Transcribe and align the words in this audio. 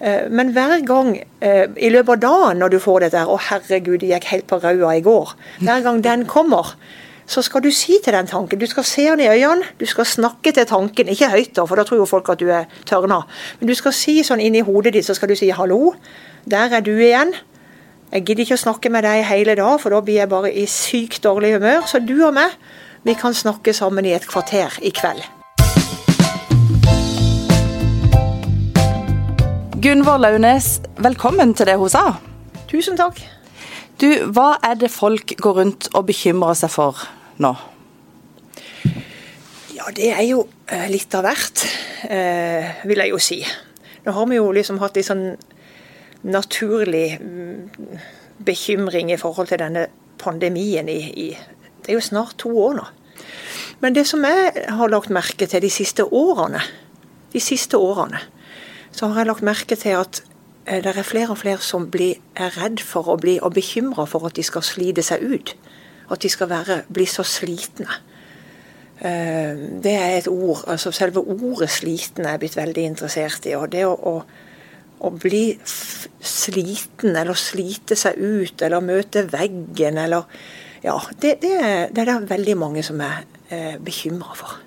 Eh, 0.00 0.28
men 0.30 0.52
hver 0.52 0.84
gang 0.86 1.16
eh, 1.40 1.64
i 1.76 1.88
løpet 1.88 2.18
av 2.18 2.20
dagen 2.20 2.60
når 2.60 2.74
du 2.74 2.78
får 2.78 3.00
dette 3.06 3.18
her 3.18 3.26
'Å, 3.26 3.38
herregud, 3.48 4.00
det 4.00 4.12
gikk 4.12 4.24
helt 4.32 4.46
på 4.46 4.60
raua 4.60 4.96
i 4.96 5.00
går'. 5.00 5.34
Hver 5.60 5.82
gang 5.82 6.04
den 6.04 6.26
kommer, 6.26 6.74
så 7.26 7.42
skal 7.42 7.62
du 7.62 7.70
si 7.70 7.98
til 8.04 8.12
den 8.12 8.26
tanken 8.26 8.58
Du 8.58 8.66
skal 8.66 8.84
se 8.84 9.02
den 9.02 9.20
i 9.20 9.28
øynene, 9.28 9.64
du 9.80 9.86
skal 9.86 10.04
snakke 10.04 10.52
til 10.52 10.66
tanken. 10.66 11.08
Ikke 11.08 11.30
høyt, 11.30 11.56
da, 11.56 11.64
for 11.64 11.76
da 11.76 11.82
tror 11.82 11.98
jo 11.98 12.04
folk 12.04 12.28
at 12.28 12.38
du 12.38 12.48
er 12.48 12.64
tørna. 12.86 13.22
Men 13.60 13.68
du 13.68 13.74
skal 13.74 13.92
si 13.92 14.22
sånn 14.22 14.40
inni 14.40 14.60
hodet 14.60 14.92
ditt, 14.92 15.06
så 15.06 15.14
skal 15.14 15.28
du 15.28 15.34
si 15.34 15.50
'hallo', 15.50 15.94
der 16.50 16.76
er 16.76 16.80
du 16.80 16.98
igjen'. 16.98 17.34
Jeg 18.12 18.24
gidder 18.24 18.42
ikke 18.42 18.54
å 18.54 18.64
snakke 18.64 18.90
med 18.90 19.02
deg 19.02 19.24
hele 19.24 19.54
dag, 19.54 19.80
for 19.80 19.90
da 19.90 20.00
blir 20.00 20.14
jeg 20.14 20.28
bare 20.28 20.52
i 20.52 20.66
sykt 20.66 21.24
dårlig 21.24 21.54
humør. 21.54 21.82
Så 21.86 21.98
du 21.98 22.26
og 22.26 22.34
meg, 22.34 22.50
vi 23.04 23.14
kan 23.14 23.34
snakke 23.34 23.72
sammen 23.72 24.04
i 24.04 24.12
et 24.12 24.26
kvarter 24.26 24.78
i 24.82 24.90
kveld. 24.90 25.35
Gunvor 29.86 30.16
Launes, 30.18 30.80
velkommen 30.98 31.52
til 31.54 31.68
det 31.68 31.76
hun 31.78 31.90
sa. 31.92 32.16
Tusen 32.66 32.96
takk. 32.98 33.20
Du, 34.02 34.08
Hva 34.34 34.56
er 34.66 34.74
det 34.80 34.88
folk 34.90 35.36
går 35.38 35.54
rundt 35.60 35.86
og 35.92 36.08
bekymrer 36.08 36.58
seg 36.58 36.72
for 36.74 37.04
nå? 37.38 37.52
Ja, 39.76 39.86
det 39.94 40.10
er 40.10 40.24
jo 40.26 40.42
eh, 40.66 40.88
litt 40.90 41.14
av 41.14 41.22
hvert, 41.28 41.62
eh, 42.10 42.82
vil 42.82 43.04
jeg 43.04 43.14
jo 43.14 43.22
si. 43.22 43.38
Nå 44.02 44.16
har 44.18 44.26
vi 44.26 44.40
jo 44.40 44.50
liksom 44.58 44.82
hatt 44.82 44.98
litt 44.98 45.06
sånn 45.06 45.24
naturlig 46.26 47.06
mm, 47.22 47.96
bekymring 48.42 49.14
i 49.14 49.22
forhold 49.22 49.54
til 49.54 49.62
denne 49.62 49.86
pandemien 50.18 50.90
i, 50.90 51.00
i 51.14 51.28
Det 51.30 51.92
er 51.92 52.00
jo 52.00 52.08
snart 52.10 52.40
to 52.42 52.50
år 52.58 52.80
nå. 52.80 52.90
Men 53.86 53.94
det 53.94 54.08
som 54.10 54.26
jeg 54.26 54.66
har 54.66 54.90
lagt 54.90 55.14
merke 55.14 55.46
til 55.46 55.62
de 55.62 55.70
siste 55.70 56.10
årene, 56.10 56.66
de 57.30 57.50
siste 57.52 57.78
årene, 57.78 58.32
så 58.96 59.10
har 59.10 59.20
jeg 59.20 59.28
lagt 59.28 59.44
merke 59.44 59.76
til 59.76 59.98
at 59.98 60.22
eh, 60.64 60.80
det 60.84 60.94
er 60.94 61.06
flere 61.06 61.34
og 61.34 61.40
flere 61.42 61.60
som 61.64 61.90
blir, 61.92 62.16
er 62.34 62.54
redd 62.56 62.80
for 62.80 63.12
å 63.12 63.18
bli 63.20 63.36
og 63.42 63.52
bekymra 63.56 64.06
for 64.08 64.24
at 64.28 64.38
de 64.38 64.44
skal 64.46 64.64
slite 64.64 65.04
seg 65.04 65.24
ut. 65.24 65.52
At 66.10 66.22
de 66.22 66.30
skal 66.32 66.48
være, 66.48 66.80
bli 66.94 67.04
så 67.10 67.26
slitne. 67.26 68.00
Eh, 68.96 69.52
det 69.84 69.92
er 69.92 70.16
et 70.16 70.28
ord, 70.32 70.64
altså 70.72 70.90
Selve 70.90 71.20
ordet 71.20 71.68
'sliten' 71.68 72.24
er 72.24 72.36
jeg 72.36 72.38
blitt 72.40 72.56
veldig 72.56 72.84
interessert 72.84 73.46
i. 73.46 73.54
og 73.54 73.72
det 73.72 73.84
å, 73.84 73.92
å, 73.92 74.22
å 75.00 75.10
bli 75.10 75.58
sliten, 76.20 77.16
eller 77.16 77.34
slite 77.34 77.96
seg 77.96 78.16
ut, 78.16 78.62
eller 78.62 78.80
møte 78.80 79.26
veggen, 79.32 79.98
eller 79.98 80.24
Ja, 80.84 81.00
det, 81.20 81.40
det, 81.42 81.56
det 81.96 81.98
er 81.98 82.12
det 82.12 82.30
veldig 82.30 82.56
mange 82.56 82.82
som 82.82 83.00
er 83.00 83.24
eh, 83.50 83.76
bekymra 83.76 84.36
for. 84.36 84.65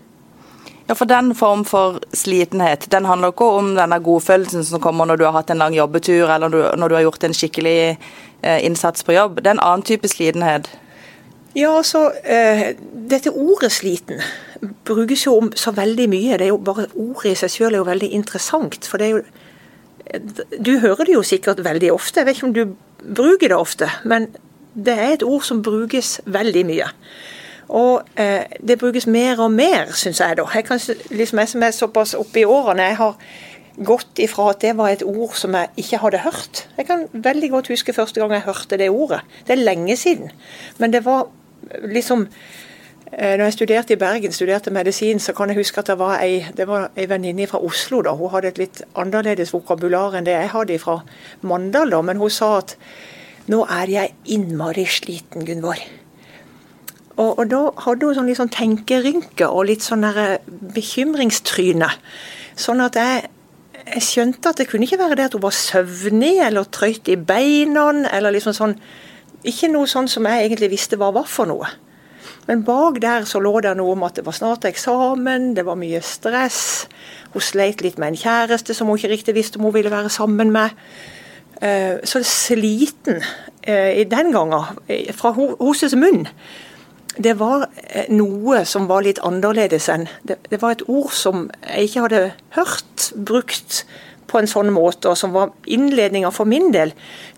Ja, 0.90 0.96
for 0.96 1.06
Den 1.06 1.36
form 1.36 1.66
for 1.70 2.00
slitenhet 2.18 2.88
den 2.90 3.06
handler 3.06 3.30
ikke 3.30 3.46
om 3.60 3.76
denne 3.78 4.00
godfølelsen 4.02 4.64
som 4.66 4.82
kommer 4.82 5.06
når 5.06 5.20
du 5.20 5.26
har 5.28 5.36
hatt 5.36 5.52
en 5.54 5.62
lang 5.62 5.76
jobbetur 5.78 6.32
eller 6.34 6.50
når 6.50 6.90
du 6.90 6.96
har 6.98 7.04
gjort 7.06 7.28
en 7.28 7.36
skikkelig 7.38 7.76
eh, 8.42 8.66
innsats 8.66 9.06
på 9.06 9.14
jobb. 9.14 9.38
Det 9.38 9.52
er 9.52 9.60
en 9.60 9.62
annen 9.68 9.86
type 9.86 10.10
slitenhet. 10.10 10.72
Ja, 11.54 11.76
altså, 11.78 12.10
eh, 12.24 12.74
Dette 13.10 13.30
ordet 13.30 13.72
'sliten' 13.72 14.22
brukes 14.86 15.26
jo 15.26 15.38
om 15.38 15.52
så 15.56 15.72
veldig 15.72 16.10
mye. 16.10 16.38
det 16.38 16.42
er 16.42 16.54
jo 16.54 16.58
bare 16.58 16.88
Ordet 16.96 17.32
i 17.32 17.36
seg 17.36 17.52
selv 17.52 17.74
er 17.74 17.78
jo 17.78 17.92
veldig 17.92 18.10
interessant. 18.10 18.86
for 18.86 18.98
det 18.98 19.08
er 19.08 19.12
jo 19.12 19.24
Du 20.64 20.80
hører 20.80 21.06
det 21.06 21.14
jo 21.14 21.22
sikkert 21.22 21.64
veldig 21.64 21.92
ofte, 21.94 22.20
jeg 22.20 22.26
vet 22.26 22.36
ikke 22.36 22.48
om 22.48 22.54
du 22.54 22.76
bruker 23.16 23.48
det 23.48 23.58
ofte. 23.58 23.90
Men 24.06 24.28
det 24.76 24.98
er 25.00 25.14
et 25.14 25.24
ord 25.24 25.44
som 25.44 25.62
brukes 25.62 26.22
veldig 26.26 26.66
mye. 26.66 26.90
Og 27.70 28.02
eh, 28.18 28.50
det 28.68 28.80
brukes 28.82 29.06
mer 29.08 29.40
og 29.44 29.52
mer, 29.54 29.92
syns 29.94 30.20
jeg 30.24 30.38
da. 30.40 30.48
Jeg, 30.54 30.66
kan, 30.66 30.80
liksom, 31.12 31.40
jeg 31.40 31.52
som 31.52 31.64
er 31.64 31.76
såpass 31.76 32.16
oppe 32.18 32.42
i 32.42 32.46
årene, 32.50 32.88
jeg 32.90 32.98
har 32.98 33.18
gått 33.86 34.20
ifra 34.20 34.50
at 34.52 34.64
det 34.64 34.74
var 34.78 34.92
et 34.92 35.04
ord 35.06 35.36
som 35.38 35.56
jeg 35.56 35.70
ikke 35.84 36.00
hadde 36.04 36.24
hørt. 36.26 36.64
Jeg 36.78 36.88
kan 36.90 37.06
veldig 37.14 37.50
godt 37.54 37.70
huske 37.72 37.94
første 37.94 38.20
gang 38.20 38.34
jeg 38.34 38.48
hørte 38.48 38.80
det 38.82 38.90
ordet. 38.90 39.22
Det 39.48 39.56
er 39.56 39.62
lenge 39.62 39.96
siden. 39.98 40.32
Men 40.78 40.94
det 40.94 41.04
var 41.06 41.28
liksom 41.86 42.26
eh, 43.14 43.38
når 43.38 43.46
jeg 43.46 43.54
studerte 43.54 43.94
i 43.94 44.02
Bergen, 44.02 44.34
studerte 44.34 44.74
medisin, 44.74 45.20
så 45.20 45.34
kan 45.38 45.54
jeg 45.54 45.62
huske 45.62 45.80
at 45.80 45.94
det 45.94 46.00
var 46.02 46.20
ei, 46.26 46.42
ei 46.98 47.10
venninne 47.10 47.48
fra 47.48 47.62
Oslo. 47.64 48.02
da, 48.02 48.18
Hun 48.18 48.34
hadde 48.34 48.52
et 48.52 48.58
litt 48.58 48.84
annerledes 48.96 49.54
vokabular 49.54 50.18
enn 50.18 50.28
det 50.28 50.36
jeg 50.36 50.52
hadde 50.58 50.82
fra 50.82 51.00
Mandal. 51.42 51.92
da, 51.92 52.02
Men 52.02 52.18
hun 52.18 52.30
sa 52.30 52.58
at 52.58 52.76
nå 53.48 53.64
er 53.66 53.90
jeg 53.90 54.16
innmari 54.26 54.86
sliten, 54.86 55.46
Gunvor. 55.46 55.80
Og, 57.20 57.34
og, 57.36 57.44
da 57.52 57.64
hadde 57.84 58.08
hun 58.08 58.16
sånn 58.16 58.30
litt 58.32 58.40
sånn 58.40 58.54
tenkerynke 58.54 59.50
og 59.52 59.68
litt 59.68 59.84
sånn 59.84 60.08
eh, 60.08 60.38
bekymringstryne. 60.76 61.90
Sånn 62.60 62.84
at 62.84 62.96
jeg, 63.00 63.28
jeg, 63.82 64.06
skjønte 64.06 64.54
at 64.54 64.62
det 64.62 64.70
kunne 64.70 64.88
ikke 64.88 65.02
være 65.02 65.20
det 65.20 65.28
at 65.28 65.36
hun 65.36 65.44
var 65.44 65.56
søvnig 65.56 66.38
eller 66.46 66.70
trøyt 66.72 67.12
i 67.12 67.20
beina 67.20 67.90
eller 68.14 68.36
liksom 68.36 68.56
sånn 68.56 68.80
Ikke 69.48 69.70
noe 69.72 69.88
sånn 69.88 70.10
som 70.12 70.26
jeg 70.28 70.48
egentlig 70.48 70.74
visste 70.74 70.98
hva 71.00 71.14
var 71.16 71.28
for 71.32 71.48
noe. 71.48 71.68
Men 72.50 72.66
bak 72.68 72.98
der 73.00 73.28
så 73.30 73.40
lå 73.40 73.54
det 73.64 73.72
noe 73.80 73.94
om 73.94 74.02
at 74.04 74.18
det 74.18 74.26
var 74.26 74.36
snart 74.36 74.66
eksamen, 74.68 75.54
det 75.56 75.64
var 75.68 75.78
mye 75.80 76.02
stress. 76.04 76.90
Hun 77.32 77.46
sleit 77.46 77.84
litt 77.86 78.00
med 78.02 78.12
en 78.12 78.20
kjæreste 78.20 78.76
som 78.76 78.90
hun 78.90 79.00
ikke 79.00 79.14
riktig 79.14 79.36
visste 79.38 79.60
om 79.60 79.70
hun 79.70 79.76
ville 79.76 79.94
være 79.94 80.12
sammen 80.12 80.52
med. 80.52 80.76
Eh, 81.62 82.02
så 82.04 82.24
sliten 82.24 83.22
eh, 83.64 84.02
i 84.02 84.06
den 84.08 84.32
gangen, 84.36 84.80
fra 85.16 85.34
hennes 85.36 85.96
munn, 86.00 86.26
det 87.18 87.34
var 87.40 87.68
eh, 87.90 88.10
noe 88.14 88.64
som 88.70 88.88
var 88.90 89.04
litt 89.06 89.22
annerledes 89.26 89.90
enn 89.92 90.08
det, 90.24 90.38
det, 90.50 90.62
var 90.62 90.76
et 90.76 90.86
ord 90.88 91.12
som 91.16 91.48
jeg 91.66 91.90
ikke 91.90 92.06
hadde 92.06 92.24
hørt 92.58 93.10
brukt 93.16 93.84
på 94.30 94.40
en 94.40 94.50
sånn 94.50 94.70
måte, 94.74 95.10
og 95.10 95.18
som 95.18 95.34
var 95.34 95.56
innledninga 95.66 96.30
for 96.34 96.50
min 96.50 96.70
del 96.76 96.94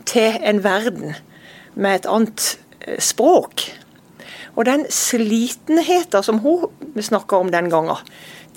til 0.10 0.36
en 0.44 0.60
verden 0.64 1.16
med 1.80 2.02
et 2.02 2.10
annet 2.10 2.58
eh, 2.84 3.00
språk. 3.00 3.70
Og 4.60 4.68
den 4.68 4.84
slitenheten 4.92 6.26
som 6.26 6.42
hun 6.44 6.68
snakka 7.00 7.40
om 7.40 7.54
den 7.54 7.70
gangen, 7.72 8.04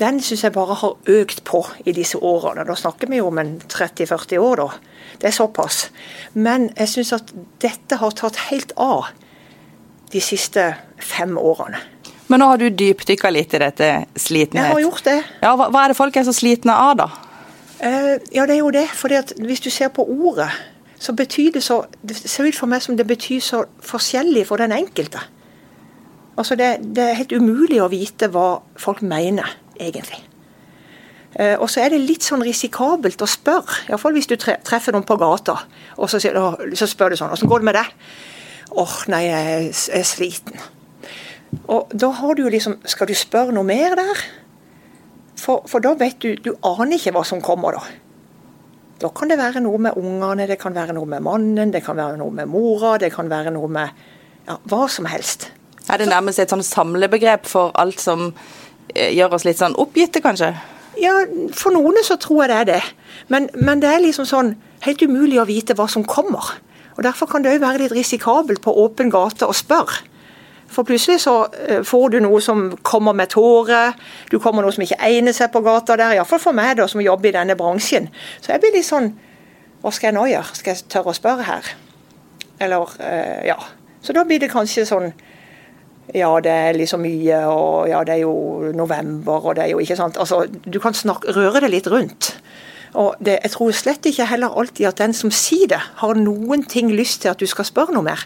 den 0.03 0.19
syns 0.19 0.43
jeg 0.43 0.55
bare 0.57 0.75
har 0.81 0.97
økt 1.07 1.45
på 1.47 1.61
i 1.87 1.95
disse 1.95 2.19
årene. 2.19 2.65
Da 2.67 2.75
snakker 2.75 3.07
vi 3.11 3.21
jo 3.21 3.29
om 3.31 3.39
en 3.39 3.61
30-40 3.63 4.43
år, 4.43 4.63
da. 4.65 4.97
Det 5.23 5.29
er 5.31 5.37
såpass. 5.37 5.85
Men 6.35 6.73
jeg 6.75 6.91
syns 6.91 7.13
at 7.15 7.31
dette 7.63 8.01
har 8.01 8.17
tatt 8.19 8.49
helt 8.49 8.75
av 8.75 9.13
de 10.13 10.21
siste 10.23 10.69
fem 11.01 11.37
årene. 11.39 11.81
Men 12.29 12.41
nå 12.41 12.49
har 12.49 12.61
du 12.61 12.71
dypdykka 12.73 13.31
litt 13.33 13.55
i 13.55 13.61
dette 13.61 13.89
slitenhet. 14.17 14.65
Jeg 14.65 14.73
har 14.73 14.85
gjort 14.85 15.05
det. 15.07 15.19
Ja, 15.43 15.53
hva, 15.59 15.69
hva, 15.69 15.85
er 15.85 15.93
det 15.93 15.99
folk 15.99 16.17
er 16.17 16.25
så 16.27 16.33
slitne 16.35 16.77
av, 16.77 16.95
da? 17.03 17.09
Uh, 17.85 18.15
ja, 18.33 18.47
det 18.49 18.57
er 18.57 18.63
jo 18.63 18.73
det. 18.73 18.87
fordi 18.97 19.19
at 19.21 19.35
hvis 19.45 19.61
du 19.61 19.69
ser 19.71 19.93
på 19.93 20.07
ordet, 20.09 20.49
så 20.99 21.13
betyr 21.13 21.53
det 21.53 21.63
så 21.63 21.83
Det 22.01 22.17
ser 22.17 22.49
ut 22.49 22.57
for 22.57 22.71
meg 22.71 22.81
som 22.83 22.97
det 22.97 23.07
betyr 23.07 23.41
så 23.45 23.65
forskjellig 23.85 24.47
for 24.49 24.57
den 24.57 24.73
enkelte. 24.73 25.21
Altså, 26.39 26.57
det, 26.57 26.79
det 26.97 27.03
er 27.11 27.19
helt 27.21 27.33
umulig 27.33 27.83
å 27.83 27.91
vite 27.93 28.31
hva 28.33 28.63
folk 28.81 29.03
mener, 29.03 29.47
egentlig. 29.77 30.23
Uh, 31.35 31.59
og 31.59 31.69
så 31.71 31.83
er 31.85 31.93
det 31.93 32.07
litt 32.07 32.25
sånn 32.25 32.43
risikabelt 32.47 33.21
å 33.21 33.29
spørre, 33.29 33.85
iallfall 33.91 34.15
hvis 34.17 34.31
du 34.31 34.37
treffer 34.39 34.95
noen 34.95 35.05
på 35.07 35.19
gata, 35.21 35.59
og 35.99 36.09
så, 36.09 36.23
så 36.23 36.87
spør 36.89 37.13
du 37.13 37.19
sånn 37.19 37.35
'Åssen 37.35 37.51
går 37.51 37.61
det 37.61 37.69
med 37.69 37.77
deg?' 37.83 37.93
Åh, 38.81 38.95
nei, 39.13 39.25
jeg 39.29 39.75
er 39.99 40.07
sliten. 40.07 40.59
Og 41.71 41.93
da 41.95 42.11
har 42.19 42.35
du 42.35 42.49
liksom 42.51 42.81
Skal 42.91 43.07
du 43.07 43.15
spørre 43.15 43.55
noe 43.55 43.67
mer 43.67 43.95
der? 43.99 44.23
For, 45.39 45.63
for, 45.71 45.79
da 45.85 45.93
vet 45.99 46.19
du 46.23 46.35
Du 46.35 46.55
aner 46.67 46.97
ikke 46.97 47.13
hva 47.15 47.23
som 47.27 47.43
kommer, 47.45 47.79
da. 47.79 47.85
Da 49.03 49.11
kan 49.15 49.31
det 49.31 49.39
være 49.39 49.61
noe 49.63 49.79
med 49.79 49.99
ungene, 49.99 50.47
det 50.49 50.59
kan 50.59 50.75
være 50.75 50.95
noe 50.97 51.07
med 51.07 51.23
mannen, 51.23 51.73
det 51.75 51.83
kan 51.85 51.97
være 51.99 52.17
noe 52.19 52.33
med 52.33 52.49
mora, 52.49 52.95
det 52.99 53.11
kan 53.13 53.29
være 53.31 53.53
noe 53.53 53.69
med 53.69 54.05
ja, 54.47 54.55
hva 54.71 54.87
som 54.89 55.09
helst. 55.11 55.49
Er 55.91 56.01
det 56.01 56.07
nærmest 56.09 56.41
et 56.41 56.53
sånn 56.53 56.63
samlebegrep 56.65 57.45
for 57.51 57.75
alt 57.81 58.01
som 58.01 58.29
eh, 58.95 59.11
gjør 59.13 59.35
oss 59.37 59.45
litt 59.45 59.61
sånn 59.61 59.75
oppgitte, 59.83 60.23
kanskje? 60.25 60.55
Ja, 61.03 61.13
for 61.53 61.75
noen 61.75 61.99
så 62.07 62.17
tror 62.23 62.45
jeg 62.45 62.53
det 62.53 62.61
er 62.61 62.71
det. 62.71 62.81
Men, 63.29 63.51
men 63.59 63.83
det 63.83 63.91
er 63.91 64.05
liksom 64.05 64.29
sånn 64.31 64.55
helt 64.87 65.03
umulig 65.03 65.43
å 65.43 65.49
vite 65.49 65.77
hva 65.77 65.89
som 65.91 66.07
kommer. 66.07 66.55
Og 66.97 67.05
Derfor 67.05 67.27
kan 67.31 67.45
det 67.45 67.55
òg 67.55 67.63
være 67.63 67.85
litt 67.85 67.95
risikabelt 67.97 68.63
på 68.63 68.75
åpen 68.85 69.11
gate 69.13 69.47
å 69.47 69.57
spørre. 69.57 70.05
For 70.75 70.87
plutselig 70.87 71.21
så 71.23 71.35
eh, 71.69 71.83
får 71.87 72.15
du 72.15 72.19
noe 72.25 72.41
som 72.43 72.67
kommer 72.83 73.15
med 73.17 73.31
tårer, 73.35 73.95
du 74.31 74.39
kommer 74.43 74.65
noe 74.65 74.75
som 74.75 74.83
ikke 74.83 74.99
egner 75.07 75.35
seg 75.37 75.53
på 75.55 75.63
gata 75.63 75.97
der. 76.01 76.17
Iallfall 76.17 76.43
for 76.43 76.57
meg 76.57 76.79
da, 76.81 76.89
som 76.91 77.03
jobber 77.05 77.31
i 77.31 77.37
denne 77.37 77.57
bransjen. 77.59 78.09
Så 78.41 78.55
jeg 78.55 78.63
blir 78.65 78.75
litt 78.79 78.89
sånn 78.89 79.13
Hva 79.85 79.91
skal 79.93 80.09
jeg 80.09 80.17
nå 80.17 80.25
gjøre? 80.31 80.57
Skal 80.57 80.73
jeg 80.73 80.87
tørre 80.89 81.13
å 81.13 81.17
spørre 81.17 81.45
her? 81.45 81.67
Eller 82.65 82.95
eh, 83.05 83.41
ja. 83.51 83.59
Så 84.05 84.15
da 84.17 84.25
blir 84.25 84.41
det 84.41 84.53
kanskje 84.53 84.87
sånn 84.89 85.11
ja, 86.13 86.29
det 86.45 86.53
er 86.53 86.77
liksom 86.77 87.01
mye, 87.01 87.39
og 87.49 87.89
ja, 87.89 88.03
det 88.05 88.19
er 88.19 88.25
jo 88.27 88.73
november, 88.77 89.41
og 89.41 89.55
det 89.57 89.65
er 89.65 89.71
jo 89.73 89.81
ikke 89.81 89.97
sant. 89.97 90.19
Altså, 90.21 90.43
du 90.45 90.77
kan 90.83 90.93
snakke, 90.95 91.33
røre 91.33 91.63
det 91.65 91.71
litt 91.73 91.89
rundt. 91.89 92.35
Og 92.95 93.15
det, 93.19 93.39
Jeg 93.43 93.51
tror 93.51 93.73
slett 93.75 94.07
ikke 94.07 94.27
heller 94.31 94.55
alltid 94.55 94.87
at 94.87 94.99
den 94.99 95.13
som 95.13 95.31
sier 95.35 95.69
det, 95.69 95.81
har 95.97 96.15
noen 96.15 96.63
ting 96.63 96.93
lyst 96.95 97.23
til 97.23 97.33
at 97.33 97.41
du 97.41 97.47
skal 97.47 97.67
spørre 97.67 97.95
noe 97.95 98.07
mer. 98.07 98.23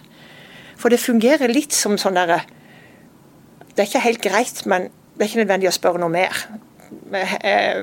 For 0.76 0.93
det 0.93 1.00
fungerer 1.00 1.49
litt 1.49 1.73
som 1.73 1.97
sånn 1.99 2.19
derre 2.19 2.43
Det 3.75 3.85
er 3.85 3.88
ikke 3.88 4.05
helt 4.05 4.23
greit, 4.23 4.67
men 4.67 4.88
det 5.15 5.25
er 5.25 5.31
ikke 5.31 5.41
nødvendig 5.44 5.69
å 5.70 5.75
spørre 5.75 6.00
noe 6.03 6.11
mer. 6.11 6.35
Eh, 7.15 7.82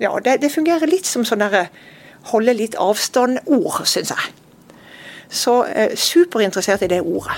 ja, 0.00 0.10
det, 0.24 0.40
det 0.42 0.52
fungerer 0.52 0.88
litt 0.88 1.08
som 1.08 1.24
sånn 1.24 1.40
derre 1.40 1.68
holde 2.30 2.54
litt 2.56 2.76
avstand-ord, 2.80 3.82
syns 3.88 4.12
jeg. 4.12 4.34
Så 5.28 5.62
eh, 5.64 5.96
superinteressert 5.96 6.84
i 6.84 6.90
det 6.92 7.00
ordet. 7.00 7.36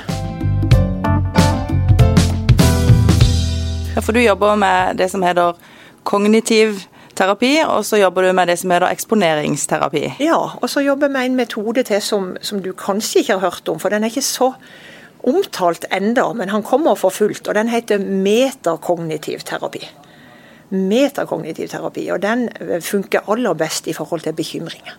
Ja, 3.94 4.02
for 4.02 4.12
du 4.12 4.20
jobber 4.20 4.58
med 4.58 4.98
det 4.98 5.08
som 5.10 5.22
heter 5.22 5.54
kognitiv 6.04 6.82
terapi, 7.16 7.52
og 7.66 7.84
så 7.86 8.00
jobber 8.00 8.26
du 8.26 8.32
med 8.36 8.50
det 8.50 8.58
som 8.60 8.72
heter 8.74 8.88
eksponeringsterapi. 8.90 10.02
Ja, 10.22 10.38
og 10.60 10.68
så 10.70 10.82
jobber 10.84 11.08
jeg 11.08 11.16
med 11.16 11.30
en 11.30 11.38
metode 11.40 11.82
til 11.88 12.02
som, 12.04 12.34
som 12.40 12.60
du 12.62 12.72
kanskje 12.76 13.22
ikke 13.22 13.38
har 13.38 13.50
hørt 13.50 13.68
om, 13.72 13.80
for 13.82 13.92
den 13.92 14.04
er 14.04 14.12
ikke 14.12 14.24
så 14.26 14.52
omtalt 15.26 15.86
enda, 15.94 16.28
men 16.36 16.52
han 16.52 16.62
kommer 16.62 16.94
for 16.94 17.14
fullt. 17.14 17.48
Og 17.48 17.56
den 17.56 17.68
heter 17.72 17.98
metakognitiv 17.98 19.42
terapi. 19.48 19.82
Metakognitiv 20.70 21.68
terapi, 21.72 22.08
og 22.14 22.22
den 22.22 22.48
funker 22.82 23.26
aller 23.30 23.54
best 23.58 23.86
i 23.86 23.96
forhold 23.96 24.26
til 24.26 24.36
bekymringer. 24.36 24.98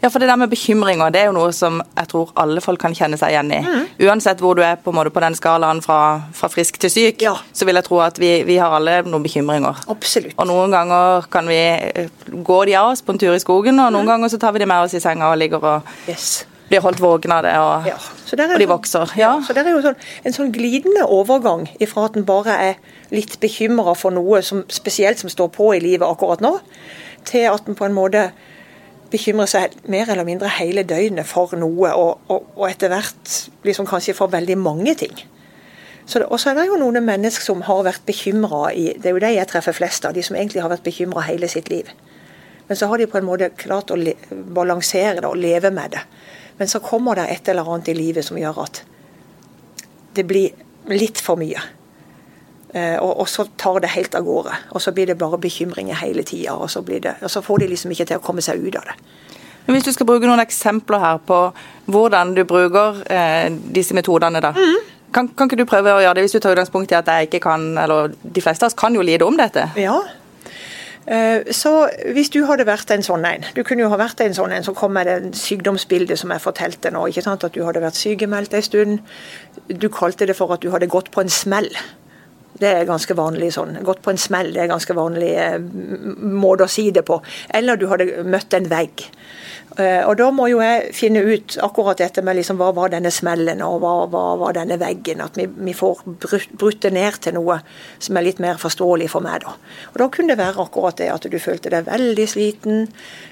Ja, 0.00 0.08
for 0.08 0.22
det 0.22 0.28
der 0.28 0.36
med 0.38 0.50
bekymringer, 0.50 1.10
det 1.10 1.20
er 1.20 1.26
jo 1.26 1.34
noe 1.34 1.50
som 1.54 1.80
jeg 1.82 2.08
tror 2.12 2.30
alle 2.38 2.62
folk 2.62 2.78
kan 2.80 2.94
kjenne 2.94 3.18
seg 3.18 3.32
igjen 3.34 3.50
i. 3.50 3.58
Mm. 3.64 3.86
Uansett 4.06 4.42
hvor 4.42 4.54
du 4.54 4.62
er 4.62 4.76
på, 4.78 4.92
måte 4.94 5.10
på 5.10 5.22
den 5.24 5.34
skalaen 5.34 5.80
fra, 5.82 6.20
fra 6.38 6.50
frisk 6.52 6.78
til 6.84 6.92
syk, 6.92 7.24
ja. 7.26 7.34
så 7.52 7.66
vil 7.66 7.78
jeg 7.80 7.88
tro 7.88 7.98
at 8.04 8.20
vi, 8.22 8.30
vi, 8.46 8.60
har 8.62 8.76
alle 8.76 9.00
noen 9.08 9.24
bekymringer. 9.24 9.80
Absolutt. 9.90 10.36
Og 10.38 10.46
noen 10.46 10.74
ganger 10.74 11.26
kan 11.32 11.50
vi 11.50 11.58
eh, 11.58 12.12
gå 12.30 12.60
de 12.68 12.76
av 12.78 12.92
oss 12.92 13.02
på 13.02 13.14
en 13.14 13.18
tur 13.18 13.34
i 13.34 13.42
skogen, 13.42 13.80
og 13.82 13.90
noen 13.90 14.06
mm. 14.06 14.12
ganger 14.12 14.30
så 14.30 14.38
tar 14.42 14.54
vi 14.54 14.62
de 14.62 14.68
med 14.70 14.86
oss 14.86 14.94
i 14.94 15.02
senga 15.02 15.32
og 15.32 15.40
ligger 15.40 15.66
og 15.66 15.90
yes. 16.10 16.44
blir 16.70 16.84
holdt 16.84 17.02
våkne 17.02 17.40
av 17.40 17.48
det, 17.48 17.54
og, 17.58 17.88
ja. 17.90 17.96
og 17.98 18.38
de 18.38 18.46
sånn, 18.52 18.70
vokser. 18.70 19.14
Ja. 19.18 19.32
Så 19.42 19.56
det 19.56 19.64
er 19.64 19.74
jo 19.74 19.82
sånn, 19.82 19.98
en 20.22 20.36
sånn 20.36 20.52
glidende 20.54 21.08
overgang 21.10 21.66
ifra 21.82 22.06
at 22.06 22.20
en 22.20 22.28
bare 22.28 22.54
er 22.68 22.78
litt 23.10 23.40
bekymra 23.42 23.96
for 23.98 24.14
noe 24.14 24.44
som, 24.46 24.62
spesielt 24.70 25.18
som 25.18 25.32
står 25.32 25.50
på 25.58 25.72
i 25.74 25.82
livet 25.82 26.06
akkurat 26.06 26.44
nå, 26.44 26.54
til 27.26 27.50
at 27.50 27.66
en 27.66 27.74
på 27.74 27.88
en 27.88 27.98
måte 27.98 28.28
bekymrer 29.12 29.48
seg 29.50 29.74
mer 29.88 30.10
eller 30.12 30.26
mindre 30.28 30.50
hele 30.58 30.84
døgnet 30.88 31.28
for 31.28 31.54
noe, 31.56 31.92
og, 31.92 32.28
og, 32.28 32.48
og 32.56 32.68
etter 32.68 32.92
hvert 32.92 33.34
liksom 33.64 33.88
kanskje 33.88 34.16
for 34.16 34.32
veldig 34.32 34.58
mange 34.60 34.94
ting. 35.00 35.16
Og 36.08 36.38
så 36.40 36.50
er 36.50 36.56
det 36.56 36.68
jo 36.70 36.78
noen 36.80 37.02
mennesker 37.04 37.44
som 37.44 37.62
har 37.66 37.82
vært 37.84 38.06
bekymra 38.08 38.70
i 38.72 38.94
Det 38.96 39.10
er 39.10 39.16
jo 39.16 39.20
de 39.20 39.32
jeg 39.34 39.48
treffer 39.50 39.76
flest 39.76 40.06
av, 40.08 40.14
de 40.16 40.22
som 40.24 40.38
egentlig 40.38 40.62
har 40.64 40.72
vært 40.72 40.86
bekymra 40.86 41.26
hele 41.26 41.50
sitt 41.52 41.68
liv. 41.68 41.90
Men 42.68 42.76
så 42.76 42.88
har 42.88 43.00
de 43.00 43.08
på 43.08 43.18
en 43.20 43.26
måte 43.28 43.50
klart 43.60 43.92
å 43.92 43.96
le, 43.96 44.14
balansere 44.30 45.20
det 45.20 45.28
og 45.28 45.36
leve 45.40 45.70
med 45.72 45.92
det. 45.96 46.04
Men 46.58 46.68
så 46.68 46.80
kommer 46.84 47.16
det 47.16 47.28
et 47.32 47.48
eller 47.48 47.68
annet 47.68 47.92
i 47.92 47.96
livet 47.96 48.24
som 48.24 48.40
gjør 48.40 48.62
at 48.64 48.82
det 50.16 50.24
blir 50.28 50.56
litt 50.88 51.20
for 51.20 51.40
mye. 51.40 51.60
Eh, 52.74 52.98
og, 53.00 53.20
og, 53.20 53.28
så 53.28 53.46
tar 53.56 53.80
det 53.80 53.94
helt 53.94 54.14
av 54.18 54.26
gårde. 54.26 54.56
Og 54.76 54.82
så 54.82 54.92
blir 54.92 55.08
det 55.08 55.18
bare 55.18 55.40
bekymringer 55.40 55.96
hele 56.02 56.22
tida. 56.22 56.54
Og, 56.54 56.68
og, 56.68 57.30
så 57.30 57.42
får 57.44 57.64
de 57.64 57.70
liksom 57.72 57.94
ikke 57.94 58.10
til 58.10 58.20
å 58.20 58.24
komme 58.24 58.44
seg 58.44 58.60
ut 58.60 58.76
av 58.76 58.90
det. 58.90 58.98
Men 59.66 59.76
Hvis 59.76 59.88
du 59.88 59.92
skal 59.92 60.08
bruke 60.08 60.28
noen 60.28 60.40
eksempler 60.40 61.00
her 61.02 61.18
på 61.28 61.40
hvordan 61.92 62.34
du 62.36 62.44
bruker 62.48 63.02
eh, 63.12 63.48
disse 63.52 63.96
metodene, 63.96 64.40
da. 64.40 64.54
Mm. 64.56 64.94
Kan, 65.12 65.28
kan, 65.32 65.48
ikke 65.48 65.58
du 65.60 65.68
prøve 65.68 65.92
å 65.92 66.00
gjøre 66.00 66.18
det, 66.18 66.24
hvis 66.26 66.36
du 66.36 66.40
tar 66.44 66.54
utgangspunkt 66.54 66.92
i 66.92 66.96
at 66.96 67.08
jeg 67.08 67.28
ikke 67.28 67.42
kan, 67.44 67.70
eller 67.80 68.14
de 68.20 68.44
fleste 68.44 68.64
av 68.64 68.72
oss 68.72 68.78
kan 68.78 68.96
jo 68.96 69.04
lide 69.04 69.24
om 69.24 69.36
dette? 69.40 69.66
Ja, 69.80 69.98
eh, 71.04 71.48
så 71.56 71.72
hvis 72.16 72.32
du 72.32 72.42
hadde 72.48 72.68
vært 72.68 72.92
en 72.92 73.04
sånn 73.04 73.24
en 73.24 73.44
Du 73.56 73.62
kunne 73.64 73.84
jo 73.84 73.92
ha 73.92 74.00
vært 74.00 74.20
en 74.24 74.36
sånn 74.36 74.52
en 74.52 74.64
så 74.64 74.76
kom 74.76 74.92
med 74.96 75.08
det 75.08 75.36
sykdomsbildet 75.40 76.20
som 76.20 76.32
jeg 76.32 76.44
fortalte 76.44 76.92
nå. 76.92 77.06
ikke 77.08 77.24
sant, 77.24 77.44
At 77.44 77.56
du 77.56 77.64
hadde 77.64 77.84
vært 77.84 77.96
sykemeldt 77.96 78.56
en 78.56 78.64
stund. 78.64 78.98
Du 79.68 79.88
kalte 79.88 80.28
det 80.28 80.36
for 80.36 80.52
at 80.52 80.64
du 80.64 80.70
hadde 80.72 80.92
gått 80.92 81.12
på 81.12 81.24
en 81.24 81.32
smell. 81.32 81.72
Det 82.58 82.70
er 82.70 82.88
ganske 82.88 83.14
vanlig 83.14 83.52
sånn. 83.54 83.76
Gått 83.86 84.02
på 84.02 84.12
en 84.12 84.20
smell, 84.20 84.52
det 84.54 84.64
er 84.64 84.72
ganske 84.72 84.96
vanlig 84.96 85.30
eh, 85.38 85.58
måte 86.18 86.66
å 86.66 86.72
si 86.72 86.88
det 86.94 87.04
på. 87.06 87.20
Eller 87.54 87.78
du 87.78 87.86
hadde 87.90 88.24
møtt 88.26 88.56
en 88.58 88.66
vegg. 88.70 89.04
Eh, 89.78 90.02
og 90.02 90.16
da 90.18 90.26
må 90.34 90.48
jo 90.50 90.58
jeg 90.58 90.90
finne 90.96 91.22
ut 91.22 91.54
akkurat 91.62 92.00
dette 92.00 92.22
med 92.26 92.40
liksom, 92.40 92.58
hva 92.58 92.72
var 92.74 92.90
denne 92.90 93.12
smellen 93.14 93.62
og 93.62 93.78
hva 93.84 94.24
var 94.40 94.56
denne 94.56 94.78
veggen. 94.80 95.22
At 95.22 95.38
vi, 95.38 95.46
vi 95.46 95.76
får 95.76 96.02
brutt 96.58 96.82
det 96.82 96.94
ned 96.96 97.20
til 97.22 97.38
noe 97.38 97.60
som 98.02 98.18
er 98.18 98.26
litt 98.26 98.42
mer 98.42 98.58
forståelig 98.58 99.10
for 99.14 99.24
meg. 99.24 99.46
Da. 99.46 99.54
Og 99.92 100.02
da 100.02 100.10
kunne 100.10 100.34
det 100.34 100.42
være 100.42 100.66
akkurat 100.66 100.98
det 100.98 101.12
at 101.14 101.30
du 101.30 101.38
følte 101.42 101.72
deg 101.74 101.86
veldig 101.86 102.28
sliten. 102.34 102.88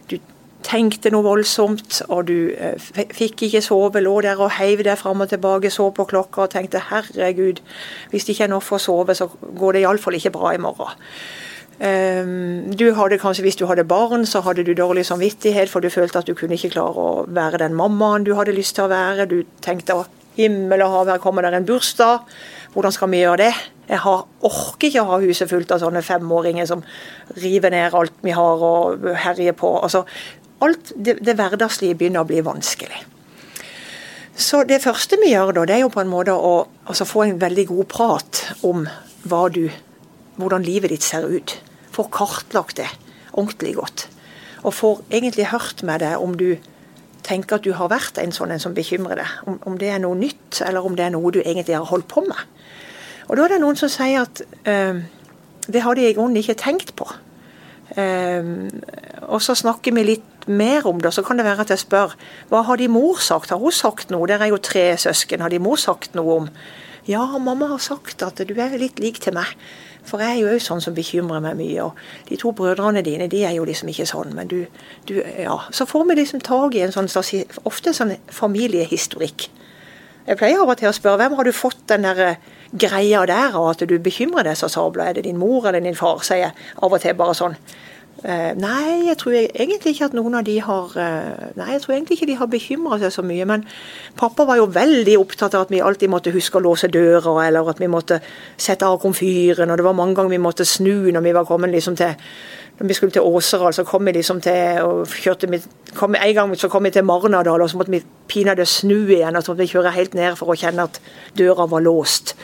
Du 0.06 0.18
tenkte 0.66 1.12
noe 1.14 1.24
voldsomt, 1.26 2.00
og 2.10 2.26
du 2.28 2.52
eh, 2.52 2.76
fikk 3.14 3.46
ikke 3.46 3.62
sove, 3.64 4.02
lå 4.02 4.18
der 4.26 4.40
og 4.42 4.56
heiv 4.58 4.82
deg 4.86 4.98
fram 4.98 5.22
og 5.22 5.30
tilbake, 5.30 5.70
så 5.70 5.88
på 5.94 6.06
klokka 6.10 6.46
og 6.46 6.54
tenkte 6.54 6.82
herregud, 6.90 7.62
hvis 8.10 8.26
det 8.26 8.34
ikke 8.34 8.48
er 8.48 8.54
nok 8.56 8.66
for 8.66 8.80
å 8.80 8.86
sove, 8.86 9.14
så 9.14 9.28
går 9.30 9.76
det 9.76 9.84
iallfall 9.84 10.18
ikke 10.18 10.34
bra 10.34 10.54
i 10.56 10.62
morgen. 10.62 10.98
Um, 11.76 12.72
du 12.72 12.86
hadde 12.96 13.18
kanskje, 13.20 13.42
Hvis 13.44 13.58
du 13.60 13.66
hadde 13.66 13.84
barn, 13.84 14.24
så 14.24 14.40
hadde 14.40 14.64
du 14.64 14.72
dårlig 14.72 15.04
samvittighet, 15.06 15.68
for 15.68 15.80
du 15.80 15.90
følte 15.92 16.18
at 16.18 16.26
du 16.26 16.32
kunne 16.34 16.56
ikke 16.56 16.72
klare 16.72 16.96
å 16.96 17.26
være 17.28 17.60
den 17.60 17.76
mammaen 17.76 18.24
du 18.24 18.32
hadde 18.34 18.56
lyst 18.56 18.78
til 18.78 18.86
å 18.86 18.92
være. 18.92 19.28
Du 19.28 19.42
tenkte 19.60 20.06
himmel 20.36 20.82
og 20.86 20.94
hav, 20.94 21.10
her 21.12 21.20
kommer 21.20 21.44
det 21.44 21.52
en 21.52 21.68
bursdag. 21.68 22.24
Hvordan 22.72 22.92
skal 22.92 23.12
vi 23.12 23.20
gjøre 23.20 23.42
det? 23.44 23.52
Jeg 23.88 24.00
har, 24.02 24.24
orker 24.42 24.88
ikke 24.88 25.04
å 25.04 25.10
ha 25.12 25.20
huset 25.22 25.50
fullt 25.50 25.70
av 25.72 25.84
sånne 25.84 26.02
femåringer 26.02 26.66
som 26.66 26.82
river 27.36 27.70
ned 27.70 27.94
alt 27.94 28.24
vi 28.24 28.34
har 28.34 28.64
og 28.66 29.06
herjer 29.22 29.54
på. 29.56 29.70
Altså, 29.78 30.02
alt 30.64 30.92
det, 30.96 31.18
det 31.24 31.36
hverdagslige 31.36 31.96
begynner 31.98 32.24
å 32.24 32.28
bli 32.28 32.42
vanskelig. 32.44 33.02
Så 34.36 34.62
det 34.68 34.82
første 34.84 35.16
vi 35.20 35.32
gjør 35.32 35.54
da, 35.56 35.64
det 35.64 35.78
er 35.78 35.84
jo 35.86 35.92
på 35.92 36.02
en 36.02 36.12
måte 36.12 36.34
å 36.36 36.66
altså 36.84 37.06
få 37.08 37.24
en 37.24 37.40
veldig 37.40 37.66
god 37.70 37.88
prat 37.88 38.42
om 38.68 38.84
du, 39.54 39.64
hvordan 40.36 40.62
livet 40.62 40.92
ditt 40.92 41.02
ser 41.02 41.24
ut. 41.24 41.56
Få 41.90 42.04
kartlagt 42.12 42.76
det 42.76 42.88
ordentlig 43.32 43.74
godt. 43.76 44.08
Og 44.62 44.74
får 44.74 45.00
egentlig 45.10 45.48
hørt 45.50 45.82
med 45.82 46.00
deg 46.04 46.20
om 46.20 46.36
du 46.36 46.56
tenker 47.26 47.56
at 47.56 47.64
du 47.64 47.72
har 47.74 47.90
vært 47.90 48.20
en 48.22 48.32
sånn 48.32 48.52
en 48.54 48.62
som 48.62 48.74
bekymrer 48.76 49.22
deg. 49.22 49.34
Om, 49.48 49.58
om, 49.66 49.78
det 49.80 49.90
er 49.90 50.02
noe 50.04 50.18
nytt, 50.18 50.60
eller 50.62 50.84
om 50.84 50.94
det 50.96 51.06
er 51.06 51.14
noe 51.16 51.32
du 51.34 51.40
egentlig 51.42 51.76
har 51.76 51.88
holdt 51.88 52.08
på 52.12 52.22
med. 52.26 52.38
Og 53.26 53.36
da 53.36 53.46
er 53.46 53.56
det 53.56 53.62
noen 53.64 53.78
som 53.80 53.90
sier 53.90 54.22
at 54.22 54.44
øh, 54.44 55.00
det 55.66 55.82
har 55.82 55.98
de 55.98 56.06
i 56.06 56.14
grunnen 56.14 56.38
ikke 56.38 56.58
tenkt 56.60 56.94
på. 56.98 57.08
Um, 57.96 58.68
og 59.30 59.40
så 59.42 59.54
snakker 59.56 59.94
vi 59.94 60.02
litt 60.04 60.35
mer 60.46 60.86
om 60.86 61.00
det, 61.02 61.12
så 61.14 61.22
kan 61.26 61.38
det 61.38 61.46
være 61.46 61.66
at 61.66 61.72
jeg 61.74 61.84
spør 61.84 62.14
hva 62.50 62.62
har 62.68 62.80
de 62.80 62.88
mor 62.88 63.20
sagt? 63.22 63.50
Har 63.50 63.62
hun 63.62 63.74
sagt 63.74 64.10
noe? 64.14 64.28
Dere 64.28 64.46
er 64.46 64.54
jo 64.54 64.62
tre 64.62 64.88
søsken. 65.00 65.42
Har 65.44 65.52
de 65.52 65.62
mor 65.62 65.80
sagt 65.80 66.14
noe 66.18 66.42
om 66.42 66.50
Ja, 67.06 67.22
mamma 67.38 67.68
har 67.70 67.78
sagt 67.78 68.22
at 68.26 68.40
du 68.42 68.54
er 68.58 68.78
litt 68.78 68.98
lik 68.98 69.20
til 69.22 69.36
meg. 69.36 69.52
For 70.06 70.22
jeg 70.22 70.36
er 70.36 70.40
jo 70.40 70.54
òg 70.54 70.62
sånn 70.62 70.82
som 70.82 70.94
bekymrer 70.94 71.42
meg 71.42 71.58
mye. 71.58 71.84
Og 71.86 72.28
de 72.28 72.38
to 72.38 72.52
brødrene 72.54 73.02
dine 73.06 73.28
de 73.30 73.42
er 73.46 73.56
jo 73.58 73.66
liksom 73.66 73.90
ikke 73.90 74.06
sånn. 74.10 74.34
Men 74.34 74.50
du, 74.50 74.66
du 75.06 75.20
Ja. 75.22 75.58
Så 75.70 75.86
får 75.86 76.06
vi 76.08 76.18
liksom 76.20 76.42
tak 76.46 76.74
i 76.74 76.82
en 76.86 76.94
sånn 76.94 77.10
ofte 77.64 77.94
sånn 77.94 78.16
familiehistorikk. 78.30 79.48
Jeg 80.26 80.38
pleier 80.40 80.58
av 80.58 80.70
og 80.72 80.78
til 80.78 80.90
å 80.90 80.94
spørre 80.94 81.20
hvem 81.20 81.36
har 81.38 81.46
du 81.46 81.54
fått 81.54 81.84
den 81.90 82.02
der 82.02 82.20
eh, 82.24 82.38
greia 82.74 83.20
der 83.30 83.54
av 83.54 83.68
at 83.70 83.84
du 83.86 83.98
bekymrer 84.02 84.42
deg 84.48 84.58
så 84.58 84.66
sabla? 84.70 85.06
Er 85.06 85.18
det 85.18 85.26
din 85.28 85.38
mor 85.38 85.68
eller 85.68 85.80
din 85.80 85.94
far? 85.94 86.18
sier 86.26 86.48
jeg 86.48 86.56
av 86.82 86.92
og 86.92 87.02
til 87.02 87.14
bare 87.14 87.36
sånn. 87.38 87.54
Uh, 88.26 88.50
nei, 88.58 89.06
jeg 89.06 89.18
tror 89.20 89.36
egentlig 89.38 89.92
ikke 89.94 90.08
at 90.08 90.14
noen 90.18 90.34
av 90.34 90.46
de 90.48 90.56
har 90.58 90.94
uh, 90.98 91.44
Nei, 91.54 91.68
jeg 91.76 91.82
tror 91.84 91.94
egentlig 91.94 92.16
ikke 92.16 92.26
de 92.26 92.38
har 92.40 92.48
bekymra 92.50 92.98
seg 92.98 93.12
så 93.14 93.22
mye. 93.22 93.46
Men 93.46 93.62
pappa 94.18 94.48
var 94.48 94.58
jo 94.58 94.66
veldig 94.74 95.14
opptatt 95.20 95.54
av 95.54 95.68
at 95.68 95.70
vi 95.70 95.78
alltid 95.78 96.10
måtte 96.10 96.34
huske 96.34 96.58
å 96.58 96.64
låse 96.64 96.90
døra, 96.90 97.36
eller 97.46 97.70
at 97.70 97.78
vi 97.78 97.90
måtte 97.92 98.18
sette 98.58 98.88
av 98.88 98.98
komfyren. 99.02 99.70
Og 99.70 99.78
det 99.78 99.86
var 99.86 99.94
mange 99.94 100.18
ganger 100.18 100.34
vi 100.34 100.42
måtte 100.42 100.66
snu 100.66 101.12
når 101.14 101.22
vi 101.28 101.36
var 101.38 101.46
kommet 101.46 101.70
liksom 101.70 101.98
til 101.98 102.18
når 102.78 102.86
vi 102.86 102.94
skulle 102.94 103.12
til 103.12 103.22
Åseral, 103.24 103.72
så 103.72 103.84
kom 103.84 104.04
vi 104.06 104.12
liksom 104.12 104.40
til 104.44 104.82
og 104.84 105.08
kjørte 105.08 105.48
vi, 105.50 105.60
kom, 105.94 106.14
En 106.14 106.34
gang 106.34 106.56
så 106.56 106.68
kom 106.68 106.84
vi 106.84 106.90
til 106.90 107.04
Marnardal, 107.04 107.62
og 107.62 107.70
så 107.70 107.76
måtte 107.76 107.90
vi 107.90 108.02
pinadø 108.28 108.64
snu 108.64 109.08
igjen. 109.08 109.36
og 109.36 109.42
så 109.42 109.52
måtte 109.52 109.62
vi 109.62 109.72
kjøre 109.72 109.90
helt 109.90 110.14
ned 110.14 110.36
for 110.36 110.52
å 110.52 110.58
kjenne 110.58 110.84
at 110.84 111.00
døra 111.38 111.66
var 111.66 111.80
låst. 111.80 112.36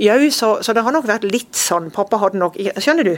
Jau, 0.00 0.30
så, 0.32 0.50
så, 0.64 0.72
det 0.72 0.82
har 0.86 0.94
nok 0.94 1.08
vært 1.08 1.26
litt 1.28 1.56
sånn. 1.58 1.90
Pappa 1.92 2.20
hadde 2.22 2.40
nok 2.40 2.54
Skjønner 2.80 3.04
du? 3.04 3.14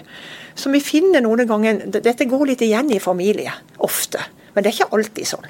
Så 0.58 0.72
vi 0.72 0.80
finner 0.82 1.22
noen 1.22 1.44
ganger 1.46 1.84
Dette 1.94 2.26
går 2.26 2.48
litt 2.50 2.64
igjen 2.66 2.90
i 2.90 2.98
familie. 3.02 3.54
Ofte. 3.86 4.22
Men 4.52 4.64
det 4.64 4.72
er 4.72 4.78
ikke 4.80 4.96
alltid 4.98 5.28
sånn. 5.30 5.46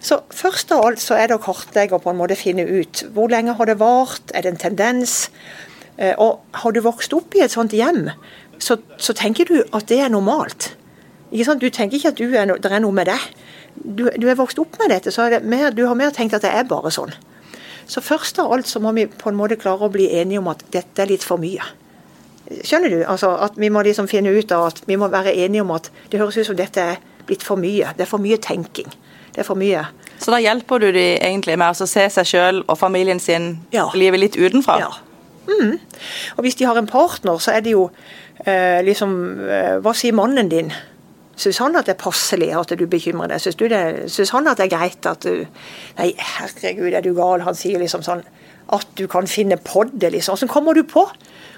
Så 0.00 0.20
først 0.32 0.70
av 0.72 0.86
alt 0.86 1.02
så 1.02 1.18
er 1.18 1.28
det 1.28 1.36
å 1.36 1.42
kartlegge 1.42 1.98
og 1.98 2.04
på 2.04 2.12
en 2.12 2.20
måte 2.20 2.38
finne 2.38 2.64
ut 2.64 3.02
hvor 3.12 3.28
lenge 3.32 3.56
har 3.58 3.68
det 3.68 3.76
vart, 3.82 4.32
er 4.32 4.46
det 4.46 4.54
en 4.54 4.62
tendens? 4.62 5.16
Eh, 5.98 6.14
og 6.16 6.46
har 6.62 6.72
du 6.72 6.80
vokst 6.84 7.12
opp 7.16 7.34
i 7.36 7.42
et 7.44 7.52
sånt 7.52 7.74
hjem, 7.76 8.06
så, 8.62 8.78
så 8.96 9.14
tenker 9.18 9.50
du 9.50 9.58
at 9.66 9.90
det 9.90 10.00
er 10.04 10.14
normalt. 10.14 10.72
Ikke 11.28 11.50
sant? 11.50 11.60
Du 11.60 11.68
tenker 11.74 11.98
ikke 11.98 12.14
at 12.14 12.22
er 12.24 12.48
no, 12.48 12.56
det 12.56 12.72
er 12.72 12.82
noe 12.84 12.94
med 12.94 13.10
deg. 13.10 13.26
Du, 13.78 14.06
du 14.16 14.28
er 14.30 14.38
vokst 14.38 14.58
opp 14.62 14.78
med 14.80 14.94
dette, 14.94 15.12
så 15.14 15.28
mer, 15.44 15.70
du 15.74 15.84
har 15.86 15.98
mer 15.98 16.14
tenkt 16.14 16.38
at 16.38 16.46
det 16.46 16.54
er 16.54 16.70
bare 16.70 16.94
sånn. 16.94 17.12
Så 17.88 18.02
først 18.04 18.38
av 18.38 18.52
alt 18.52 18.68
så 18.68 18.80
må 18.84 18.92
vi 18.96 19.06
på 19.08 19.30
en 19.30 19.38
måte 19.38 19.56
klare 19.60 19.86
å 19.86 19.92
bli 19.92 20.10
enige 20.20 20.42
om 20.42 20.50
at 20.52 20.64
dette 20.74 21.02
er 21.02 21.08
litt 21.10 21.24
for 21.24 21.40
mye. 21.40 21.64
Skjønner 22.64 22.92
du? 22.92 22.98
Altså 23.04 23.30
at 23.44 23.56
Vi 23.60 23.68
må 23.72 23.82
liksom 23.84 24.08
finne 24.08 24.32
ut 24.32 24.52
av 24.52 24.70
at 24.70 24.82
vi 24.88 24.96
må 24.96 25.08
være 25.12 25.34
enige 25.36 25.64
om 25.64 25.72
at 25.76 25.90
det 26.12 26.20
høres 26.20 26.36
ut 26.36 26.48
som 26.48 26.56
dette 26.56 26.84
er 26.94 27.00
blitt 27.28 27.44
for 27.44 27.60
mye. 27.60 27.92
Det 27.96 28.04
er 28.04 28.10
for 28.10 28.22
mye 28.24 28.38
tenking. 28.40 28.88
Det 29.32 29.42
er 29.42 29.48
for 29.48 29.60
mye. 29.60 29.84
Så 30.18 30.32
da 30.34 30.40
hjelper 30.42 30.82
du 30.82 30.88
de 30.92 31.06
egentlig 31.16 31.58
med 31.60 31.76
å 31.76 31.88
se 31.88 32.06
seg 32.10 32.28
sjøl 32.28 32.62
og 32.66 32.78
familien 32.80 33.20
sin 33.22 33.52
ja. 33.72 33.86
livet 33.94 34.20
litt 34.20 34.38
utenfra? 34.38 34.78
Ja. 34.82 34.92
Mm. 35.48 35.78
Og 36.36 36.44
hvis 36.44 36.58
de 36.58 36.66
har 36.68 36.76
en 36.76 36.88
partner, 36.88 37.38
så 37.40 37.54
er 37.56 37.64
det 37.64 37.72
jo 37.72 37.86
eh, 38.44 38.84
liksom 38.84 39.14
eh, 39.48 39.76
Hva 39.84 39.94
sier 39.96 40.16
mannen 40.16 40.50
din? 40.52 40.72
Syns 41.38 41.60
han 41.62 41.78
at 41.78 41.86
det 41.86 41.94
er 41.94 42.02
passelig 42.02 42.50
at 42.58 42.72
du 42.74 42.84
bekymrer 42.90 43.30
deg? 43.30 43.42
Syns, 44.10 44.32
han 44.34 44.50
at 44.50 44.58
det 44.58 44.66
er 44.66 44.74
greit 44.74 45.06
at 45.06 45.22
du 45.22 45.46
Nei, 45.98 46.12
herregud, 46.18 46.92
er 46.92 47.04
du 47.04 47.12
gal? 47.16 47.44
Han 47.46 47.58
sier 47.58 47.80
liksom 47.82 48.04
sånn 48.06 48.24
at 48.74 48.90
du 48.98 49.06
kan 49.08 49.24
finne 49.30 49.56
på 49.64 49.86
det, 49.88 50.10
liksom. 50.12 50.34
Åssen 50.36 50.50
kommer 50.50 50.76
du 50.76 50.82
på? 50.84 51.06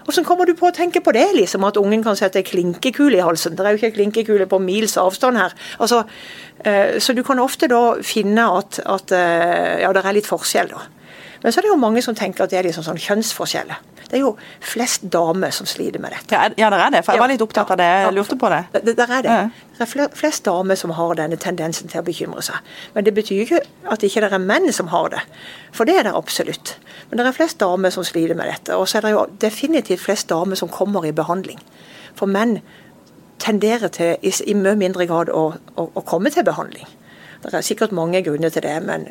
Åssen 0.06 0.24
kommer 0.24 0.46
du 0.46 0.54
på 0.54 0.68
å 0.68 0.74
tenke 0.74 1.02
på 1.02 1.10
det, 1.16 1.26
liksom? 1.34 1.64
At 1.66 1.80
ungen 1.80 2.04
kan 2.06 2.18
sette 2.18 2.44
klinkekule 2.46 3.18
i 3.18 3.24
halsen? 3.24 3.56
Det 3.58 3.66
er 3.66 3.74
jo 3.74 3.80
ikke 3.80 3.96
klinkekule 3.96 4.46
på 4.50 4.60
mils 4.62 4.94
avstand 5.00 5.40
her. 5.40 5.56
Altså, 5.82 6.04
eh, 6.62 7.00
så 7.02 7.16
du 7.16 7.24
kan 7.26 7.42
ofte 7.42 7.66
da 7.70 7.98
finne 8.06 8.46
at, 8.60 8.78
at 8.86 9.16
eh, 9.16 9.80
ja, 9.82 9.90
det 9.96 10.04
er 10.04 10.18
litt 10.20 10.30
forskjell, 10.30 10.70
da. 10.70 10.86
Men 11.42 11.52
så 11.52 11.60
er 11.60 11.66
det 11.66 11.72
jo 11.72 11.78
mange 11.80 12.02
som 12.04 12.16
tenker 12.16 12.44
at 12.44 12.52
det 12.52 12.60
er 12.60 12.68
liksom 12.68 12.84
sånn 12.84 13.00
kjønnsforskjeller. 13.00 13.80
Det 14.10 14.18
er 14.18 14.24
jo 14.24 14.32
flest 14.66 15.04
damer 15.12 15.52
som 15.54 15.68
sliter 15.70 16.02
med 16.02 16.10
dette. 16.10 16.34
Ja, 16.34 16.48
ja 16.58 16.70
det 16.72 16.80
er 16.82 16.94
det. 16.96 17.02
For 17.06 17.14
jeg 17.14 17.22
var 17.22 17.30
litt 17.30 17.44
opptatt 17.44 17.70
av 17.70 17.78
det. 17.78 17.86
Jeg 17.86 18.14
lurte 18.16 18.36
på 18.40 18.50
det. 18.50 18.58
Det, 18.74 18.96
det 18.98 19.06
er 19.06 19.22
det. 19.22 19.36
Det 19.78 19.86
er 19.86 20.10
flest 20.18 20.44
damer 20.48 20.78
som 20.80 20.90
har 20.98 21.14
denne 21.20 21.38
tendensen 21.40 21.88
til 21.88 22.02
å 22.02 22.06
bekymre 22.08 22.42
seg. 22.42 22.58
Men 22.96 23.06
det 23.06 23.14
betyr 23.14 23.44
ikke 23.44 23.62
at 23.94 24.04
ikke 24.06 24.24
det 24.24 24.32
er 24.34 24.42
menn 24.42 24.66
som 24.74 24.90
har 24.90 25.12
det. 25.14 25.22
For 25.76 25.86
det 25.86 26.00
er 26.00 26.08
det 26.08 26.16
absolutt. 26.18 26.74
Men 27.08 27.20
det 27.22 27.28
er 27.28 27.38
flest 27.38 27.60
damer 27.62 27.94
som 27.94 28.06
sliter 28.06 28.34
med 28.34 28.50
dette. 28.50 28.74
Og 28.74 28.90
så 28.90 28.98
er 28.98 29.06
det 29.06 29.14
jo 29.14 29.24
definitivt 29.46 30.02
flest 30.02 30.28
damer 30.34 30.58
som 30.58 30.72
kommer 30.74 31.06
i 31.06 31.14
behandling. 31.14 31.62
For 32.18 32.26
menn 32.26 32.58
tenderer 33.40 33.94
til 33.94 34.18
i, 34.26 34.34
i 34.50 34.58
mye 34.58 34.74
mindre 34.76 35.06
grad 35.06 35.30
å, 35.30 35.52
å, 35.54 35.86
å 35.86 36.02
komme 36.02 36.34
til 36.34 36.44
behandling. 36.44 36.90
Det 37.42 37.54
er 37.54 37.64
sikkert 37.64 37.92
mange 37.96 38.20
grunner 38.22 38.52
til 38.52 38.62
det, 38.62 38.74
men 38.84 39.06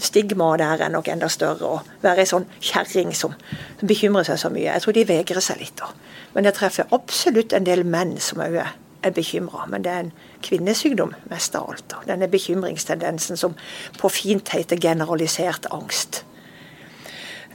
stigmaet 0.00 0.62
der 0.62 0.84
er 0.86 0.92
nok 0.92 1.08
enda 1.12 1.28
større. 1.28 1.68
Å 1.68 2.02
være 2.02 2.24
ei 2.24 2.28
sånn 2.28 2.46
kjerring 2.56 3.12
som, 3.14 3.34
som, 3.76 3.88
bekymrer 3.88 4.24
seg 4.28 4.40
så 4.40 4.50
mye. 4.52 4.70
Jeg 4.70 4.84
tror 4.84 4.96
de 4.96 5.04
vegrer 5.08 5.44
seg 5.44 5.60
litt. 5.60 5.76
da. 5.80 5.90
Men 6.34 6.48
jeg 6.48 6.56
treffer 6.56 6.94
absolutt 6.96 7.52
en 7.52 7.66
del 7.68 7.84
menn 7.84 8.16
som 8.22 8.40
òg 8.44 8.56
er, 8.62 8.72
er 9.04 9.12
bekymra. 9.16 9.66
Men 9.72 9.84
det 9.84 9.92
er 9.92 10.06
en 10.06 10.14
kvinnesykdom 10.46 11.12
mest 11.32 11.58
av 11.58 11.68
alt. 11.68 11.84
Da. 11.92 12.00
Denne 12.08 12.30
bekymringstendensen 12.32 13.36
som 13.36 13.58
på 14.00 14.12
fint 14.12 14.54
heter 14.56 14.80
generalisert 14.80 15.68
angst. 15.76 16.22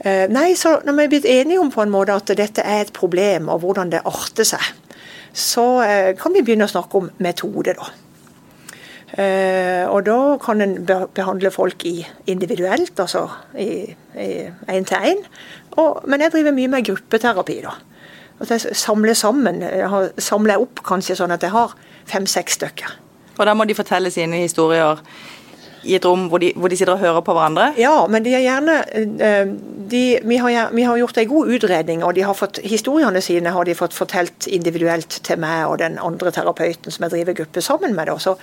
Eh, 0.04 0.28
nei, 0.30 0.54
så 0.58 0.80
Når 0.84 0.96
vi 0.96 1.02
er 1.02 1.08
blitt 1.08 1.26
enige 1.30 1.60
om 1.60 1.70
på 1.70 1.82
en 1.82 1.90
måte 1.90 2.14
at 2.14 2.30
dette 2.36 2.62
er 2.62 2.86
et 2.86 2.92
problem, 2.94 3.48
og 3.48 3.60
hvordan 3.62 3.90
det 3.90 4.06
arter 4.06 4.46
seg, 4.46 4.70
så 5.32 5.82
eh, 5.82 6.14
kan 6.18 6.34
vi 6.34 6.42
begynne 6.42 6.66
å 6.66 6.72
snakke 6.72 6.98
om 6.98 7.10
metode, 7.18 7.74
da. 7.78 7.90
Eh, 9.12 9.84
og 9.92 10.06
da 10.06 10.18
kan 10.40 10.60
en 10.64 10.78
behandle 10.86 11.50
folk 11.52 11.84
i 11.84 12.06
individuelt, 12.26 13.00
altså 13.00 13.26
i 13.58 13.92
én 14.16 14.88
til 14.88 14.96
én. 14.96 15.20
Men 16.06 16.20
jeg 16.20 16.32
driver 16.32 16.52
mye 16.52 16.68
med 16.68 16.86
gruppeterapi. 16.86 17.60
da. 17.62 17.76
At 18.40 18.50
jeg 18.50 18.76
samler 18.76 19.14
sammen. 19.14 19.62
Jeg 19.62 20.10
samler 20.18 20.60
opp 20.60 20.82
kanskje 20.84 21.16
sånn 21.16 21.30
at 21.30 21.42
jeg 21.42 21.50
har 21.50 21.76
fem-seks 22.06 22.52
stykker. 22.52 22.98
Og 23.38 23.46
da 23.46 23.54
må 23.54 23.64
de 23.64 23.74
fortelle 23.74 24.10
sine 24.10 24.42
historier 24.42 24.98
i 25.82 25.96
et 25.96 26.04
rom 26.06 26.28
hvor 26.30 26.38
de, 26.42 26.52
hvor 26.56 26.70
de, 26.70 26.76
sitter 26.78 26.94
og 26.94 27.02
hører 27.02 27.24
på 27.26 27.34
hverandre? 27.34 27.72
Ja, 27.80 27.94
men 28.10 28.24
de 28.24 28.34
er 28.36 28.44
gjerne 28.44 28.76
eh, 28.92 29.48
de, 29.92 30.02
vi, 30.22 30.36
har, 30.38 30.70
vi, 30.74 30.84
har, 30.86 30.98
gjort 31.00 31.18
en 31.18 31.28
god 31.28 31.54
utredning, 31.56 32.04
og 32.06 32.14
de 32.14 32.22
har 32.26 32.36
fått, 32.38 32.60
historiene 32.62 33.22
sine 33.24 33.54
har 33.54 33.66
de 33.66 33.74
fått 33.74 33.96
fortalt 33.96 34.46
individuelt 34.46 35.20
til 35.26 35.40
meg 35.42 35.66
og 35.66 35.80
den 35.82 35.98
andre 36.02 36.32
terapeuten 36.34 36.94
som 36.94 37.06
jeg 37.06 37.16
driver 37.16 37.38
gruppe 37.42 37.64
sammen 37.64 37.96
med. 37.98 38.12
Da. 38.12 38.18
Så 38.22 38.36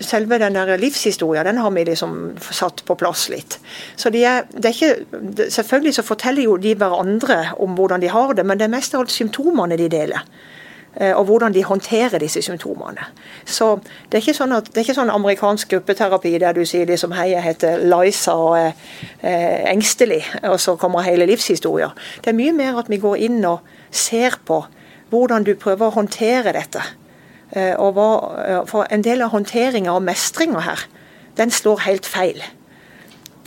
selve 0.00 0.38
den 0.38 0.54
der 0.56 0.76
livshistoria, 0.80 1.42
den 1.44 1.58
har 1.58 1.70
vi 1.70 1.84
liksom 1.84 2.36
satt 2.40 2.84
på 2.84 2.96
plass 2.98 3.28
litt. 3.32 3.58
Så 3.96 4.10
de 4.10 4.24
er, 4.24 4.46
det 4.52 4.70
er 4.70 4.76
ikke, 4.76 5.50
Selvfølgelig 5.50 5.94
så 5.94 6.06
forteller 6.06 6.42
jo 6.42 6.56
de 6.56 6.74
hverandre 6.74 7.42
om 7.60 7.76
hvordan 7.78 8.00
de 8.02 8.08
har 8.08 8.32
det, 8.34 8.46
men 8.46 8.58
det 8.58 8.66
er 8.66 8.74
mest 8.76 8.94
av 8.94 9.04
alt 9.04 9.14
symptomene 9.14 9.78
de 9.78 9.88
deler. 9.92 10.24
Eh, 10.96 11.16
og 11.16 11.24
hvordan 11.24 11.54
de 11.54 11.64
håndterer 11.64 12.18
disse 12.18 12.42
symptomene. 12.42 13.04
Så 13.44 13.78
Det 14.10 14.18
er 14.18 14.24
ikke 14.24 14.34
sånn, 14.34 14.52
at, 14.52 14.66
det 14.66 14.76
er 14.76 14.88
ikke 14.88 14.98
sånn 14.98 15.10
amerikansk 15.14 15.68
gruppeterapi 15.68 16.38
der 16.38 16.52
du 16.52 16.64
sier 16.66 16.86
liksom 16.86 17.12
hei, 17.12 17.30
jeg 17.30 17.42
heter 17.42 17.84
Liza 17.86 18.34
og 18.34 18.56
er 18.58 18.72
eh, 19.22 19.70
engstelig, 19.70 20.24
og 20.42 20.58
så 20.60 20.76
kommer 20.76 21.06
hele 21.06 21.26
livshistorier. 21.26 21.94
Det 22.24 22.32
er 22.32 22.38
mye 22.38 22.52
mer 22.52 22.78
at 22.82 22.90
vi 22.90 22.98
går 22.98 23.22
inn 23.22 23.44
og 23.44 23.60
ser 23.90 24.40
på 24.44 24.64
hvordan 25.10 25.44
du 25.46 25.54
prøver 25.54 25.86
å 25.86 25.94
håndtere 25.94 26.52
dette. 26.54 26.82
Eh, 27.52 27.74
og 27.78 27.96
hva, 27.96 28.08
eh, 28.44 28.62
for 28.70 28.86
en 28.90 29.02
del 29.02 29.24
av 29.24 29.32
håndteringa 29.34 29.92
og 29.92 30.04
mestringa 30.06 30.62
her, 30.62 30.86
den 31.38 31.50
slår 31.50 31.84
helt 31.86 32.06
feil. 32.06 32.42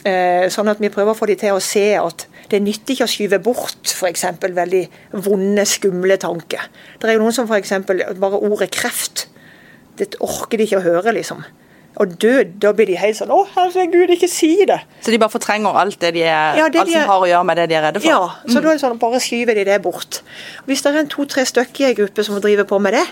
Eh, 0.04 0.50
sånn 0.52 0.68
at 0.68 0.82
vi 0.84 0.92
prøver 0.92 1.14
å 1.14 1.18
få 1.18 1.30
de 1.30 1.38
til 1.40 1.56
å 1.56 1.64
se 1.64 1.94
at 1.96 2.26
det 2.52 2.60
nytter 2.62 2.94
ikke 2.94 3.08
å 3.08 3.12
skyve 3.12 3.40
bort 3.44 3.94
f.eks. 3.94 4.26
veldig 4.44 4.84
vonde, 5.24 5.64
skumle 5.66 6.18
tanker. 6.20 6.68
Det 7.00 7.10
er 7.10 7.16
jo 7.16 7.24
noen 7.24 7.36
som 7.36 7.48
f.eks. 7.48 7.72
bare 8.20 8.42
ordet 8.44 8.70
kreft, 8.76 9.28
det 9.98 10.14
orker 10.20 10.60
de 10.60 10.68
ikke 10.68 10.82
å 10.82 10.88
høre, 10.88 11.14
liksom. 11.16 11.44
Og 12.02 12.16
død, 12.18 12.56
da 12.62 12.72
blir 12.74 12.90
de 12.90 12.96
helt 12.98 13.18
sånn 13.20 13.30
Å, 13.30 13.44
herregud, 13.54 14.10
ikke 14.16 14.30
si 14.32 14.56
det. 14.66 14.80
Så 15.06 15.14
de 15.14 15.20
bare 15.22 15.30
fortrenger 15.30 15.76
alt 15.78 16.00
det 16.02 16.16
de 16.16 16.24
er, 16.26 16.58
ja, 16.58 16.66
det 16.66 16.82
alt 16.82 16.90
de 16.90 16.96
er, 16.96 17.04
som 17.04 17.12
har 17.12 17.26
å 17.26 17.28
gjøre 17.30 17.46
med 17.46 17.60
det 17.62 17.68
de 17.70 17.78
er 17.78 17.86
redde 17.86 18.02
for? 18.02 18.10
Ja, 18.10 18.24
så 18.48 18.56
mm. 18.58 18.64
da 18.64 18.64
er 18.64 18.72
det 18.72 18.84
sånn, 18.84 18.96
bare 19.04 19.22
skyver 19.22 19.60
de 19.60 19.66
det 19.70 19.78
bort. 19.86 20.24
Hvis 20.66 20.82
det 20.82 20.92
er 20.92 21.04
en 21.04 21.12
to-tre 21.14 21.46
stykker 21.46 21.86
i 21.86 21.90
en 21.92 22.00
gruppe 22.02 22.26
som 22.26 22.40
driver 22.42 22.68
på 22.70 22.80
med 22.82 22.98
det, 22.98 23.06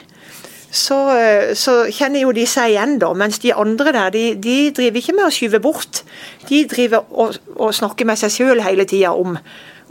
så, 0.71 0.97
eh, 1.17 1.51
så, 1.55 1.73
kjenner 1.91 2.23
jo 2.23 2.31
de 2.35 2.45
seg 2.47 2.71
igjen, 2.71 2.95
da. 3.01 3.11
Mens 3.17 3.41
de 3.43 3.51
andre 3.53 3.91
der, 3.91 4.13
de, 4.15 4.23
de 4.39 4.55
driver 4.75 5.01
ikke 5.01 5.17
med 5.17 5.27
å 5.27 5.33
skyve 5.33 5.59
bort. 5.63 6.05
De 6.47 6.63
driver 6.71 7.03
og, 7.11 7.35
og 7.57 7.75
snakker 7.75 8.07
med 8.07 8.19
seg 8.21 8.31
sjøl 8.31 8.63
hele 8.63 8.87
tida 8.87 9.11
om, 9.11 9.35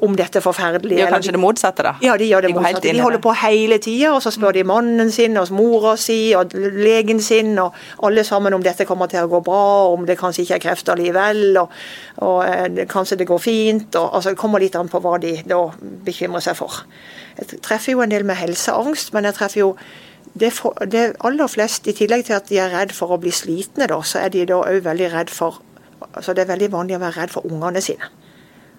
om 0.00 0.16
dette 0.16 0.40
forferdelige. 0.40 0.96
De 0.96 1.02
gjør 1.02 1.12
kanskje 1.12 1.34
det 1.36 1.42
motsatte, 1.42 1.84
da? 1.84 1.92
Ja, 2.00 2.16
de 2.16 2.30
gjør 2.30 2.46
det 2.46 2.52
de 2.54 2.56
motsatte. 2.56 2.96
De 2.96 3.04
holder 3.04 3.20
på 3.28 3.36
hele 3.42 3.76
tida, 3.84 4.14
og 4.16 4.24
så 4.24 4.32
spør 4.32 4.56
de 4.56 4.64
mannen 4.72 5.12
sin 5.12 5.36
og 5.36 5.52
mora 5.52 5.94
si 6.00 6.18
og 6.38 6.56
legen 6.56 7.20
sin, 7.20 7.52
og 7.60 7.76
alle 8.08 8.24
sammen 8.24 8.56
om 8.56 8.64
dette 8.64 8.88
kommer 8.88 9.12
til 9.12 9.28
å 9.28 9.30
gå 9.36 9.44
bra, 9.44 9.62
om 9.92 10.08
det 10.08 10.16
kanskje 10.20 10.46
ikke 10.46 10.58
er 10.62 10.64
kreft 10.64 10.92
allikevel, 10.96 11.46
og, 11.60 11.80
og 12.24 12.38
eh, 12.48 12.84
kanskje 12.88 13.20
det 13.20 13.28
går 13.28 13.48
fint. 13.50 13.90
Og, 14.00 14.14
altså, 14.16 14.32
det 14.32 14.40
kommer 14.40 14.64
litt 14.64 14.80
an 14.80 14.88
på 14.88 15.04
hva 15.04 15.18
de 15.20 15.36
da 15.44 15.66
bekymrer 16.08 16.48
seg 16.48 16.56
for. 16.56 16.86
Jeg 17.36 17.60
treffer 17.60 17.98
jo 17.98 18.00
en 18.04 18.12
del 18.12 18.24
med 18.24 18.40
helseangst, 18.40 19.12
men 19.12 19.28
jeg 19.28 19.36
treffer 19.36 19.68
jo 19.68 19.74
det, 20.34 20.52
for, 20.54 20.76
det, 20.86 21.14
aller 21.26 21.50
flest, 21.50 21.88
I 21.90 21.96
tillegg 21.96 22.26
til 22.28 22.36
at 22.38 22.48
de 22.48 22.60
er 22.62 22.70
redd 22.74 22.94
for 22.94 23.10
å 23.10 23.18
bli 23.20 23.32
slitne, 23.34 23.88
da, 23.90 23.98
så 24.06 24.22
er 24.22 24.30
de 24.34 24.46
da 24.46 24.60
òg 24.62 24.84
veldig 24.86 25.10
redd 25.14 25.32
for 25.34 25.62
altså 26.00 26.32
Det 26.32 26.46
er 26.46 26.48
veldig 26.48 26.70
vanlig 26.72 26.94
å 26.96 27.00
være 27.02 27.20
redd 27.20 27.32
for 27.34 27.44
ungene 27.46 27.80
sine. 27.84 28.06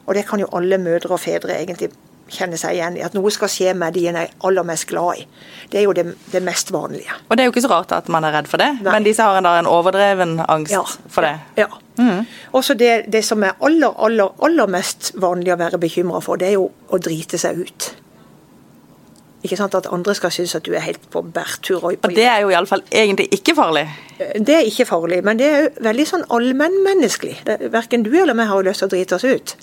Og 0.10 0.16
det 0.18 0.24
kan 0.28 0.42
jo 0.42 0.48
alle 0.58 0.80
mødre 0.82 1.14
og 1.14 1.22
fedre 1.22 1.54
egentlig 1.54 1.92
kjenne 2.32 2.58
seg 2.60 2.78
igjen 2.78 2.98
i. 2.98 3.04
At 3.06 3.16
noe 3.16 3.32
skal 3.34 3.52
skje 3.52 3.76
med 3.78 3.96
de 3.96 4.08
en 4.10 4.18
er 4.24 4.32
aller 4.48 4.66
mest 4.68 4.88
glad 4.90 5.22
i. 5.22 5.26
Det 5.72 5.82
er 5.82 5.86
jo 5.86 5.94
det, 5.96 6.06
det, 6.32 6.42
mest 6.44 6.72
vanlige. 6.74 7.14
Og 7.28 7.38
det 7.38 7.44
er 7.44 7.50
jo 7.50 7.54
ikke 7.54 7.64
så 7.68 7.72
rart 7.74 7.94
at 7.96 8.10
man 8.12 8.26
er 8.28 8.36
redd 8.36 8.50
for 8.52 8.62
det, 8.62 8.72
Nei. 8.80 8.90
men 8.96 9.08
disse 9.08 9.26
har 9.26 9.38
en, 9.40 9.48
en 9.48 9.70
overdreven 9.70 10.40
angst 10.48 10.74
ja, 10.74 10.84
for 11.12 11.28
det. 11.28 11.36
Ja. 11.60 11.70
Mm. 12.00 12.26
Også 12.58 12.76
det, 12.80 13.06
det, 13.14 13.24
som 13.28 13.44
er 13.46 13.58
aller, 13.62 13.94
aller, 14.02 14.32
aller 14.44 14.72
mest 14.72 15.14
vanlig 15.22 15.54
å 15.54 15.60
være 15.62 15.82
bekymra 15.82 16.24
for, 16.24 16.42
det 16.42 16.52
er 16.52 16.58
jo 16.58 16.70
å 16.72 17.02
drite 17.02 17.40
seg 17.42 17.62
ut. 17.68 17.92
Ikke 19.44 19.58
sant, 19.58 19.76
At 19.76 19.88
andre 19.92 20.14
skal 20.16 20.32
synes 20.32 20.56
at 20.56 20.66
du 20.66 20.74
er 20.74 20.84
helt 20.86 21.10
på 21.10 21.22
bærtur. 21.22 21.84
Og, 21.84 21.96
og 22.04 22.10
det 22.16 22.26
er 22.26 22.40
jo 22.44 22.50
iallfall 22.50 22.84
egentlig 22.92 23.28
ikke 23.34 23.56
farlig? 23.56 23.88
Det 24.38 24.56
er 24.56 24.68
ikke 24.70 24.86
farlig, 24.86 25.24
men 25.26 25.40
det 25.40 25.48
er 25.48 25.62
jo 25.64 25.70
veldig 25.82 26.06
sånn 26.06 26.26
allmennmenneskelig. 26.30 27.40
Verken 27.74 28.06
du 28.06 28.12
eller 28.14 28.38
meg 28.38 28.52
har 28.52 28.62
jo 28.62 28.68
lyst 28.70 28.84
til 28.84 28.92
å 28.92 28.94
drite 28.94 29.18
oss 29.18 29.26
ut. 29.26 29.56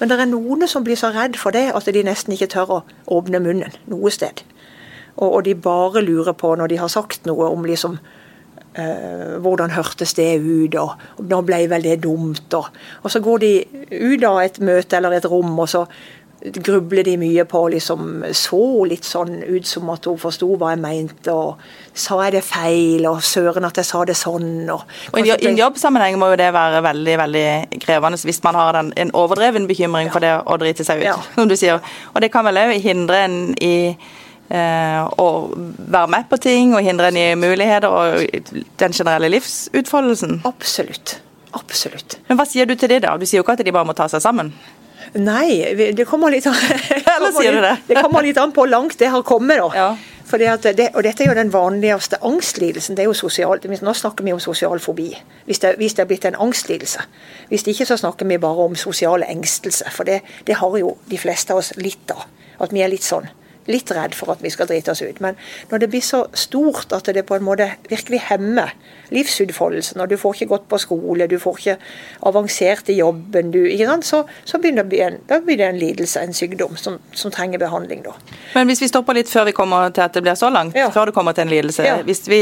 Men 0.00 0.08
det 0.08 0.20
er 0.20 0.30
noen 0.30 0.64
som 0.68 0.84
blir 0.84 0.96
så 0.96 1.12
redd 1.12 1.36
for 1.36 1.52
det 1.52 1.68
at 1.76 1.92
de 1.92 2.04
nesten 2.06 2.32
ikke 2.32 2.48
tør 2.56 2.78
å 2.78 2.84
åpne 3.18 3.42
munnen 3.44 3.76
noe 3.92 4.12
sted. 4.14 4.40
Og, 5.16 5.28
og 5.28 5.42
de 5.44 5.54
bare 5.54 6.04
lurer 6.04 6.36
på 6.36 6.54
når 6.56 6.72
de 6.72 6.80
har 6.80 6.92
sagt 6.92 7.28
noe 7.28 7.52
om 7.52 7.68
liksom 7.68 8.00
Uh, 8.76 9.38
hvordan 9.40 9.70
hørtes 9.72 10.12
det 10.18 10.34
ut, 10.36 10.74
og, 10.76 10.90
og 11.16 11.28
nå 11.30 11.38
ble 11.48 11.62
vel 11.72 11.86
det 11.86 11.94
dumt. 12.04 12.52
Og, 12.58 12.66
og, 13.00 13.06
så 13.08 13.22
går 13.24 13.38
de 13.40 13.48
ut 13.88 14.26
av 14.28 14.42
et 14.42 14.58
møte 14.60 14.98
eller 14.98 15.16
et 15.16 15.28
rom, 15.32 15.54
og 15.56 15.70
så 15.72 15.86
grubler 16.54 17.04
de 17.04 17.16
mye 17.20 17.44
på 17.48 17.62
liksom 17.72 18.24
Så 18.34 18.60
litt 18.88 19.06
sånn 19.06 19.40
ut 19.42 19.66
som 19.66 19.88
at 19.92 20.06
hun 20.08 20.18
forsto 20.20 20.48
hva 20.58 20.72
jeg 20.74 20.82
mente, 20.82 21.32
og 21.32 21.60
sa 21.96 22.18
jeg 22.26 22.36
det 22.36 22.42
feil, 22.46 23.06
og 23.08 23.22
søren 23.24 23.66
at 23.68 23.80
jeg 23.80 23.88
sa 23.88 24.02
det 24.08 24.16
sånn. 24.18 24.68
Og, 24.72 24.84
og 25.12 25.26
I 25.26 25.34
en 25.50 25.58
jobbsammenheng 25.58 26.18
må 26.20 26.30
jo 26.32 26.40
det 26.40 26.50
være 26.54 26.82
veldig 26.84 27.16
veldig 27.22 27.46
krevende 27.82 28.20
hvis 28.26 28.42
man 28.44 28.58
har 28.58 28.78
den, 28.78 28.92
en 28.96 29.14
overdreven 29.16 29.66
bekymring 29.68 30.10
ja. 30.10 30.14
for 30.14 30.24
det 30.24 30.34
å 30.38 30.60
drite 30.60 30.86
seg 30.86 31.02
ut, 31.02 31.08
ja. 31.08 31.18
som 31.36 31.50
du 31.50 31.56
sier. 31.58 31.82
Og 32.14 32.22
det 32.24 32.32
kan 32.34 32.46
vel 32.46 32.62
òg 32.62 32.76
hindre 32.84 33.22
en 33.26 33.38
i 33.62 33.76
eh, 33.92 35.02
å 35.02 35.28
være 35.52 36.10
med 36.12 36.28
på 36.30 36.40
ting, 36.42 36.74
og 36.76 36.84
hindre 36.86 37.12
en 37.12 37.20
i 37.20 37.28
muligheter 37.38 37.90
og 37.90 38.42
den 38.80 38.96
generelle 38.96 39.30
livsutfoldelsen? 39.32 40.42
Absolutt. 40.48 41.20
Absolutt. 41.56 42.18
Men 42.28 42.38
hva 42.38 42.44
sier 42.48 42.68
du 42.68 42.74
til 42.76 42.90
det, 42.90 43.00
da? 43.06 43.14
Du 43.16 43.24
sier 43.24 43.40
jo 43.40 43.44
ikke 43.46 43.56
at 43.56 43.64
de 43.64 43.72
bare 43.72 43.88
må 43.88 43.94
ta 43.96 44.08
seg 44.12 44.20
sammen? 44.24 44.52
Nei, 45.16 45.92
det 45.96 46.04
kommer 46.08 46.30
litt 46.30 46.46
an 46.46 46.56
det 47.88 48.02
kommer 48.02 48.22
litt 48.26 48.38
an 48.40 48.52
på 48.52 48.64
hvor 48.64 48.70
langt 48.70 48.98
det 48.98 49.10
har 49.12 49.22
kommet. 49.26 49.58
da. 49.62 49.70
Ja. 49.74 49.88
Det, 50.26 50.88
og 50.98 51.04
Dette 51.06 51.22
er 51.22 51.28
jo 51.30 51.36
den 51.38 51.52
vanligste 51.54 52.18
angstlidelsen. 52.26 52.96
det 52.96 53.04
er 53.04 53.06
jo 53.06 53.14
sosial, 53.14 53.60
Nå 53.62 53.92
snakker 53.94 54.24
vi 54.24 54.32
om 54.34 54.40
sosial 54.42 54.80
fobi, 54.82 55.12
hvis 55.46 55.60
det, 55.62 55.76
hvis 55.78 55.94
det 55.94 56.02
er 56.02 56.10
blitt 56.10 56.24
en 56.26 56.38
angstlidelse. 56.48 57.04
Hvis 57.48 57.62
det 57.62 57.76
ikke 57.76 57.86
så 57.86 57.96
snakker 57.96 58.26
vi 58.26 58.38
bare 58.38 58.66
om 58.66 58.74
sosial 58.74 59.22
engstelse. 59.22 59.86
For 59.94 60.04
det, 60.04 60.20
det 60.46 60.58
har 60.58 60.78
jo 60.78 60.96
de 61.06 61.18
fleste 61.18 61.54
av 61.54 61.62
oss 61.62 61.72
litt 61.76 62.10
av. 62.10 62.26
At 62.58 62.72
vi 62.74 62.82
er 62.82 62.90
litt 62.90 63.06
sånn 63.06 63.28
litt 63.66 63.90
redd 63.90 64.14
for 64.14 64.30
at 64.30 64.42
vi 64.42 64.50
skal 64.50 64.68
drite 64.70 64.92
oss 64.92 65.02
ut. 65.02 65.20
Men 65.20 65.38
når 65.70 65.82
det 65.82 65.90
blir 65.90 66.04
så 66.04 66.26
stort 66.38 66.92
at 66.94 67.08
det 67.14 67.26
på 67.26 67.34
en 67.38 67.46
måte 67.46 67.72
virkelig 67.90 68.22
hemmer 68.28 68.74
livsutfoldelsen, 69.14 70.00
og 70.00 70.10
du 70.10 70.16
får 70.20 70.34
ikke 70.36 70.50
gått 70.54 70.68
på 70.70 70.80
skole, 70.82 71.28
du 71.30 71.38
får 71.42 71.60
ikke 71.60 71.76
avansert 72.30 72.90
i 72.92 72.98
jobben, 73.00 73.52
du, 73.54 73.60
så, 74.02 74.22
så 74.44 74.60
begynner 74.62 74.88
det 74.88 75.02
en, 75.02 75.20
da 75.28 75.40
blir 75.44 75.60
det 75.60 75.68
en 75.68 75.78
lidelse, 75.80 76.22
en 76.22 76.34
sykdom, 76.34 76.76
som, 76.76 76.98
som, 77.12 77.30
trenger 77.30 77.58
behandling. 77.62 78.02
da. 78.06 78.14
Men 78.54 78.70
hvis 78.70 78.82
vi 78.82 78.88
stopper 78.88 79.18
litt 79.18 79.30
før 79.30 79.48
vi 79.50 79.54
kommer 79.56 79.90
til 79.90 80.06
at 80.06 80.14
det 80.14 80.24
blir 80.24 80.38
så 80.38 80.50
langt, 80.50 80.76
ja. 80.76 80.90
før 80.94 81.10
det 81.10 81.16
kommer 81.16 81.36
til 81.36 81.46
en 81.46 81.54
lidelse. 81.54 81.86
Ja. 81.86 82.00
Hvis 82.06 82.26
vi 82.28 82.40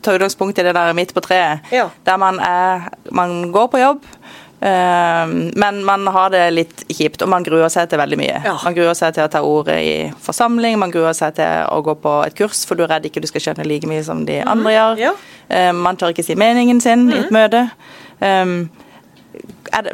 tar 0.00 0.16
utgangspunkt 0.16 0.58
i 0.58 0.64
det 0.64 0.74
der 0.74 0.92
midt 0.96 1.12
på 1.14 1.20
treet, 1.24 1.66
ja. 1.72 1.88
der 2.06 2.16
man, 2.16 2.40
er, 2.40 2.88
man 3.12 3.52
går 3.52 3.66
på 3.72 3.80
jobb, 3.82 4.06
men 4.60 5.78
man 5.84 6.06
har 6.12 6.32
det 6.34 6.42
litt 6.52 6.82
kjipt, 6.92 7.22
og 7.24 7.30
man 7.32 7.44
gruer 7.46 7.70
seg 7.72 7.88
til 7.88 8.00
veldig 8.00 8.18
mye. 8.20 8.40
Ja. 8.44 8.58
Man 8.60 8.74
gruer 8.76 8.96
seg 8.98 9.14
til 9.16 9.24
å 9.24 9.30
ta 9.32 9.40
ordet 9.46 9.78
i 9.80 9.94
forsamling, 10.20 10.76
man 10.80 10.92
gruer 10.92 11.16
seg 11.16 11.38
til 11.38 11.64
å 11.72 11.80
gå 11.86 11.94
på 12.02 12.12
et 12.26 12.36
kurs, 12.36 12.66
for 12.68 12.76
du 12.76 12.84
er 12.84 12.92
redd 12.92 13.08
ikke 13.08 13.22
du 13.24 13.28
skal 13.30 13.46
skjønne 13.46 13.64
like 13.68 13.88
mye 13.88 14.04
som 14.04 14.26
de 14.28 14.36
mm. 14.42 14.50
andre 14.52 14.76
gjør. 14.76 15.00
Ja. 15.00 15.14
Ehm, 15.56 15.80
man 15.86 15.96
tør 15.96 16.12
ikke 16.12 16.26
si 16.26 16.36
meningen 16.38 16.80
sin 16.84 17.06
mm. 17.08 17.12
i 17.14 17.18
et 17.22 17.32
mm. 17.32 17.36
møte. 17.40 17.62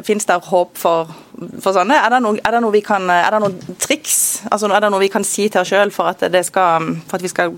Fins 0.03 0.25
det 0.27 0.39
håp 0.49 0.77
for, 0.79 1.15
for 1.61 1.71
sånne? 1.71 1.95
Er 2.01 2.09
det, 2.15 2.21
noe, 2.25 2.39
er, 2.41 2.51
det 2.57 2.61
noe 2.65 2.81
kan, 2.83 3.07
er 3.13 3.31
det 3.31 3.41
noen 3.43 3.77
triks? 3.79 4.17
Altså, 4.49 4.67
er 4.67 4.83
det 4.83 4.91
noe 4.91 5.03
vi 5.05 5.13
kan 5.13 5.25
si 5.27 5.47
til 5.47 5.61
oss 5.61 5.71
sjøl 5.71 5.93
for, 5.95 6.11
for 6.17 7.15
at 7.19 7.23
vi 7.23 7.31
skal 7.31 7.55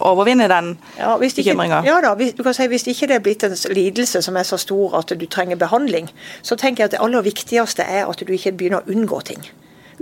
overvinne 0.00 0.48
den 0.48 0.72
ja, 0.98 1.16
bekymringa? 1.20 1.82
Ja 1.86 2.00
da, 2.04 2.14
hvis, 2.18 2.34
du 2.36 2.42
kan 2.46 2.54
si, 2.54 2.66
hvis 2.70 2.86
ikke 2.86 3.08
det 3.10 3.18
er 3.18 3.24
blitt 3.24 3.44
en 3.46 3.56
lidelse 3.74 4.22
som 4.22 4.36
er 4.36 4.46
så 4.48 4.58
stor 4.60 4.98
at 4.98 5.12
du 5.14 5.26
trenger 5.26 5.56
behandling, 5.56 6.10
så 6.42 6.56
tenker 6.56 6.84
jeg 6.84 6.92
at 6.92 6.96
det 6.96 7.02
aller 7.04 7.26
viktigste 7.26 7.82
er 7.82 8.06
at 8.06 8.20
du 8.20 8.32
ikke 8.32 8.52
begynner 8.52 8.84
å 8.84 8.92
unngå 8.92 9.20
ting. 9.28 9.44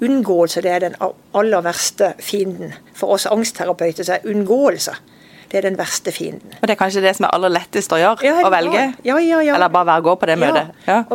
Unngåelse 0.03 0.63
det 0.63 0.71
er 0.73 0.87
den 0.89 0.97
aller 1.35 1.63
verste 1.63 2.15
fienden. 2.19 2.75
For 2.95 3.15
oss 3.15 3.29
angstterapeuter 3.31 4.09
er 4.11 4.27
unngåelse 4.27 4.97
det 5.55 5.61
er 5.61 5.69
den 5.69 5.77
verste 5.79 6.11
fienden. 6.13 6.51
Og 6.61 6.69
Det 6.69 6.75
er 6.75 6.79
kanskje 6.81 7.01
det 7.05 7.13
som 7.15 7.29
er 7.29 7.35
aller 7.37 7.53
lettest 7.55 7.93
å 7.95 7.99
gjøre? 8.01 8.27
Ja, 8.27 8.41
å 8.43 8.51
velge? 8.51 8.89
Ja, 9.07 9.19
ja, 9.23 9.39
Eller 9.55 9.71
bare 9.71 9.87
være 9.87 10.03
gå 10.03 10.15
på 10.19 10.27
det 10.27 10.35
møtet? 10.41 10.73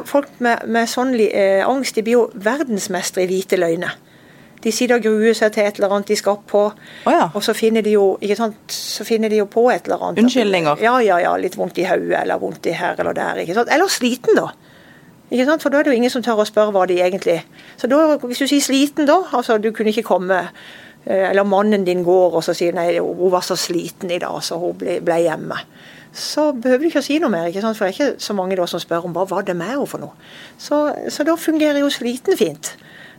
Folk 0.08 0.30
med, 0.40 0.64
med 0.64 0.88
sånn 0.88 1.12
eh, 1.20 1.66
angst 1.68 2.00
de 2.00 2.06
blir 2.08 2.16
jo 2.16 2.22
verdensmestere 2.34 3.26
i 3.26 3.28
hvite 3.28 3.60
løgner. 3.60 3.98
De 4.64 4.72
sitter 4.76 4.98
og 5.00 5.06
gruer 5.06 5.36
seg 5.38 5.54
til 5.56 5.64
et 5.64 5.78
eller 5.80 5.94
annet 5.96 6.10
de 6.12 6.18
skal 6.20 6.36
opp 6.36 6.48
på, 6.52 6.64
oh, 7.08 7.14
ja. 7.14 7.30
og 7.32 7.44
så 7.46 7.54
finner, 7.56 7.84
de 7.86 7.94
jo, 7.96 8.18
så 8.68 9.06
finner 9.08 9.32
de 9.32 9.40
jo 9.40 9.46
på 9.48 9.70
et 9.72 9.88
eller 9.88 10.04
annet. 10.10 10.20
Unnskyldninger? 10.26 10.82
Ja, 10.84 10.98
ja, 11.04 11.20
ja. 11.24 11.36
Litt 11.40 11.56
vondt 11.60 11.80
i 11.80 11.88
hodet 11.88 12.18
eller 12.20 12.42
vondt 12.42 12.68
i 12.68 12.76
her 12.76 13.00
eller 13.00 13.16
der. 13.16 13.40
ikke 13.46 13.56
sant? 13.56 13.72
Eller 13.72 13.92
sliten, 13.92 14.36
da. 14.36 14.50
Ikke 15.30 15.46
sant? 15.46 15.64
For 15.64 15.72
da 15.72 15.80
er 15.80 15.88
det 15.88 15.94
jo 15.94 16.00
ingen 16.02 16.12
som 16.12 16.26
tør 16.26 16.42
å 16.44 16.48
spørre 16.48 16.74
hva 16.74 16.88
de 16.90 16.98
egentlig 17.06 17.38
Så 17.78 17.88
da, 17.90 18.18
Hvis 18.18 18.42
du 18.42 18.48
sier 18.50 18.64
sliten, 18.66 19.06
da, 19.10 19.20
altså 19.38 19.60
du 19.62 19.70
kunne 19.76 19.94
ikke 19.94 20.08
komme 20.08 20.40
eh, 20.42 21.30
Eller 21.30 21.46
mannen 21.46 21.86
din 21.86 22.02
går 22.04 22.40
og 22.40 22.44
så 22.46 22.56
sier 22.58 22.74
nei, 22.76 22.92
hun 22.98 23.32
var 23.32 23.46
så 23.46 23.58
sliten 23.60 24.12
i 24.12 24.20
dag, 24.22 24.40
så 24.44 24.58
hun 24.60 24.78
ble, 24.80 24.98
ble 25.06 25.22
hjemme. 25.28 25.60
Så 26.10 26.50
behøver 26.58 26.82
du 26.82 26.90
ikke 26.90 27.04
å 27.04 27.06
si 27.06 27.20
noe 27.22 27.30
mer, 27.30 27.50
ikke 27.52 27.62
sant? 27.62 27.78
for 27.78 27.86
det 27.86 27.94
er 27.94 27.98
ikke 27.98 28.26
så 28.26 28.34
mange 28.34 28.58
da 28.58 28.66
som 28.70 28.82
spør 28.82 29.06
om 29.06 29.14
hva 29.14 29.28
var 29.30 29.46
det 29.46 29.56
med 29.58 29.70
henne 29.76 29.90
for 29.90 30.02
noe. 30.02 30.18
Så, 30.58 30.82
så 31.14 31.26
da 31.28 31.38
fungerer 31.38 31.84
jo 31.84 31.92
sliten 31.94 32.38
fint. 32.40 32.74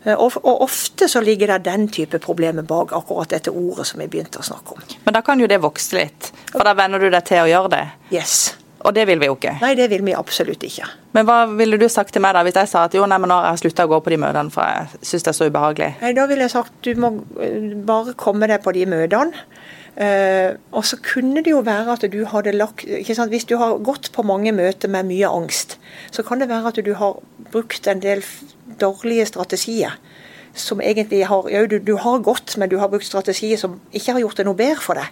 Eh, 0.04 0.14
og, 0.16 0.38
ofte 0.44 1.08
så 1.08 1.20
ligger 1.20 1.54
det 1.54 1.58
den 1.68 1.88
type 1.92 2.18
problemer 2.22 2.62
bak 2.62 2.94
akkurat 2.96 3.34
dette 3.34 3.52
ordet 3.52 3.86
som 3.90 4.00
vi 4.00 4.08
begynte 4.08 4.40
å 4.40 4.46
snakke 4.46 4.76
om. 4.76 4.88
Men 5.04 5.16
da 5.16 5.22
kan 5.26 5.40
jo 5.40 5.48
det 5.50 5.60
vokse 5.60 5.98
litt, 5.98 6.32
for 6.52 6.64
da 6.64 6.74
venner 6.78 7.02
du 7.02 7.10
deg 7.10 7.26
til 7.28 7.44
å 7.44 7.50
gjøre 7.50 7.72
det? 7.74 7.84
Yes. 8.14 8.38
Og 8.80 8.94
det 8.96 9.04
vil 9.10 9.20
vi 9.20 9.28
jo 9.28 9.34
ikke? 9.36 9.58
Nei, 9.60 9.74
det 9.76 9.90
vil 9.92 10.00
vi 10.06 10.14
absolutt 10.16 10.62
ikke. 10.64 10.86
Men 11.12 11.26
hva 11.28 11.42
ville 11.52 11.76
du 11.76 11.84
sagt 11.92 12.14
til 12.16 12.22
meg 12.24 12.32
da, 12.32 12.44
hvis 12.46 12.56
jeg 12.56 12.70
sa 12.70 12.86
at 12.88 12.94
jo, 12.96 13.04
nei, 13.04 13.18
men 13.20 13.28
nå 13.28 13.36
har 13.36 13.50
jeg 13.52 13.66
slutta 13.66 13.84
å 13.84 13.90
gå 13.90 13.98
på 14.00 14.14
de 14.14 14.18
møtene, 14.22 14.52
for 14.54 14.64
jeg 14.64 15.02
syns 15.10 15.26
det 15.26 15.32
er 15.34 15.36
så 15.36 15.48
ubehagelig? 15.50 15.90
Nei, 16.00 16.14
Da 16.16 16.24
ville 16.30 16.46
jeg 16.46 16.54
sagt 16.54 16.72
du 16.86 16.94
må 16.96 17.12
eh, 17.44 17.74
bare 17.86 18.16
komme 18.16 18.48
deg 18.48 18.64
på 18.64 18.72
de 18.76 18.86
møtene. 18.88 19.44
Uh, 19.90 20.54
og 20.70 20.84
så 20.86 20.96
kunne 21.02 21.42
det 21.42 21.50
jo 21.50 21.64
være 21.66 21.96
at 21.96 22.04
du 22.12 22.20
hadde 22.30 22.52
lagt 22.54 22.86
Hvis 22.86 23.44
du 23.44 23.56
har 23.58 23.80
gått 23.82 24.12
på 24.14 24.22
mange 24.22 24.52
møter 24.54 24.88
med 24.88 25.08
mye 25.08 25.26
angst, 25.28 25.78
så 26.14 26.22
kan 26.22 26.40
det 26.40 26.48
være 26.48 26.70
at 26.70 26.78
du 26.86 26.94
har 26.94 27.18
brukt 27.50 27.88
en 27.90 28.02
del 28.02 28.22
dårlige 28.80 29.26
strategier. 29.26 29.98
Som 30.54 30.80
egentlig 30.80 31.26
har 31.26 31.48
Ja, 31.50 31.66
du, 31.66 31.78
du, 31.78 31.96
har 31.96 32.18
gått, 32.18 32.56
men 32.56 32.70
du 32.70 32.78
har 32.78 32.88
brukt 32.88 33.06
strategier 33.06 33.56
som 33.56 33.80
ikke 33.92 34.12
har 34.12 34.20
gjort 34.20 34.36
det 34.36 34.46
noe 34.46 34.58
bedre 34.58 34.80
for 34.80 34.94
deg. 34.94 35.10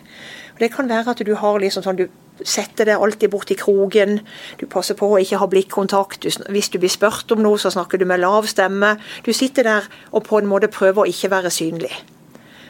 Og 0.55 0.61
Det 0.61 0.73
kan 0.73 0.89
være 0.89 1.11
at 1.11 1.27
du 1.27 1.35
har 1.35 1.59
liksom 1.59 1.83
sånn 1.83 1.99
du 1.99 2.09
setter 2.45 2.87
deg 2.87 3.03
alltid 3.03 3.31
bort 3.31 3.51
i 3.51 3.59
kroken. 3.59 4.21
Du 4.61 4.67
passer 4.67 4.95
på 4.95 5.11
å 5.11 5.19
ikke 5.19 5.41
ha 5.43 5.47
blikkontakt. 5.51 6.23
Du, 6.23 6.31
hvis 6.55 6.71
du 6.71 6.79
blir 6.79 6.91
spurt 6.91 7.31
om 7.35 7.43
noe, 7.43 7.59
så 7.59 7.71
snakker 7.75 7.99
du 7.99 8.07
med 8.07 8.23
lav 8.23 8.47
stemme. 8.47 8.97
Du 9.27 9.33
sitter 9.33 9.67
der 9.67 9.91
og 10.13 10.25
på 10.29 10.39
en 10.39 10.47
måte 10.51 10.71
prøver 10.71 11.03
å 11.03 11.11
ikke 11.11 11.31
være 11.35 11.51
synlig. 11.51 11.95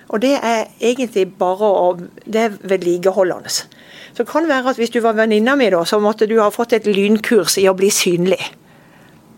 Og 0.09 0.23
det 0.23 0.35
er 0.37 0.69
egentlig 0.81 1.27
bare 1.39 1.69
å 1.69 1.97
Det 2.25 2.41
er 2.41 2.57
vedlikeholdende. 2.63 3.49
Så 3.49 4.25
det 4.25 4.29
kan 4.29 4.49
være 4.49 4.73
at 4.73 4.77
hvis 4.77 4.91
du 4.91 5.01
var 5.01 5.17
venninna 5.17 5.55
mi, 5.57 5.69
da, 5.71 5.85
så 5.85 5.99
måtte 6.03 6.27
du 6.27 6.41
ha 6.41 6.49
fått 6.51 6.73
et 6.73 6.87
lynkurs 6.87 7.59
i 7.59 7.69
å 7.69 7.77
bli 7.77 7.91
synlig. 7.91 8.41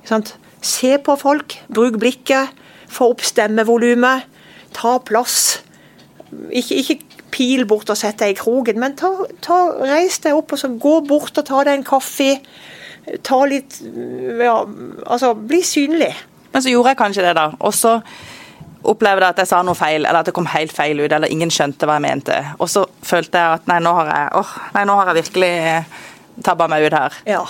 Sant? 0.09 0.37
Se 0.63 0.97
på 0.99 1.17
folk, 1.21 1.57
bruk 1.69 1.99
blikket, 2.01 2.55
få 2.89 3.11
opp 3.13 3.21
stemmevolumet, 3.25 4.27
ta 4.77 4.97
plass. 5.05 5.61
Ikke, 6.51 6.81
ikke, 6.81 6.99
pil 7.31 7.63
bort 7.69 7.91
og 7.93 7.99
sett 7.99 8.19
deg 8.19 8.35
i 8.35 8.39
kroken, 8.39 8.81
men 8.83 8.97
ta, 8.99 9.11
ta, 9.45 9.61
reis 9.87 10.19
deg 10.25 10.35
opp 10.35 10.57
og 10.57 10.59
så 10.59 10.73
gå 10.83 10.97
bort 11.07 11.39
og 11.39 11.47
ta 11.47 11.63
deg 11.67 11.79
en 11.79 11.87
kaffe. 11.87 12.33
Ta 13.27 13.39
litt 13.49 13.79
ja, 14.41 14.57
Altså, 15.07 15.33
bli 15.35 15.63
synlig. 15.65 16.11
Men 16.51 16.65
så 16.65 16.73
gjorde 16.73 16.93
jeg 16.93 16.99
kanskje 16.99 17.25
det, 17.29 17.37
da. 17.39 17.47
Og 17.63 17.75
så 17.75 18.01
opplevde 18.83 19.29
at 19.29 19.41
jeg 19.43 19.51
sa 19.51 19.63
noe 19.67 19.79
feil, 19.79 20.05
eller 20.05 20.21
at 20.23 20.31
det 20.31 20.35
kom 20.37 20.49
helt 20.51 20.73
feil 20.75 21.01
ut, 21.03 21.13
eller 21.13 21.33
ingen 21.33 21.53
skjønte 21.53 21.89
hva 21.89 21.99
jeg 21.99 22.07
mente. 22.07 22.37
Og 22.59 22.71
så 22.73 22.85
følte 23.07 23.41
jeg 23.41 23.61
at 23.61 23.67
nei, 23.71 23.81
nå 23.85 23.93
har 23.99 24.13
jeg, 24.13 24.31
oh, 24.41 24.55
nei, 24.77 24.85
nå 24.89 24.97
har 25.01 25.11
jeg 25.11 25.23
virkelig 25.23 25.53
tabba 26.47 26.69
meg 26.71 26.87
ut 26.87 26.97
her. 26.97 27.19
Ja. 27.29 27.43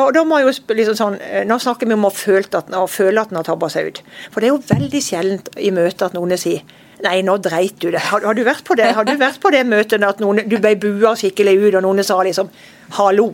Og 0.00 0.14
da 0.16 0.22
må 0.24 0.38
jeg 0.40 0.48
jo 0.48 0.76
liksom 0.78 0.96
sånn, 0.96 1.16
eh, 1.20 1.42
Nå 1.44 1.58
snakker 1.60 1.84
vi 1.84 1.92
om 1.92 2.06
å 2.08 2.12
føle 2.14 2.48
at, 2.48 2.70
å 2.72 2.86
føle 2.88 3.20
at 3.20 3.28
den 3.28 3.36
har 3.36 3.44
tabba 3.44 3.68
seg 3.68 3.90
ut. 3.90 4.00
For 4.32 4.40
det 4.40 4.48
er 4.48 4.54
jo 4.54 4.62
veldig 4.70 5.02
sjeldent 5.04 5.50
i 5.60 5.68
møter 5.74 6.08
at 6.08 6.16
noen 6.16 6.38
sier 6.40 6.64
Nei, 7.02 7.16
nå 7.26 7.34
dreit 7.42 7.80
du 7.82 7.88
det. 7.90 8.00
Har, 8.12 8.22
har, 8.22 8.36
du 8.38 8.44
vært 8.46 8.64
på 8.64 8.76
det 8.78 8.92
Har 8.94 9.04
du 9.04 9.16
vært 9.18 9.40
på 9.42 9.50
det 9.50 9.64
møtet 9.66 10.04
at 10.06 10.20
noen, 10.22 10.44
du 10.46 10.54
ble 10.62 10.76
bua 10.80 11.16
skikkelig 11.18 11.56
ut, 11.58 11.74
og 11.74 11.82
noen 11.84 12.06
sa 12.06 12.20
liksom 12.22 12.48
hallo? 12.96 13.32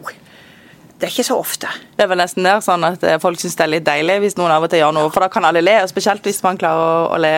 Det 0.99 1.07
er 1.07 1.13
ikke 1.13 1.29
så 1.29 1.37
ofte. 1.39 1.71
Det 1.95 2.03
er 2.03 2.11
vel 2.11 2.19
nesten 2.19 2.47
der 2.47 2.59
sånn 2.65 2.83
at 2.89 3.05
eh, 3.07 3.21
folk 3.23 3.39
syns 3.39 3.55
det 3.59 3.65
er 3.65 3.71
litt 3.77 3.87
deilig 3.87 4.17
hvis 4.25 4.37
noen 4.39 4.51
av 4.51 4.67
og 4.67 4.73
til 4.73 4.83
gjør 4.83 4.97
noe, 4.97 5.11
for 5.15 5.23
da 5.23 5.29
kan 5.31 5.47
alle 5.47 5.63
le. 5.63 5.77
Spesielt 5.91 6.27
hvis 6.27 6.43
man 6.43 6.59
klarer 6.59 7.15
å, 7.15 7.21
le 7.23 7.35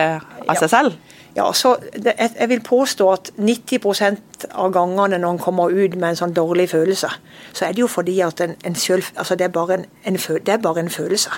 av 0.47 0.57
seg 0.57 0.71
selv. 0.71 0.97
Ja, 1.35 1.45
så 1.55 1.75
det, 1.93 2.15
Jeg 2.17 2.49
vil 2.49 2.63
påstå 2.65 3.05
at 3.11 3.29
90% 3.37 4.49
av 4.51 4.73
gangene 4.73 5.21
når 5.21 5.35
en 5.35 5.39
kommer 5.39 5.69
ut 5.69 5.93
med 5.95 6.09
en 6.09 6.19
sånn 6.23 6.33
dårlig 6.35 6.71
følelse, 6.73 7.11
så 7.53 7.67
er 7.67 7.77
det 7.77 7.85
jo 7.85 7.87
fordi 7.87 8.17
at 8.25 8.41
en, 8.41 8.57
en 8.65 8.75
selv, 8.75 9.13
altså 9.15 9.37
det, 9.37 9.47
er 9.47 9.55
bare 9.55 9.77
en, 9.79 9.85
en, 10.09 10.17
det 10.17 10.55
er 10.57 10.59
bare 10.65 10.81
en 10.81 10.91
følelse. 10.91 11.37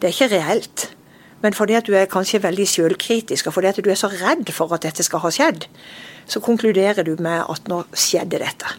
Det 0.00 0.08
er 0.08 0.16
ikke 0.16 0.32
reelt. 0.32 0.88
Men 1.44 1.52
fordi 1.52 1.76
at 1.76 1.86
du 1.86 1.92
er 1.94 2.08
kanskje 2.08 2.42
veldig 2.42 2.66
selvkritisk, 2.68 3.46
og 3.46 3.58
fordi 3.58 3.68
at 3.68 3.84
du 3.84 3.90
er 3.92 4.00
så 4.00 4.08
redd 4.08 4.48
for 4.56 4.72
at 4.72 4.82
dette 4.82 5.04
skal 5.04 5.20
ha 5.20 5.30
skjedd, 5.30 5.68
så 6.26 6.40
konkluderer 6.40 7.04
du 7.04 7.14
med 7.20 7.44
at 7.44 7.68
nå 7.68 7.82
skjedde 7.92 8.40
dette. 8.40 8.74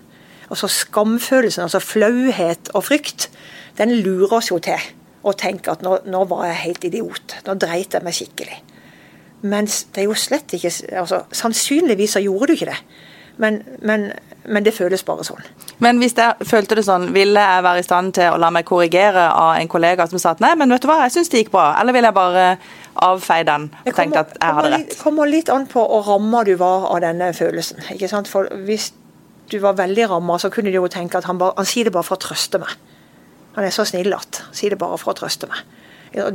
Altså 0.55 0.69
Skamfølelsen, 0.71 1.65
altså 1.65 1.81
flauhet 1.83 2.71
og 2.73 2.85
frykt, 2.87 3.27
den 3.75 3.91
lurer 4.05 4.37
oss 4.37 4.53
jo 4.53 4.61
til 4.63 4.79
å 5.25 5.33
tenke 5.35 5.73
at 5.73 5.83
nå, 5.83 5.97
nå 6.07 6.21
var 6.29 6.45
jeg 6.47 6.61
helt 6.61 6.87
idiot. 6.87 7.35
Nå 7.43 7.57
dreit 7.59 7.97
jeg 7.97 8.05
meg 8.05 8.15
skikkelig. 8.15 8.61
Mens 9.45 9.83
det 9.93 10.05
er 10.05 10.07
jo 10.07 10.15
slett 10.17 10.55
ikke 10.55 10.71
altså, 11.01 11.25
Sannsynligvis 11.35 12.15
så 12.15 12.23
gjorde 12.23 12.47
du 12.49 12.55
ikke 12.55 12.69
det. 12.71 12.79
Men, 13.37 13.59
men, 13.83 14.05
men, 14.47 14.63
det 14.63 14.71
føles 14.77 15.03
bare 15.03 15.25
sånn. 15.27 15.43
Men 15.83 15.99
hvis 15.99 16.15
jeg 16.15 16.47
følte 16.47 16.77
det 16.79 16.85
sånn, 16.87 17.09
ville 17.15 17.41
jeg 17.41 17.65
være 17.65 17.81
i 17.81 17.85
stand 17.85 18.13
til 18.15 18.31
å 18.31 18.39
la 18.39 18.47
meg 18.53 18.63
korrigere 18.69 19.25
av 19.27 19.57
en 19.59 19.71
kollega 19.71 20.07
som 20.07 20.21
sa 20.21 20.31
at 20.31 20.43
nei, 20.43 20.53
men 20.55 20.71
vet 20.71 20.85
du 20.85 20.87
hva, 20.87 21.01
jeg 21.03 21.17
syns 21.17 21.33
det 21.33 21.43
gikk 21.43 21.51
bra, 21.57 21.73
eller 21.81 21.97
ville 21.97 22.07
jeg 22.07 22.15
bare 22.15 22.45
avfeie 23.03 23.43
den 23.43 23.67
og 23.83 23.97
tenke 23.97 24.21
at 24.23 24.37
jeg 24.37 24.59
hadde 24.59 24.71
rett? 24.71 24.93
Det 24.93 25.01
kommer 25.01 25.27
litt 25.27 25.51
an 25.51 25.67
på 25.67 25.83
hvor 25.83 26.07
ramma 26.07 26.45
du 26.47 26.53
var 26.61 26.87
av 26.93 27.01
denne 27.03 27.33
følelsen. 27.35 27.83
ikke 27.91 28.07
sant? 28.11 28.31
For 28.31 28.47
hvis 28.69 28.93
du 29.51 29.59
var 29.61 29.77
veldig 29.77 30.09
ramma, 30.09 30.39
så 30.41 30.49
kunne 30.53 30.71
du 30.73 30.79
jo 30.79 30.89
tenke 30.91 31.19
at 31.19 31.27
han, 31.29 31.39
bare, 31.41 31.55
han 31.59 31.69
sier 31.69 31.87
det 31.87 31.93
bare 31.95 32.07
for 32.07 32.17
å 32.17 32.23
trøste 32.23 32.61
meg. 32.61 32.71
Han 33.55 33.65
er 33.67 33.73
så 33.73 33.85
snill 33.87 34.13
at 34.15 34.41
sier 34.55 34.73
det 34.73 34.81
bare 34.81 34.97
for 34.99 35.13
å 35.13 35.19
trøste 35.19 35.47
meg. 35.51 35.61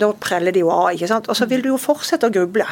Da 0.00 0.10
preller 0.20 0.52
de 0.52 0.62
jo 0.62 0.70
av. 0.72 0.92
ikke 0.94 1.08
sant? 1.08 1.28
Og 1.28 1.36
så 1.36 1.48
vil 1.48 1.62
du 1.64 1.70
jo 1.72 1.80
fortsette 1.80 2.28
å 2.28 2.32
gruble. 2.32 2.66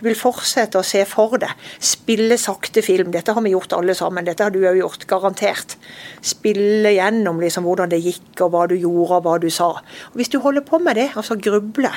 Du 0.00 0.06
vil 0.06 0.16
fortsette 0.16 0.80
å 0.80 0.84
se 0.86 1.02
for 1.08 1.36
deg. 1.40 1.52
Spille 1.84 2.38
sakte 2.40 2.80
film. 2.84 3.10
Dette 3.12 3.34
har 3.36 3.44
vi 3.44 3.52
gjort 3.52 3.74
alle 3.76 3.96
sammen. 3.96 4.24
Dette 4.24 4.46
har 4.46 4.52
du 4.54 4.62
òg 4.62 4.78
gjort, 4.78 5.04
garantert. 5.08 5.76
Spille 6.24 6.94
gjennom 6.94 7.40
liksom 7.42 7.68
hvordan 7.68 7.92
det 7.92 8.00
gikk, 8.04 8.30
og 8.46 8.54
hva 8.54 8.66
du 8.70 8.76
gjorde, 8.78 9.18
og 9.18 9.26
hva 9.26 9.36
du 9.42 9.50
sa. 9.52 9.74
Og 10.12 10.16
Hvis 10.20 10.32
du 10.32 10.38
holder 10.40 10.64
på 10.64 10.80
med 10.80 10.96
det, 10.96 11.10
altså 11.20 11.36
gruble, 11.36 11.92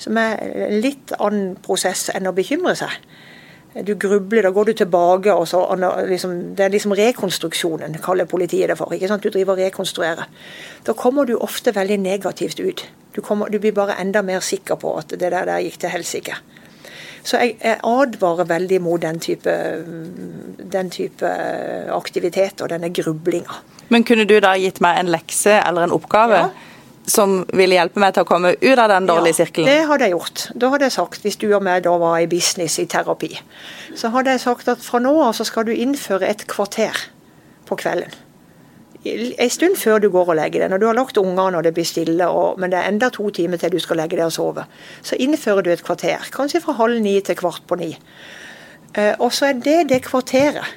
som 0.00 0.16
er 0.20 0.40
en 0.68 0.80
litt 0.80 1.12
annen 1.18 1.56
prosess 1.64 2.08
enn 2.14 2.28
å 2.28 2.36
bekymre 2.36 2.76
seg, 2.80 2.96
du 3.84 3.94
grubler, 3.94 4.42
da 4.42 4.50
går 4.50 4.64
du 4.64 4.72
tilbake 4.72 5.34
og 5.34 5.48
så 5.48 5.60
liksom, 6.08 6.54
Det 6.56 6.64
er 6.64 6.68
liksom 6.72 6.92
rekonstruksjonen, 6.96 7.98
kaller 8.02 8.24
politiet 8.24 8.68
det 8.68 8.78
for. 8.78 8.92
ikke 8.92 9.08
sant? 9.08 9.22
Du 9.22 9.30
driver 9.30 9.52
og 9.52 9.58
rekonstruerer. 9.58 10.28
Da 10.86 10.92
kommer 10.92 11.24
du 11.24 11.36
ofte 11.36 11.74
veldig 11.74 11.98
negativt 12.00 12.60
ut. 12.60 12.86
Du, 13.14 13.20
kommer, 13.20 13.48
du 13.48 13.58
blir 13.58 13.72
bare 13.72 14.00
enda 14.00 14.22
mer 14.22 14.40
sikker 14.40 14.74
på 14.74 14.96
at 14.98 15.10
det 15.10 15.20
der, 15.20 15.44
der 15.44 15.64
gikk 15.64 15.80
til 15.80 15.88
helsike. 15.88 16.36
Så 17.26 17.40
jeg, 17.42 17.56
jeg 17.62 17.80
advarer 17.82 18.46
veldig 18.46 18.80
mot 18.82 19.02
den 19.02 19.18
type, 19.20 19.52
den 20.72 20.90
type 20.90 21.26
aktivitet 21.90 22.62
og 22.62 22.70
denne 22.70 22.92
grublinga. 22.94 23.60
Men 23.88 24.04
kunne 24.04 24.24
du 24.24 24.38
da 24.40 24.54
gitt 24.58 24.80
meg 24.80 25.00
en 25.00 25.10
lekse 25.10 25.58
eller 25.58 25.88
en 25.88 25.94
oppgave? 25.96 26.46
Ja 26.46 26.72
som 27.06 27.38
ville 27.54 27.78
hjelpe 27.78 28.02
meg 28.02 28.14
til 28.16 28.26
å 28.26 28.28
komme 28.28 28.54
ut 28.58 28.78
av 28.82 28.90
den 28.90 29.08
dårlige 29.08 29.34
ja, 29.34 29.38
sirkelen? 29.44 29.70
Det 29.70 29.88
hadde 29.90 30.08
jeg 30.08 30.16
gjort. 30.16 30.44
Da 30.54 30.70
hadde 30.74 30.88
jeg 30.88 30.96
sagt, 30.96 31.22
hvis 31.24 31.40
du 31.42 31.48
og 31.52 31.64
meg 31.66 31.84
da 31.86 31.94
var 32.02 32.18
i 32.20 32.28
business 32.30 32.78
i 32.82 32.86
terapi, 32.90 33.32
så 33.94 34.10
hadde 34.14 34.34
jeg 34.34 34.44
sagt 34.44 34.70
at 34.72 34.84
fra 34.84 35.02
nå 35.02 35.14
av 35.22 35.34
så 35.38 35.46
skal 35.46 35.68
du 35.68 35.74
innføre 35.74 36.28
et 36.28 36.46
kvarter 36.50 37.06
på 37.66 37.78
kvelden 37.78 38.14
en 39.06 39.50
stund 39.50 39.76
før 39.78 40.00
du 40.02 40.08
går 40.10 40.32
og 40.32 40.38
legger 40.38 40.62
deg. 40.62 40.72
Når 40.72 40.82
du 40.82 40.86
har 40.88 40.96
lagt 40.98 41.20
ungene 41.20 41.58
og 41.58 41.64
det 41.66 41.74
blir 41.76 41.86
stille, 41.86 42.28
og, 42.28 42.60
men 42.60 42.72
det 42.72 42.80
er 42.80 42.90
enda 42.90 43.10
to 43.14 43.28
timer 43.34 43.60
til 43.60 43.74
du 43.74 43.78
skal 43.82 44.00
legge 44.00 44.18
deg 44.18 44.26
og 44.26 44.34
sove, 44.34 44.66
så 45.06 45.18
innfører 45.22 45.66
du 45.66 45.70
et 45.72 45.84
kvarter. 45.86 46.26
Kanskje 46.34 46.62
fra 46.64 46.76
halv 46.80 47.00
ni 47.04 47.18
til 47.24 47.38
kvart 47.38 47.66
på 47.68 47.78
ni. 47.80 47.92
Eh, 48.96 49.14
og 49.18 49.32
så 49.36 49.50
er 49.50 49.62
det 49.62 49.78
det 49.92 50.02
kvarteret 50.08 50.74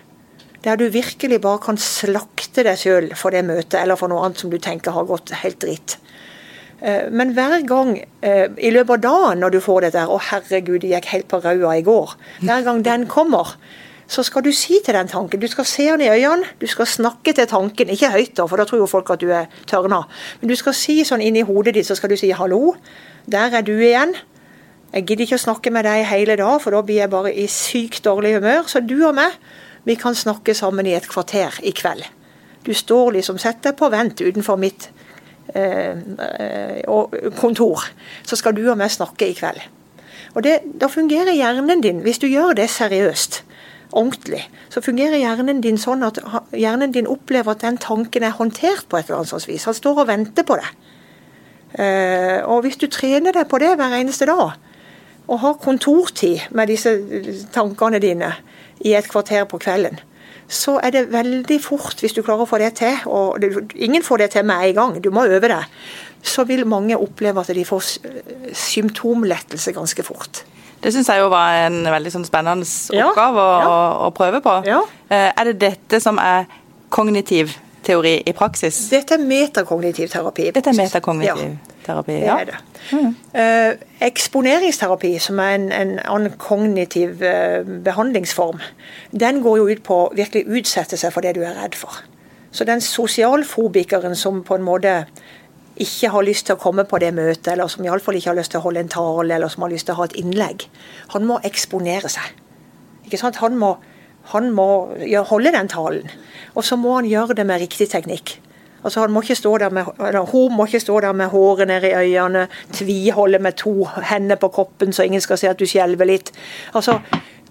der 0.63 0.80
du 0.80 0.89
virkelig 0.91 1.39
bare 1.41 1.62
kan 1.63 1.78
slakte 1.80 2.65
deg 2.67 2.80
sjøl 2.80 3.12
for 3.15 3.36
det 3.36 3.45
møtet, 3.48 3.80
eller 3.82 4.00
for 4.00 4.12
noe 4.12 4.26
annet 4.26 4.41
som 4.41 4.52
du 4.52 4.60
tenker 4.60 4.95
har 4.95 5.08
gått 5.08 5.32
helt 5.43 5.60
dritt. 5.63 5.98
Eh, 6.82 7.10
men 7.12 7.34
hver 7.36 7.60
gang 7.67 7.98
eh, 8.00 8.48
i 8.58 8.72
løpet 8.72 9.00
av 9.00 9.04
dagen 9.04 9.43
når 9.43 9.56
du 9.56 9.60
får 9.63 9.88
dette 9.88 10.06
'Å, 10.08 10.19
herregud, 10.32 10.82
det 10.82 10.93
gikk 10.93 11.12
helt 11.13 11.28
på 11.28 11.41
raua 11.43 11.76
i 11.78 11.84
går'. 11.84 12.15
Hver 12.39 12.63
gang 12.63 12.84
den 12.86 13.08
kommer, 13.08 13.56
så 14.10 14.24
skal 14.24 14.41
du 14.41 14.52
si 14.52 14.80
til 14.86 14.95
den 14.95 15.08
tanken 15.08 15.39
Du 15.39 15.48
skal 15.48 15.65
se 15.65 15.86
den 15.86 16.02
i 16.02 16.10
øynene, 16.10 16.48
du 16.60 16.67
skal 16.67 16.86
snakke 16.86 17.34
til 17.34 17.48
tanken. 17.48 17.89
Ikke 17.89 18.10
høyt, 18.12 18.36
da, 18.38 18.45
for 18.45 18.58
da 18.58 18.65
tror 18.65 18.80
jo 18.80 18.86
folk 18.86 19.10
at 19.10 19.19
du 19.19 19.30
er 19.30 19.45
tørna. 19.67 20.08
Men 20.41 20.50
du 20.50 20.56
skal 20.56 20.74
si 20.74 21.04
sånn 21.04 21.22
inn 21.22 21.36
i 21.36 21.45
hodet 21.45 21.76
ditt, 21.76 21.86
så 21.86 21.95
skal 21.95 22.10
du 22.10 22.15
si 22.17 22.32
'hallo, 22.32 22.76
der 23.30 23.56
er 23.56 23.62
du 23.62 23.78
igjen'. 23.78 24.15
Jeg 24.93 25.06
gidder 25.06 25.26
ikke 25.26 25.38
å 25.38 25.45
snakke 25.45 25.72
med 25.72 25.86
deg 25.86 26.06
hele 26.06 26.36
dag, 26.36 26.62
for 26.62 26.72
da 26.72 26.82
blir 26.82 26.95
jeg 26.95 27.10
bare 27.10 27.34
i 27.34 27.45
sykt 27.45 28.04
dårlig 28.04 28.39
humør. 28.39 28.63
Så 28.65 28.80
du 28.80 29.06
og 29.06 29.13
meg, 29.15 29.32
vi 29.84 29.96
kan 29.96 30.15
snakke 30.15 30.54
sammen 30.54 30.86
i 30.86 30.96
et 30.98 31.08
kvarter 31.10 31.60
i 31.63 31.72
kveld. 31.76 32.04
Du 32.65 32.74
står 32.74 33.15
liksom, 33.18 33.38
sett 33.39 33.63
deg 33.63 33.78
på 33.80 33.89
vent 33.89 34.22
utenfor 34.22 34.60
mitt 34.60 34.89
eh, 35.56 35.96
eh 35.96 37.30
kontor. 37.39 37.86
Så 38.24 38.36
skal 38.36 38.56
du 38.56 38.65
og 38.70 38.78
meg 38.78 38.92
snakke 38.92 39.30
i 39.30 39.38
kveld. 39.38 39.62
Og 40.36 40.44
det, 40.44 40.60
Da 40.82 40.88
fungerer 40.88 41.34
hjernen 41.34 41.82
din, 41.82 42.04
hvis 42.06 42.20
du 42.20 42.28
gjør 42.28 42.54
det 42.54 42.70
seriøst, 42.70 43.44
ordentlig, 43.92 44.44
så 44.70 44.82
fungerer 44.82 45.18
hjernen 45.18 45.62
din 45.62 45.78
sånn 45.78 46.04
at 46.06 46.20
hjernen 46.54 46.94
din 46.94 47.08
opplever 47.10 47.52
at 47.52 47.62
den 47.62 47.78
tanken 47.78 48.24
er 48.24 48.38
håndtert 48.38 48.86
på 48.89 48.98
et 48.98 49.10
eller 49.10 49.24
annet 49.24 49.48
vis. 49.48 49.65
Han 49.65 49.74
står 49.74 50.04
og 50.04 50.08
venter 50.08 50.46
på 50.46 50.60
det. 50.60 50.70
Uh, 51.70 52.42
og 52.50 52.63
hvis 52.65 52.80
du 52.82 52.88
trener 52.89 53.34
deg 53.34 53.48
på 53.50 53.60
det 53.62 53.76
hver 53.78 53.94
eneste 53.98 54.26
dag, 54.26 54.58
og 55.30 55.39
har 55.39 55.60
kontortid 55.62 56.48
med 56.58 56.72
disse 56.72 56.96
tankene 57.54 58.00
dine 58.02 58.32
i 58.86 58.94
et 58.98 59.10
kvarter 59.10 59.46
på 59.50 59.60
kvelden, 59.62 60.00
så 60.50 60.80
er 60.84 60.94
det 60.96 61.10
veldig 61.13 61.60
fort, 61.62 62.00
hvis 62.02 62.15
du 62.18 62.24
klarer 62.26 62.44
å 62.46 62.50
få 62.50 62.58
det 62.62 62.72
til, 62.80 62.96
og 63.06 63.44
ingen 63.76 64.04
får 64.06 64.24
det 64.24 64.30
til 64.34 64.48
med 64.50 64.70
en 64.70 64.78
gang, 64.80 64.96
du 65.04 65.12
må 65.13 65.28
øve 65.30 65.52
det, 65.52 65.62
så 66.26 66.44
vil 66.50 66.65
mange 66.68 66.98
oppleve 66.98 67.44
at 67.44 67.52
de 67.54 67.65
får 67.65 67.92
symptomlettelse 68.58 69.76
ganske 69.78 70.04
fort. 70.04 70.44
Det 70.80 70.94
syns 70.96 71.10
jeg 71.12 71.20
jo 71.20 71.30
var 71.32 71.68
en 71.68 71.84
veldig 71.92 72.12
sånn 72.13 72.26
spennende 72.28 72.65
oppgave 72.65 73.46
ja, 73.46 73.62
ja. 73.62 73.70
Å, 73.70 73.80
å, 74.08 74.12
prøve 74.15 74.39
på. 74.44 74.54
Ja. 74.68 74.80
Eh, 75.12 75.28
er 75.30 75.52
det 75.52 75.58
dette 75.62 76.00
som 76.02 76.20
er 76.24 76.48
kognitiv 76.89 77.58
teori 77.84 78.15
i 78.24 78.34
praksis? 78.36 78.86
Dette 78.92 79.18
er 79.20 79.26
metakognitiv 79.28 80.10
terapi. 80.13 80.50
Dette 80.56 80.72
er 80.72 80.80
metakognitiv 80.80 81.58
terapi, 81.86 82.20
ja. 82.24 82.38
Det 82.38 82.42
er 82.42 82.46
det. 82.52 82.60
Mm. 82.92 83.15
Eh, 83.42 84.08
eksponeringsterapi, 84.08 85.12
som 85.20 85.39
er 85.44 85.56
en, 85.58 85.72
en 85.72 85.96
annen 86.06 86.38
kognitiv 86.42 87.24
eh, 87.24 87.63
behandlingsform, 87.86 88.62
den 89.12 89.42
går 89.46 89.58
jo 89.62 89.68
ut 89.70 89.84
på 89.86 90.00
å 90.06 90.13
virkelig 90.15 90.48
utsette 90.60 91.00
seg 91.00 91.13
for 91.15 91.26
det 91.26 91.36
du 91.38 91.44
er 91.44 91.58
redd 91.60 91.78
for. 91.80 92.02
Så 92.52 92.65
den 92.65 92.82
sosialfobikeren 92.82 94.15
som 94.18 94.42
på 94.44 94.58
en 94.58 94.65
måte 94.65 95.04
ikke 95.80 96.10
har 96.12 96.26
lyst 96.28 96.48
til 96.48 96.58
å 96.58 96.60
komme 96.60 96.84
på 96.89 97.00
det 97.00 97.13
møtet, 97.15 97.54
eller 97.54 97.70
som 97.72 97.86
iallfall 97.86 98.18
ikke 98.20 98.34
har 98.34 98.39
lyst 98.39 98.52
til 98.52 98.60
å 98.60 98.65
holde 98.65 98.84
en 98.84 98.92
tale, 98.92 99.30
eller 99.36 99.52
som 99.52 99.63
har 99.63 99.72
lyst 99.72 99.88
til 99.88 99.96
å 99.96 100.02
ha 100.02 100.10
et 100.10 100.18
innlegg, 100.20 100.65
han 101.13 101.28
må 101.30 101.39
eksponere 101.48 102.12
seg. 102.12 102.34
Ikke 103.08 103.22
sant? 103.22 103.39
Han 103.44 103.56
må, 103.62 103.76
han 104.34 104.52
må 104.56 104.68
holde 105.30 105.54
den 105.56 105.72
talen. 105.72 106.10
Og 106.58 106.65
så 106.68 106.76
må 106.76 106.98
han 106.98 107.08
gjøre 107.08 107.38
det 107.38 107.48
med 107.48 107.62
riktig 107.63 107.89
teknikk. 107.94 108.36
Altså 108.84 109.04
han 109.04 109.12
må 109.12 109.22
ikke 109.22 109.36
stå 109.36 109.58
der 109.58 109.70
med, 109.70 109.84
Hun 110.32 110.56
må 110.56 110.65
ikke 110.65 110.80
stå 110.80 111.00
der 111.00 111.12
med 111.12 111.28
håret 111.28 111.68
nede 111.68 111.89
i 111.89 111.94
øynene, 111.94 112.48
tviholde 112.74 113.39
med 113.39 113.54
to 113.54 113.88
hender 114.04 114.36
på 114.36 114.48
kroppen 114.48 114.94
så 114.94 115.04
ingen 115.04 115.22
skal 115.22 115.38
se 115.38 115.50
at 115.50 115.60
du 115.60 115.65
skjelver 115.65 116.06
litt. 116.06 116.32
Altså, 116.74 117.00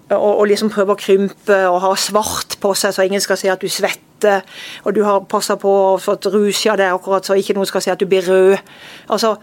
og, 0.09 0.39
og, 0.39 0.45
liksom 0.47 0.71
prøve 0.73 0.95
å 0.95 0.99
krympe 0.99 1.57
og 1.69 1.81
ha 1.83 1.93
svart 1.95 2.57
på 2.61 2.73
seg 2.73 2.93
så 2.95 3.05
ingen 3.05 3.21
skal 3.21 3.37
se 3.37 3.51
at 3.51 3.61
du 3.61 3.69
svetter 3.69 4.41
og 4.83 4.95
du 4.95 5.03
har 5.05 5.21
passa 5.29 5.55
på 5.55 5.69
å 5.69 5.97
fått 6.01 6.25
rusia 6.33 6.75
deg 6.75 6.91
akkurat 6.91 7.25
så 7.25 7.37
ikke 7.39 7.55
noen 7.55 7.69
skal 7.69 7.83
si 7.85 7.93
at 7.93 8.01
du 8.01 8.07
blir 8.09 8.25
rød. 8.25 8.57
Altså, 9.13 9.35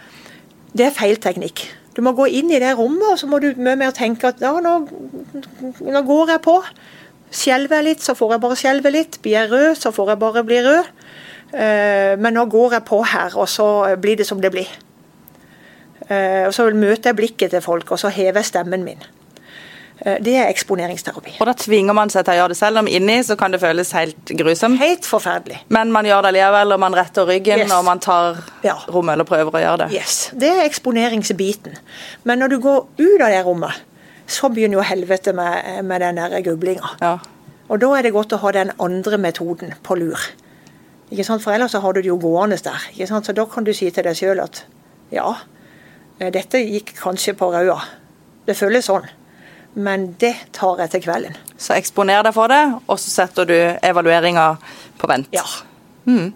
det 0.76 0.88
er 0.88 0.96
feil 0.96 1.20
teknikk. 1.22 1.64
Du 1.96 2.02
må 2.04 2.12
gå 2.12 2.26
inn 2.28 2.50
i 2.52 2.60
det 2.60 2.74
rommet, 2.76 3.06
og 3.08 3.16
så 3.16 3.28
må 3.30 3.38
du 3.40 3.54
mye 3.56 3.78
mer 3.80 3.94
tenke 3.96 4.28
at 4.28 4.42
ja, 4.44 4.52
nå, 4.60 4.74
nå 5.80 6.02
går 6.04 6.34
jeg 6.34 6.42
på. 6.44 6.56
Skjelver 7.32 7.80
jeg 7.80 7.86
litt, 7.86 8.02
så 8.04 8.12
får 8.18 8.34
jeg 8.34 8.42
bare 8.42 8.58
skjelve 8.60 8.92
litt. 8.92 9.16
Blir 9.24 9.38
jeg 9.38 9.50
rød, 9.52 9.70
så 9.80 9.92
får 9.96 10.12
jeg 10.12 10.20
bare 10.20 10.44
bli 10.44 10.58
rød. 10.66 10.90
Uh, 11.56 12.14
men 12.20 12.36
nå 12.36 12.44
går 12.52 12.78
jeg 12.78 12.84
på 12.88 13.00
her, 13.02 13.36
og 13.36 13.48
så 13.48 13.68
blir 14.00 14.20
det 14.20 14.28
som 14.28 14.40
det 14.42 14.52
blir. 14.52 14.68
Uh, 16.06 16.46
og 16.46 16.54
Så 16.54 16.68
møter 16.70 17.10
jeg 17.10 17.16
blikket 17.16 17.56
til 17.56 17.64
folk, 17.64 17.90
og 17.90 17.98
så 17.98 18.12
hever 18.12 18.42
jeg 18.42 18.52
stemmen 18.52 18.84
min. 18.84 19.00
Eh, 19.98 20.18
det 20.20 20.34
er 20.36 20.50
eksponeringsterapi. 20.52 21.36
Og 21.40 21.46
Da 21.48 21.54
tvinger 21.56 21.96
man 21.96 22.10
seg 22.12 22.26
til 22.26 22.34
å 22.34 22.40
gjøre 22.40 22.52
det 22.52 22.58
selv, 22.58 22.80
om 22.82 22.88
inni 22.90 23.16
så 23.24 23.36
kan 23.40 23.54
det 23.54 23.60
føles 23.62 23.92
helt 23.96 24.32
grusomt. 24.38 24.80
Helt 24.82 25.08
forferdelig. 25.08 25.62
Men 25.72 25.92
man 25.94 26.08
gjør 26.08 26.28
det 26.28 26.34
likevel, 26.36 26.74
og 26.76 26.82
man 26.82 26.96
retter 26.96 27.28
ryggen 27.28 27.64
yes. 27.64 27.72
og 27.72 27.84
man 27.88 28.02
tar 28.02 28.42
ja. 28.66 28.76
rommet 28.92 29.16
eller 29.16 29.28
prøver 29.28 29.56
å 29.56 29.62
gjøre 29.64 29.86
det. 29.86 29.90
Yes, 29.96 30.30
Det 30.36 30.52
er 30.52 30.64
eksponeringsbiten. 30.66 31.78
Men 32.24 32.42
når 32.42 32.54
du 32.54 32.58
går 32.60 32.80
ut 33.00 33.20
av 33.22 33.32
det 33.32 33.44
rommet, 33.46 33.84
så 34.26 34.50
begynner 34.50 34.80
jo 34.80 34.84
helvete 34.84 35.32
med, 35.32 35.84
med 35.86 36.02
den 36.02 36.18
der 36.20 36.40
grublinga. 36.42 36.96
Ja. 37.00 37.16
Og 37.70 37.80
da 37.80 37.92
er 37.96 38.06
det 38.06 38.12
godt 38.14 38.34
å 38.34 38.42
ha 38.42 38.52
den 38.52 38.72
andre 38.82 39.18
metoden 39.18 39.72
på 39.86 39.96
lur. 39.98 40.18
Ikke 41.10 41.26
sant? 41.26 41.42
For 41.42 41.54
ellers 41.54 41.76
så 41.76 41.82
har 41.84 41.94
du 41.94 42.00
det 42.00 42.10
jo 42.10 42.18
gående 42.20 42.58
der. 42.62 42.88
Ikke 42.92 43.06
sant? 43.10 43.26
Så 43.28 43.34
da 43.36 43.44
kan 43.50 43.64
du 43.66 43.72
si 43.76 43.90
til 43.90 44.06
deg 44.06 44.18
sjøl 44.18 44.42
at 44.42 44.64
ja, 45.14 45.28
eh, 46.18 46.32
dette 46.34 46.62
gikk 46.64 46.96
kanskje 46.98 47.36
på 47.38 47.52
røda. 47.54 47.78
Det 48.46 48.58
føles 48.58 48.88
sånn 48.90 49.06
men 49.76 50.14
det 50.20 50.32
tar 50.56 50.80
jeg 50.80 50.94
til 50.94 51.02
kvelden. 51.04 51.34
Så 51.60 51.76
eksponer 51.76 52.24
deg 52.24 52.32
for 52.32 52.48
det, 52.48 52.62
og 52.88 52.96
så 53.00 53.12
setter 53.12 53.48
du 53.48 53.56
evalueringa 53.84 54.54
på 54.96 55.10
vent. 55.10 55.28
Ja. 55.36 55.44
Mm. 56.08 56.30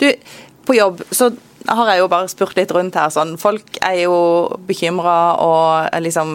Du, 0.00 0.08
på 0.66 0.74
jobb 0.74 1.04
så 1.14 1.30
har 1.68 1.92
jeg 1.92 2.00
jo 2.00 2.08
bare 2.10 2.30
spurt 2.32 2.56
litt 2.58 2.72
rundt 2.74 2.96
her. 2.98 3.12
Sånn. 3.14 3.36
Folk 3.38 3.78
er 3.86 4.00
jo 4.00 4.16
bekymra 4.66 5.16
og 5.44 6.00
liksom 6.02 6.32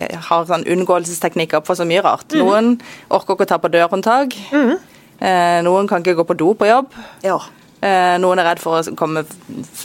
har 0.00 0.48
sånn 0.48 0.66
unngåelsesteknikker 0.74 1.62
for 1.66 1.78
så 1.78 1.86
mye 1.86 2.02
rart. 2.02 2.26
Mm. 2.32 2.42
Noen 2.42 2.72
orker 3.14 3.36
ikke 3.36 3.46
å 3.46 3.52
ta 3.54 3.60
på 3.62 3.70
dørhåndtak. 3.70 4.34
Mm. 4.50 4.74
Eh, 5.20 5.60
noen 5.66 5.88
kan 5.88 6.02
ikke 6.02 6.16
gå 6.20 6.26
på 6.28 6.38
do 6.38 6.52
på 6.58 6.68
jobb. 6.68 6.94
Ja. 7.24 7.38
Eh, 7.84 8.14
noen 8.18 8.40
er 8.40 8.48
redd 8.48 8.62
for 8.62 8.80
å 8.80 8.94
komme 8.96 9.24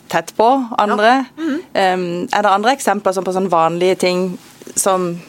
tett 0.10 0.34
på 0.38 0.50
andre. 0.78 1.26
Ja. 1.38 1.44
Mm. 1.44 1.60
-hmm. 1.74 2.30
er 2.34 2.42
det 2.42 2.52
andre 2.52 2.72
eksempler 2.72 3.22
på 3.24 3.34
sånn 3.34 3.50
vanlige 3.50 3.96
ting 3.96 4.40
som 4.76 5.20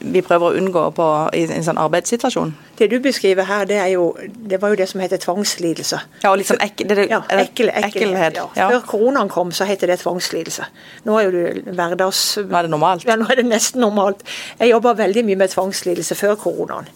vi 0.00 0.22
prøver 0.24 0.46
å 0.46 0.56
unngå 0.56 0.82
på, 0.96 1.06
i 1.36 1.44
en 1.52 1.64
sånn 1.64 1.78
arbeidssituasjon. 1.80 2.54
Det 2.78 2.88
du 2.90 2.96
beskriver 3.04 3.44
her, 3.48 3.66
det, 3.68 3.80
jo, 3.92 4.16
det 4.50 4.60
var 4.62 4.72
jo 4.72 4.78
det 4.80 4.88
som 4.88 5.00
heter 5.00 5.20
tvangslidelse. 5.20 6.00
Ja, 6.22 6.30
og 6.30 6.38
litt 6.40 6.48
sånn 6.48 6.60
ek, 6.64 6.80
det, 6.88 7.06
ja, 7.10 7.20
ekkel, 7.36 7.68
ekkelhet. 7.82 8.40
Ja. 8.56 8.70
Før 8.72 8.86
koronaen 8.94 9.28
kom, 9.32 9.52
så 9.52 9.68
het 9.68 9.84
det 9.84 9.98
tvangslidelse. 10.00 10.68
Nå 11.04 11.18
er 11.18 11.28
jo 11.28 11.32
det 11.36 11.74
hverdags... 11.76 12.22
Nå 12.46 12.56
er 12.56 12.68
det 12.68 12.72
normalt? 12.72 13.08
Ja, 13.08 13.18
nå 13.20 13.28
er 13.28 13.42
det 13.42 13.48
nesten 13.50 13.84
normalt. 13.84 14.24
Jeg 14.58 14.72
jobba 14.72 14.96
veldig 15.02 15.26
mye 15.28 15.42
med 15.44 15.52
tvangslidelse 15.52 16.16
før 16.18 16.38
koronaen. 16.40 16.88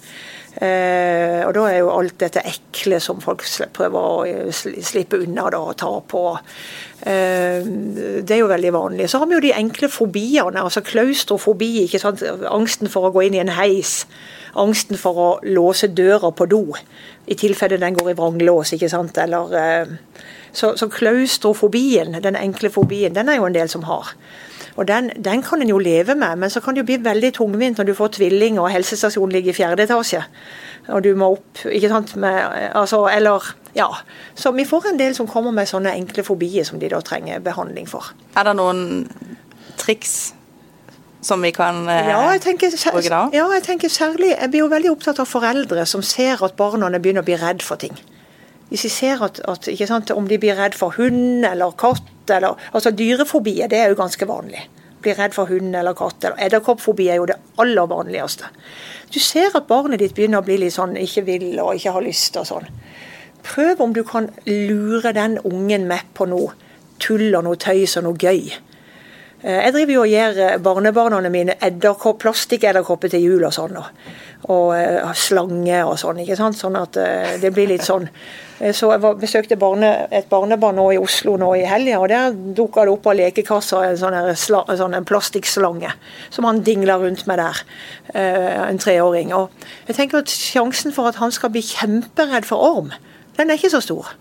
Eh, 0.54 1.40
og 1.42 1.50
da 1.56 1.64
er 1.66 1.80
jo 1.80 1.90
alt 1.90 2.14
dette 2.22 2.42
ekle 2.46 3.00
som 3.02 3.18
folk 3.22 3.42
prøver 3.74 3.98
å 3.98 4.52
slippe 4.54 5.18
unna 5.24 5.48
da, 5.50 5.58
og 5.58 5.76
ta 5.80 5.90
på. 5.98 6.22
Eh, 7.02 7.66
det 8.22 8.36
er 8.36 8.42
jo 8.42 8.50
veldig 8.52 8.72
vanlig. 8.76 9.08
Så 9.10 9.18
har 9.18 9.30
vi 9.30 9.36
jo 9.36 9.42
de 9.44 9.54
enkle 9.56 9.90
fobiene. 9.90 10.62
altså 10.62 10.84
Klaustrofobi. 10.86 11.84
ikke 11.84 11.98
sant? 12.02 12.22
Angsten 12.50 12.88
for 12.88 13.08
å 13.08 13.12
gå 13.12 13.26
inn 13.26 13.34
i 13.34 13.42
en 13.42 13.56
heis. 13.56 14.06
Angsten 14.54 14.96
for 14.96 15.18
å 15.18 15.28
låse 15.42 15.88
døra 15.90 16.30
på 16.30 16.46
do, 16.46 16.64
i 17.26 17.34
tilfelle 17.34 17.80
den 17.80 17.94
går 17.94 18.10
i 18.10 18.14
vranglås. 18.14 18.72
ikke 18.72 18.88
sant? 18.88 19.18
Eller, 19.18 19.54
eh, 19.58 19.86
så, 20.52 20.76
så 20.78 20.86
klaustrofobien, 20.86 22.14
den 22.22 22.36
enkle 22.36 22.70
fobien, 22.70 23.14
den 23.14 23.28
er 23.28 23.40
jo 23.40 23.46
en 23.46 23.56
del 23.56 23.68
som 23.68 23.82
har. 23.82 24.14
Og 24.74 24.88
den, 24.88 25.10
den 25.22 25.42
kan 25.46 25.62
en 25.62 25.70
jo 25.70 25.78
leve 25.78 26.16
med, 26.18 26.38
men 26.42 26.50
så 26.50 26.60
kan 26.60 26.74
det 26.74 26.82
jo 26.82 26.88
bli 26.88 26.98
veldig 27.04 27.30
tungvint 27.36 27.78
når 27.78 27.90
du 27.90 27.94
får 27.94 28.16
tvilling 28.16 28.58
og 28.58 28.72
helsestasjonen 28.74 29.34
ligger 29.36 29.54
i 29.54 29.56
fjerde 29.56 29.86
etasje. 29.86 30.24
Og 30.92 31.04
du 31.04 31.12
må 31.16 31.30
opp, 31.36 31.64
ikke 31.64 31.88
sant. 31.92 32.16
Med, 32.20 32.40
altså, 32.74 33.04
eller 33.08 33.54
ja. 33.76 33.88
Så 34.34 34.52
vi 34.52 34.66
får 34.68 34.90
en 34.90 34.98
del 35.00 35.14
som 35.16 35.30
kommer 35.30 35.54
med 35.54 35.70
sånne 35.70 35.94
enkle 35.94 36.26
fobier 36.26 36.66
som 36.66 36.82
de 36.82 36.90
da 36.92 37.00
trenger 37.06 37.44
behandling 37.44 37.86
for. 37.90 38.12
Er 38.36 38.50
det 38.50 38.56
noen 38.58 39.06
triks 39.80 40.34
som 41.24 41.40
vi 41.40 41.54
kan 41.56 41.86
eh, 41.88 42.10
ja, 42.10 42.18
jeg 42.34 42.42
tenker, 42.44 42.74
bruke 42.92 43.12
da? 43.12 43.22
Ja, 43.32 43.46
jeg 43.54 43.62
tenker 43.64 43.88
særlig 43.88 44.34
Jeg 44.34 44.50
blir 44.52 44.60
jo 44.60 44.66
veldig 44.68 44.90
opptatt 44.92 45.22
av 45.22 45.30
foreldre 45.30 45.86
som 45.88 46.02
ser 46.04 46.42
at 46.44 46.58
barna 46.58 46.90
begynner 46.98 47.24
å 47.24 47.28
bli 47.30 47.38
redd 47.40 47.64
for 47.64 47.80
ting. 47.80 47.96
Hvis 48.68 48.86
de 48.86 48.90
ser 48.90 49.22
at, 49.22 49.40
at 49.48 49.68
sant, 49.86 50.10
om 50.10 50.28
de 50.28 50.38
blir 50.40 50.56
redd 50.58 50.74
for 50.74 50.96
hund 50.96 51.44
eller 51.46 51.76
katt 51.78 52.10
eller 52.30 52.56
altså 52.72 52.90
Dyrefobi 52.90 53.58
det 53.70 53.78
er 53.78 53.92
jo 53.92 53.98
ganske 53.98 54.26
vanlig. 54.28 54.68
Blir 55.04 55.18
redd 55.18 55.34
for 55.36 55.50
hund 55.50 55.76
eller 55.76 55.94
katt. 55.94 56.24
eller 56.24 56.40
Edderkoppfobi 56.46 57.08
er 57.08 57.20
jo 57.20 57.26
det 57.28 57.36
aller 57.60 57.86
vanligste. 57.86 58.48
Du 59.12 59.20
ser 59.20 59.54
at 59.54 59.66
barnet 59.68 60.00
ditt 60.00 60.14
begynner 60.14 60.40
å 60.40 60.46
bli 60.46 60.56
litt 60.62 60.74
sånn 60.74 60.96
ikke 60.96 61.26
vil 61.26 61.50
og 61.60 61.74
ikke 61.76 61.92
har 61.92 62.04
lyst 62.04 62.36
og 62.40 62.46
sånn. 62.48 62.68
Prøv 63.44 63.82
om 63.84 63.92
du 63.92 64.02
kan 64.08 64.30
lure 64.46 65.12
den 65.12 65.36
ungen 65.44 65.84
med 65.86 66.08
på 66.16 66.26
noe 66.30 66.54
tull 67.02 67.34
og 67.34 67.44
noe 67.44 67.60
tøys 67.60 67.98
og 68.00 68.06
noe 68.06 68.16
gøy. 68.16 68.54
Eh, 69.44 69.60
jeg 69.66 69.74
driver 69.74 69.92
jo 69.92 70.04
og 70.06 70.14
gir 70.14 70.40
eh, 70.40 70.56
barnebarna 70.62 71.20
mine 71.28 71.58
plastikkedderkopper 72.22 73.12
til 73.12 73.26
jul 73.26 73.44
og 73.44 73.52
sånn. 73.52 73.76
Og, 73.76 74.08
og 74.54 74.72
uh, 74.72 75.12
slange 75.12 75.84
og 75.84 75.98
sånn. 76.00 76.24
ikke 76.24 76.36
sant? 76.40 76.56
Sånn 76.56 76.76
at 76.76 76.96
det 77.40 77.52
blir 77.52 77.68
litt 77.68 77.84
sånn. 77.84 78.08
Så 78.54 78.86
jeg 78.92 79.16
besøkte 79.18 79.56
barne, 79.58 79.88
et 80.14 80.28
barnebarn 80.30 80.76
nå 80.78 80.84
i 80.94 80.98
Oslo 81.02 81.34
nå 81.40 81.48
i 81.58 81.64
helga, 81.66 81.98
og 81.98 82.08
der 82.12 82.36
dukka 82.54 82.84
det 82.86 82.92
opp 82.94 83.08
av 83.10 83.16
lekekassa 83.18 83.80
en 83.88 83.98
sånn, 83.98 84.18
sånn 84.78 84.94
plastikkslange 85.08 85.90
som 86.30 86.46
han 86.46 86.62
dingla 86.66 87.00
rundt 87.02 87.26
med 87.26 87.42
der. 87.42 87.64
Uh, 88.14 88.68
en 88.68 88.78
treåring. 88.78 89.34
Og 89.34 89.50
jeg 89.88 89.98
tenker 89.98 90.22
at 90.22 90.30
sjansen 90.30 90.94
for 90.94 91.10
at 91.10 91.18
han 91.18 91.34
skal 91.34 91.50
bli 91.50 91.64
kjemperedd 91.66 92.46
for 92.46 92.62
orm, 92.62 92.94
den 93.34 93.50
er 93.50 93.58
ikke 93.58 93.74
så 93.74 93.82
stor. 93.82 94.14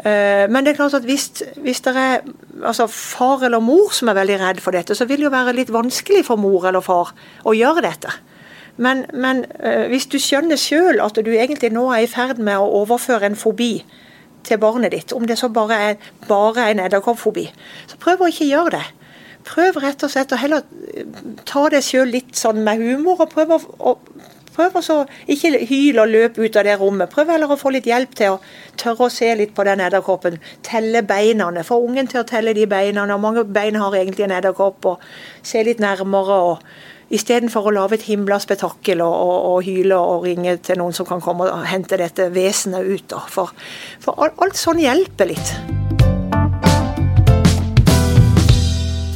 Eh, 0.00 0.48
men 0.48 0.64
det 0.64 0.72
er 0.72 0.78
klart 0.78 0.96
at 0.96 1.04
hvis, 1.04 1.28
hvis 1.60 1.82
det 1.84 1.92
er 2.00 2.22
altså 2.64 2.86
far 2.88 3.44
eller 3.44 3.60
mor 3.60 3.92
som 3.92 4.08
er 4.08 4.16
veldig 4.16 4.38
redd 4.40 4.60
for 4.64 4.74
dette, 4.74 4.96
så 4.96 5.06
vil 5.08 5.20
det 5.20 5.28
jo 5.28 5.34
være 5.34 5.56
litt 5.56 5.72
vanskelig 5.72 6.24
for 6.28 6.40
mor 6.40 6.64
eller 6.68 6.84
far 6.84 7.12
å 7.44 7.54
gjøre 7.56 7.84
dette. 7.84 8.12
Men, 8.76 9.04
men 9.12 9.44
eh, 9.60 9.86
hvis 9.92 10.08
du 10.08 10.18
skjønner 10.22 10.56
sjøl 10.60 11.02
at 11.04 11.18
du 11.20 11.32
egentlig 11.34 11.72
nå 11.74 11.88
er 11.92 12.06
i 12.06 12.10
ferd 12.10 12.40
med 12.40 12.56
å 12.56 12.70
overføre 12.82 13.28
en 13.28 13.36
fobi 13.36 13.84
til 14.46 14.58
barnet 14.58 14.94
ditt, 14.94 15.12
om 15.12 15.26
det 15.28 15.38
så 15.38 15.52
bare 15.52 15.78
er 15.90 16.10
bare 16.28 16.70
en 16.70 16.80
edderkoppfobi, 16.82 17.46
så 17.90 18.00
prøv 18.02 18.24
å 18.24 18.30
ikke 18.32 18.48
gjøre 18.48 18.76
det. 18.78 18.84
Prøv 19.46 19.80
rett 19.82 20.02
og 20.06 20.10
slett 20.12 20.32
å 20.32 20.38
heller 20.38 20.62
ta 21.48 21.66
det 21.70 21.82
sjøl 21.84 22.12
litt 22.14 22.36
sånn 22.38 22.62
med 22.64 22.80
humor, 22.82 23.24
og 23.24 23.32
prøv 23.34 23.56
å, 23.58 23.60
å 23.78 23.96
Prøv 24.52 24.74
å 24.76 24.96
ikke 25.32 25.62
hyle 25.64 26.02
og 26.02 26.10
løpe 26.12 26.42
ut 26.44 26.56
av 26.60 26.66
det 26.66 26.74
rommet. 26.76 27.08
Prøv 27.08 27.30
heller 27.32 27.54
å 27.54 27.56
få 27.56 27.70
litt 27.72 27.86
hjelp 27.88 28.12
til 28.18 28.34
å 28.34 28.40
tørre 28.80 29.06
å 29.06 29.12
se 29.12 29.30
litt 29.38 29.54
på 29.56 29.64
den 29.64 29.80
edderkoppen. 29.80 30.36
Telle 30.66 31.00
beina. 31.08 31.48
Få 31.64 31.78
ungen 31.80 32.10
til 32.10 32.20
å 32.20 32.26
telle 32.28 32.52
de 32.52 32.66
beina. 32.68 33.06
Og 33.14 33.22
mange 33.22 33.46
bein 33.48 33.78
har 33.80 33.96
egentlig 33.96 34.26
en 34.26 34.36
edderkopp. 34.36 34.84
og 34.90 35.00
Se 35.42 35.64
litt 35.64 35.80
nærmere. 35.80 36.36
og 36.52 36.58
Istedenfor 37.12 37.66
å 37.68 37.72
lage 37.76 37.98
et 37.98 38.06
himla 38.08 38.38
spetakkel 38.40 39.02
og, 39.04 39.12
og, 39.12 39.36
og, 39.50 39.56
hyle 39.66 39.98
og 40.00 40.22
ringe 40.24 40.56
til 40.64 40.78
noen 40.80 40.94
som 40.96 41.04
kan 41.04 41.20
komme 41.20 41.44
og 41.44 41.66
hente 41.68 41.98
dette 42.00 42.30
vesenet 42.32 42.88
ut. 42.88 43.04
Da. 43.12 43.20
For, 43.28 43.52
for 44.00 44.16
alt, 44.16 44.38
alt 44.40 44.56
sånn 44.56 44.80
hjelper 44.80 45.28
litt. 45.28 45.50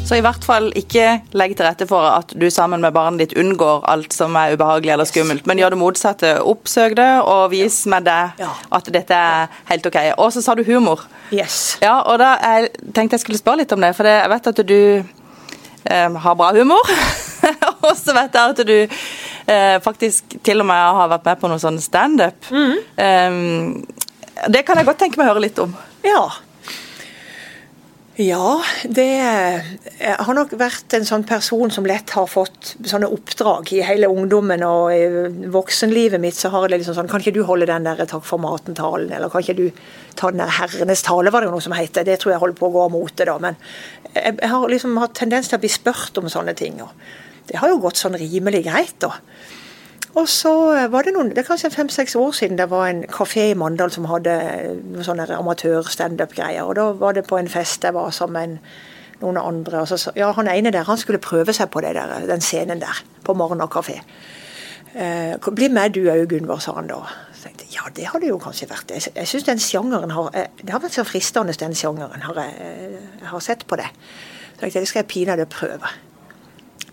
Så 0.06 0.18
i 0.20 0.22
hvert 0.22 0.44
fall 0.44 0.68
ikke 0.78 1.06
legg 1.35 1.56
til 1.56 1.66
rette 1.66 1.87
for 1.88 2.04
at 2.06 2.30
du 2.37 2.44
sammen 2.52 2.85
med 2.85 2.92
barnet 2.94 3.24
ditt 3.24 3.40
unngår 3.40 3.88
alt 3.90 4.12
som 4.14 4.37
er 4.38 4.52
ubehagelig 4.54 4.92
eller 4.92 5.09
skummelt, 5.09 5.48
men 5.48 5.59
gjør 5.59 5.74
det 5.74 5.78
motsatte. 5.80 6.32
Oppsøk 6.46 6.94
det, 7.00 7.09
og 7.24 7.48
vis 7.56 7.80
med 7.90 8.06
det 8.06 8.20
at 8.44 8.90
dette 8.92 9.22
er 9.32 9.48
helt 9.72 9.88
OK. 9.88 9.96
Og 10.20 10.35
så 10.37 10.44
sa 10.44 10.54
du 10.54 10.62
humor. 10.68 11.09
Yes. 11.32 11.78
Ja, 11.80 12.02
og 12.04 12.20
da 12.20 12.37
jeg 12.44 12.92
tenkte 12.92 13.16
jeg 13.16 13.24
skulle 13.24 13.40
spørre 13.40 13.64
litt 13.64 13.72
om 13.74 13.82
det, 13.82 13.96
for 13.96 14.06
jeg 14.06 14.30
vet 14.37 14.52
at 14.52 14.62
du 14.68 14.80
eh, 15.00 16.20
har 16.28 16.38
bra 16.38 16.52
humor. 16.54 16.92
og 17.87 17.92
så 17.98 18.14
vet 18.16 18.37
jeg 18.37 18.54
at 18.54 18.64
du 18.68 18.76
eh, 18.80 19.76
faktisk 19.85 20.38
til 20.46 20.64
og 20.64 20.68
med 20.70 20.98
har 21.00 21.12
vært 21.16 21.30
med 21.30 21.42
på 21.42 21.52
noe 21.52 21.62
sånn 21.62 21.80
standup. 21.82 22.50
Mm. 22.50 22.74
Um, 22.96 24.50
det 24.52 24.66
kan 24.66 24.78
jeg 24.78 24.88
godt 24.88 25.00
tenke 25.04 25.20
meg 25.20 25.28
å 25.28 25.35
høre 25.35 25.46
litt 25.46 25.62
om. 25.62 25.72
Ja, 26.06 26.26
ja, 28.16 28.62
det 28.88 29.04
Jeg 29.04 30.14
har 30.24 30.37
nok 30.37 30.54
vært 30.56 30.94
en 30.96 31.04
sånn 31.04 31.24
person 31.28 31.68
som 31.72 31.85
lett 31.85 32.14
har 32.16 32.28
fått 32.32 32.70
sånne 32.88 33.11
oppdrag 33.12 33.68
i 33.76 33.82
hele 33.85 34.09
ungdommen 34.09 34.64
og 34.64 34.88
i 34.94 35.48
voksenlivet 35.52 36.22
mitt. 36.22 36.38
Så 36.38 36.48
har 36.54 36.64
jeg 36.64 36.80
liksom 36.80 36.96
sånn 36.96 37.11
Kan 37.12 37.20
ikke 37.20 37.35
du 37.37 37.42
holde 37.44 37.68
den 37.68 37.85
der 37.85 38.06
'takk 38.06 38.24
for 38.24 38.40
maten'-talen? 38.40 39.12
Eller 39.12 39.28
kan 39.28 39.44
ikke 39.44 39.56
du 39.56 39.70
ta 40.16 40.30
den 40.30 40.40
der 40.40 40.48
'herrenes 40.48 41.04
tale', 41.04 41.30
var 41.30 41.40
det 41.40 41.48
jo 41.48 41.56
noe 41.59 41.66
som 41.66 41.76
heter. 41.76 42.04
Det 42.04 42.18
tror 42.20 42.32
jeg 42.32 42.40
holder 42.40 42.56
på 42.56 42.68
å 42.68 42.72
gå 42.72 42.85
av 42.85 42.90
mote, 42.90 43.24
da. 43.24 43.38
Men 43.38 43.56
jeg 44.14 44.48
har 44.48 44.68
liksom 44.68 44.96
hatt 44.96 45.14
tendens 45.14 45.48
til 45.48 45.59
å 45.59 45.61
bli 45.61 45.68
spurt 45.68 46.16
om 46.16 46.28
sånne 46.28 46.56
ting. 46.56 46.80
Og 46.80 46.88
det 47.50 47.61
har 47.62 47.70
jo 47.72 47.78
gått 47.82 48.00
sånn 48.00 48.18
rimelig 48.18 48.64
greit, 48.66 48.96
da. 49.04 49.12
Og 50.16 50.28
så 50.32 50.50
var 50.88 51.04
det 51.04 51.12
noen, 51.12 51.28
det 51.37 51.42
er 51.42 51.48
kanskje 51.50 51.68
fem-seks 51.74 52.14
år 52.16 52.30
siden 52.32 52.56
det 52.56 52.70
var 52.70 52.87
en 52.88 53.02
kafé 53.12 53.50
i 53.50 53.56
Mandal 53.59 53.92
som 53.92 54.06
hadde 54.09 54.32
noen 54.80 55.04
sånne 55.04 55.26
amatør-standup-greier. 55.37 56.64
Og 56.64 56.78
da 56.78 56.87
var 56.96 57.18
det 57.18 57.26
på 57.28 57.37
en 57.37 57.50
fest 57.52 57.85
jeg 57.85 57.92
var 57.92 58.14
sammen 58.16 58.56
med 58.56 58.70
noen 59.20 59.38
andre. 59.40 59.82
Og 59.82 59.88
så, 59.88 60.12
ja, 60.16 60.32
Han 60.32 60.48
ene 60.48 60.72
der 60.72 60.85
han 60.85 60.98
skulle 60.98 61.22
prøve 61.22 61.52
seg 61.52 61.70
på 61.70 61.80
der, 61.80 62.00
den 62.28 62.40
scenen 62.40 62.80
der, 62.80 63.02
på 63.24 63.35
Morgener 63.35 63.66
kafé. 63.66 64.00
Eh, 64.94 65.37
bli 65.52 65.68
med 65.68 65.92
du 65.94 66.06
òg, 66.09 66.26
Gunvor, 66.28 66.61
sa 66.61 66.72
han 66.76 66.88
da. 66.88 67.02
Så 67.35 67.48
tenkte, 67.48 67.68
ja, 67.74 67.85
det 67.96 68.09
hadde 68.12 68.30
jo 68.30 68.38
kanskje 68.40 68.68
vært 68.70 68.88
det. 68.88 69.02
Jeg 69.14 69.28
syns 69.28 69.44
den 69.44 69.61
sjangeren 69.61 70.11
har 70.11 70.30
eh, 70.35 70.48
Det 70.62 70.72
har 70.72 70.80
vært 70.80 70.96
så 70.96 71.04
fristende, 71.04 71.52
den 71.52 71.74
sjangeren. 71.76 72.24
Har 72.24 72.40
jeg, 72.40 72.54
eh, 72.61 72.98
jeg 73.20 73.28
har 73.28 73.40
sett 73.40 73.66
på 73.66 73.76
det. 73.76 73.90
Så 74.54 74.61
tenkte 74.61 74.78
jeg 74.78 74.87
det 74.87 74.88
skal 74.88 75.02
jeg 75.04 75.12
pinadø 75.12 75.44
prøve. 75.44 75.92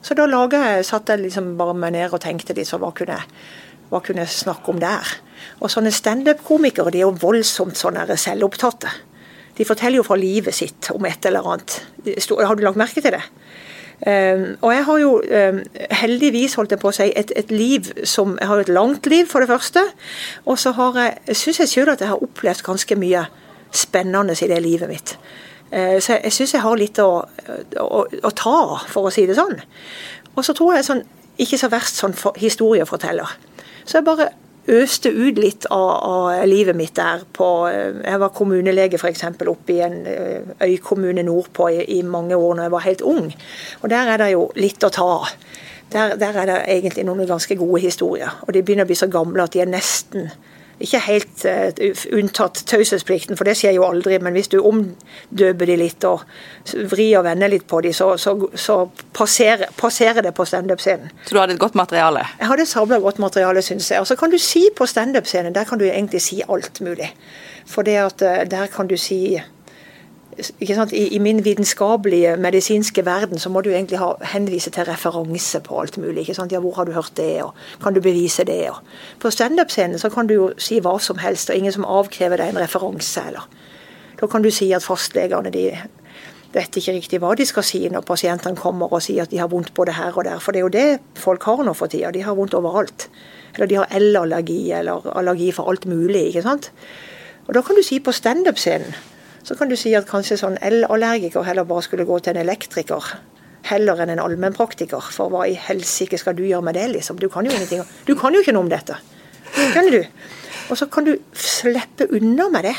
Så 0.03 0.15
da 0.17 0.27
jeg, 0.27 0.85
satt 0.85 1.09
jeg 1.09 1.23
liksom 1.23 1.53
bare 1.59 1.75
meg 1.77 1.95
ned 1.95 2.13
og 2.13 2.21
tenkte 2.23 2.65
så 2.67 2.79
hva 2.81 2.91
kunne, 2.95 3.21
hva 3.89 4.01
kunne 4.03 4.25
jeg 4.25 4.35
snakke 4.43 4.73
om 4.73 4.81
der? 4.81 5.15
Og 5.63 5.71
sånne 5.71 5.93
standup-komikere 5.95 6.91
de 6.91 6.99
er 6.99 7.07
jo 7.07 7.15
voldsomt 7.23 7.79
sånne 7.79 8.17
selvopptatte. 8.19 8.91
De 9.57 9.67
forteller 9.67 10.01
jo 10.01 10.07
fra 10.07 10.17
livet 10.17 10.55
sitt 10.55 10.89
om 10.91 11.05
et 11.05 11.25
eller 11.29 11.45
annet. 11.45 11.77
Har 12.03 12.57
du 12.57 12.65
lagt 12.65 12.79
merke 12.79 13.03
til 13.03 13.15
det? 13.15 13.23
Um, 14.03 14.57
og 14.65 14.73
jeg 14.73 14.83
har 14.83 14.97
jo 14.99 15.11
um, 15.21 15.59
heldigvis 16.01 16.57
holdt 16.59 16.73
jeg 16.73 16.81
på 16.81 16.89
å 16.89 16.95
si, 16.95 17.05
et, 17.15 17.29
et, 17.39 17.51
liv 17.53 17.87
som 18.09 18.33
Jeg 18.41 18.49
har 18.49 18.59
jo 18.59 18.65
et 18.65 18.71
langt 18.73 19.07
liv, 19.07 19.29
for 19.31 19.39
det 19.39 19.47
første. 19.47 19.85
Og 20.49 20.59
så 20.59 20.73
har 20.75 20.97
jeg, 20.99 21.37
syns 21.39 21.61
jeg 21.61 21.71
sjøl 21.71 21.93
at 21.93 22.03
jeg 22.03 22.11
har 22.11 22.25
opplevd 22.25 22.65
ganske 22.65 22.97
mye 22.99 23.23
spennende 23.71 24.35
i 24.35 24.49
det 24.51 24.59
livet 24.65 24.91
mitt. 24.91 25.15
Eh, 25.73 25.97
så 26.03 26.19
jeg 26.19 26.33
syns 26.35 26.53
jeg 26.53 26.63
har 26.63 26.77
litt 26.77 27.01
å, 27.01 27.09
å, 27.81 28.03
å, 28.05 28.31
ta, 28.37 28.57
for 28.91 29.09
å 29.09 29.13
si 29.13 29.25
det 29.29 29.37
sånn. 29.39 29.57
Og 30.35 30.45
så 30.45 30.53
tror 30.57 30.77
jeg 30.77 30.85
sånn, 30.85 31.03
ikke 31.41 31.57
så 31.57 31.69
verst 31.73 32.01
sånn 32.01 32.13
for, 32.17 32.37
historieforteller. 32.37 33.37
Så 33.83 33.97
jeg 33.97 34.07
bare 34.07 34.29
øste 34.69 35.11
ut 35.11 35.39
litt 35.41 35.65
av, 35.73 35.89
av, 36.07 36.45
livet 36.47 36.77
mitt 36.77 36.93
der 36.95 37.25
på 37.35 37.47
eh, 37.67 37.97
Jeg 38.05 38.21
var 38.21 38.31
kommunelege 38.35 38.99
f.eks. 38.99 39.25
oppe 39.49 39.75
i 39.75 39.81
en 39.83 39.97
eh, 40.07 40.53
øykommune 40.69 41.25
nordpå 41.25 41.67
i, 41.73 41.81
i 41.97 42.01
mange 42.05 42.37
år 42.37 42.55
når 42.55 42.67
jeg 42.67 42.75
var 42.77 42.87
helt 42.87 43.05
ung. 43.15 43.29
Og 43.81 43.89
der 43.91 44.13
er 44.13 44.23
det 44.23 44.31
jo 44.35 44.47
litt 44.55 44.85
å 44.85 44.93
ta 44.93 45.09
av. 45.17 45.35
Der, 45.93 46.15
der, 46.17 46.37
er 46.41 46.49
det 46.49 46.61
egentlig 46.73 47.03
noen 47.05 47.27
ganske 47.29 47.57
gode 47.57 47.81
historier. 47.83 48.39
Og 48.47 48.53
de 48.53 48.63
begynner 48.65 48.87
å 48.87 48.89
bli 48.89 48.97
så 48.97 49.09
gamle 49.11 49.43
at 49.43 49.53
de 49.53 49.61
er 49.61 49.69
nesten 49.69 50.29
ikke 50.83 50.99
helt 51.05 51.45
uh, 51.47 52.03
unntatt 52.17 52.63
taushetsplikten, 52.69 53.37
for 53.39 53.47
det 53.47 53.55
skjer 53.59 53.77
jo 53.77 53.85
aldri. 53.87 54.19
Men 54.23 54.35
hvis 54.35 54.51
du 54.51 54.59
omdøper 54.59 55.69
de 55.69 55.77
litt 55.79 56.07
og 56.07 56.25
vrir 56.91 57.19
og 57.19 57.27
vender 57.27 57.51
litt 57.53 57.65
på 57.69 57.81
de, 57.85 57.93
så, 57.95 58.13
så, 58.21 58.35
så 58.59 58.77
passerer, 59.15 59.71
passerer, 59.79 60.21
det 60.23 60.35
på 60.37 60.45
standup-scenen. 60.47 61.13
Så 61.25 61.35
du 61.35 61.41
hadde 61.41 61.57
et 61.57 61.63
godt 61.63 61.77
materiale? 61.79 62.25
Jeg 62.39 62.51
hadde 62.51 62.67
et 62.67 62.73
sabla 62.73 62.99
godt 63.03 63.21
materiale, 63.23 63.63
syns 63.65 63.91
jeg. 63.91 64.03
Og 64.03 64.09
så 64.09 64.19
kan 64.19 64.33
du 64.33 64.39
si 64.41 64.67
på 64.75 64.87
standup-scenen, 64.89 65.55
der 65.55 65.67
kan 65.69 65.81
du 65.81 65.87
egentlig 65.87 66.21
si 66.23 66.41
alt 66.43 66.81
mulig. 66.83 67.13
For 67.69 67.87
det 67.87 67.99
at 68.03 68.25
uh, 68.27 68.43
der 68.51 68.71
kan 68.73 68.91
du 68.91 68.97
si 68.99 69.39
i, 70.91 71.07
I, 71.15 71.19
min 71.19 71.45
vitenskapelige, 71.45 72.37
medisinske 72.37 73.05
verden 73.05 73.39
så 73.39 73.49
må 73.49 73.61
du 73.61 73.69
egentlig 73.69 73.99
ha, 73.99 74.13
henvise 74.33 74.69
til 74.73 74.85
referanse 74.87 75.59
på 75.59 75.79
alt 75.81 75.97
mulig. 75.97 76.29
Ja, 76.29 76.59
Hvor 76.59 76.75
har 76.75 76.85
du 76.85 76.91
hørt 76.91 77.11
det, 77.17 77.43
og 77.43 77.53
kan 77.83 77.93
du 77.93 78.01
bevise 78.01 78.43
det? 78.43 78.69
Og 78.69 78.75
på 79.19 79.29
standup-scenen 79.29 79.99
så 79.99 80.09
kan 80.09 80.27
du 80.27 80.33
jo 80.33 80.51
si 80.57 80.79
hva 80.79 80.99
som 80.99 81.17
helst, 81.17 81.49
og 81.49 81.55
ingen 81.55 81.71
som 81.71 81.85
avkrever 81.85 82.37
deg 82.37 82.49
en 82.49 82.61
referanse. 82.61 83.21
eller 83.27 83.47
Da 84.21 84.27
kan 84.27 84.41
du 84.41 84.51
si 84.51 84.71
at 84.73 84.83
fastlegene 84.83 85.51
de 85.51 85.71
vet 86.53 86.77
ikke 86.77 86.93
riktig 86.93 87.19
hva 87.19 87.33
de 87.35 87.45
skal 87.45 87.63
si 87.63 87.89
når 87.89 88.05
pasientene 88.05 88.55
kommer 88.55 88.91
og 88.93 89.01
sier 89.01 89.23
at 89.23 89.31
de 89.31 89.37
har 89.37 89.49
vondt 89.49 89.73
både 89.73 89.91
her 89.91 90.17
og 90.17 90.25
der. 90.25 90.39
For 90.39 90.51
det 90.51 90.59
er 90.59 90.67
jo 90.67 90.69
det 90.69 90.99
folk 91.15 91.43
har 91.43 91.63
nå 91.63 91.73
for 91.73 91.87
tida. 91.87 92.11
De 92.11 92.21
har 92.23 92.35
vondt 92.35 92.53
overalt. 92.53 93.09
Eller 93.55 93.67
de 93.67 93.75
har 93.75 93.87
L-allergi, 93.91 94.71
eller 94.71 95.17
allergi 95.17 95.51
for 95.51 95.69
alt 95.69 95.85
mulig. 95.85 96.27
ikke 96.27 96.41
sant? 96.41 96.71
Og 97.47 97.53
Da 97.53 97.61
kan 97.61 97.75
du 97.75 97.83
si 97.83 97.99
på 97.99 98.11
standup-scenen 98.11 98.93
så 99.43 99.57
kan 99.59 99.69
du 99.69 99.75
si 99.79 99.91
at 99.97 100.07
kanskje 100.07 100.37
sånn 100.39 100.57
elallergiker 100.63 101.43
heller 101.43 101.67
bare 101.67 101.83
skulle 101.83 102.07
gå 102.07 102.19
til 102.23 102.33
en 102.33 102.43
elektriker. 102.45 103.09
Heller 103.67 103.99
enn 104.03 104.13
en 104.15 104.21
allmennpraktiker. 104.23 105.11
For 105.15 105.31
hva 105.31 105.45
i 105.47 105.57
helsike 105.59 106.19
skal 106.19 106.35
du 106.37 106.45
gjøre 106.47 106.63
med 106.67 106.77
det, 106.79 106.89
liksom? 106.95 107.19
Du 107.19 107.29
kan 107.31 107.47
jo 107.47 107.51
ingenting. 107.51 107.83
Du 108.07 108.15
kan 108.19 108.35
jo 108.35 108.43
ikke 108.43 108.55
noe 108.55 108.65
om 108.65 108.71
dette. 108.71 108.97
Skjønner 109.53 109.99
du? 109.99 110.27
Og 110.71 110.79
så 110.79 110.87
kan 110.91 111.07
du 111.07 111.15
slippe 111.35 112.07
unna 112.15 112.47
med 112.51 112.69
det. 112.69 112.75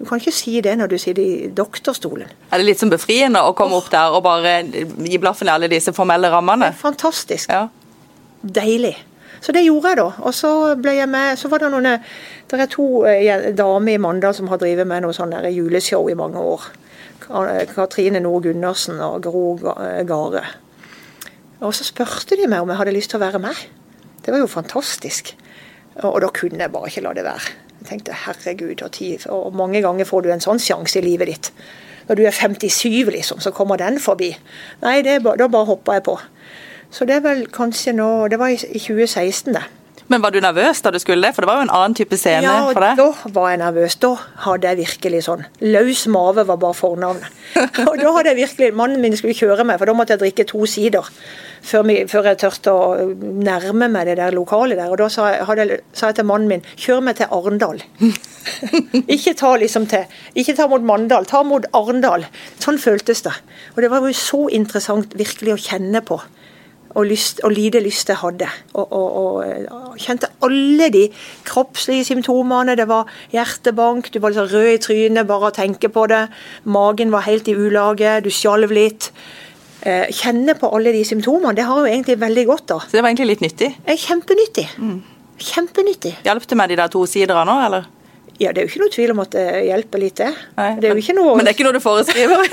Du 0.00 0.06
kan 0.08 0.20
ikke 0.20 0.32
si 0.32 0.54
det 0.64 0.72
når 0.80 0.94
du 0.94 0.96
sitter 0.98 1.22
i 1.22 1.50
doktorstolen. 1.52 2.30
Er 2.50 2.58
det 2.58 2.66
litt 2.66 2.80
som 2.80 2.90
befriende 2.90 3.42
å 3.44 3.52
komme 3.56 3.76
opp 3.76 3.90
der 3.92 4.14
og 4.16 4.24
bare 4.24 4.62
gi 4.64 5.20
blaffen 5.20 5.50
i 5.50 5.52
alle 5.52 5.68
disse 5.70 5.92
formelle 5.96 6.30
rammene? 6.32 6.72
Fantastisk. 6.80 7.52
Ja. 7.52 7.66
Deilig. 8.40 8.96
Så 9.44 9.52
det 9.56 9.64
gjorde 9.66 9.92
jeg, 9.92 10.00
da. 10.00 10.08
Og 10.24 10.34
så 10.36 10.50
ble 10.80 10.96
jeg 10.98 11.08
med 11.08 11.38
Så 11.40 11.48
var 11.52 11.62
det 11.62 11.70
noen 11.72 12.00
Det 12.50 12.64
er 12.64 12.70
to 12.70 13.04
eh, 13.06 13.50
damer 13.54 13.94
i 13.94 14.00
Mandal 14.02 14.34
som 14.34 14.48
har 14.50 14.58
drevet 14.58 14.88
med 14.88 15.04
noe 15.04 15.14
sånn 15.14 15.36
juleshow 15.54 16.08
i 16.10 16.18
mange 16.18 16.40
år. 16.42 16.64
Katrine 17.70 18.18
Nord 18.24 18.48
Gundersen 18.48 18.98
og 19.06 19.22
Gro 19.22 19.54
Gare. 19.60 20.42
Og 21.60 21.74
så 21.76 21.86
spurte 21.86 22.38
de 22.40 22.48
meg 22.50 22.64
om 22.64 22.72
jeg 22.72 22.80
hadde 22.80 22.94
lyst 22.96 23.12
til 23.12 23.20
å 23.20 23.22
være 23.22 23.42
med. 23.44 23.54
Det 24.24 24.34
var 24.34 24.42
jo 24.42 24.50
fantastisk. 24.50 25.34
Og 26.02 26.18
da 26.24 26.30
kunne 26.34 26.64
jeg 26.64 26.72
bare 26.72 26.90
ikke 26.90 27.04
la 27.04 27.14
det 27.14 27.26
være. 27.28 27.54
Jeg 27.80 27.88
tenkte 27.88 28.18
herregud, 28.24 28.82
og, 28.82 28.90
tid, 28.92 29.26
og 29.32 29.54
mange 29.56 29.80
ganger 29.84 30.08
får 30.08 30.24
du 30.24 30.32
en 30.34 30.42
sånn 30.42 30.60
sjanse 30.60 30.98
i 31.00 31.04
livet 31.04 31.30
ditt. 31.30 31.52
Når 32.08 32.18
du 32.18 32.24
er 32.26 32.34
57, 32.34 33.12
liksom, 33.14 33.40
så 33.40 33.52
kommer 33.54 33.78
den 33.80 34.00
forbi. 34.02 34.32
Nei, 34.82 35.00
det, 35.06 35.20
da 35.22 35.46
bare 35.46 35.68
hoppa 35.68 35.96
jeg 35.96 36.08
på. 36.08 36.16
Så 36.90 37.06
det 37.06 37.20
er 37.20 37.22
vel 37.22 37.44
kanskje 37.54 37.92
nå 37.94 38.26
Det 38.32 38.38
var 38.40 38.50
i 38.50 38.58
2016, 38.58 39.54
det. 39.54 39.62
Men 40.08 40.22
var 40.24 40.32
du 40.34 40.40
nervøs 40.42 40.82
da 40.84 40.92
du 40.94 40.98
skulle 41.02 41.26
det? 41.26 41.34
For 41.36 41.44
det 41.44 41.50
var 41.50 41.60
jo 41.60 41.66
en 41.68 41.74
annen 41.80 41.96
type 41.98 42.18
scene 42.18 42.46
ja, 42.46 42.56
for 42.70 42.82
deg? 42.82 42.98
Ja, 42.98 43.10
da 43.10 43.34
var 43.36 43.52
jeg 43.52 43.60
nervøs. 43.62 43.98
Da 44.02 44.14
hadde 44.46 44.72
jeg 44.72 44.80
virkelig 44.84 45.22
sånn 45.26 45.44
Løs 45.60 46.06
mave 46.10 46.46
var 46.48 46.58
bare 46.62 46.78
fornavnet. 46.78 47.38
og 47.88 47.94
da 48.00 48.16
hadde 48.16 48.32
jeg 48.32 48.40
virkelig 48.44 48.72
Mannen 48.78 49.04
min 49.04 49.16
skulle 49.18 49.36
kjøre 49.36 49.66
meg, 49.68 49.80
for 49.80 49.90
da 49.90 49.96
måtte 49.96 50.16
jeg 50.16 50.24
drikke 50.24 50.48
to 50.48 50.64
sider 50.70 51.08
før, 51.62 51.84
vi, 51.88 51.96
før 52.10 52.30
jeg 52.30 52.40
turte 52.40 52.72
å 52.72 53.06
nærme 53.20 53.90
meg 53.92 54.08
det 54.08 54.16
der 54.20 54.34
lokalet 54.36 54.80
der. 54.80 54.90
Og 54.92 55.00
da 55.00 55.08
sa 55.12 55.28
jeg, 55.34 55.46
hadde, 55.48 55.80
sa 55.96 56.10
jeg 56.10 56.20
til 56.20 56.28
mannen 56.30 56.50
min 56.50 56.66
kjør 56.74 57.04
meg 57.06 57.20
til 57.20 57.30
Arendal. 57.36 57.82
ikke 59.14 59.36
ta 59.36 59.54
liksom 59.60 59.86
til 59.90 60.08
Ikke 60.40 60.56
ta 60.56 60.66
mot 60.70 60.84
Mandal, 60.84 61.28
ta 61.28 61.42
mot 61.46 61.66
Arendal. 61.76 62.26
Sånn 62.62 62.80
føltes 62.80 63.24
det. 63.26 63.34
Og 63.76 63.82
det 63.84 63.92
var 63.92 64.04
jo 64.04 64.16
så 64.16 64.46
interessant 64.56 65.16
virkelig 65.18 65.56
å 65.56 65.62
kjenne 65.70 66.04
på 66.06 66.20
og, 66.94 67.04
lyst, 67.06 67.40
og 67.46 67.54
lite 67.54 67.82
lyst 67.82 68.10
jeg 68.10 68.18
hadde. 68.20 68.48
Og, 68.74 68.92
og, 68.92 69.44
og, 69.70 69.98
kjente 70.00 70.30
alle 70.46 70.88
de 70.92 71.04
kroppslige 71.46 72.08
symptomene. 72.10 72.76
Det 72.78 72.88
var 72.90 73.10
hjertebank, 73.34 74.10
du 74.12 74.20
var 74.22 74.34
litt 74.34 74.54
rød 74.54 74.72
i 74.72 74.80
trynet 74.82 75.28
bare 75.28 75.50
av 75.50 75.52
å 75.52 75.58
tenke 75.60 75.92
på 75.92 76.06
det. 76.10 76.24
Magen 76.64 77.14
var 77.14 77.26
helt 77.28 77.48
i 77.50 77.56
ulage, 77.58 78.18
du 78.24 78.30
skjalv 78.34 78.74
litt. 78.74 79.10
Eh, 79.80 80.10
kjenne 80.12 80.56
på 80.60 80.68
alle 80.76 80.92
de 80.92 81.04
symptomene, 81.08 81.54
det 81.56 81.64
har 81.68 81.80
jo 81.80 81.88
egentlig 81.88 82.18
veldig 82.20 82.44
godt 82.50 82.66
da. 82.72 82.82
Så 82.84 82.98
det 82.98 83.04
var 83.04 83.12
egentlig 83.12 83.30
litt 83.34 83.46
nyttig? 83.46 83.70
Eh, 83.86 83.96
kjempenyttig. 83.96 84.66
Mm. 84.80 84.98
Kjempenyttig. 85.40 86.18
Hjalp 86.26 86.44
det 86.46 86.58
med 86.58 86.72
de 86.72 86.76
der 86.82 86.92
to 86.92 87.06
siderne 87.08 87.56
eller? 87.64 87.88
Ja, 88.40 88.54
det 88.56 88.62
er 88.62 88.64
jo 88.64 88.70
ikke 88.70 88.80
noe 88.80 88.92
tvil 88.94 89.10
om 89.12 89.18
at 89.20 89.34
det 89.34 89.46
hjelper 89.66 90.00
litt, 90.00 90.16
det. 90.16 90.30
Nei, 90.56 90.70
det 90.80 90.94
ikke 90.96 91.14
noe... 91.18 91.34
men, 91.36 91.44
det 91.44 91.52
er 91.52 91.56
ikke 91.58 91.66
noe 91.66 91.76
du 91.76 91.82
foreskriver? 91.84 92.44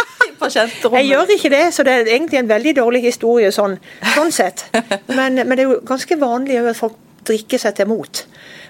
jeg 0.44 1.08
gjør 1.08 1.32
ikke 1.38 1.52
det, 1.54 1.62
så 1.74 1.86
det 1.88 1.94
er 1.96 2.10
egentlig 2.12 2.42
en 2.42 2.50
veldig 2.50 2.74
dårlig 2.78 3.02
historie 3.08 3.52
sånn, 3.56 3.78
sånn 4.14 4.34
sett. 4.36 4.68
Men, 5.18 5.40
men, 5.40 5.56
det 5.56 5.64
er 5.64 5.72
jo 5.72 5.80
ganske 5.88 6.18
vanlig 6.20 6.60
at 6.60 6.78
folk 6.78 6.98
drikker 7.28 7.62
seg 7.62 7.78
til 7.80 7.88
mot. 7.90 8.22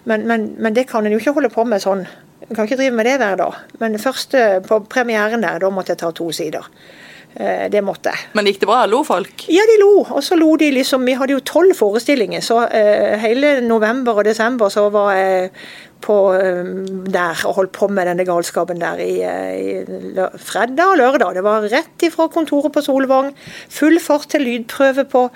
Men, 0.08 0.24
men, 0.30 0.46
men 0.62 0.78
det 0.78 0.86
kan 0.90 1.06
en 1.06 1.12
jo 1.12 1.20
ikke 1.20 1.34
holde 1.36 1.52
på 1.54 1.66
med 1.68 1.84
sånn. 1.84 2.06
En 2.46 2.54
kan 2.54 2.70
ikke 2.70 2.78
drive 2.80 2.96
med 2.96 3.10
det 3.10 3.18
hver 3.20 3.36
dag. 3.42 3.58
Men 3.82 3.98
først 4.00 4.38
på 4.70 4.80
premieren 4.88 5.44
der, 5.44 5.60
da 5.62 5.74
måtte 5.74 5.94
jeg 5.94 6.02
ta 6.06 6.14
to 6.16 6.30
sider. 6.34 6.70
Eh, 7.40 7.70
det 7.70 7.84
måtte. 7.86 8.10
Men 8.34 8.48
gikk 8.50 8.64
det 8.64 8.68
bra? 8.70 8.80
Lo 8.90 9.04
folk? 9.06 9.44
Ja, 9.54 9.62
de 9.70 9.76
lo. 9.78 9.92
Og 10.02 10.24
så 10.26 10.38
lo 10.40 10.56
de 10.58 10.72
liksom 10.74 11.04
Vi 11.06 11.14
hadde 11.20 11.36
jo 11.36 11.44
tolv 11.46 11.76
forestillinger, 11.78 12.42
så 12.42 12.64
uh, 12.66 13.18
hele 13.22 13.60
november 13.62 14.18
og 14.18 14.26
desember 14.26 14.74
så 14.74 14.88
var 14.94 15.12
jeg 15.14 15.52
på 16.02 16.16
um, 16.34 17.06
der 17.06 17.44
og 17.46 17.60
holdt 17.60 17.76
på 17.78 17.90
med 17.94 18.10
denne 18.10 18.26
galskapen 18.26 18.82
der 18.82 19.04
i, 19.04 19.14
i 19.22 20.26
fredag 20.42 20.96
og 20.96 20.98
lørdag. 20.98 21.38
Det 21.38 21.46
var 21.46 21.70
rett 21.70 22.08
ifra 22.10 22.26
kontoret 22.34 22.74
på 22.74 22.82
Solvang. 22.86 23.30
Full 23.70 24.02
fart 24.02 24.32
til 24.34 24.46
lydprøve 24.48 25.06
på, 25.12 25.28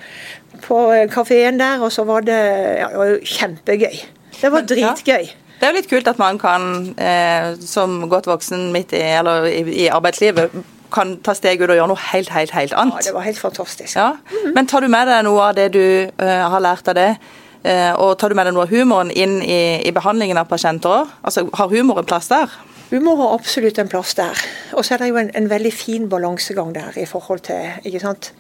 på 0.66 0.82
kafeen 1.14 1.62
der, 1.62 1.86
og 1.86 1.94
så 1.94 2.08
var 2.10 2.26
det, 2.26 2.42
ja, 2.82 2.90
det 2.90 3.02
var 3.04 3.16
kjempegøy. 3.38 4.04
Det 4.42 4.54
var 4.54 4.66
dritgøy. 4.74 5.30
Ja. 5.30 5.40
Det 5.62 5.68
er 5.68 5.74
jo 5.76 5.78
litt 5.78 5.90
kult 5.92 6.08
at 6.10 6.18
man 6.18 6.42
kan, 6.42 6.64
eh, 6.98 7.54
som 7.62 8.00
godt 8.10 8.26
voksen 8.26 8.72
midt 8.74 8.96
i, 8.98 9.06
eller 9.22 9.46
i, 9.46 9.60
i 9.84 9.90
arbeidslivet, 9.94 10.56
kan 10.92 11.16
ta 11.24 11.36
steg 11.38 11.62
ut 11.62 11.70
og 11.70 11.78
gjøre 11.78 11.92
noe 11.92 12.04
helt, 12.12 12.32
helt, 12.36 12.52
helt 12.56 12.74
annet. 12.78 13.00
Ja, 13.00 13.12
det 13.12 13.14
var 13.16 13.26
helt 13.28 13.40
fantastisk. 13.40 13.96
Ja. 13.96 14.10
Mm 14.10 14.38
-hmm. 14.38 14.54
Men 14.56 14.68
tar 14.68 14.82
du 14.82 14.88
med 14.88 15.08
deg 15.08 15.24
noe 15.24 15.42
av 15.42 15.56
det 15.56 15.70
du 15.74 16.10
uh, 16.22 16.28
har 16.28 16.60
lært 16.60 16.88
av 16.88 16.96
det? 16.96 17.16
Uh, 17.66 17.94
og 18.02 18.18
tar 18.18 18.30
du 18.30 18.36
med 18.36 18.46
deg 18.46 18.54
noe 18.54 18.64
av 18.64 18.70
humoren 18.70 19.12
inn 19.12 19.42
i, 19.42 19.88
i 19.88 19.92
behandlingen 19.92 20.38
av 20.38 20.46
pasienter 20.46 20.90
òg? 20.90 21.08
Altså, 21.24 21.50
har 21.54 21.68
humor 21.68 22.00
en 22.00 22.06
plass 22.06 22.28
der? 22.28 22.50
Humor 22.90 23.16
har 23.16 23.34
absolutt 23.34 23.78
en 23.80 23.88
plass 23.88 24.14
der. 24.14 24.36
Og 24.74 24.86
så 24.86 24.94
er 24.94 24.98
det 24.98 25.08
jo 25.08 25.18
en, 25.18 25.32
en 25.36 25.50
veldig 25.50 25.74
fin 25.74 26.10
balansegang 26.10 26.76
der 26.76 26.98
i 26.98 27.06
forhold 27.06 27.40
til 27.40 27.70
ikke 27.86 28.00
sant? 28.00 28.34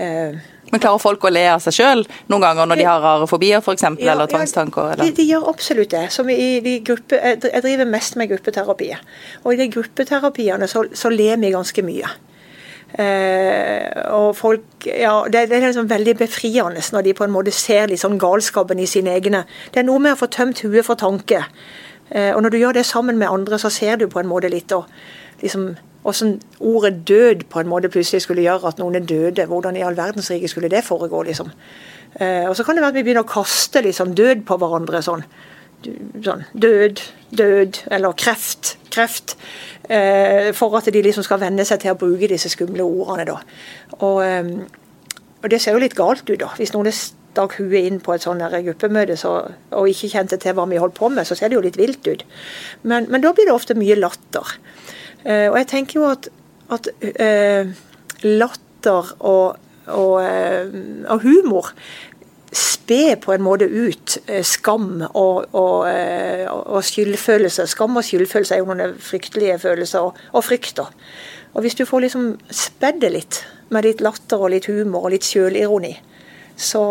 Uh, 0.00 0.38
men 0.70 0.80
klarer 0.82 1.00
folk 1.02 1.24
å 1.26 1.30
le 1.32 1.44
av 1.52 1.62
seg 1.62 1.76
sjøl 1.76 2.04
noen 2.32 2.42
ganger 2.42 2.68
når 2.68 2.80
de 2.80 2.86
har 2.88 3.02
rare 3.04 3.28
fobier 3.30 3.60
f.eks., 3.60 3.84
ja, 3.84 4.12
eller 4.14 4.30
tvangstanker? 4.30 4.94
Eller? 4.94 5.04
De, 5.04 5.14
de, 5.18 5.26
gjør 5.28 5.48
absolutt 5.52 5.92
det. 5.92 6.06
I, 6.34 6.48
de 6.64 6.76
gruppe, 6.86 7.20
jeg 7.20 7.62
driver 7.62 7.90
mest 7.90 8.18
med 8.20 8.32
gruppeterapi. 8.32 8.90
Og 9.44 9.52
i 9.52 9.60
de 9.60 9.68
gruppeterapiene 9.74 10.68
så, 10.70 10.86
så 10.96 11.12
ler 11.12 11.38
vi 11.42 11.52
ganske 11.54 11.86
mye. 11.86 12.12
Eh, 12.94 14.02
og 14.14 14.36
folk 14.38 14.84
ja, 14.86 15.24
Det, 15.26 15.48
det 15.50 15.56
er 15.56 15.64
liksom 15.66 15.88
veldig 15.90 16.12
befriende 16.14 16.82
når 16.94 17.02
de 17.02 17.14
på 17.18 17.24
en 17.26 17.32
måte 17.34 17.50
ser 17.50 17.90
sånn 17.98 18.20
galskapen 18.22 18.78
i 18.78 18.86
sine 18.86 19.16
egne. 19.18 19.44
Det 19.74 19.82
er 19.82 19.88
noe 19.88 20.02
med 20.02 20.14
å 20.14 20.20
få 20.20 20.30
tømt 20.30 20.62
huet 20.62 20.86
for 20.86 20.98
tanke. 21.00 21.42
Eh, 22.10 22.30
og 22.34 22.44
når 22.44 22.54
du 22.54 22.60
gjør 22.60 22.78
det 22.78 22.86
sammen 22.86 23.18
med 23.18 23.30
andre, 23.30 23.58
så 23.58 23.70
ser 23.72 23.98
du 23.98 24.06
på 24.10 24.22
en 24.22 24.30
måte 24.30 24.52
litt 24.52 24.72
og 24.76 24.86
liksom 25.42 25.74
Åssen 26.04 26.36
ordet 26.60 27.08
død 27.08 27.46
på 27.48 27.60
en 27.60 27.68
måte 27.68 27.88
plutselig 27.88 28.22
skulle 28.22 28.44
gjøre 28.44 28.68
at 28.68 28.78
noen 28.78 28.98
er 28.98 29.06
døde. 29.08 29.46
Hvordan 29.48 29.76
i 29.76 29.84
all 29.86 29.96
verdensrike 29.96 30.48
skulle 30.52 30.68
det 30.68 30.84
foregå, 30.84 31.22
liksom. 31.24 31.50
Eh, 32.20 32.44
og 32.48 32.56
så 32.56 32.64
kan 32.64 32.76
det 32.76 32.84
være 32.84 32.92
at 32.92 32.98
vi 32.98 33.02
begynner 33.06 33.24
å 33.24 33.30
kaste 33.30 33.82
liksom 33.82 34.14
død 34.14 34.44
på 34.46 34.58
hverandre. 34.60 35.02
sånn. 35.02 35.24
sånn 36.24 36.44
død, 36.54 37.00
død, 37.30 37.80
eller 37.90 38.12
kreft, 38.12 38.76
kreft. 38.90 39.36
Eh, 39.88 40.52
for 40.52 40.76
at 40.76 40.92
de 40.92 41.02
liksom 41.02 41.24
skal 41.24 41.40
venne 41.40 41.64
seg 41.64 41.80
til 41.80 41.92
å 41.92 41.98
bruke 41.98 42.28
disse 42.28 42.48
skumle 42.48 42.84
ordene. 42.84 43.24
da. 43.24 43.40
Og, 44.00 44.22
eh, 44.22 44.44
og 45.42 45.50
det 45.50 45.60
ser 45.60 45.72
jo 45.72 45.78
litt 45.78 45.94
galt 45.94 46.30
ut, 46.30 46.38
da. 46.38 46.52
Hvis 46.56 46.72
noen 46.72 46.92
stakk 46.92 47.56
huet 47.58 47.86
inn 47.86 48.00
på 48.00 48.14
et 48.14 48.22
sånt 48.22 48.40
gruppemøte 48.40 49.16
så, 49.16 49.50
og 49.72 49.88
ikke 49.88 50.12
kjente 50.12 50.38
til 50.40 50.54
hva 50.54 50.68
vi 50.70 50.76
holdt 50.76 50.94
på 50.94 51.08
med, 51.08 51.26
så 51.26 51.34
ser 51.34 51.48
det 51.48 51.56
jo 51.56 51.64
litt 51.64 51.76
vilt 51.76 52.06
ut. 52.06 52.24
Men, 52.82 53.06
men 53.10 53.20
da 53.20 53.32
blir 53.32 53.46
det 53.46 53.54
ofte 53.54 53.74
mye 53.74 53.96
latter. 53.98 54.58
Eh, 55.24 55.48
og 55.50 55.58
jeg 55.58 55.68
tenker 55.70 56.00
jo 56.00 56.08
at, 56.10 56.28
at 56.74 56.88
uh, 57.00 57.70
latter 58.24 59.12
og, 59.24 59.56
og, 59.86 60.16
uh, 60.20 60.74
og 61.08 61.22
humor 61.24 61.70
spe 62.54 63.16
på 63.18 63.32
en 63.34 63.42
måte 63.42 63.66
ut 63.66 64.14
skam 64.46 65.00
og, 65.08 65.48
og, 65.56 65.88
og, 65.88 66.84
skyldfølelse. 66.86 67.66
Skam 67.66 67.96
og 67.98 68.04
skyldfølelse 68.06 68.54
er 68.54 68.60
jo 68.60 68.68
noen 68.68 68.94
fryktelige 69.02 69.56
følelser, 69.58 70.06
og, 70.06 70.20
og 70.30 70.44
frykter. 70.46 70.92
Og 71.54 71.64
hvis 71.64 71.74
du 71.74 71.82
får 71.88 72.04
liksom 72.04 72.28
spedd 72.54 73.00
det 73.02 73.10
litt, 73.10 73.40
med 73.74 73.88
litt 73.88 74.04
latter 74.04 74.38
og 74.38 74.52
litt 74.54 74.68
humor 74.70 75.08
og 75.08 75.16
litt 75.16 75.26
sjølironi, 75.26 75.96
så, 76.54 76.84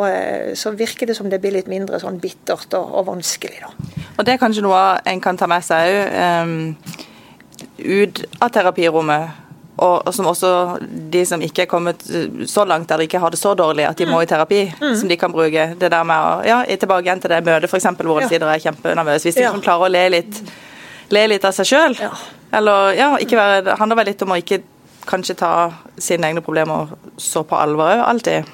så, 0.60 0.74
virker 0.76 1.08
det 1.08 1.16
som 1.16 1.30
det 1.32 1.40
blir 1.40 1.56
litt 1.56 1.72
mindre 1.72 2.02
sånn 2.02 2.20
bittert 2.20 2.76
og, 2.76 3.06
vanskelig. 3.08 3.64
Da. 3.64 3.72
Og 4.18 4.28
Det 4.28 4.36
er 4.36 4.44
kanskje 4.44 4.66
noe 4.66 4.84
en 5.08 5.24
kan 5.24 5.40
ta 5.40 5.48
med 5.48 5.64
seg 5.64 5.96
òg 6.04 7.12
ut 7.84 8.24
av 8.40 8.52
terapirommet. 8.54 9.40
Og, 9.74 10.04
og, 10.06 10.12
som 10.14 10.28
også 10.30 10.50
de 11.12 11.24
som 11.26 11.42
ikke 11.42 11.64
er 11.64 11.70
kommet 11.70 12.04
så 12.46 12.62
langt 12.70 12.92
eller 12.94 13.08
ikke 13.08 13.18
har 13.20 13.34
det 13.34 13.40
så 13.42 13.56
dårlig 13.58 13.88
at 13.88 13.98
de 13.98 14.06
må 14.06 14.20
i 14.22 14.28
terapi, 14.30 14.68
mm. 14.70 14.92
som 15.00 15.10
de 15.10 15.18
kan 15.18 15.34
bruke. 15.34 15.72
Det 15.80 15.90
der 15.90 16.06
med 16.06 16.14
å 16.14 16.36
ja, 16.46 16.60
tilbake 16.78 17.08
igjen 17.08 17.24
til 17.24 17.34
det 17.34 17.40
møtet 17.48 17.72
f.eks. 17.72 17.90
hvor 17.98 18.20
en 18.22 18.28
ja. 18.28 18.30
sier 18.30 18.46
er 18.46 18.62
kjempenervøs. 18.68 19.26
Hvis 19.26 19.40
de 19.40 19.48
ja. 19.48 19.54
klarer 19.66 19.88
å 19.88 19.92
le 19.96 20.04
litt, 20.14 20.44
le 21.18 21.26
litt 21.34 21.50
av 21.50 21.58
seg 21.58 21.72
sjøl. 21.72 21.98
Ja. 22.06 22.12
Eller 22.54 22.94
ja, 23.00 23.10
ikke 23.18 23.40
være, 23.40 23.64
det 23.66 23.80
handler 23.80 24.04
vel 24.04 24.12
litt 24.12 24.22
om 24.22 24.36
å 24.36 24.38
ikke 24.44 24.62
kanskje 25.10 25.40
ta 25.42 25.54
sine 25.98 26.30
egne 26.30 26.46
problemer 26.46 26.94
så 27.18 27.42
på 27.48 27.58
alvor 27.58 27.90
òg, 27.90 28.04
alltid. 28.12 28.54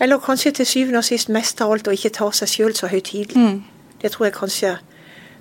Eller 0.00 0.20
kanskje 0.20 0.52
til 0.60 0.68
syvende 0.68 1.00
og 1.00 1.08
sist 1.08 1.32
mest 1.32 1.60
av 1.64 1.72
alt 1.72 1.88
å 1.88 1.94
ikke 1.94 2.12
ta 2.20 2.28
seg 2.36 2.52
sjøl 2.52 2.76
så 2.76 2.90
høytidelig. 2.90 3.40
Mm. 3.40 3.96
Det 4.02 4.12
tror 4.12 4.28
jeg 4.28 4.36
kanskje 4.36 4.76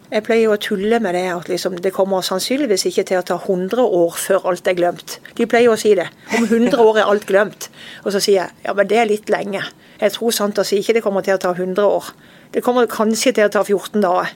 jeg 0.09 0.25
pleier 0.25 0.49
å 0.49 0.57
tulle 0.57 0.97
med 1.03 1.13
det 1.13 1.27
at 1.29 1.49
liksom, 1.51 1.75
det 1.83 1.91
kommer 1.93 2.23
sannsynligvis 2.25 2.87
ikke 2.89 3.05
til 3.05 3.19
å 3.19 3.25
ta 3.25 3.35
100 3.37 3.83
år 3.83 4.15
før 4.17 4.47
alt 4.49 4.69
er 4.69 4.77
glemt. 4.79 5.19
De 5.37 5.45
pleier 5.49 5.69
å 5.69 5.77
si 5.77 5.91
det. 5.97 6.07
Om 6.33 6.47
100 6.47 6.81
år 6.81 7.01
er 7.01 7.11
alt 7.11 7.27
glemt. 7.29 7.69
Og 8.01 8.15
så 8.15 8.21
sier 8.23 8.39
jeg 8.39 8.65
ja, 8.65 8.73
men 8.73 8.89
det 8.89 8.97
er 8.97 9.09
litt 9.11 9.29
lenge. 9.29 9.61
Jeg 9.99 10.15
tror 10.15 10.33
sant 10.33 10.57
å 10.57 10.65
si 10.65 10.79
ikke 10.81 10.97
det 10.97 11.03
kommer 11.05 11.25
til 11.25 11.37
å 11.37 11.41
ta 11.43 11.53
100 11.53 11.85
år. 11.85 12.09
Det 12.55 12.63
kommer 12.65 12.89
kanskje 12.89 13.35
til 13.37 13.45
å 13.45 13.53
ta 13.53 13.61
14 13.61 14.01
dager. 14.01 14.33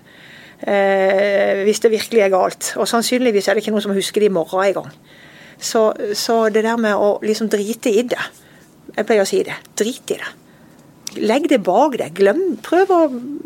Eh, 0.63 1.63
hvis 1.65 1.81
det 1.81 1.91
virkelig 1.91 2.21
er 2.21 2.31
galt. 2.31 2.69
Og 2.77 2.87
sannsynligvis 2.87 3.49
er 3.49 3.57
det 3.57 3.63
ikke 3.63 3.73
noen 3.73 3.87
som 3.87 3.97
husker 3.97 4.21
det 4.21 4.29
i 4.29 4.35
morgen 4.37 4.67
engang. 4.67 4.93
Så, 5.57 5.89
så 6.13 6.37
det 6.53 6.65
der 6.67 6.77
med 6.77 6.93
å 6.99 7.17
liksom 7.23 7.47
drite 7.49 7.91
i 7.93 8.01
det 8.09 8.19
Jeg 8.97 9.05
pleier 9.07 9.23
å 9.23 9.27
si 9.27 9.41
det. 9.47 9.55
Drit 9.79 10.11
i 10.13 10.21
det. 10.21 10.31
Legg 11.19 11.47
det 11.51 11.61
bak 11.65 11.97
deg. 11.99 12.13
Glem, 12.17 12.41
prøv 12.63 12.91
å 12.93 12.99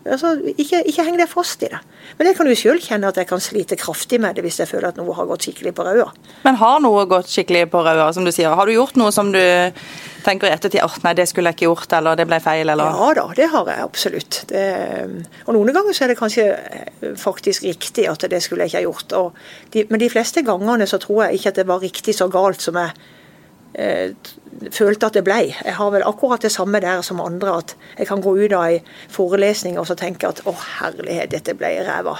altså, 0.07 0.33
ikke, 0.55 0.83
ikke 0.89 1.05
heng 1.07 1.17
deg 1.19 1.29
fast 1.31 1.63
i 1.65 1.69
det. 1.71 1.79
Men 2.17 2.29
jeg 2.29 2.37
kan 2.37 2.49
jo 2.49 2.57
sjøl 2.57 2.81
kjenne 2.81 3.09
at 3.11 3.19
jeg 3.19 3.29
kan 3.29 3.41
slite 3.43 3.77
kraftig 3.79 4.19
med 4.23 4.37
det 4.37 4.45
hvis 4.45 4.59
jeg 4.61 4.69
føler 4.69 4.91
at 4.91 4.99
noe 4.99 5.15
har 5.17 5.27
gått 5.29 5.47
skikkelig 5.47 5.73
på 5.77 5.85
rauda. 5.87 6.09
Men 6.45 6.59
har 6.61 6.79
noe 6.83 7.05
gått 7.09 7.31
skikkelig 7.31 7.67
på 7.73 7.81
rauda, 7.85 8.09
som 8.15 8.27
du 8.27 8.31
sier? 8.33 8.53
Har 8.57 8.69
du 8.69 8.75
gjort 8.75 8.99
noe 8.99 9.11
som 9.15 9.31
du 9.33 9.41
tenker 10.25 10.49
i 10.49 10.53
ettertid 10.55 10.83
at 10.83 11.03
nei, 11.05 11.13
det 11.17 11.27
skulle 11.29 11.51
jeg 11.51 11.59
ikke 11.59 11.69
gjort, 11.69 11.97
eller 11.99 12.19
det 12.19 12.27
ble 12.29 12.39
feil, 12.43 12.71
eller? 12.73 12.95
Ja 12.99 13.11
da, 13.17 13.27
det 13.37 13.49
har 13.53 13.71
jeg 13.71 13.85
absolutt. 13.85 14.39
Det, 14.51 14.63
og 15.45 15.55
noen 15.55 15.75
ganger 15.75 15.95
så 15.95 16.05
er 16.05 16.13
det 16.13 16.19
kanskje 16.19 16.47
eh, 16.55 17.13
faktisk 17.19 17.67
riktig 17.67 18.07
at 18.11 18.27
det 18.31 18.41
skulle 18.43 18.67
jeg 18.67 18.73
ikke 18.73 18.81
ha 18.81 18.87
gjort. 18.87 19.37
De, 19.73 19.85
men 19.91 20.03
de 20.03 20.11
fleste 20.11 20.43
gangene 20.47 20.87
så 20.89 20.99
tror 21.03 21.27
jeg 21.27 21.39
ikke 21.39 21.53
at 21.53 21.61
det 21.61 21.69
var 21.69 21.83
riktig 21.83 22.17
så 22.17 22.29
galt 22.31 22.63
som 22.63 22.79
jeg 22.79 22.95
følte 24.73 25.09
at 25.09 25.17
det 25.17 25.23
ble. 25.27 25.41
Jeg 25.51 25.75
har 25.77 25.91
vel 25.93 26.05
akkurat 26.07 26.41
det 26.41 26.51
samme 26.53 26.79
der 26.81 27.01
som 27.05 27.21
andre, 27.21 27.57
at 27.61 27.75
jeg 27.97 28.07
kan 28.09 28.21
gå 28.23 28.33
ut 28.37 28.53
av 28.55 28.71
ei 28.71 28.79
forelesning 29.13 29.77
og 29.77 29.87
så 29.89 29.97
tenke 29.99 30.29
at 30.29 30.41
å 30.47 30.55
herlighet, 30.55 31.31
dette 31.35 31.57
ble 31.57 31.75
ræva. 31.85 32.15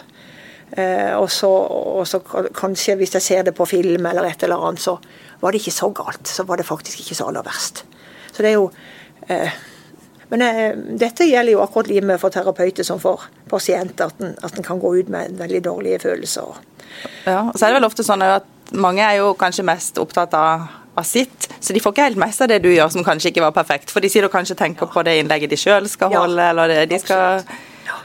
Eh, 0.71 1.13
og, 1.15 1.29
så, 1.31 1.47
og, 1.47 2.03
så, 2.07 2.19
kanskje 2.55 2.97
hvis 2.99 3.15
jeg 3.15 3.23
ser 3.23 3.47
det 3.47 3.55
på 3.55 3.65
film 3.69 4.05
eller 4.09 4.27
et 4.27 4.43
eller 4.43 4.67
annet, 4.67 4.83
så 4.83 4.97
var 5.39 5.53
det 5.53 5.61
ikke 5.61 5.75
så 5.77 5.89
galt. 5.95 6.27
Så 6.27 6.43
var 6.43 6.59
det 6.59 6.67
faktisk 6.67 7.01
ikke 7.01 7.15
så 7.15 7.29
aller 7.29 7.45
verst. 7.45 7.85
Så 8.33 8.43
det 8.43 8.51
er 8.51 8.57
jo 8.59 8.69
eh, 9.29 9.63
Men 10.27 10.41
eh, 10.43 10.73
dette 10.99 11.23
gjelder 11.23 11.53
jo 11.53 11.61
akkurat 11.63 11.87
like 11.87 12.17
for 12.19 12.29
terapeuter 12.29 12.83
som 12.83 12.99
for 12.99 13.23
pasienter, 13.47 14.11
at 14.11 14.19
en, 14.19 14.35
at 14.43 14.57
en 14.57 14.63
kan 14.63 14.79
gå 14.79 14.91
ut 14.97 15.09
med 15.09 15.37
veldig 15.39 15.63
dårlige 15.63 15.99
følelser. 16.03 16.59
Ja, 17.23 17.45
så 17.55 17.65
er 17.65 17.69
det 17.69 17.77
vel 17.77 17.87
ofte 17.87 18.03
sånn 18.03 18.25
at 18.25 18.43
mange 18.75 19.05
er 19.05 19.21
jo 19.21 19.31
kanskje 19.39 19.63
mest 19.63 19.97
opptatt 20.01 20.35
av 20.35 20.65
av 20.97 21.05
sitt. 21.07 21.49
Så 21.59 21.75
de 21.75 21.81
får 21.83 21.93
ikke 21.93 22.07
helt 22.09 22.21
mest 22.21 22.41
av 22.41 22.49
det 22.51 22.61
du 22.63 22.71
gjør 22.71 22.89
som 22.93 23.05
kanskje 23.05 23.31
ikke 23.31 23.45
var 23.45 23.53
perfekt. 23.55 23.93
For 23.93 24.03
de 24.03 24.09
sier 24.11 24.25
du 24.25 24.31
kanskje 24.33 24.57
tenker 24.59 24.89
på 24.91 25.03
det 25.05 25.19
innlegget 25.21 25.53
de 25.53 25.59
sjøl 25.59 25.89
skal 25.91 26.13
holde, 26.15 26.49
eller 26.53 26.73
det 26.73 26.87
de 26.93 26.99
skal 27.01 27.45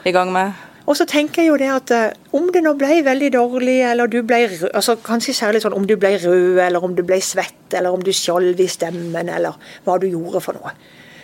i 0.07 0.13
gang 0.15 0.31
med. 0.33 0.53
Og 0.83 0.97
så 0.99 1.05
tenker 1.07 1.43
jeg 1.43 1.47
jo 1.53 1.59
det 1.59 1.69
at 1.71 1.91
uh, 1.95 2.35
om 2.35 2.49
det 2.51 2.59
nå 2.65 2.73
ble 2.75 2.97
veldig 3.05 3.29
dårlig, 3.31 3.77
eller 3.87 4.09
du 4.11 4.19
ble 4.27 4.41
altså 4.73 4.97
kanskje 4.99 5.35
særlig 5.37 5.61
sånn 5.63 5.75
om 5.77 5.85
du 5.87 5.95
ble 5.99 6.17
rød, 6.19 6.59
eller 6.65 6.83
om 6.83 6.95
du 6.95 7.05
ble 7.07 7.21
svett, 7.23 7.69
eller 7.71 7.95
om 7.95 8.03
du 8.03 8.11
skjalv 8.11 8.59
i 8.59 8.67
stemmen, 8.67 9.31
eller 9.31 9.55
hva 9.85 9.95
du 10.01 10.09
gjorde 10.11 10.43
for 10.43 10.59
noe, 10.59 10.75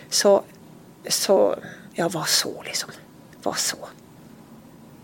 så, 0.08 0.40
så 1.06 1.36
Ja, 1.98 2.06
hva 2.08 2.22
så, 2.24 2.54
liksom? 2.64 2.94
Hva 3.44 3.52
så? 3.60 3.76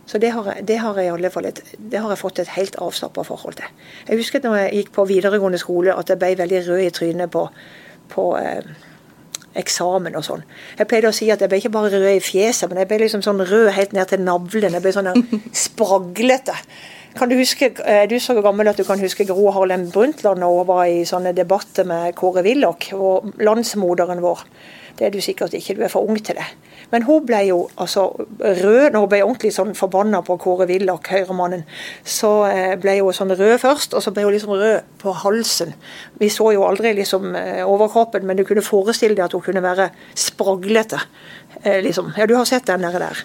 Så 0.07 0.19
det 0.23 0.31
har, 0.31 0.53
det 0.63 0.79
har, 0.79 0.99
jeg 0.99 1.11
i 1.11 1.15
alle 1.17 1.31
fall 1.35 1.49
et, 1.49 1.61
det 1.79 1.99
har 1.99 2.13
jeg 2.13 2.21
fått 2.21 2.39
et 2.39 2.53
helt 2.55 2.77
avslappa 2.79 3.25
forhold 3.27 3.59
til. 3.59 3.71
Jeg 4.07 4.21
husker 4.21 4.45
når 4.45 4.61
jeg 4.61 4.75
gikk 4.81 4.93
på 4.95 5.07
videregående 5.11 5.59
skole 5.59 5.95
at 5.99 6.13
jeg 6.13 6.21
ble 6.21 6.37
veldig 6.39 6.61
rød 6.69 6.83
i 6.85 6.93
trynet 6.95 7.33
på, 7.35 7.43
på 8.13 8.27
eh, 8.39 8.69
eksamen 9.59 10.15
og 10.19 10.27
sånn. 10.27 10.45
Jeg 10.79 10.89
pleide 10.91 11.11
å 11.11 11.17
si 11.17 11.27
at 11.33 11.43
jeg 11.43 11.51
ble 11.51 11.59
ikke 11.59 11.75
bare 11.75 11.91
rød 11.97 12.07
i 12.13 12.23
fjeset, 12.23 12.69
men 12.71 12.85
jeg 12.85 12.91
ble 12.93 13.01
liksom 13.03 13.25
sånn 13.27 13.43
rød 13.43 13.73
helt 13.75 13.97
ned 13.97 14.13
til 14.13 14.23
navlen. 14.23 14.79
Jeg 14.79 14.85
ble 14.85 14.95
sånn 14.95 15.11
spraglete. 15.67 16.55
Kan 17.17 17.31
Du 17.33 17.37
huske, 17.39 17.73
Er 17.83 18.07
du 18.07 18.15
er 18.15 18.21
så 18.21 18.37
gammel 18.45 18.69
at 18.69 18.77
du 18.77 18.85
kan 18.85 19.01
huske 19.01 19.25
Gro 19.25 19.51
Harlem 19.51 19.89
Brundtland 19.91 20.45
og 20.45 20.59
hun 20.59 20.67
var 20.69 20.85
i 20.85 21.05
sånne 21.09 21.33
debatter 21.33 21.89
med 21.89 22.15
Kåre 22.15 22.45
Willoch, 22.45 22.91
landsmoderen 23.41 24.21
vår. 24.21 24.43
Det 24.99 25.07
er 25.07 25.11
du 25.15 25.21
sikkert 25.25 25.55
ikke, 25.57 25.75
du 25.75 25.83
er 25.85 25.93
for 25.93 26.05
ung 26.05 26.21
til 26.21 26.37
det. 26.37 26.45
Men 26.93 27.07
hun 27.09 27.25
ble 27.27 27.41
jo 27.49 27.59
altså 27.83 28.07
rød 28.39 28.95
når 28.95 29.01
hun 29.03 29.11
ble 29.11 29.23
ordentlig 29.25 29.53
sånn 29.57 29.75
forbanna 29.79 30.21
på 30.27 30.37
Kåre 30.43 30.69
Willoch, 30.71 31.11
høyremannen. 31.11 31.65
Så 32.07 32.31
eh, 32.51 32.75
ble 32.81 32.99
hun 33.01 33.17
sånn 33.17 33.35
rød 33.35 33.57
først, 33.63 33.97
og 33.97 34.05
så 34.05 34.13
ble 34.15 34.27
hun 34.27 34.37
liksom 34.37 34.55
rød 34.55 34.87
på 35.03 35.15
halsen. 35.25 35.75
Vi 36.21 36.31
så 36.33 36.53
jo 36.55 36.67
aldri 36.69 36.95
liksom 36.99 37.35
eh, 37.39 37.63
overkroppen, 37.67 38.27
men 38.27 38.39
du 38.39 38.47
kunne 38.47 38.65
forestille 38.65 39.19
deg 39.19 39.27
at 39.27 39.37
hun 39.37 39.45
kunne 39.45 39.65
være 39.65 39.91
spraglete. 40.15 41.03
Eh, 41.63 41.83
liksom. 41.85 42.15
Ja, 42.17 42.27
du 42.27 42.37
har 42.39 42.47
sett 42.49 42.69
den 42.71 42.87
der. 42.87 43.25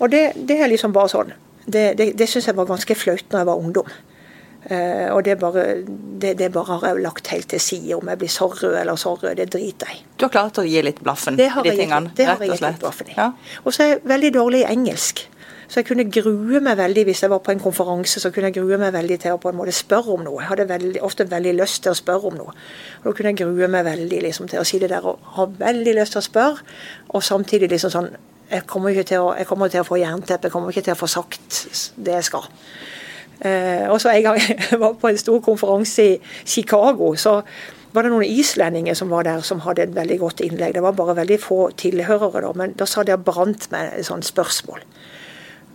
Og 0.00 0.10
det, 0.12 0.30
det 0.48 0.60
er 0.60 0.72
liksom 0.72 0.96
bare 0.96 1.12
sånn. 1.12 1.36
Det, 1.66 1.96
det, 1.98 2.12
det 2.18 2.28
syns 2.30 2.46
jeg 2.48 2.56
var 2.56 2.68
ganske 2.68 2.94
flaut 2.94 3.24
når 3.32 3.42
jeg 3.42 3.50
var 3.50 3.64
ungdom. 3.64 3.96
Uh, 4.66 5.14
og 5.14 5.20
det 5.22 5.36
bare, 5.38 5.66
det, 5.86 6.32
det 6.40 6.48
bare 6.54 6.80
har 6.80 6.88
jeg 6.88 7.04
lagt 7.04 7.30
helt 7.30 7.48
til 7.52 7.62
side. 7.62 7.94
Om 7.94 8.10
jeg 8.10 8.18
blir 8.18 8.32
så 8.32 8.48
rød 8.50 8.80
eller 8.80 8.98
så 8.98 9.14
rød, 9.14 9.36
det 9.38 9.48
driter 9.54 9.92
jeg. 9.92 10.02
Du 10.18 10.26
har 10.26 10.34
klart 10.34 10.58
å 10.58 10.66
gi 10.66 10.82
litt 10.82 10.98
blaffen 11.04 11.38
i 11.38 11.46
de 11.46 11.76
tingene? 11.78 12.10
Det 12.16 12.26
har 12.26 12.42
jeg 12.42 12.56
gitt 12.56 12.66
litt 12.66 12.82
blaffen 12.82 13.12
i. 13.12 13.16
Ja. 13.18 13.30
Og 13.62 13.76
så 13.76 13.84
er 13.84 13.94
jeg 13.94 14.04
veldig 14.10 14.32
dårlig 14.40 14.64
i 14.64 14.68
engelsk. 14.72 15.26
Så 15.66 15.80
jeg 15.80 15.88
kunne 15.88 16.06
grue 16.10 16.60
meg 16.62 16.78
veldig 16.78 17.02
hvis 17.08 17.24
jeg 17.24 17.30
var 17.32 17.40
på 17.42 17.50
en 17.50 17.62
konferanse, 17.62 18.20
så 18.22 18.30
kunne 18.30 18.50
jeg 18.52 18.60
grue 18.60 18.78
meg 18.78 18.92
veldig 18.94 19.18
til 19.22 19.34
å 19.34 19.40
på 19.42 19.50
en 19.50 19.58
måte 19.58 19.74
spørre 19.74 20.14
om 20.14 20.22
noe. 20.22 20.38
Jeg 20.42 20.50
hadde 20.52 20.68
veldig, 20.70 21.00
ofte 21.06 21.26
veldig 21.30 21.54
lyst 21.58 21.82
til 21.82 21.90
å 21.94 21.98
spørre 21.98 22.30
om 22.30 22.38
noe. 22.38 22.54
Og 23.00 23.08
da 23.08 23.14
kunne 23.18 23.32
jeg 23.32 23.40
grue 23.42 23.70
meg 23.72 23.86
veldig 23.86 24.22
liksom, 24.28 24.50
til 24.50 24.62
å 24.62 24.66
si 24.68 24.78
det 24.82 24.92
der 24.94 25.06
og 25.06 25.26
ha 25.36 25.48
veldig 25.58 25.96
lyst 25.98 26.14
til 26.14 26.22
å 26.22 26.26
spørre, 26.26 26.62
og 27.10 27.26
samtidig 27.26 27.70
liksom 27.74 27.94
sånn 27.94 28.10
jeg 28.46 28.62
kommer, 28.70 28.94
ikke 28.94 29.08
til 29.10 29.24
å, 29.24 29.32
jeg 29.34 29.48
kommer 29.50 29.70
til 29.72 29.82
å 29.82 29.86
få 29.88 29.98
jernteppe, 29.98 30.46
jeg 30.46 30.54
kommer 30.54 30.70
ikke 30.70 30.84
til 30.86 30.94
å 30.94 31.00
få 31.00 31.08
sagt 31.10 31.56
det 31.98 32.14
jeg 32.14 32.28
skal. 32.28 32.46
Eh, 33.40 33.84
og 33.90 34.00
så 34.00 34.14
En 34.14 34.22
gang 34.22 34.38
jeg 34.70 34.80
var 34.80 34.94
på 35.00 35.08
en 35.08 35.18
stor 35.18 35.40
konferanse 35.44 36.04
i 36.04 36.20
Chicago, 36.44 37.14
så 37.16 37.42
var 37.92 38.04
det 38.04 38.12
noen 38.12 38.28
islendinger 38.28 38.96
som 38.96 39.12
var 39.12 39.24
der 39.24 39.40
som 39.44 39.62
hadde 39.64 39.86
et 39.86 39.94
veldig 39.96 40.18
godt 40.20 40.40
innlegg. 40.44 40.74
Det 40.76 40.84
var 40.84 40.96
bare 40.96 41.16
veldig 41.16 41.38
få 41.40 41.60
tilhørere, 41.80 42.42
da, 42.44 42.52
men 42.56 42.74
da 42.76 42.88
sa 42.88 43.04
de 43.04 43.14
at 43.14 43.24
brant 43.24 43.70
med 43.72 43.94
et 43.96 44.08
sånt 44.08 44.26
spørsmål. 44.28 44.84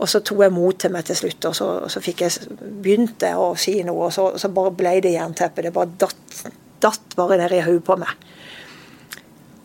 Og 0.01 0.09
så 0.09 0.21
tok 0.25 0.43
jeg 0.45 0.53
mot 0.53 0.77
til 0.81 0.93
meg 0.93 1.05
til 1.05 1.17
slutt, 1.17 1.45
og 1.49 1.55
så, 1.57 1.67
så 1.89 2.01
fikk 2.01 2.23
jeg 2.25 2.55
begynte 2.81 3.33
å 3.37 3.51
si 3.57 3.75
noe, 3.85 4.07
og 4.09 4.13
så, 4.13 4.31
så 4.41 4.49
bare 4.53 4.73
ble 4.77 4.95
det 5.05 5.13
jernteppe. 5.13 5.65
Det 5.65 5.73
bare 5.73 5.93
datt, 6.01 6.45
datt 6.81 7.17
bare 7.17 7.37
ned 7.41 7.53
i 7.57 7.61
hodet 7.65 7.85
på 7.85 7.97
meg. 8.01 8.29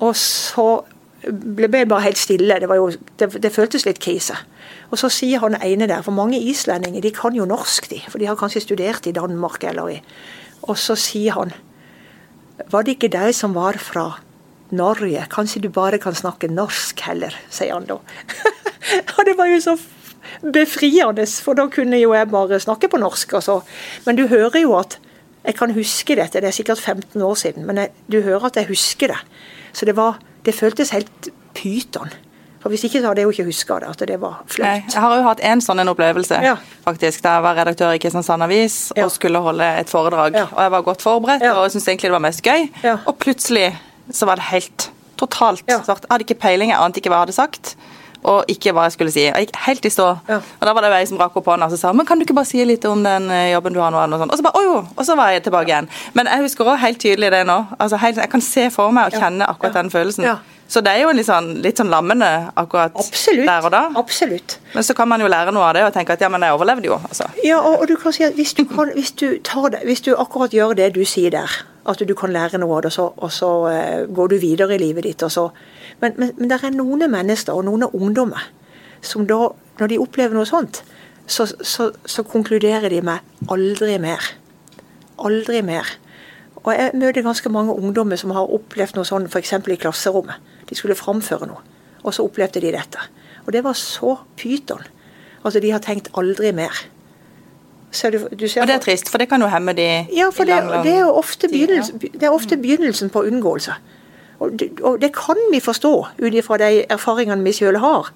Og 0.04 0.12
så 0.20 0.66
ble 1.24 1.70
jeg 1.72 1.88
bare 1.88 2.04
helt 2.04 2.20
stille. 2.20 2.58
Det, 2.60 2.68
jo, 2.68 2.90
det, 3.20 3.30
det 3.42 3.52
føltes 3.52 3.86
litt 3.88 4.00
krise. 4.02 4.36
Og 4.90 5.00
så 5.00 5.10
sier 5.12 5.42
han 5.42 5.58
ene 5.62 5.88
der, 5.90 6.04
for 6.06 6.14
mange 6.14 6.38
islendinger 6.38 7.02
de 7.02 7.12
kan 7.14 7.34
jo 7.36 7.46
norsk, 7.48 7.88
de. 7.90 8.00
For 8.08 8.22
de 8.22 8.28
har 8.30 8.38
kanskje 8.38 8.64
studert 8.64 9.06
i 9.06 9.14
Danmark 9.16 9.64
eller 9.64 9.96
i 9.96 10.02
Og 10.62 10.78
så 10.78 10.96
sier 10.98 11.36
han 11.36 11.52
Var 12.70 12.82
det 12.82 12.96
ikke 12.96 13.12
deg 13.12 13.34
som 13.34 13.54
var 13.54 13.78
fra 13.78 14.06
Norge? 14.70 15.26
Kanskje 15.30 15.62
du 15.62 15.68
bare 15.68 15.98
kan 15.98 16.14
snakke 16.14 16.48
norsk 16.48 17.00
heller, 17.06 17.34
sier 17.50 17.74
han 17.74 17.86
da. 17.86 17.98
og 19.16 19.24
det 19.28 19.36
var 19.36 19.50
jo 19.50 19.60
så 19.60 19.76
befriende, 20.40 21.26
for 21.26 21.54
da 21.54 21.66
kunne 21.70 22.00
jo 22.00 22.14
jeg 22.14 22.30
bare 22.32 22.60
snakke 22.60 22.88
på 22.88 22.98
norsk. 22.98 23.36
Altså. 23.38 23.60
Men 24.06 24.16
du 24.16 24.26
hører 24.26 24.58
jo 24.62 24.72
at 24.78 24.98
jeg 25.46 25.54
kan 25.54 25.70
huske 25.70 26.16
dette, 26.18 26.40
det 26.42 26.48
er 26.48 26.56
sikkert 26.56 26.80
15 26.80 27.22
år 27.22 27.34
siden, 27.38 27.66
men 27.66 27.78
jeg, 27.78 27.92
du 28.10 28.20
hører 28.20 28.48
at 28.48 28.56
jeg 28.56 28.66
husker 28.66 29.12
det. 29.12 29.18
Så 29.72 29.86
det, 29.86 29.94
var, 29.96 30.18
det 30.44 30.54
føltes 30.54 30.90
helt 30.90 31.28
pyton. 31.54 32.10
For 32.62 32.72
Hvis 32.72 32.86
ikke 32.88 33.00
så 33.00 33.10
hadde 33.10 33.22
jeg 33.22 33.28
jo 33.28 33.34
ikke 33.34 33.46
huska 33.46 33.78
det, 33.82 33.90
at 33.92 34.04
det 34.08 34.18
var 34.20 34.40
flaut. 34.50 34.94
Jeg 34.94 35.02
har 35.02 35.16
jo 35.16 35.26
hatt 35.26 35.42
en 35.50 35.62
sånn 35.62 35.82
en 35.82 35.92
opplevelse, 35.92 36.40
ja. 36.42 36.56
faktisk, 36.86 37.22
da 37.24 37.36
jeg 37.36 37.46
var 37.46 37.58
redaktør 37.60 37.94
i 37.94 38.00
Kristiansand 38.02 38.46
Avis 38.46 38.78
og 38.96 39.12
skulle 39.14 39.42
holde 39.44 39.68
et 39.82 39.92
foredrag. 39.92 40.34
Ja. 40.34 40.46
Og 40.50 40.62
jeg 40.64 40.74
var 40.76 40.86
godt 40.88 41.04
forberedt 41.04 41.46
og 41.52 41.70
syntes 41.70 41.88
egentlig 41.88 42.10
det 42.10 42.16
var 42.16 42.26
mest 42.26 42.42
gøy. 42.46 42.68
Og 42.96 43.14
plutselig 43.22 43.68
så 44.10 44.26
var 44.28 44.40
det 44.40 44.48
helt 44.50 44.90
totalt 45.20 45.62
svart. 45.66 46.04
Jeg 46.04 46.12
hadde 46.12 46.26
ikke 46.28 46.40
peiling, 46.40 46.72
jeg 46.72 46.80
ante 46.80 47.00
ikke 47.00 47.12
hva 47.12 47.22
jeg 47.22 47.28
hadde 47.28 47.38
sagt 47.38 47.76
og 48.26 48.50
ikke 48.50 48.72
hva 48.74 48.86
jeg 48.86 48.96
skulle 48.96 49.14
si. 49.14 49.24
Jeg 49.28 49.46
gikk 49.46 49.58
helt 49.66 49.86
i 49.86 49.92
stå. 49.92 50.06
Ja. 50.28 50.40
Og 50.40 50.66
Da 50.66 50.74
var 50.74 50.86
det 50.86 50.92
ei 50.96 51.06
som 51.08 51.20
rakk 51.20 51.36
opp 51.38 51.50
hånda 51.50 51.68
og 51.70 51.78
sa 51.78 51.92
men 51.92 52.06
kan 52.06 52.18
du 52.18 52.26
ikke 52.26 52.36
bare 52.36 52.48
si 52.48 52.64
litt 52.64 52.84
om 52.88 53.04
den 53.04 53.30
eh, 53.30 53.52
jobben 53.52 53.76
du 53.76 53.80
har 53.80 53.92
nå? 53.94 54.02
Og, 54.02 54.18
sånn. 54.18 54.32
og 54.32 54.40
så 54.40 54.46
bare, 54.46 54.58
å 54.58 54.66
jo, 54.66 54.76
og 54.96 55.06
så 55.06 55.16
var 55.18 55.32
jeg 55.34 55.46
tilbake 55.46 55.70
igjen. 55.70 55.88
Men 56.18 56.30
jeg 56.30 56.46
husker 56.46 56.66
også 56.66 56.82
helt 56.82 57.00
tydelig 57.02 57.30
det 57.36 57.44
nå. 57.46 57.58
Altså, 57.78 58.00
helt, 58.02 58.20
jeg 58.22 58.32
kan 58.32 58.44
se 58.44 58.68
for 58.74 58.94
meg 58.94 59.12
og 59.12 59.20
kjenne 59.22 59.46
akkurat 59.46 59.78
den 59.78 59.92
følelsen. 59.94 60.26
Så 60.68 60.82
det 60.82 60.92
er 60.96 61.04
jo 61.04 61.12
litt 61.14 61.28
sånn, 61.28 61.52
litt 61.62 61.78
sånn 61.78 61.90
lammende 61.92 62.28
akkurat 62.58 62.96
Absolutt. 62.98 63.46
der 63.46 63.68
og 63.68 63.70
da. 63.70 63.82
Absolutt. 64.00 64.56
Men 64.72 64.86
så 64.86 64.96
kan 64.98 65.08
man 65.08 65.22
jo 65.22 65.28
lære 65.30 65.54
noe 65.54 65.68
av 65.68 65.76
det 65.76 65.84
og 65.86 65.92
tenke 65.94 66.16
at 66.16 66.24
ja, 66.24 66.30
men 66.32 66.42
jeg 66.42 66.56
overlevde 66.56 66.90
jo. 66.90 66.98
Altså. 67.06 67.28
Ja, 67.46 67.60
og, 67.60 67.80
og, 67.80 67.86
du 67.86 67.94
kan 68.00 68.14
si 68.16 68.26
at 68.26 68.34
hvis 68.34 68.56
du, 68.58 68.64
kan, 68.66 68.90
hvis, 68.96 69.12
du 69.14 69.38
det, 69.38 69.84
hvis 69.86 70.02
du, 70.02 70.12
akkurat 70.18 70.54
gjør 70.54 70.74
det 70.78 70.90
du 70.96 71.04
sier 71.06 71.30
der, 71.30 71.54
at 71.86 72.02
du 72.02 72.14
kan 72.18 72.34
lære 72.34 72.58
noe 72.58 72.80
av 72.80 72.82
det, 72.82 72.90
og 72.90 72.96
så, 72.96 73.06
og 73.16 73.32
så 73.32 73.50
uh, 73.70 74.06
går 74.10 74.34
du 74.34 74.36
videre 74.42 74.74
i 74.74 74.82
livet 74.82 75.06
ditt. 75.06 75.22
og 75.22 75.30
så 75.30 75.48
men, 76.00 76.16
men, 76.18 76.32
men 76.36 76.50
det 76.50 76.58
er 76.58 76.74
noen 76.74 77.06
mennesker 77.10 77.54
og 77.54 77.64
noen 77.68 77.86
ungdommer 77.86 78.50
som 79.06 79.26
da, 79.28 79.52
når 79.78 79.92
de 79.92 80.00
opplever 80.02 80.34
noe 80.34 80.48
sånt, 80.48 80.82
så, 81.30 81.46
så, 81.46 81.92
så 82.06 82.22
konkluderer 82.26 82.88
de 82.90 83.00
med 83.06 83.22
'aldri 83.48 83.98
mer'. 84.02 84.34
Aldri 85.18 85.62
mer. 85.62 85.86
Og 86.66 86.74
Jeg 86.74 86.90
møter 86.94 87.22
ganske 87.22 87.48
mange 87.48 87.72
ungdommer 87.72 88.16
som 88.16 88.30
har 88.34 88.50
opplevd 88.50 88.96
noe 88.96 89.06
sånt 89.06 89.30
f.eks. 89.30 89.52
i 89.52 89.76
klasserommet. 89.78 90.34
De 90.68 90.74
skulle 90.74 90.94
framføre 90.98 91.46
noe, 91.46 91.62
og 92.02 92.14
så 92.14 92.24
opplevde 92.26 92.60
de 92.60 92.74
dette. 92.74 93.08
Og 93.46 93.52
det 93.52 93.64
var 93.64 93.72
så 93.78 94.16
pyton. 94.36 94.82
Altså, 95.44 95.60
de 95.60 95.70
har 95.70 95.78
tenkt 95.78 96.08
'aldri 96.14 96.52
mer'. 96.52 96.86
Du, 98.02 98.18
du 98.18 98.44
og 98.60 98.66
det 98.66 98.74
er 98.74 98.78
trist, 98.78 99.08
for 99.08 99.18
det 99.18 99.28
kan 99.28 99.40
jo 99.40 99.46
hemme 99.46 99.72
de 99.72 100.06
Ja, 100.12 100.28
for 100.30 100.44
det, 100.44 100.56
det, 100.84 100.92
er 100.92 101.00
jo 101.00 101.12
ofte 101.16 101.48
begynnelsen, 101.48 101.98
det 101.98 102.22
er 102.22 102.30
ofte 102.30 102.56
begynnelsen 102.56 103.10
på 103.10 103.22
unngåelse. 103.22 103.72
Og 104.38 104.50
det, 104.58 104.80
og 104.80 105.00
det 105.00 105.14
kan 105.14 105.36
vi 105.52 105.60
forstå 105.60 106.06
ut 106.22 106.34
ifra 106.34 106.56
de 106.56 106.84
erfaringene 106.90 107.44
vi 107.44 107.52
selv 107.52 107.76
har. 107.76 108.12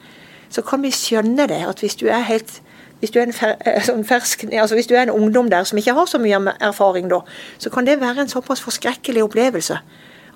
Så 0.50 0.62
kan 0.62 0.82
vi 0.82 0.90
skjønne 0.90 1.46
det, 1.46 1.64
at 1.68 1.80
hvis 1.80 1.96
du 1.96 2.06
er 2.06 2.18
helt 2.18 2.62
hvis 3.00 3.10
du, 3.10 3.18
er 3.18 3.22
en 3.22 3.32
fer, 3.32 3.54
eh, 3.66 3.80
sånn 3.80 4.04
fersk, 4.04 4.44
altså 4.52 4.76
hvis 4.76 4.86
du 4.86 4.94
er 4.94 5.02
en 5.02 5.10
ungdom 5.10 5.48
der 5.50 5.64
som 5.64 5.78
ikke 5.78 5.94
har 5.96 6.06
så 6.06 6.18
mye 6.20 6.52
erfaring, 6.60 7.08
da, 7.08 7.22
så 7.58 7.70
kan 7.72 7.86
det 7.86 8.00
være 8.00 8.20
en 8.20 8.28
såpass 8.28 8.60
forskrekkelig 8.60 9.22
opplevelse 9.24 9.78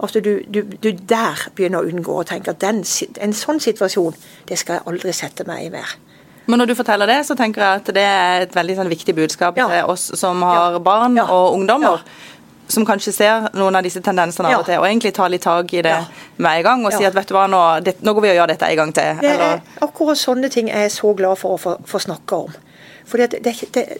Altså 0.04 0.20
du, 0.20 0.34
du, 0.52 0.60
du, 0.62 0.90
der 0.92 1.46
begynner 1.56 1.80
å 1.80 1.88
unngå 1.88 2.18
å 2.20 2.26
tenke 2.28 2.52
at 2.52 2.60
den, 2.60 2.82
en 3.24 3.36
sånn 3.36 3.62
situasjon, 3.64 4.16
det 4.50 4.58
skal 4.60 4.78
jeg 4.78 4.88
aldri 4.90 5.14
sette 5.16 5.46
meg 5.48 5.68
i 5.68 5.70
mer. 5.72 5.96
Men 6.44 6.60
når 6.60 6.72
du 6.72 6.74
forteller 6.76 7.08
det, 7.08 7.22
så 7.24 7.36
tenker 7.38 7.64
jeg 7.64 7.80
at 7.80 7.90
det 7.96 8.04
er 8.04 8.44
et 8.44 8.54
veldig 8.56 8.76
sånn, 8.76 8.92
viktig 8.92 9.14
budskap 9.16 9.56
ja. 9.56 9.68
til 9.70 9.90
oss 9.94 10.10
som 10.20 10.42
har 10.44 10.76
ja. 10.76 10.82
barn 10.84 11.16
ja. 11.16 11.24
og 11.32 11.56
ungdommer. 11.56 12.04
Som 12.68 12.86
kanskje 12.88 13.12
ser 13.12 13.48
noen 13.56 13.76
av 13.76 13.84
disse 13.84 14.00
tendensene 14.00 14.48
av 14.48 14.62
og 14.62 14.68
til, 14.68 14.78
og 14.80 14.86
egentlig 14.88 15.12
tar 15.16 15.28
litt 15.28 15.42
tak 15.44 15.72
i 15.76 15.82
det 15.84 15.96
med 16.40 16.60
en 16.60 16.64
gang. 16.64 16.84
Og 16.84 16.94
sier 16.94 17.10
at 17.10 17.16
vet 17.16 17.28
du 17.28 17.34
hva, 17.36 17.44
nå, 17.48 17.60
det, 17.84 17.98
nå, 18.00 18.14
går 18.16 18.24
vi 18.24 18.30
og 18.32 18.38
gjør 18.38 18.52
dette 18.54 18.70
en 18.70 18.78
gang 18.80 18.94
til. 18.96 19.20
Det 19.20 19.32
er, 19.48 19.58
akkurat 19.84 20.20
sånne 20.20 20.48
ting 20.52 20.70
er 20.72 20.86
jeg 20.86 20.94
så 20.96 21.12
glad 21.16 21.40
for 21.40 21.56
å 21.56 21.60
få, 21.60 21.74
få 21.88 22.00
snakke 22.06 22.40
om. 22.46 22.54
For 23.04 23.20
det, 23.20 23.42
det, 23.44 23.52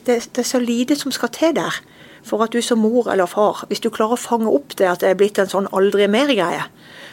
det, 0.08 0.16
er 0.40 0.48
så 0.48 0.60
lite 0.60 0.96
som 0.96 1.12
skal 1.12 1.32
til 1.32 1.52
der 1.56 1.76
for 2.24 2.42
at 2.44 2.52
du 2.52 2.62
som 2.64 2.80
mor 2.80 3.10
eller 3.12 3.28
far, 3.28 3.64
hvis 3.68 3.82
du 3.84 3.90
klarer 3.92 4.16
å 4.16 4.20
fange 4.20 4.50
opp 4.50 4.76
det 4.80 4.88
at 4.88 5.04
det 5.04 5.12
er 5.12 5.18
blitt 5.20 5.38
en 5.38 5.50
sånn 5.50 5.68
aldri 5.76 6.08
mer-greie, 6.10 6.64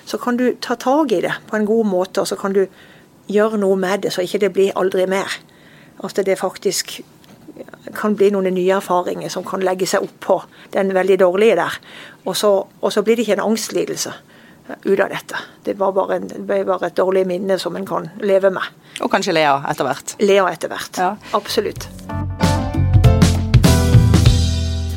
så 0.07 0.17
kan 0.17 0.37
du 0.39 0.51
ta 0.63 0.77
tak 0.79 1.11
i 1.11 1.21
det 1.21 1.33
på 1.49 1.57
en 1.57 1.67
god 1.67 1.89
måte, 1.91 2.23
og 2.23 2.29
så 2.31 2.37
kan 2.39 2.55
du 2.55 2.65
gjøre 3.31 3.59
noe 3.61 3.77
med 3.79 4.05
det, 4.05 4.13
så 4.15 4.23
ikke 4.25 4.41
det 4.45 4.53
blir 4.55 4.77
aldri 4.79 5.05
mer. 5.09 5.39
At 6.03 6.17
det 6.25 6.39
faktisk 6.39 7.01
kan 7.95 8.15
bli 8.15 8.31
noen 8.33 8.53
nye 8.55 8.77
erfaringer 8.79 9.29
som 9.29 9.45
kan 9.45 9.63
legge 9.63 9.87
seg 9.89 10.03
oppå 10.05 10.41
den 10.73 10.93
veldig 10.95 11.19
dårlige 11.21 11.59
der. 11.59 11.79
Og 12.25 12.37
så, 12.37 12.51
og 12.81 12.93
så 12.93 13.03
blir 13.05 13.19
det 13.19 13.27
ikke 13.27 13.37
en 13.39 13.49
angstlidelse 13.51 14.13
ut 14.85 14.99
av 14.99 15.09
dette. 15.11 15.41
Det 15.65 15.75
var 15.79 15.91
bare, 15.95 16.21
en, 16.21 16.29
det 16.47 16.61
var 16.67 16.85
et 16.87 16.97
dårlig 16.97 17.25
minne 17.27 17.59
som 17.59 17.75
en 17.75 17.87
kan 17.87 18.09
leve 18.23 18.53
med. 18.53 18.79
Og 19.01 19.11
kanskje 19.11 19.35
le 19.35 19.45
av 19.49 19.67
etter 19.71 19.89
hvert. 19.89 20.15
Le 20.23 20.39
av 20.43 20.51
etter 20.53 20.71
hvert. 20.71 21.01
Ja. 21.01 21.13
Absolutt. 21.37 21.89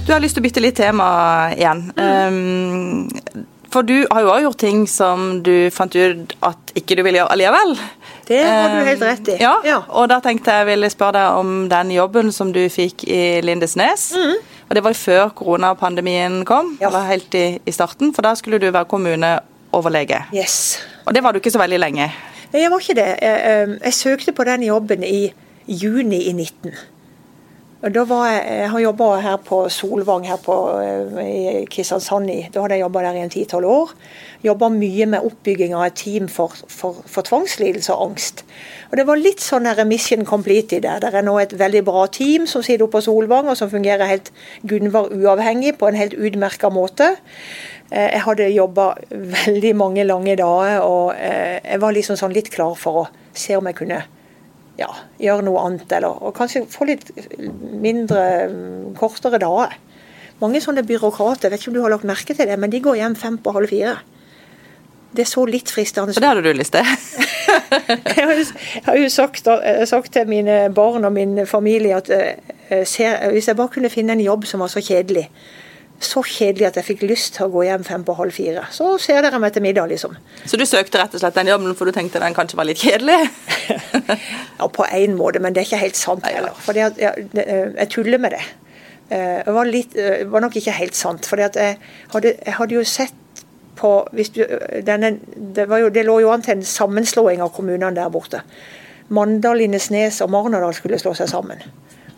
Du 0.05 0.12
har 0.12 0.20
lyst 0.20 0.36
til 0.36 0.42
å 0.42 0.44
bytte 0.44 0.61
litt 0.61 0.76
tema 0.76 1.05
igjen. 1.57 1.86
Mm. 1.96 2.34
Um, 3.09 3.44
for 3.72 3.86
du 3.88 4.05
har 4.05 4.20
jo 4.20 4.32
òg 4.34 4.42
gjort 4.44 4.61
ting 4.61 4.82
som 4.90 5.40
du 5.42 5.70
fant 5.72 5.96
ut 5.96 6.34
at 6.44 6.74
ikke 6.76 6.98
du 6.98 7.02
ville 7.07 7.22
gjøre 7.22 7.32
allikevel. 7.32 7.72
Det 8.28 8.42
har 8.44 8.68
du 8.74 8.84
helt 8.84 9.05
rett 9.09 9.30
i. 9.32 9.38
Ja, 9.40 9.55
ja. 9.64 9.80
Og 9.88 10.11
da 10.12 10.20
tenkte 10.22 10.59
jeg 10.61 10.68
ville 10.68 10.92
spørre 10.92 11.16
deg 11.16 11.40
om 11.40 11.57
den 11.72 11.94
jobben 11.96 12.30
som 12.36 12.52
du 12.52 12.61
fikk 12.70 13.07
i 13.09 13.40
Lindesnes. 13.44 14.11
Mm. 14.12 14.36
Og 14.68 14.76
det 14.76 14.84
var 14.84 15.00
før 15.00 15.34
koronapandemien 15.40 16.42
kom, 16.48 16.76
ja. 16.82 16.90
eller 16.90 17.09
helt 17.09 17.34
i, 17.40 17.46
i, 17.64 17.74
starten. 17.74 18.12
For 18.14 18.28
da 18.28 18.36
skulle 18.38 18.61
du 18.61 18.68
være 18.68 18.90
kommuneoverlege. 18.92 20.26
Yes. 20.36 20.82
Og 21.09 21.16
det 21.16 21.24
var 21.24 21.32
du 21.32 21.40
ikke 21.40 21.52
så 21.57 21.64
veldig 21.64 21.80
lenge. 21.80 22.12
Jeg 22.52 22.70
var 22.70 22.84
ikke 22.84 23.00
det. 23.00 23.11
Jeg, 23.24 23.78
jeg 23.80 23.96
søkte 24.05 24.36
på 24.36 24.44
den 24.52 24.68
jobben 24.68 25.02
i 25.09 25.30
juni 25.64 26.26
i 26.28 26.36
19. 26.36 26.76
Da 27.85 28.01
var 28.09 28.30
jeg, 28.30 28.45
jeg 28.49 28.68
har 28.72 28.80
jobba 28.80 29.07
her 29.20 29.41
på 29.45 29.57
Solvang 29.68 30.22
her 30.24 30.39
på, 30.41 30.55
eh, 30.80 31.18
i 31.20 31.64
Kristiansand. 31.68 32.30
Da 32.55 32.62
hadde 32.62 32.78
jeg 32.78 32.80
jobba 32.80 33.03
der 33.05 33.18
i 33.18 33.20
en 33.20 33.32
ti-tolv 33.32 33.68
år. 33.68 33.91
Jobba 34.47 34.70
mye 34.72 35.05
med 35.12 35.26
oppbygging 35.28 35.74
av 35.76 35.85
et 35.91 35.99
team 36.01 36.30
for, 36.32 36.55
for, 36.72 37.03
for, 37.05 37.28
tvangslidelse 37.28 37.93
og 37.93 38.07
angst. 38.07 38.41
Og 38.89 38.97
Det 38.97 39.05
var 39.05 39.20
litt 39.20 39.45
sånn 39.45 39.68
mission 39.85 40.24
complete 40.24 40.78
i 40.78 40.80
Det 40.80 40.97
Det 41.03 41.12
er 41.12 41.28
nå 41.28 41.37
et 41.39 41.53
veldig 41.53 41.85
bra 41.85 42.07
team 42.07 42.47
som 42.47 42.62
sitter 42.62 42.87
oppe 42.87 42.97
på 42.97 43.05
Solvang, 43.05 43.53
og 43.53 43.57
som 43.57 43.68
fungerer 43.68 44.09
helt 44.09 44.32
Gunvar 44.62 45.12
uavhengig 45.12 45.76
på 45.76 45.89
en 45.89 46.01
helt 46.01 46.14
utmerka 46.14 46.70
måte. 46.70 47.18
Eh, 47.91 48.16
jeg 48.16 48.24
hadde 48.24 48.49
jobba 48.49 48.95
veldig 49.11 49.76
mange 49.76 50.05
lange 50.05 50.37
dager, 50.37 50.80
og 50.80 51.14
eh, 51.20 51.61
jeg 51.61 51.80
var 51.85 51.93
liksom 51.93 52.16
sånn 52.16 52.32
litt 52.32 52.49
klar 52.49 52.72
for 52.80 53.05
å 53.05 53.09
se 53.35 53.57
om 53.61 53.66
jeg 53.66 53.76
kunne 53.76 54.05
ja, 54.80 54.90
gjøre 55.22 55.44
noe 55.46 55.62
annet, 55.66 55.90
eller 55.96 56.22
og 56.24 56.34
kanskje 56.36 56.64
få 56.70 56.88
litt 56.88 57.10
mindre, 57.38 58.24
mm, 58.50 58.94
kortere 58.98 59.40
dager. 59.42 59.76
Mange 60.40 60.62
sånne 60.62 60.82
byråkrater, 60.86 61.52
vet 61.52 61.62
ikke 61.62 61.70
om 61.72 61.78
du 61.78 61.84
har 61.84 61.94
lagt 61.94 62.08
merke 62.08 62.34
til 62.34 62.50
det, 62.50 62.58
men 62.58 62.72
de 62.72 62.82
går 62.82 62.98
hjem 62.98 63.16
fem 63.18 63.38
på 63.38 63.54
halv 63.54 63.70
fire. 63.70 63.96
Det 65.14 65.22
er 65.22 65.30
så 65.30 65.44
litt 65.46 65.70
fristende. 65.70 66.10
Og 66.10 66.22
det 66.22 66.30
hadde 66.32 66.42
du 66.42 66.58
lyst 66.58 66.74
til? 66.74 66.88
jeg, 68.18 68.46
har 68.88 68.98
jo, 68.98 69.08
sagt, 69.14 69.46
eh, 69.46 69.84
sagt, 69.86 70.10
til 70.16 70.26
mine 70.26 70.64
barn 70.74 71.06
og 71.06 71.14
min 71.14 71.44
familie 71.46 72.00
at 72.00 72.10
se, 72.88 73.06
hvis 73.30 73.46
jeg 73.46 73.58
bare 73.60 73.70
kunne 73.76 73.92
finne 73.92 74.16
en 74.16 74.24
jobb 74.24 74.48
som 74.50 74.64
var 74.64 74.72
så 74.72 74.82
kjedelig, 74.82 75.28
så 76.07 76.22
kjedelig 76.24 76.68
at 76.68 76.78
jeg 76.78 76.86
fikk 76.86 77.05
lyst 77.09 77.34
til 77.36 77.46
å 77.46 77.52
gå 77.52 77.64
hjem 77.66 77.84
fem 77.86 78.05
på 78.07 78.16
halv 78.18 78.34
fire. 78.36 78.66
Så 78.74 78.94
ser 79.02 79.22
dere 79.24 79.40
meg 79.42 79.55
til 79.55 79.64
middag, 79.64 79.88
liksom. 79.90 80.16
Så 80.44 80.59
du 80.61 80.64
søkte 80.68 81.00
rett 81.00 81.16
og 81.16 81.22
slett 81.22 81.38
den 81.38 81.50
jobben 81.50 81.76
for 81.78 81.88
du 81.88 81.94
tenkte 81.96 82.22
den 82.22 82.36
kanskje 82.36 82.59
var 82.61 82.68
litt 82.68 82.82
kjedelig? 82.82 83.18
ja, 84.61 84.68
på 84.68 84.86
én 84.86 85.16
måte, 85.18 85.42
men 85.42 85.55
det 85.55 85.64
er 85.64 85.68
ikke 85.70 85.82
helt 85.82 85.98
sant 86.00 86.26
heller. 86.28 86.55
For 86.64 86.78
jeg, 86.78 86.94
jeg, 87.00 87.28
jeg, 87.34 87.88
tuller 87.94 88.22
med 88.22 88.36
det. 88.36 88.42
Eh, 89.11 89.42
det 89.46 89.57
var, 89.59 89.70
litt, 89.70 89.98
eh, 89.98 90.24
var, 90.30 90.44
nok 90.44 90.59
ikke 90.61 90.78
helt 90.78 90.98
sant. 90.98 91.28
For 91.28 91.40
jeg, 91.40 91.78
jeg 92.14 92.57
hadde 92.59 92.78
jo 92.78 92.84
sett 92.88 93.20
på 93.76 93.92
du, 94.14 94.44
denne, 94.86 95.16
det, 95.34 95.66
jo, 95.66 95.90
det, 95.90 96.05
lå 96.07 96.20
jo 96.22 96.32
an 96.32 96.44
til 96.44 96.59
en 96.59 96.66
sammenslåing 96.66 97.42
av 97.44 97.52
kommunene 97.57 97.94
der 97.96 98.12
borte. 98.12 98.44
Mandal, 99.14 99.59
Lindesnes 99.61 100.20
og 100.24 100.30
Marnardal 100.32 100.74
skulle 100.76 101.00
slå 101.00 101.12
seg 101.18 101.28
sammen 101.32 101.61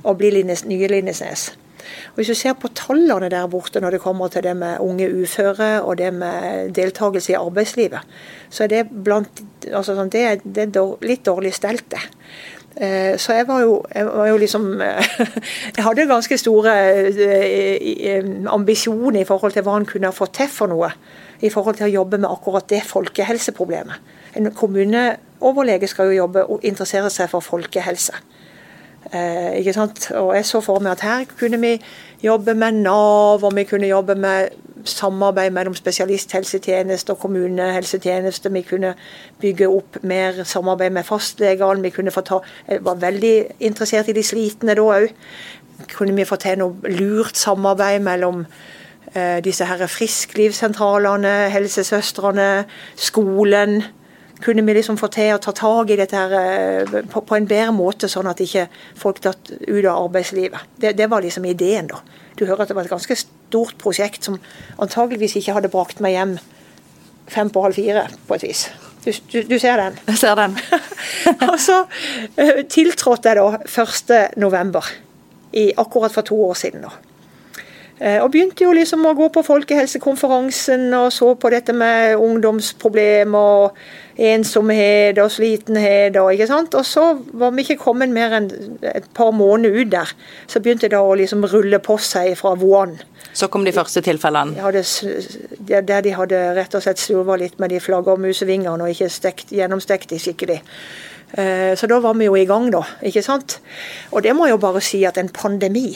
og 0.07 0.21
bli 0.21 0.31
Linnes, 0.31 0.63
nye 0.69 0.87
Lindesnes. 0.87 1.49
Og 2.13 2.21
Hvis 2.21 2.33
du 2.33 2.35
ser 2.39 2.57
på 2.59 2.71
tallene 2.75 3.31
der 3.33 3.47
borte 3.51 3.81
når 3.81 3.97
det 3.97 4.03
kommer 4.05 4.29
til 4.33 4.45
det 4.47 4.57
med 4.57 4.81
unge 4.81 5.09
uføre 5.11 5.83
og 5.83 5.99
det 5.99 6.13
med 6.15 6.75
deltakelse 6.77 7.33
i 7.33 7.39
arbeidslivet, 7.41 8.01
så 8.51 8.65
er 8.65 8.73
det, 8.73 8.85
blant, 8.91 9.43
altså 9.73 9.97
sånn, 9.97 10.13
det, 10.13 10.23
er, 10.23 10.45
det 10.45 10.69
er 10.69 11.07
litt 11.07 11.25
dårlig 11.27 11.55
stelt, 11.55 11.89
det. 11.93 12.03
Eh, 12.77 13.17
så 13.17 13.33
jeg 13.33 13.47
var 13.49 13.63
jo, 13.65 13.77
jeg 13.89 14.05
var 14.05 14.27
jo 14.29 14.37
liksom 14.37 14.65
Jeg 15.77 15.85
hadde 15.85 16.05
ganske 16.11 16.37
store 16.39 16.75
eh, 17.09 18.27
ambisjoner 18.53 19.23
i 19.23 19.25
forhold 19.25 19.57
til 19.57 19.65
hva 19.65 19.79
han 19.79 19.89
kunne 19.89 20.13
få 20.13 20.29
til 20.29 20.51
for 20.53 20.69
noe. 20.69 20.91
I 21.41 21.51
forhold 21.53 21.79
til 21.79 21.89
å 21.89 21.95
jobbe 21.95 22.21
med 22.21 22.29
akkurat 22.29 22.69
det 22.69 22.83
folkehelseproblemet. 22.89 24.13
En 24.37 24.51
kommuneoverlege 24.53 25.89
skal 25.89 26.11
jo 26.11 26.23
jobbe 26.23 26.45
og 26.45 26.65
interessere 26.69 27.11
seg 27.13 27.31
for 27.33 27.45
folkehelse. 27.45 28.17
Eh, 29.15 29.59
ikke 29.59 29.73
sant? 29.73 30.11
Og 30.11 30.35
jeg 30.35 30.47
så 30.47 30.61
for 30.61 30.83
meg 30.83 30.97
at 30.97 31.01
her 31.07 31.25
kunne 31.39 31.61
vi 31.61 31.77
jobbe 32.23 32.55
med 32.55 32.73
Nav, 32.73 33.45
og 33.45 33.57
vi 33.57 33.65
kunne 33.65 33.87
jobbe 33.87 34.15
med 34.15 34.49
samarbeid 34.85 35.51
mellom 35.51 35.75
spesialisthelsetjeneste 35.75 37.13
og 37.13 37.19
kommunehelsetjeneste. 37.19 38.53
Vi 38.53 38.63
kunne 38.63 38.95
bygge 39.41 39.69
opp 39.69 39.99
mer 40.03 40.45
samarbeid 40.45 40.91
med 40.91 41.05
fastlegene. 41.05 41.83
Vi 41.83 41.91
kunne 41.91 42.11
få 42.11 42.21
ta, 42.21 42.41
jeg 42.69 42.85
var 42.85 42.95
veldig 42.95 43.45
interessert 43.61 44.09
i 44.09 44.17
de 44.17 44.23
slitne 44.23 44.75
da 44.75 44.83
òg. 44.83 45.13
Kunne 45.95 46.17
vi 46.17 46.25
få 46.25 46.37
til 46.37 46.59
noe 46.59 46.97
lurt 46.99 47.37
samarbeid 47.37 48.01
mellom 48.03 48.47
eh, 49.15 49.39
disse 49.45 49.67
frisklivssentralene, 49.67 51.37
helsesøstrene, 51.53 52.65
skolen 52.97 53.83
kunne 54.43 54.63
vi 54.67 54.75
liksom 54.77 54.99
få 55.01 55.09
til 55.13 55.35
å 55.35 55.41
ta 55.43 55.53
tak 55.57 55.91
i 55.91 55.99
dette 55.99 56.17
her 56.17 56.35
eh, 56.37 56.97
på, 57.11 57.23
på, 57.25 57.37
en 57.37 57.49
bedre 57.49 57.73
måte, 57.75 58.09
sånn 58.11 58.29
at 58.31 58.43
ikke 58.45 58.67
folk 58.99 59.23
tatt 59.25 59.53
ut 59.55 59.85
av 59.85 60.07
arbeidslivet. 60.07 60.75
Det, 60.77 60.93
det, 60.99 61.09
var 61.13 61.25
liksom 61.25 61.47
ideen, 61.49 61.89
da. 61.93 62.03
Du 62.37 62.45
hører 62.45 62.67
at 62.67 62.73
det 62.73 62.77
var 62.77 62.89
et 62.89 62.93
ganske 62.93 63.17
stort 63.17 63.79
prosjekt 63.81 64.29
som 64.29 64.37
antageligvis 64.83 65.39
ikke 65.41 65.57
hadde 65.57 65.73
brakt 65.73 66.03
meg 66.05 66.17
hjem 66.17 66.37
fem 67.33 67.49
på 67.51 67.65
halv 67.65 67.79
fire, 67.79 68.05
på 68.29 68.37
et 68.37 68.45
vis. 68.45 68.67
Du, 69.07 69.11
du, 69.33 69.41
du 69.49 69.57
ser 69.63 69.81
den? 69.81 69.97
Jeg 70.11 70.21
ser 70.21 70.37
den. 70.39 70.55
og 71.51 71.59
så 71.63 71.81
uh, 71.87 72.61
tiltrådte 72.71 73.33
jeg 73.33 73.41
da 73.41 73.61
1.11. 73.65 74.93
akkurat 75.79 76.15
for 76.15 76.27
to 76.27 76.39
år 76.51 76.59
siden. 76.59 76.87
da. 76.87 77.16
Eh, 77.99 78.19
og 78.21 78.29
begynte 78.33 78.67
jo 78.67 78.75
liksom 78.77 79.07
å 79.09 79.15
gå 79.17 79.31
på 79.33 79.41
folkehelsekonferansen 79.47 80.91
og 80.99 81.07
så 81.17 81.31
på 81.41 81.49
dette 81.53 81.73
med 81.73 82.21
ungdomsproblemer 82.21 83.63
og 83.63 83.79
ensomhet 84.21 85.17
og 85.23 85.31
slitenhet. 85.33 86.19
Og, 86.21 86.35
ikke 86.35 86.49
sant? 86.51 86.77
og 86.77 86.85
så 86.85 87.07
var 87.33 87.55
vi 87.57 87.65
ikke 87.65 87.79
kommet 87.87 88.13
mer 88.13 88.37
enn 88.37 88.51
et 88.93 89.09
par 89.17 89.33
måneder 89.33 89.81
ut 89.81 89.93
der. 89.95 90.13
Så 90.45 90.61
begynte 90.61 90.91
det 90.93 91.01
å 91.01 91.15
liksom 91.17 91.47
rulle 91.49 91.81
på 91.81 91.97
seg 91.97 92.35
fra 92.37 92.53
Wuhan. 92.61 92.99
Så 93.37 93.49
kom 93.53 93.65
de 93.65 93.73
første 93.77 94.05
tilfellene? 94.05 94.61
Hadde, 94.61 94.85
der 95.65 96.05
de 96.05 96.13
hadde 96.17 96.43
rett 96.57 96.77
og 96.77 96.85
slett 96.85 97.01
slurva 97.01 97.37
litt 97.41 97.57
med 97.61 97.73
de 97.73 97.81
flaggermusvingene 97.81 98.77
og 98.77 98.93
ikke 98.93 99.09
stekt, 99.13 99.57
gjennomstekt 99.57 100.13
de 100.13 100.21
skikkelig. 100.21 100.61
Eh, 101.33 101.73
så 101.77 101.89
da 101.89 101.99
var 102.05 102.17
vi 102.21 102.29
jo 102.29 102.37
i 102.37 102.47
gang, 102.49 102.69
da. 102.73 102.85
ikke 103.09 103.25
sant? 103.25 103.59
Og 104.13 104.25
det 104.25 104.37
må 104.37 104.49
jeg 104.49 104.57
jo 104.59 104.63
bare 104.69 104.85
si 104.85 105.03
at 105.09 105.17
en 105.21 105.33
pandemi 105.33 105.89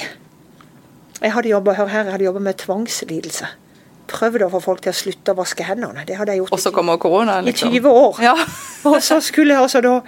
jeg 1.21 1.33
hadde 1.35 1.49
jobbet, 1.53 1.81
jobba 2.25 2.41
med 2.41 2.59
tvangslidelse. 2.63 3.49
Prøvd 4.11 4.43
å 4.47 4.51
få 4.51 4.61
folk 4.65 4.83
til 4.83 4.91
å 4.91 4.97
slutte 4.97 5.35
å 5.35 5.39
vaske 5.39 5.65
hendene. 5.69 6.05
Det 6.07 6.17
hadde 6.19 6.35
jeg 6.35 6.43
gjort 6.43 6.55
og 6.57 6.61
så 6.63 6.73
kommer 6.75 6.99
liksom. 7.45 7.71
i 7.71 7.79
20 7.79 7.89
år. 7.89 8.21
Ja. 8.25 8.35
og 8.91 8.99
så 9.03 9.21
skulle 9.23 9.55
jeg 9.55 9.63
altså 9.63 9.83
da 9.85 10.01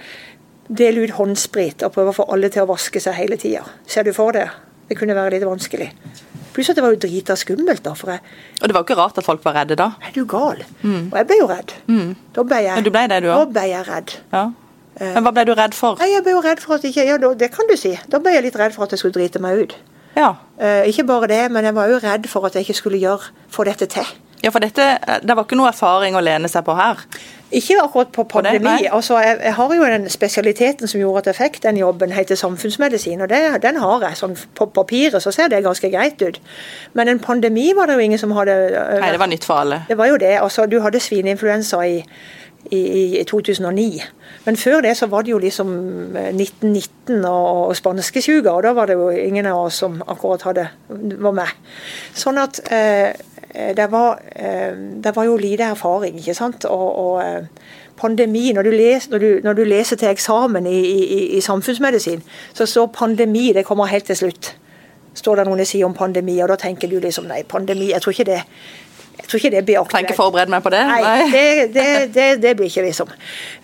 dele 0.67 1.05
ut 1.05 1.15
håndsprit 1.15 1.83
og 1.85 1.93
prøve 1.95 2.11
å 2.11 2.17
få 2.17 2.27
alle 2.33 2.49
til 2.51 2.65
å 2.65 2.69
vaske 2.73 2.99
seg 3.03 3.15
hele 3.15 3.37
tida. 3.37 3.63
Ser 3.87 4.03
du 4.03 4.13
for 4.15 4.35
det? 4.35 4.47
Det 4.89 4.97
kunne 4.99 5.15
være 5.15 5.37
litt 5.37 5.45
vanskelig. 5.47 5.91
Pluss 6.53 6.69
at 6.69 6.77
det 6.77 6.83
var 6.85 6.93
jo 6.93 6.99
drita 7.01 7.37
skummelt. 7.39 7.83
da, 7.85 7.93
jeg... 7.95 8.19
Og 8.59 8.67
det 8.67 8.75
var 8.75 8.83
jo 8.83 8.87
ikke 8.89 8.99
rart 8.99 9.17
at 9.17 9.25
folk 9.25 9.45
var 9.45 9.55
redde 9.61 9.77
da? 9.79 9.93
Er 10.05 10.11
du 10.13 10.25
gal? 10.29 10.59
Mm. 10.81 11.07
Og 11.11 11.15
jeg 11.17 11.29
ble 11.29 11.39
jo 11.39 11.47
redd. 11.49 11.73
Mm. 11.87 12.11
Da 12.35 12.43
ble 12.49 12.59
jeg, 12.65 12.83
du 12.83 12.91
ble 12.93 13.07
det, 13.09 13.21
du 13.23 13.31
da 13.31 13.39
ble 13.49 13.63
jeg 13.71 13.87
redd. 13.87 14.17
Ja. 14.33 14.43
Men 14.99 15.25
hva 15.25 15.31
ble 15.33 15.47
du 15.49 15.55
redd 15.57 15.73
for? 15.73 15.97
Jeg 16.05 16.21
ble 16.25 16.35
jo 16.35 16.43
redd 16.45 16.61
for 16.61 16.77
at 16.77 16.85
ikke, 16.85 17.05
ja, 17.07 17.17
Det 17.17 17.49
kan 17.55 17.69
du 17.69 17.73
si. 17.79 17.95
Da 18.09 18.19
ble 18.21 18.35
jeg 18.35 18.45
litt 18.45 18.59
redd 18.59 18.75
for 18.75 18.85
at 18.85 18.93
jeg 18.93 19.01
skulle 19.01 19.17
drite 19.17 19.41
meg 19.41 19.63
ut. 19.63 19.73
Ja. 20.17 20.33
Uh, 20.59 20.83
ikke 20.89 21.07
bare 21.09 21.27
det, 21.31 21.43
men 21.51 21.65
jeg 21.65 21.75
var 21.75 21.89
jo 21.91 22.01
redd 22.03 22.27
for 22.29 22.45
at 22.45 22.55
jeg 22.55 22.67
ikke 22.67 22.81
skulle 22.81 23.01
gjøre, 23.01 23.33
få 23.49 23.65
dette 23.69 23.89
til. 23.89 24.07
Ja, 24.43 24.51
for 24.51 24.59
dette, 24.59 24.97
Det 25.23 25.35
var 25.35 25.45
ikke 25.45 25.55
noe 25.55 25.69
erfaring 25.71 26.17
å 26.19 26.21
lene 26.21 26.49
seg 26.51 26.65
på 26.67 26.75
her? 26.75 26.99
Ikke 27.53 27.77
akkurat 27.79 28.09
på 28.11 28.25
pandemi. 28.27 28.73
På 28.89 28.97
altså, 28.97 29.19
jeg, 29.21 29.37
jeg, 29.43 29.53
har 29.55 29.73
jo 29.77 29.85
den 29.93 30.09
spesialiteten 30.09 30.89
som 30.89 30.99
gjorde 30.99 31.21
at 31.21 31.29
jeg 31.31 31.37
fikk 31.37 31.59
den 31.63 31.79
jobben, 31.79 32.11
heter 32.11 32.35
samfunnsmedisin. 32.35 33.21
og 33.21 33.29
det, 33.29 33.61
Den 33.63 33.79
har 33.79 34.03
jeg. 34.03 34.17
sånn 34.19 34.35
På 34.55 34.65
papiret 34.65 35.23
så 35.23 35.31
ser 35.31 35.47
det 35.47 35.63
ganske 35.63 35.89
greit 35.93 36.21
ut. 36.21 36.41
Men 36.93 37.07
en 37.07 37.19
pandemi 37.23 37.71
var 37.73 37.87
det 37.87 37.95
jo 37.95 38.03
ingen 38.03 38.19
som 38.19 38.35
hadde 38.35 38.51
øh, 38.51 38.99
Nei, 38.99 39.11
det 39.11 39.21
var 39.21 39.31
nytt 39.31 39.47
for 39.47 39.63
alle. 39.63 39.83
Det 39.87 39.97
var 39.97 40.11
jo 40.11 40.17
det. 40.17 40.35
altså 40.41 40.65
Du 40.65 40.81
hadde 40.81 40.99
svineinfluensa 40.99 41.79
i, 41.87 42.03
i, 42.71 43.19
i 43.19 43.23
2009. 43.27 44.01
Men 44.45 44.57
før 44.57 44.81
det 44.81 44.95
så 44.97 45.07
var 45.11 45.25
det 45.25 45.31
jo 45.31 45.41
liksom 45.41 45.67
1919 46.15 47.17
øh, 47.17 47.29
og, 47.31 47.67
og 47.67 47.75
spanskesjuka, 47.75 48.51
og 48.51 48.63
da 48.63 48.73
var 48.77 48.89
det 48.89 48.97
jo 48.99 49.09
ingen 49.09 49.45
av 49.49 49.65
oss 49.65 49.81
som 49.83 50.01
akkurat 50.07 50.47
hadde, 50.47 50.67
var 51.19 51.37
med. 51.37 51.53
Sånn 52.17 52.41
at 52.41 52.61
eh, 52.71 53.13
Eh, 53.53 53.75
det 53.75 53.87
var, 53.91 54.19
eh, 54.35 54.75
det 55.03 55.15
var, 55.15 55.23
jo 55.23 55.37
lite 55.37 55.63
erfaring. 55.63 56.17
ikke 56.17 56.33
sant? 56.33 56.65
Og, 56.65 56.95
og 56.95 57.25
eh, 57.25 57.43
pandemi, 57.97 58.51
når 58.53 58.63
du, 58.63 58.69
leser, 58.71 59.11
når, 59.11 59.19
du, 59.19 59.39
når 59.43 59.53
du, 59.53 59.63
leser, 59.63 59.95
til 59.95 60.07
eksamen 60.07 60.67
i, 60.67 60.79
i, 60.79 61.37
i, 61.37 61.41
samfunnsmedisin, 61.41 62.23
så 62.53 62.65
står 62.65 62.87
pandemi 62.87 63.53
det 63.53 63.65
kommer 63.65 63.85
helt 63.85 64.05
til 64.05 64.15
slutt. 64.15 64.55
Står 65.13 65.35
det 65.35 65.45
noen 65.45 65.61
som 65.61 65.69
sier 65.69 65.85
om 65.85 65.93
pandemi, 65.93 66.39
og 66.41 66.49
da 66.49 66.55
tenker 66.55 66.89
du 66.89 66.99
liksom 66.99 67.27
nei, 67.29 67.43
pandemi, 67.43 67.91
jeg 67.91 68.01
tror 68.01 68.11
ikke 68.11 68.31
det 68.31 68.41
jeg 69.17 69.27
tror 69.29 69.39
ikke 69.39 69.51
det 69.53 69.65
blir 69.65 69.79
aktuelt. 69.79 69.93
Trenger 69.93 70.13
ikke 70.13 70.19
forberede 70.19 70.53
meg 70.53 70.63
på 70.65 70.71
det? 70.73 70.81
Nei, 70.89 71.01
nei. 71.05 71.27
Det, 71.31 71.45
det, 71.75 71.87
det, 72.15 72.27
det, 72.43 72.55
blir 72.57 72.71
ikke 72.71 72.85
liksom. 72.87 73.13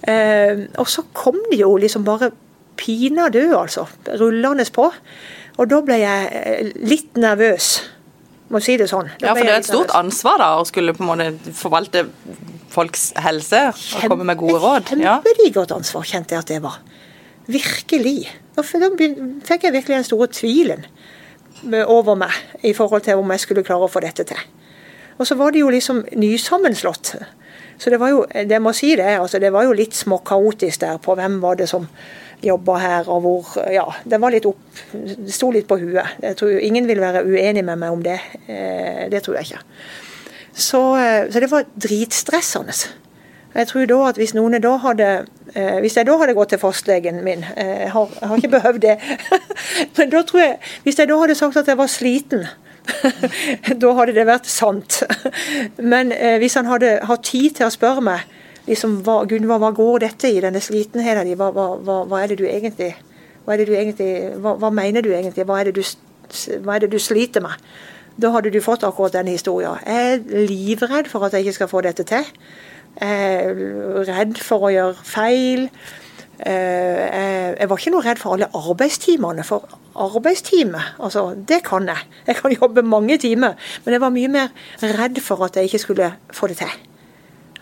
Uh, 0.05 0.65
og 0.81 0.89
så 0.89 1.03
kom 1.17 1.39
det 1.51 1.61
jo 1.61 1.73
liksom 1.81 2.05
bare 2.07 2.31
pinadø, 2.79 3.47
altså. 3.57 3.87
Rullende 4.21 4.65
på. 4.73 4.89
Og 5.59 5.71
da 5.71 5.81
ble 5.83 5.97
jeg 5.99 6.73
litt 6.79 7.17
nervøs 7.19 7.73
må 8.49 8.61
si 8.63 8.75
det 8.81 8.87
sånn. 8.89 9.09
ja, 9.21 9.33
for 9.35 9.45
det 9.45 9.51
er 9.53 9.59
et 9.61 9.67
stort 9.67 9.91
ansvar 9.93 10.39
da, 10.41 10.53
å 10.57 10.65
skulle 10.65 10.95
på 10.97 11.03
en 11.05 11.09
måte 11.11 11.53
forvalte 11.53 12.05
folks 12.73 13.11
helse 13.21 13.59
og 13.69 14.07
komme 14.09 14.25
med 14.25 14.39
gode 14.39 14.57
råd. 14.61 14.93
Kjempedigert 14.95 15.73
ansvar 15.75 16.07
kjente 16.09 16.35
jeg 16.35 16.45
at 16.45 16.53
det 16.53 16.61
var. 16.63 16.79
Virkelig. 17.49 18.17
Da 18.57 18.65
fikk 18.65 19.67
jeg 19.67 19.75
virkelig 19.75 19.99
den 19.99 20.07
store 20.07 20.29
tvilen 20.33 20.85
over 21.85 22.17
meg 22.17 22.65
i 22.65 22.73
forhold 22.77 23.05
til 23.05 23.21
om 23.21 23.33
jeg 23.35 23.43
skulle 23.45 23.65
klare 23.67 23.85
å 23.85 23.91
få 23.91 24.01
dette 24.05 24.25
til. 24.31 24.41
Og 25.19 25.27
så 25.27 25.35
var 25.35 25.51
det 25.51 25.61
jo 25.61 25.69
liksom 25.69 26.05
nysammenslått. 26.15 27.13
Så 27.79 27.91
det 27.91 27.99
var 27.99 28.11
jo, 28.11 28.23
det 28.49 28.59
må 28.61 28.73
si 28.75 28.95
det, 28.99 29.19
altså 29.19 29.39
det 29.39 29.53
var 29.55 29.67
jo 29.67 29.75
litt 29.75 29.95
småkaotisk 29.95 30.81
der 30.81 30.97
på 31.03 31.15
hvem 31.15 31.39
var 31.43 31.59
det 31.59 31.69
som 31.71 31.87
jobba 32.43 32.77
her, 32.79 33.09
og 33.11 33.21
hvor 33.21 33.71
Ja, 33.71 33.85
det 34.05 34.19
var 34.21 34.31
litt 34.31 34.45
opp 34.47 34.59
Det 34.93 35.33
sto 35.33 35.51
litt 35.51 35.67
på 35.67 35.77
huet. 35.79 36.15
Jeg 36.23 36.37
tror 36.39 36.59
Ingen 36.59 36.87
vil 36.87 37.01
være 37.01 37.23
uenig 37.23 37.65
med 37.65 37.79
meg 37.79 37.91
om 37.91 38.03
det. 38.03 38.19
Eh, 38.47 39.09
det 39.11 39.23
tror 39.23 39.35
jeg 39.35 39.49
ikke. 39.49 39.63
Så, 40.53 40.81
eh, 40.97 41.31
så 41.31 41.39
det 41.39 41.51
var 41.51 41.67
dritstressende. 41.75 42.73
Jeg 43.55 43.67
tror 43.67 43.85
da 43.85 43.97
at 44.09 44.15
hvis 44.15 44.33
noen 44.37 44.61
da 44.61 44.77
hadde 44.77 45.25
eh, 45.55 45.79
Hvis 45.81 45.97
jeg 45.97 46.05
da 46.05 46.17
hadde 46.17 46.35
gått 46.37 46.49
til 46.53 46.59
fastlegen 46.61 47.23
min 47.23 47.43
Jeg 47.57 47.89
har, 47.91 48.09
jeg 48.21 48.27
har 48.29 48.37
ikke 48.37 48.55
behøvd 48.59 48.81
det. 48.81 48.97
Men 49.97 50.09
da 50.09 50.21
tror 50.21 50.39
jeg 50.39 50.57
Hvis 50.83 50.99
jeg 50.99 51.09
da 51.09 51.17
hadde 51.19 51.35
sagt 51.35 51.57
at 51.57 51.67
jeg 51.67 51.77
var 51.77 51.87
sliten 51.87 52.45
da 53.81 53.93
hadde 53.99 54.15
det 54.17 54.25
vært 54.29 54.49
sant. 54.49 55.01
Men 55.77 56.13
hvis 56.41 56.57
han 56.59 56.69
hadde 56.69 56.97
hatt 57.09 57.25
tid 57.27 57.59
til 57.59 57.67
å 57.67 57.73
spørre 57.73 58.03
meg 58.05 58.25
liksom, 58.69 58.99
hva, 59.05 59.23
Gunvor, 59.29 59.61
hva 59.61 59.71
går 59.75 60.05
dette 60.05 60.31
i, 60.31 60.41
denne 60.43 60.61
slitenheten 60.63 61.27
din? 61.27 61.39
Hva, 61.39 61.51
hva, 61.55 62.01
hva, 62.05 62.21
er 62.21 62.33
det 62.33 62.39
du 62.41 62.47
egentlig 62.49 62.93
hva, 63.45 63.57
det 63.57 63.69
du 63.69 63.73
egentlig, 63.73 64.11
hva, 64.43 64.69
mener 64.73 65.05
du 65.05 65.13
egentlig? 65.13 65.45
Hva 65.49 65.61
er, 65.63 65.71
du, 65.73 65.81
hva 66.65 66.75
er 66.75 66.85
det 66.85 66.91
du 66.93 66.99
sliter 67.01 67.43
med? 67.45 67.55
Da 68.19 68.33
hadde 68.35 68.51
du 68.51 68.59
fått 68.61 68.83
akkurat 68.83 69.15
denne 69.15 69.33
historien. 69.33 69.79
Jeg 69.87 70.19
er 70.19 70.45
livredd 70.49 71.07
for 71.09 71.25
at 71.25 71.33
jeg 71.33 71.47
ikke 71.47 71.61
skal 71.61 71.71
få 71.71 71.81
dette 71.85 72.05
til. 72.09 72.27
Jeg 72.99 73.47
er 73.47 74.05
redd 74.09 74.37
for 74.43 74.67
å 74.67 74.73
gjøre 74.73 75.07
feil. 75.07 75.69
Eh, 76.39 77.55
jeg 77.59 77.67
var 77.67 77.79
ikke 77.79 77.91
noe 77.91 78.05
redd 78.05 78.19
for 78.21 78.35
alle 78.35 78.49
arbeidstimene. 78.55 79.43
For 79.47 79.79
arbeidstime, 79.99 80.81
altså, 81.03 81.33
det 81.35 81.63
kan 81.67 81.89
jeg. 81.91 82.05
Jeg 82.27 82.39
kan 82.39 82.55
jobbe 82.61 82.85
mange 82.85 83.17
timer. 83.17 83.57
Men 83.85 83.97
jeg 83.97 84.01
var 84.05 84.15
mye 84.15 84.31
mer 84.31 84.53
redd 84.99 85.19
for 85.23 85.43
at 85.45 85.59
jeg 85.59 85.69
ikke 85.69 85.83
skulle 85.85 86.13
få 86.31 86.51
det 86.51 86.61
til. 86.61 86.77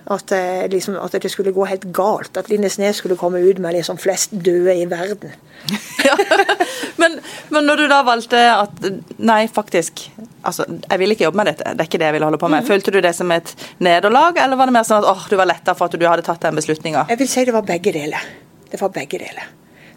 At, 0.08 0.32
eh, 0.32 0.70
liksom, 0.72 0.96
at, 1.04 1.18
det 1.22 1.32
skulle 1.32 1.52
gå 1.52 1.66
helt 1.68 1.90
galt. 1.94 2.38
At 2.38 2.50
Lindesnes 2.50 3.02
skulle 3.02 3.18
komme 3.20 3.42
ut 3.44 3.60
med 3.60 3.76
liksom 3.76 3.98
flest 3.98 4.32
døde 4.32 4.76
i 4.76 4.86
verden. 4.86 5.34
ja. 6.08 6.16
men, 6.96 7.20
men, 7.50 7.66
når 7.66 7.76
du 7.76 7.88
da 7.92 8.04
valgte 8.08 8.40
at 8.54 8.86
nei, 9.18 9.48
faktisk 9.52 10.06
altså, 10.46 10.64
Jeg 10.70 11.00
vil 11.00 11.12
ikke 11.12 11.26
jobbe 11.26 11.42
med 11.42 11.50
dette, 11.50 11.74
det 11.74 11.82
er 11.82 11.90
ikke 11.90 12.00
det 12.00 12.08
jeg 12.08 12.16
vil 12.20 12.24
holde 12.30 12.40
på 12.40 12.48
med. 12.48 12.64
Mm. 12.64 12.68
Følte 12.70 12.94
du 12.94 13.02
det 13.04 13.16
som 13.18 13.32
et 13.36 13.56
nederlag, 13.84 14.38
eller 14.38 14.56
var 14.56 14.70
det 14.70 14.78
mer 14.78 14.88
sånn 14.88 15.02
at 15.02 15.12
åh, 15.12 15.28
du 15.28 15.36
var 15.36 15.50
letta 15.50 15.76
for 15.76 15.90
at 15.90 16.00
du 16.00 16.08
hadde 16.08 16.24
tatt 16.24 16.46
den 16.46 16.56
beslutninga? 16.56 17.08
Jeg 17.10 17.20
vil 17.20 17.34
si 17.34 17.44
det 17.50 17.58
var 17.58 17.68
begge 17.68 17.92
deler. 17.92 18.47
Det 18.72 18.82
var 18.82 18.94
begge 18.96 19.22
deler. 19.22 19.48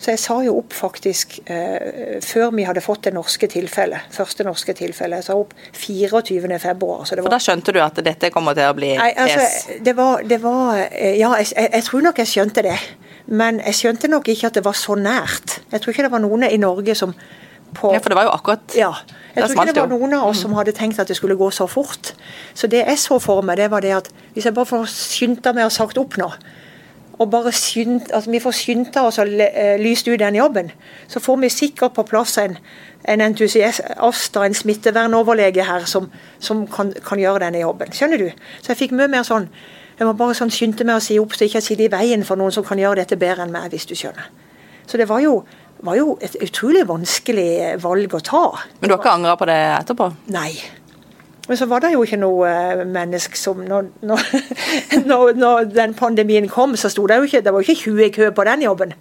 Så 0.00 0.14
jeg 0.14 0.20
sa 0.22 0.38
jo 0.40 0.54
opp 0.62 0.72
faktisk 0.72 1.34
eh, 1.52 2.20
før 2.24 2.54
vi 2.56 2.64
hadde 2.64 2.80
fått 2.80 3.04
det 3.04 3.12
norske 3.12 3.50
tilfellet. 3.52 4.08
Første 4.14 4.46
norske 4.48 4.72
tilfellet. 4.78 5.20
Jeg 5.20 5.26
sa 5.26 5.36
opp 5.36 5.52
24.2. 5.76 6.88
For 7.10 7.28
da 7.28 7.40
skjønte 7.44 7.74
du 7.76 7.82
at 7.84 8.00
dette 8.06 8.30
kommer 8.32 8.56
til 8.56 8.70
å 8.70 8.76
bli 8.78 8.94
nei, 8.96 9.10
altså, 9.12 9.76
det 9.84 9.94
var, 9.98 10.24
det 10.24 10.40
var, 10.40 10.80
eh, 10.86 11.18
Ja, 11.20 11.34
jeg, 11.42 11.52
jeg, 11.66 11.84
tror 11.84 12.08
nok 12.08 12.22
jeg 12.22 12.32
skjønte 12.32 12.64
det. 12.64 12.78
Men 13.28 13.60
jeg 13.60 13.76
skjønte 13.76 14.08
nok 14.08 14.32
ikke 14.32 14.48
at 14.48 14.56
det 14.56 14.64
var 14.64 14.78
så 14.78 14.96
nært. 14.96 15.60
Jeg 15.68 15.84
tror 15.84 15.92
ikke 15.92 16.08
det 16.08 16.14
var 16.16 16.24
noen 16.24 16.48
i 16.48 16.60
Norge 16.62 16.96
som 16.96 17.12
på, 17.76 17.92
ja, 17.94 18.00
for 18.02 18.10
det 18.10 18.16
var 18.18 18.26
jo 18.26 18.32
akkurat 18.34 18.74
Ja. 18.74 18.94
Jeg 19.30 19.44
tror 19.46 19.62
ikke 19.62 19.74
det 19.76 19.82
var 19.84 19.92
noen 19.92 20.14
av 20.16 20.24
oss 20.26 20.40
som 20.42 20.56
hadde 20.56 20.72
tenkt 20.74 20.98
at 20.98 21.06
det 21.06 21.14
skulle 21.20 21.36
gå 21.38 21.52
så 21.54 21.68
fort. 21.70 22.14
Så 22.56 22.66
det 22.66 22.80
jeg 22.82 22.98
så 22.98 23.20
for 23.22 23.44
meg, 23.46 23.60
det 23.60 23.68
var 23.70 23.84
det 23.84 23.92
at 23.94 24.08
hvis 24.34 24.48
jeg 24.48 24.56
bare 24.56 24.66
får 24.66 24.88
skynda 24.90 25.52
meg 25.54 25.68
og 25.68 25.76
sagt 25.76 26.00
opp 26.00 26.16
nå, 26.18 26.32
og 27.20 27.28
bare 27.30 27.52
skynd, 27.52 28.08
altså 28.12 28.30
vi 28.32 28.40
får 28.40 28.54
skynda 28.56 29.02
oss 29.04 29.18
og 29.20 29.28
lyse 29.28 29.82
lyst 29.82 30.08
ut 30.08 30.18
den 30.18 30.38
jobben, 30.38 30.70
så 31.08 31.20
får 31.20 31.36
vi 31.36 31.48
sikkert 31.52 31.92
på 31.92 32.02
plass 32.08 32.38
en, 32.40 32.56
en 33.04 33.20
entusiast 33.20 34.36
og 34.36 34.46
en 34.46 34.56
smittevernoverlege 34.56 35.66
her 35.68 35.84
som, 35.84 36.08
som 36.38 36.64
kan, 36.66 36.94
kan, 37.04 37.20
gjøre 37.20 37.44
denne 37.44 37.60
jobben. 37.60 37.92
Skjønner 37.92 38.24
du? 38.24 38.30
Så 38.62 38.72
jeg 38.72 38.80
fikk 38.86 38.96
mye 38.96 39.10
mer 39.12 39.26
sånn 39.28 39.50
Jeg 40.00 40.08
må 40.08 40.14
bare 40.16 40.32
sånn 40.32 40.48
skynde 40.48 40.84
meg 40.88 40.96
å 40.96 41.02
si 41.04 41.18
opp, 41.20 41.34
så 41.36 41.44
jeg 41.44 41.50
ikke 41.50 41.60
sitter 41.60 41.84
i 41.84 41.92
veien 41.92 42.22
for 42.24 42.40
noen 42.40 42.54
som 42.56 42.64
kan 42.64 42.78
gjøre 42.80 43.02
dette 43.02 43.18
bedre 43.20 43.44
enn 43.44 43.52
meg, 43.52 43.66
hvis 43.68 43.84
du 43.84 43.92
skjønner. 43.92 44.30
Så 44.88 44.96
det 44.96 45.04
var 45.10 45.20
jo, 45.20 45.42
var 45.84 45.98
jo 45.98 46.14
et 46.24 46.38
utrolig 46.40 46.86
vanskelig 46.88 47.76
valg 47.84 48.16
å 48.16 48.22
ta. 48.24 48.40
Men 48.80 48.88
du 48.88 48.94
har 48.94 49.02
ikke 49.02 49.12
angra 49.18 49.36
på 49.36 49.50
det 49.50 49.58
etterpå? 49.74 50.08
Nei. 50.32 50.54
Men 51.50 51.58
så 51.58 51.66
var 51.66 51.82
det 51.82 51.88
jo 51.90 52.04
ikke 52.06 52.20
noe 52.22 52.46
eh, 52.46 52.80
menneske 52.86 53.34
som 53.34 53.58
når, 53.66 53.88
når, 55.10 55.32
når, 55.34 55.64
den 55.74 55.96
pandemien 55.98 56.46
kom, 56.48 56.76
så 56.78 56.86
sto 56.92 57.08
det 57.10 57.16
jo 57.18 57.26
ikke 57.26 57.40
Det 57.42 57.50
var 57.50 57.58
jo 57.58 57.66
ikke 57.66 57.82
20 57.90 58.04
i 58.04 58.12
kø 58.14 58.28
på 58.30 58.44
den 58.46 58.62
jobben 58.62 58.94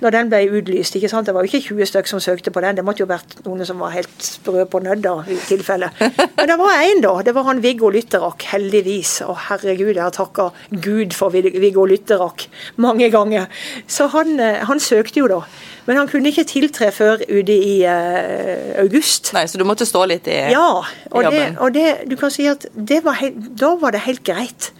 når 0.00 0.14
den 0.14 0.30
ble 0.32 0.40
utlyst. 0.58 0.96
ikke 0.96 1.10
sant? 1.12 1.28
Det 1.28 1.34
var 1.36 1.44
jo 1.44 1.50
ikke 1.50 1.74
20 1.74 1.90
stykker 1.90 2.12
som 2.12 2.22
søkte 2.22 2.52
på 2.54 2.62
den. 2.64 2.78
Det 2.78 2.84
måtte 2.86 3.04
jo 3.04 3.08
vært 3.10 3.38
noen 3.44 3.64
som 3.68 3.80
var 3.82 3.94
helt 3.94 4.24
sprø 4.24 4.64
på 4.70 4.82
nødda 4.84 5.14
i 5.30 5.38
tilfelle. 5.48 5.90
Men 6.38 6.50
det 6.50 6.58
var 6.60 6.84
én, 6.84 7.02
da. 7.04 7.14
Det 7.26 7.34
var 7.36 7.48
han 7.50 7.62
Viggo 7.64 7.90
Lytterak, 7.92 8.46
heldigvis. 8.52 9.20
Å 9.26 9.36
herregud, 9.48 9.94
jeg 9.94 10.04
har 10.04 10.14
takka 10.16 10.50
Gud 10.70 11.16
for 11.16 11.34
Viggo 11.34 11.84
Lytterak 11.88 12.48
mange 12.80 13.10
ganger. 13.12 13.50
Så 13.90 14.08
han, 14.14 14.38
eh, 14.40 14.64
han 14.66 14.80
søkte 14.80 15.22
jo, 15.22 15.28
da. 15.30 15.42
Men 15.88 15.98
han 16.02 16.10
kunne 16.10 16.30
ikke 16.30 16.46
tiltre 16.48 16.90
før 16.94 17.22
ute 17.26 17.54
i 17.54 17.80
uh, 17.88 18.76
august. 18.82 19.32
Nei, 19.34 19.46
Så 19.50 19.58
du 19.58 19.64
måtte 19.66 19.88
stå 19.88 20.04
litt 20.06 20.28
i, 20.30 20.36
ja, 20.52 20.66
og 21.10 21.24
jobben? 21.24 21.40
Ja, 21.40 21.56
og 21.64 21.74
det, 21.74 21.86
du 22.10 22.14
kan 22.20 22.30
si 22.30 22.46
at 22.50 22.68
var 23.02 23.18
helt, 23.18 23.40
da 23.58 23.72
var 23.80 23.96
det 23.96 24.04
helt 24.04 24.22
greit. 24.26 24.70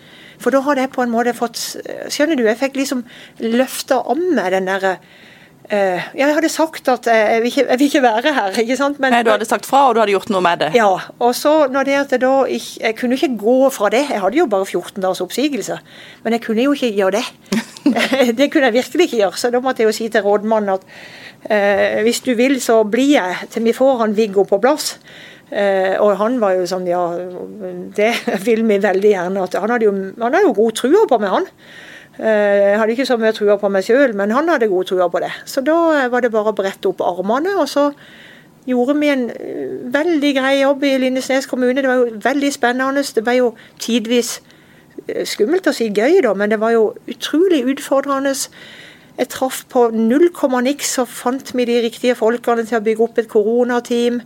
For 0.41 0.55
da 0.55 0.62
hadde 0.64 0.86
jeg 0.86 0.95
på 0.95 1.05
en 1.05 1.12
måte 1.12 1.36
fått 1.36 1.59
Skjønner 2.12 2.38
du, 2.38 2.47
jeg 2.49 2.59
fikk 2.61 2.78
liksom 2.80 3.05
løfta 3.45 4.01
om 4.11 4.22
meg 4.36 4.55
den 4.57 4.70
derre 4.70 4.99
Uh, 5.70 6.03
jeg 6.18 6.26
hadde 6.34 6.49
sagt 6.51 6.88
at 6.91 7.07
jeg 7.07 7.43
vil, 7.45 7.47
ikke, 7.47 7.62
jeg 7.68 7.78
vil 7.78 7.86
ikke 7.86 8.01
være 8.03 8.32
her. 8.34 8.57
ikke 8.59 8.76
sant? 8.76 8.97
Men, 8.99 9.12
Nei, 9.14 9.20
Du 9.22 9.30
hadde 9.30 9.47
sagt 9.47 9.68
fra, 9.68 9.84
og 9.86 9.95
du 9.95 10.01
hadde 10.03 10.16
gjort 10.16 10.32
noe 10.34 10.43
med 10.43 10.64
det? 10.64 10.70
Ja. 10.74 10.88
og 11.22 11.34
så 11.38 11.68
når 11.70 11.86
det 11.86 11.95
at 11.95 12.14
jeg 12.16 12.20
da 12.24 12.32
ikke, 12.45 12.80
Jeg 12.80 12.97
kunne 12.99 13.14
ikke 13.14 13.36
gå 13.38 13.70
fra 13.70 13.91
det. 13.95 14.01
Jeg 14.11 14.20
hadde 14.20 14.38
jo 14.41 14.47
bare 14.51 14.66
14 14.66 14.99
dagers 15.03 15.20
oppsigelse. 15.22 15.78
Men 16.24 16.32
jeg 16.32 16.43
kunne 16.43 16.64
jo 16.64 16.72
ikke 16.74 16.91
gjøre 16.97 17.20
det. 17.20 17.24
det 18.41 18.51
kunne 18.51 18.66
jeg 18.66 18.72
virkelig 18.80 19.07
ikke 19.07 19.16
gjøre. 19.22 19.38
Så 19.38 19.51
da 19.55 19.61
måtte 19.62 19.84
jeg 19.84 19.93
jo 19.93 19.95
si 19.95 20.09
til 20.09 20.26
rådmannen 20.26 20.74
at 20.74 20.82
uh, 21.47 22.03
hvis 22.03 22.20
du 22.26 22.34
vil, 22.34 22.59
så 22.61 22.82
blir 22.82 23.14
jeg 23.20 23.51
til 23.55 23.64
vi 23.70 23.76
får 23.76 23.99
han 24.03 24.16
Viggo 24.16 24.43
på 24.43 24.59
plass. 24.59 24.97
Uh, 25.51 25.96
og 25.98 26.12
han 26.20 26.36
var 26.38 26.55
jo 26.55 26.66
sånn 26.70 26.84
Ja, 26.86 27.05
det 27.96 28.12
vil 28.46 28.62
vi 28.68 28.76
veldig 28.78 29.14
gjerne. 29.16 29.46
han 29.51 29.72
hadde 29.74 29.88
jo, 29.88 29.94
han 30.20 30.28
hadde 30.28 30.44
jo 30.46 30.59
god 30.59 30.76
trua 30.78 31.07
på 31.11 31.18
meg, 31.18 31.32
han. 31.34 31.48
Eh, 32.20 32.70
jeg 32.72 32.78
hadde 32.80 32.92
ikke 32.96 33.07
så 33.09 33.16
mye 33.20 33.32
trua 33.32 33.57
på 33.61 33.70
meg 33.72 33.86
sjøl, 33.86 34.12
men 34.18 34.32
han 34.34 34.48
hadde 34.51 34.68
god 34.68 34.90
trua 34.90 35.07
på 35.12 35.22
det. 35.22 35.30
Så 35.48 35.62
da 35.64 35.76
eh, 35.96 36.11
var 36.12 36.24
det 36.24 36.32
bare 36.34 36.53
å 36.53 36.57
brette 36.57 36.90
opp 36.90 37.01
armene, 37.07 37.55
og 37.57 37.68
så 37.70 37.86
gjorde 38.68 38.96
vi 38.98 39.09
en 39.12 39.28
eh, 39.32 39.78
veldig 39.94 40.32
grei 40.36 40.55
jobb 40.59 40.84
i 40.84 40.96
Lindesnes 41.01 41.48
kommune. 41.48 41.78
Det 41.80 41.88
var 41.88 42.03
jo 42.03 42.20
veldig 42.20 42.53
spennende. 42.53 43.07
Det 43.14 43.24
ble 43.24 43.38
jo 43.38 43.51
tidvis 43.80 44.40
skummelt 45.30 45.70
å 45.70 45.72
si 45.72 45.88
gøy, 45.88 46.18
da, 46.26 46.34
men 46.36 46.53
det 46.53 46.61
var 46.61 46.74
jo 46.74 46.90
utrolig 47.09 47.62
utfordrende. 47.72 48.34
Jeg 49.16 49.30
traff 49.32 49.62
på 49.72 49.86
null 49.94 50.28
komma 50.36 50.61
niks, 50.64 50.96
så 50.98 51.07
fant 51.09 51.55
vi 51.57 51.64
de 51.68 51.78
riktige 51.86 52.18
folkene 52.18 52.66
til 52.68 52.80
å 52.80 52.84
bygge 52.84 53.07
opp 53.07 53.22
et 53.22 53.30
koronateam. 53.32 54.20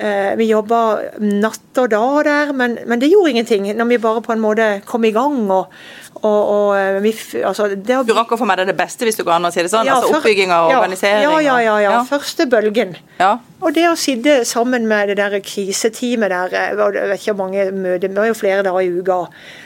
Eh, 0.00 0.32
vi 0.40 0.46
jobba 0.48 0.80
natt 1.20 1.76
og 1.82 1.90
dag 1.92 2.22
der, 2.24 2.52
men, 2.56 2.78
men, 2.88 3.00
det 3.02 3.10
gjorde 3.10 3.34
ingenting. 3.34 3.66
Når 3.76 3.88
vi 3.90 3.98
bare 4.00 4.22
på 4.24 4.32
en 4.32 4.40
måte 4.40 4.68
kom 4.88 5.04
i 5.04 5.12
gang. 5.12 5.42
og, 5.50 5.74
og, 6.20 6.40
og 6.52 6.70
eh, 6.76 6.98
vi, 7.00 7.12
altså, 7.48 7.70
det, 7.72 7.96
du 8.04 8.12
rakk 8.16 8.34
å 8.34 8.38
få 8.40 8.46
med 8.48 8.60
deg 8.60 8.68
det 8.68 8.76
beste, 8.76 9.06
hvis 9.08 9.16
du 9.16 9.22
går 9.24 9.38
an 9.38 9.48
å 9.48 9.50
si 9.54 9.62
det 9.64 9.70
sånn? 9.72 9.88
Ja, 9.88 9.96
altså 9.96 10.18
Oppbygging 10.18 10.52
og 10.52 10.68
ja, 10.68 10.80
organisering? 10.82 11.24
Ja, 11.24 11.38
ja, 11.40 11.56
ja, 11.64 11.76
ja. 11.86 11.94
Første 12.08 12.44
bølgen. 12.50 12.92
Ja. 13.20 13.38
Og 13.64 13.72
det 13.76 13.86
å 13.88 13.96
sitte 14.00 14.38
sammen 14.48 14.86
med 14.88 15.10
det 15.10 15.16
der 15.20 15.38
kriseteamet 15.44 16.32
der, 16.32 16.54
eh, 16.56 16.68
jeg 16.76 17.08
vet 17.12 17.22
ikke 17.22 17.34
hvor 17.34 17.40
mange 17.46 17.66
møter, 17.72 18.04
det 18.04 18.12
var 18.18 18.28
jo 18.28 18.36
flere 18.36 18.66
dager 18.66 18.84
i 18.84 18.92
uka. 19.00 19.18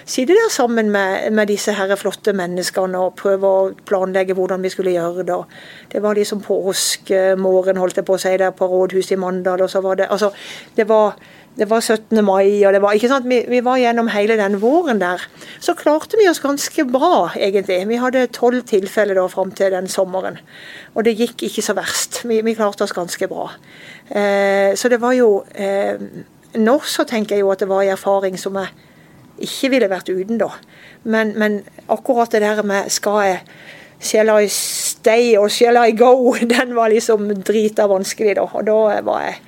Sitte 0.06 0.38
der 0.38 0.50
sammen 0.54 0.92
med, 0.94 1.26
med 1.34 1.50
disse 1.50 1.74
her 1.74 1.94
flotte 1.98 2.36
menneskene 2.36 3.02
og 3.02 3.16
prøve 3.18 3.50
å 3.50 3.68
planlegge 3.88 4.38
hvordan 4.38 4.62
vi 4.62 4.72
skulle 4.74 4.94
gjøre 4.94 5.26
det. 5.26 5.40
Det 5.90 6.02
var 6.06 6.18
liksom 6.18 6.44
påskemorgen, 6.46 7.82
holdt 7.82 7.98
jeg 7.98 8.06
på 8.06 8.14
å 8.14 8.22
si, 8.22 8.36
der 8.38 8.54
på 8.54 8.70
rådhuset 8.70 9.18
i 9.18 9.22
Mandal. 9.22 9.66
og 9.66 9.70
så 9.70 9.82
var 9.82 9.98
det, 9.98 10.10
altså, 10.10 10.30
det 10.76 10.86
var 10.86 11.18
det 11.54 11.68
var 11.70 11.80
17. 11.80 12.18
mai, 12.26 12.64
og 12.66 12.72
det 12.74 12.80
var 12.82 12.96
ikke 12.96 13.08
sant, 13.12 13.28
vi, 13.30 13.44
vi, 13.46 13.60
var 13.62 13.78
gjennom 13.78 14.08
hele 14.10 14.36
den 14.40 14.56
våren 14.62 14.98
der. 14.98 15.22
Så 15.62 15.76
klarte 15.78 16.18
vi 16.18 16.26
oss 16.26 16.42
ganske 16.42 16.86
bra, 16.90 17.28
egentlig. 17.38 17.78
Vi 17.88 17.98
hadde 18.02 18.26
tolv 18.34 18.64
tilfeller 18.66 19.14
da 19.18 19.26
fram 19.30 19.52
til 19.54 19.70
den 19.74 19.86
sommeren. 19.90 20.40
Og 20.94 21.06
det 21.06 21.14
gikk 21.20 21.46
ikke 21.46 21.62
så 21.62 21.76
verst. 21.78 22.24
Vi, 22.26 22.40
vi 22.42 22.56
klarte 22.58 22.86
oss 22.86 22.96
ganske 22.96 23.28
bra. 23.30 23.52
Eh, 24.10 24.74
så 24.74 24.90
det 24.90 25.00
var 25.02 25.14
jo 25.16 25.44
eh, 25.54 25.94
Nå 26.54 26.74
så 26.86 27.02
tenker 27.02 27.34
jeg 27.34 27.42
jo 27.42 27.48
at 27.50 27.62
det 27.64 27.66
var 27.66 27.82
en 27.82 27.96
erfaring 27.96 28.36
som 28.38 28.54
jeg 28.60 28.68
ikke 29.42 29.70
ville 29.72 29.88
vært 29.90 30.10
uten, 30.12 30.38
da. 30.38 30.52
Men, 31.02 31.32
men 31.38 31.62
akkurat 31.90 32.30
det 32.30 32.44
der 32.44 32.62
med 32.66 32.92
skal 32.94 33.22
jeg 33.26 33.40
Shall 34.04 34.28
I 34.28 34.48
stay 34.52 35.32
og 35.40 35.48
shall 35.50 35.78
I 35.80 35.94
go? 35.96 36.34
Den 36.54 36.74
var 36.76 36.92
liksom 36.92 37.30
drita 37.46 37.86
vanskelig, 37.88 38.34
da. 38.36 38.44
Og 38.52 38.66
da 38.66 39.00
var 39.06 39.22
jeg, 39.24 39.38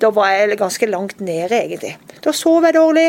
da 0.00 0.10
var 0.14 0.32
jeg 0.32 0.58
ganske 0.58 0.86
langt 0.88 1.20
nede, 1.20 1.56
egentlig. 1.56 1.96
Da 2.24 2.32
sov 2.32 2.64
jeg 2.64 2.74
dårlig. 2.74 3.08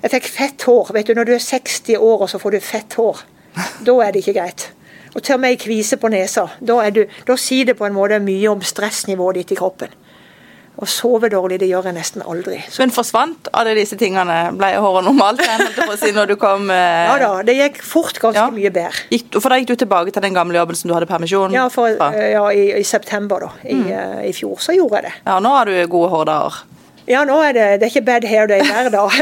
Jeg 0.00 0.12
fikk 0.14 0.28
fett 0.32 0.64
hår. 0.68 0.92
Vet 0.96 1.06
du, 1.06 1.14
Når 1.14 1.24
du 1.28 1.32
er 1.34 1.44
60 1.44 1.96
år 1.96 2.22
og 2.22 2.30
så 2.30 2.38
får 2.38 2.50
du 2.56 2.60
fett 2.60 2.94
hår, 2.96 3.24
da 3.86 3.96
er 4.00 4.12
det 4.12 4.24
ikke 4.24 4.38
greit. 4.40 4.70
Og 5.14 5.22
til 5.22 5.34
og 5.34 5.40
med 5.42 5.56
ei 5.56 5.58
kvise 5.58 5.98
på 5.98 6.08
nesa. 6.08 6.46
Da, 6.60 6.78
du, 6.94 7.04
da 7.26 7.36
sier 7.36 7.66
det 7.66 7.76
på 7.76 7.86
en 7.86 7.96
måte 7.96 8.20
mye 8.22 8.52
om 8.52 8.62
stressnivået 8.62 9.40
ditt 9.40 9.56
i 9.56 9.58
kroppen. 9.58 9.92
Å 10.80 10.86
sove 10.88 11.28
dårlig, 11.28 11.58
det 11.60 11.66
gjør 11.68 11.90
jeg 11.90 11.96
nesten 11.96 12.22
aldri. 12.22 12.60
Så. 12.70 12.80
Men 12.80 12.92
forsvant 12.94 13.50
alle 13.58 13.74
disse 13.76 13.98
tingene? 14.00 14.36
Ble 14.56 14.70
håret 14.80 15.04
normalt 15.04 15.42
si, 16.00 16.12
når 16.16 16.30
du 16.30 16.34
kom 16.40 16.70
eh... 16.72 17.02
Ja 17.10 17.16
da, 17.20 17.30
det 17.44 17.56
gikk 17.58 17.80
fort 17.84 18.20
ganske 18.22 18.46
ja. 18.46 18.54
mye 18.54 18.70
bedre. 18.72 19.04
Gikk, 19.12 19.34
for 19.36 19.52
da 19.52 19.58
gikk 19.60 19.72
du 19.74 19.82
tilbake 19.82 20.14
til 20.14 20.24
den 20.24 20.36
gamle 20.36 20.56
jobben 20.56 20.78
som 20.78 20.88
du 20.88 20.94
hadde 20.96 21.08
permisjon 21.10 21.52
Ja, 21.52 21.66
for, 21.72 21.90
ja 21.90 22.44
i, 22.54 22.70
i, 22.78 22.84
september 22.86 23.44
da, 23.44 23.50
i, 23.66 23.76
mm. 23.76 23.90
uh, 23.90 24.22
i, 24.28 24.32
fjor 24.36 24.62
så 24.62 24.76
gjorde 24.76 25.02
jeg 25.02 25.08
det. 25.10 25.12
Ja, 25.26 25.36
Nå 25.42 25.52
har 25.58 25.68
du 25.68 25.74
gode 25.90 26.14
hårdager? 26.14 26.62
Ja, 27.10 27.24
nå 27.26 27.36
er 27.42 27.56
det, 27.56 27.66
det 27.82 27.88
er 27.88 27.90
ikke 27.90 28.06
bad 28.06 28.28
hair 28.30 28.46
day 28.46 28.62
hver 28.62 28.88
dag. 28.94 29.14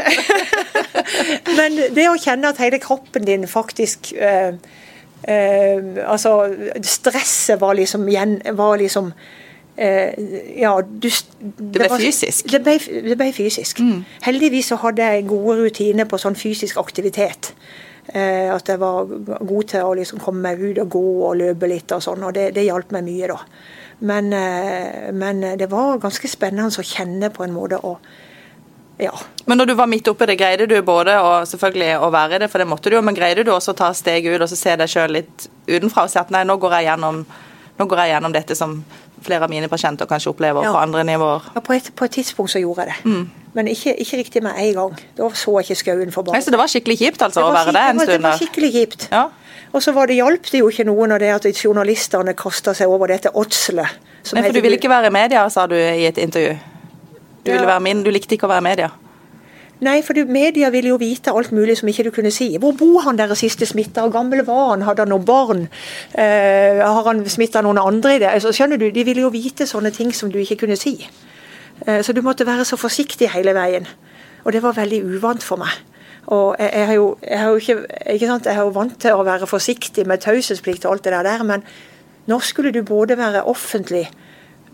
Men 1.58 1.80
det 1.96 2.06
å 2.10 2.18
kjenne 2.20 2.52
at 2.52 2.60
hele 2.60 2.78
kroppen 2.82 3.24
din 3.24 3.48
faktisk 3.48 4.12
uh, 4.20 4.52
uh, 5.24 5.78
Altså, 6.04 6.38
stresset 6.84 7.58
var 7.62 7.78
liksom, 7.80 8.04
var 8.60 8.78
liksom 8.84 9.14
Eh, 9.16 9.47
ja, 9.78 10.72
du, 10.82 11.06
det, 11.06 11.78
ble 11.78 11.88
fysisk? 12.00 12.48
Det 12.50 12.62
ble, 12.64 12.78
det 13.04 13.14
ble 13.20 13.28
fysisk. 13.36 13.78
Mm. 13.84 14.00
Heldigvis 14.24 14.72
så 14.72 14.78
hadde 14.82 15.06
jeg 15.06 15.28
gode 15.30 15.60
rutiner 15.60 16.08
på 16.10 16.18
sånn 16.18 16.38
fysisk 16.38 16.80
aktivitet. 16.82 17.52
Eh, 18.08 18.48
at 18.54 18.68
jeg 18.68 18.80
var 18.80 19.04
god 19.44 19.66
til 19.68 19.84
å 19.84 19.96
liksom 19.98 20.20
komme 20.24 20.40
meg 20.46 20.62
ut 20.62 20.78
og 20.80 20.94
gå 20.94 21.08
og 21.28 21.34
løpe 21.42 21.68
litt 21.68 21.92
og 21.92 22.00
sånn, 22.00 22.24
og 22.24 22.32
det, 22.36 22.50
det 22.56 22.64
hjalp 22.64 22.94
meg 22.96 23.04
mye, 23.04 23.28
da. 23.28 23.36
Men, 24.08 24.30
eh, 24.32 25.10
men, 25.12 25.42
det 25.60 25.68
var 25.68 26.00
ganske 26.00 26.30
spennende 26.30 26.72
å 26.72 26.86
kjenne 26.86 27.28
på 27.34 27.44
en 27.44 27.52
måte 27.52 27.80
å 27.84 27.98
ja. 28.98 29.12
Men 29.46 29.60
når 29.60 29.68
du 29.70 29.72
var 29.78 29.86
midt 29.86 30.08
oppi 30.10 30.26
det, 30.26 30.34
greide 30.40 30.64
du 30.66 30.74
både 30.82 31.12
å, 31.22 31.44
selvfølgelig 31.46 32.00
å 32.02 32.08
være 32.10 32.34
i 32.34 32.40
det, 32.42 32.48
for 32.50 32.58
det 32.58 32.66
måtte 32.66 32.90
du 32.90 32.96
jo, 32.96 33.02
men 33.06 33.14
greide 33.14 33.44
du 33.46 33.52
også 33.54 33.70
å 33.70 33.78
ta 33.78 33.92
steg 33.94 34.26
ut 34.26 34.40
og 34.40 34.48
så 34.50 34.58
se 34.58 34.74
deg 34.74 34.90
sjøl 34.90 35.14
litt 35.14 35.44
utenfra 35.68 36.08
og 36.08 36.10
si 36.10 36.18
at 36.18 36.32
nei, 36.34 36.42
nå 36.48 36.56
går 36.58 36.74
jeg 36.80 36.88
gjennom, 36.88 37.20
nå 37.78 37.86
går 37.92 38.02
jeg 38.02 38.12
gjennom 38.16 38.34
dette 38.34 38.56
som 38.58 38.74
flere 39.24 39.46
av 39.46 39.50
mine 39.52 39.68
pasienter 39.68 40.08
kanskje 40.08 40.32
opplever 40.32 40.64
ja. 40.64 40.72
på 40.72 40.80
andre 40.80 41.04
nivåer. 41.08 41.50
Ja, 41.54 41.62
på 41.64 41.74
et, 41.76 41.90
på 41.94 42.06
et, 42.06 42.14
tidspunkt 42.18 42.52
så 42.52 42.62
gjorde 42.62 42.86
jeg 42.86 42.94
det. 42.94 43.10
Mm. 43.10 43.48
Men 43.56 43.68
ikke, 43.72 43.94
ikke, 44.00 44.20
riktig 44.20 44.42
med 44.44 44.58
en 44.60 44.72
gang. 44.76 45.02
Da 45.18 45.28
så 45.34 45.56
jeg 45.58 45.68
ikke 45.68 45.78
skauen 45.82 46.14
for 46.14 46.28
barn. 46.28 46.42
Så 46.42 46.54
det 46.54 46.60
var 46.60 46.70
skikkelig 46.70 46.98
kjipt 47.00 47.24
altså, 47.26 47.44
å 47.46 47.52
være 47.54 47.74
det 47.74 47.84
en 47.84 48.02
stund? 48.02 48.12
Det 48.14 48.26
var 48.28 48.40
skikkelig 48.40 48.72
kjipt. 48.76 49.08
Ja. 49.12 49.26
Og 49.72 49.84
så 49.84 49.92
var 49.92 50.08
det 50.08 50.16
hjalp 50.16 50.46
det 50.52 50.62
jo 50.62 50.70
ikke 50.72 50.86
noe 50.88 51.08
når 51.10 51.24
det 51.24 51.32
at 51.34 51.64
journalistene 51.64 52.34
kasta 52.38 52.74
seg 52.76 52.88
over 52.88 53.10
dette 53.12 53.32
åtselet. 53.36 53.98
Men 54.32 54.46
for 54.46 54.56
du 54.56 54.62
ville 54.64 54.78
ikke 54.78 54.90
være 54.92 55.10
i 55.10 55.14
media, 55.14 55.44
sa 55.52 55.66
du 55.68 55.76
i 55.76 56.06
et 56.08 56.18
intervju. 56.20 56.56
Du, 57.44 57.52
ville 57.52 57.68
være 57.68 57.84
min, 57.84 58.02
du 58.04 58.10
likte 58.12 58.36
ikke 58.36 58.48
å 58.48 58.52
være 58.52 58.64
i 58.64 58.68
media? 58.68 58.88
Nei, 59.80 60.00
for 60.02 60.18
media 60.26 60.72
ville 60.74 60.90
jo 60.90 60.98
vite 60.98 61.30
alt 61.30 61.52
mulig 61.54 61.76
som 61.78 61.88
ikke 61.90 62.08
du 62.08 62.10
kunne 62.14 62.32
si. 62.34 62.48
Hvor 62.58 62.72
bor 62.74 63.04
han 63.04 63.18
der 63.18 63.30
siste 63.38 63.66
smitta? 63.66 64.02
Hvor 64.02 64.10
gammel 64.16 64.42
var 64.46 64.72
han? 64.72 64.82
Hadde 64.82 65.04
han 65.04 65.12
noen 65.12 65.26
barn? 65.26 65.68
Eh, 66.18 66.82
har 66.82 67.06
han 67.06 67.22
smitta 67.30 67.62
noen 67.62 67.78
andre 67.78 68.16
i 68.16 68.18
det? 68.18 68.32
Altså, 68.32 68.50
skjønner 68.52 68.80
du, 68.80 68.90
De 68.90 69.04
ville 69.06 69.22
jo 69.22 69.30
vite 69.30 69.68
sånne 69.70 69.92
ting 69.94 70.10
som 70.14 70.32
du 70.34 70.40
ikke 70.42 70.64
kunne 70.64 70.76
si. 70.76 70.96
Eh, 71.86 72.02
så 72.02 72.12
du 72.12 72.22
måtte 72.26 72.46
være 72.46 72.66
så 72.66 72.76
forsiktig 72.76 73.30
hele 73.30 73.54
veien. 73.54 73.86
Og 74.44 74.52
det 74.52 74.64
var 74.66 74.74
veldig 74.74 75.04
uvant 75.04 75.46
for 75.46 75.62
meg. 75.62 75.70
Og 76.26 76.56
jeg, 76.58 76.70
jeg, 76.74 76.86
har 76.86 76.94
jo, 76.94 77.06
jeg, 77.22 77.38
har 77.38 77.48
jo 77.48 77.56
ikke, 77.62 77.78
ikke 78.14 78.26
sant? 78.26 78.46
jeg 78.46 78.58
er 78.58 78.66
jo 78.66 78.74
vant 78.74 78.98
til 79.00 79.14
å 79.14 79.24
være 79.24 79.46
forsiktig 79.46 80.04
med 80.06 80.26
taushetsplikt 80.26 80.84
og 80.84 80.96
alt 80.96 81.06
det 81.06 81.14
der, 81.24 81.44
men 81.46 81.62
nå 82.28 82.40
skulle 82.44 82.74
du 82.74 82.82
både 82.82 83.16
være 83.16 83.46
offentlig, 83.48 84.08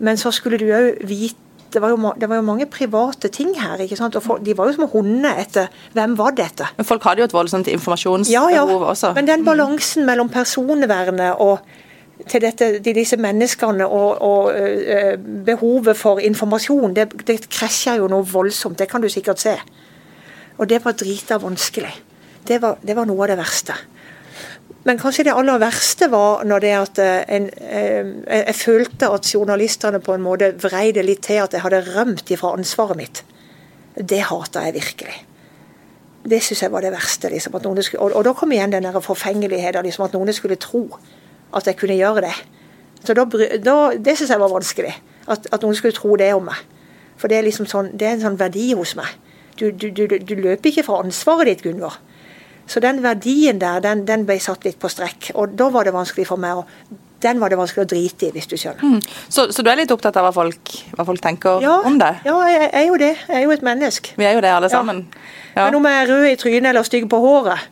men 0.03 0.17
så 0.19 0.33
skulle 0.35 0.59
du 0.59 0.65
òg 0.75 1.05
vite 1.07 1.44
det 1.75 1.81
var, 1.83 1.91
jo, 1.91 2.11
det 2.19 2.29
var, 2.31 2.39
jo, 2.39 2.45
mange 2.47 2.65
private 2.71 3.29
ting 3.33 3.51
her. 3.59 3.81
ikke 3.83 3.97
sant? 3.99 4.15
Og 4.15 4.23
folk, 4.23 4.45
De 4.45 4.55
var 4.57 4.69
jo 4.69 4.77
som 4.77 4.89
hunder 4.93 5.41
etter 5.41 5.71
hvem 5.93 6.15
var 6.17 6.35
dette. 6.37 6.67
Men 6.77 6.87
Folk 6.87 7.03
hadde 7.03 7.23
jo 7.23 7.29
et 7.29 7.35
voldsomt 7.35 7.67
informasjonsbehov 7.71 8.51
ja, 8.53 8.63
ja. 8.63 8.77
også. 8.93 9.11
Men 9.17 9.27
den 9.27 9.43
balansen 9.45 10.07
mellom 10.07 10.31
personvernet 10.31 11.41
og 11.43 11.59
til 12.31 12.39
dette, 12.41 12.69
disse 12.79 13.17
menneskene 13.19 13.87
og, 13.91 14.21
og 14.23 14.53
uh, 14.55 15.15
behovet 15.45 15.97
for 15.99 16.21
informasjon, 16.23 16.95
det, 16.95 17.09
det 17.27 17.41
krasjer 17.51 17.99
jo 17.99 18.07
noe 18.11 18.23
voldsomt. 18.23 18.79
Det 18.79 18.87
kan 18.89 19.03
du 19.03 19.09
sikkert 19.11 19.43
se. 19.43 19.57
Og 20.55 20.69
det 20.71 20.79
var 20.85 20.95
drita 20.95 21.37
vanskelig. 21.43 21.91
Det 22.47 22.61
var, 22.63 22.79
det 22.79 22.95
var 22.95 23.09
noe 23.09 23.25
av 23.25 23.33
det 23.33 23.39
verste. 23.41 23.75
Men 24.85 24.99
kanskje 25.01 25.23
det 25.25 25.33
aller 25.33 25.61
verste 25.61 26.11
var 26.13 26.43
når 26.45 26.61
det 26.61 26.73
at 26.77 26.99
eh, 27.01 27.21
en, 27.35 27.47
eh, 27.57 28.09
jeg 28.29 28.57
følte 28.59 29.09
at 29.09 29.29
journalistene 29.33 30.01
på 30.03 30.13
en 30.13 30.21
måte 30.21 30.51
vreide 30.61 31.01
litt 31.05 31.23
til 31.25 31.41
at 31.41 31.55
jeg 31.57 31.63
hadde 31.65 31.81
rømt 31.95 32.29
ifra 32.29 32.53
ansvaret 32.53 32.99
mitt. 32.99 33.23
Det 33.97 34.21
hata 34.29 34.61
jeg 34.67 34.75
virkelig. 34.75 35.15
Det 36.25 36.41
syns 36.43 36.61
jeg 36.61 36.73
var 36.73 36.85
det 36.85 36.93
verste. 36.93 37.29
Liksom, 37.33 37.57
skulle, 37.81 38.03
og, 38.03 38.13
og, 38.13 38.23
da 38.25 38.33
kom 38.37 38.53
igjen 38.53 38.73
den 38.77 38.85
forfengeligheten 39.01 39.85
liksom, 39.85 40.05
at 40.05 40.13
noen 40.13 40.33
skulle 40.33 40.61
tro 40.61 40.85
at 41.55 41.65
jeg 41.65 41.77
kunne 41.81 41.97
gjøre 41.97 42.27
det. 42.27 42.35
Så 43.05 43.13
da, 43.13 43.25
da, 43.65 43.75
Det 43.97 44.17
syns 44.17 44.29
jeg 44.29 44.39
var 44.39 44.53
vanskelig. 44.53 44.93
At, 45.27 45.47
at, 45.51 45.61
noen 45.61 45.75
skulle 45.75 45.97
tro 45.97 46.15
det 46.15 46.33
om 46.33 46.45
meg. 46.45 46.61
For 47.17 47.31
det 47.31 47.39
er 47.39 47.47
liksom 47.47 47.65
sånn, 47.65 47.95
det 47.97 48.05
er 48.05 48.17
en 48.19 48.25
sånn 48.27 48.37
verdi 48.37 48.73
hos 48.77 48.93
meg. 48.97 49.09
Du, 49.57 49.71
du, 49.71 49.89
du, 49.89 50.05
du 50.05 50.35
løper 50.35 50.69
ikke 50.69 50.83
fra 50.85 51.01
ansvaret 51.01 51.49
ditt, 51.49 51.63
Gunvor. 51.65 51.97
Så 52.67 52.81
den 52.81 53.01
verdien 53.03 53.59
der, 53.61 53.81
den, 53.83 54.05
den, 54.07 54.25
ble 54.25 54.39
satt 54.41 54.65
litt 54.65 54.79
på 54.81 54.89
strekk. 54.89 55.31
Og 55.35 55.53
da 55.57 55.69
var 55.73 55.85
det 55.85 55.93
vanskelig 55.95 56.27
for 56.29 56.41
meg 56.41 56.61
å 56.61 56.65
den 57.25 57.39
var 57.41 57.49
det 57.49 57.57
vanskelig 57.57 57.85
å 57.85 57.89
drite 57.89 58.27
i, 58.27 58.31
hvis 58.35 58.45
du 58.51 58.53
skjønner. 58.59 58.83
Mm. 58.83 58.99
Så, 59.33 59.47
så, 59.55 59.63
du 59.65 59.69
er 59.71 59.79
litt 59.79 59.91
opptatt 59.93 60.17
av 60.19 60.27
hva 60.27 60.33
folk, 60.35 60.73
hva 60.93 61.05
folk 61.07 61.23
tenker 61.23 61.63
ja, 61.63 61.77
om 61.87 61.95
det? 61.97 62.11
Ja, 62.27 62.35
jeg, 62.51 62.67
er 62.69 62.83
jo 62.85 62.99
det. 63.01 63.11
Jeg 63.23 63.39
er 63.39 63.45
jo 63.47 63.53
et 63.55 63.63
menneske. 63.65 64.13
Vi 64.19 64.27
er 64.27 64.35
jo 64.37 64.43
det, 64.45 64.51
alle 64.53 64.69
sammen. 64.69 65.05
Ja. 65.55 65.63
Men 65.63 65.79
om 65.79 65.87
jeg 65.89 66.01
er 66.01 66.11
rød 66.11 66.25
i 66.29 66.35
trynet 66.37 66.69
eller 66.69 66.85
stygg 66.85 67.07
på 67.09 67.21
håret, 67.23 67.65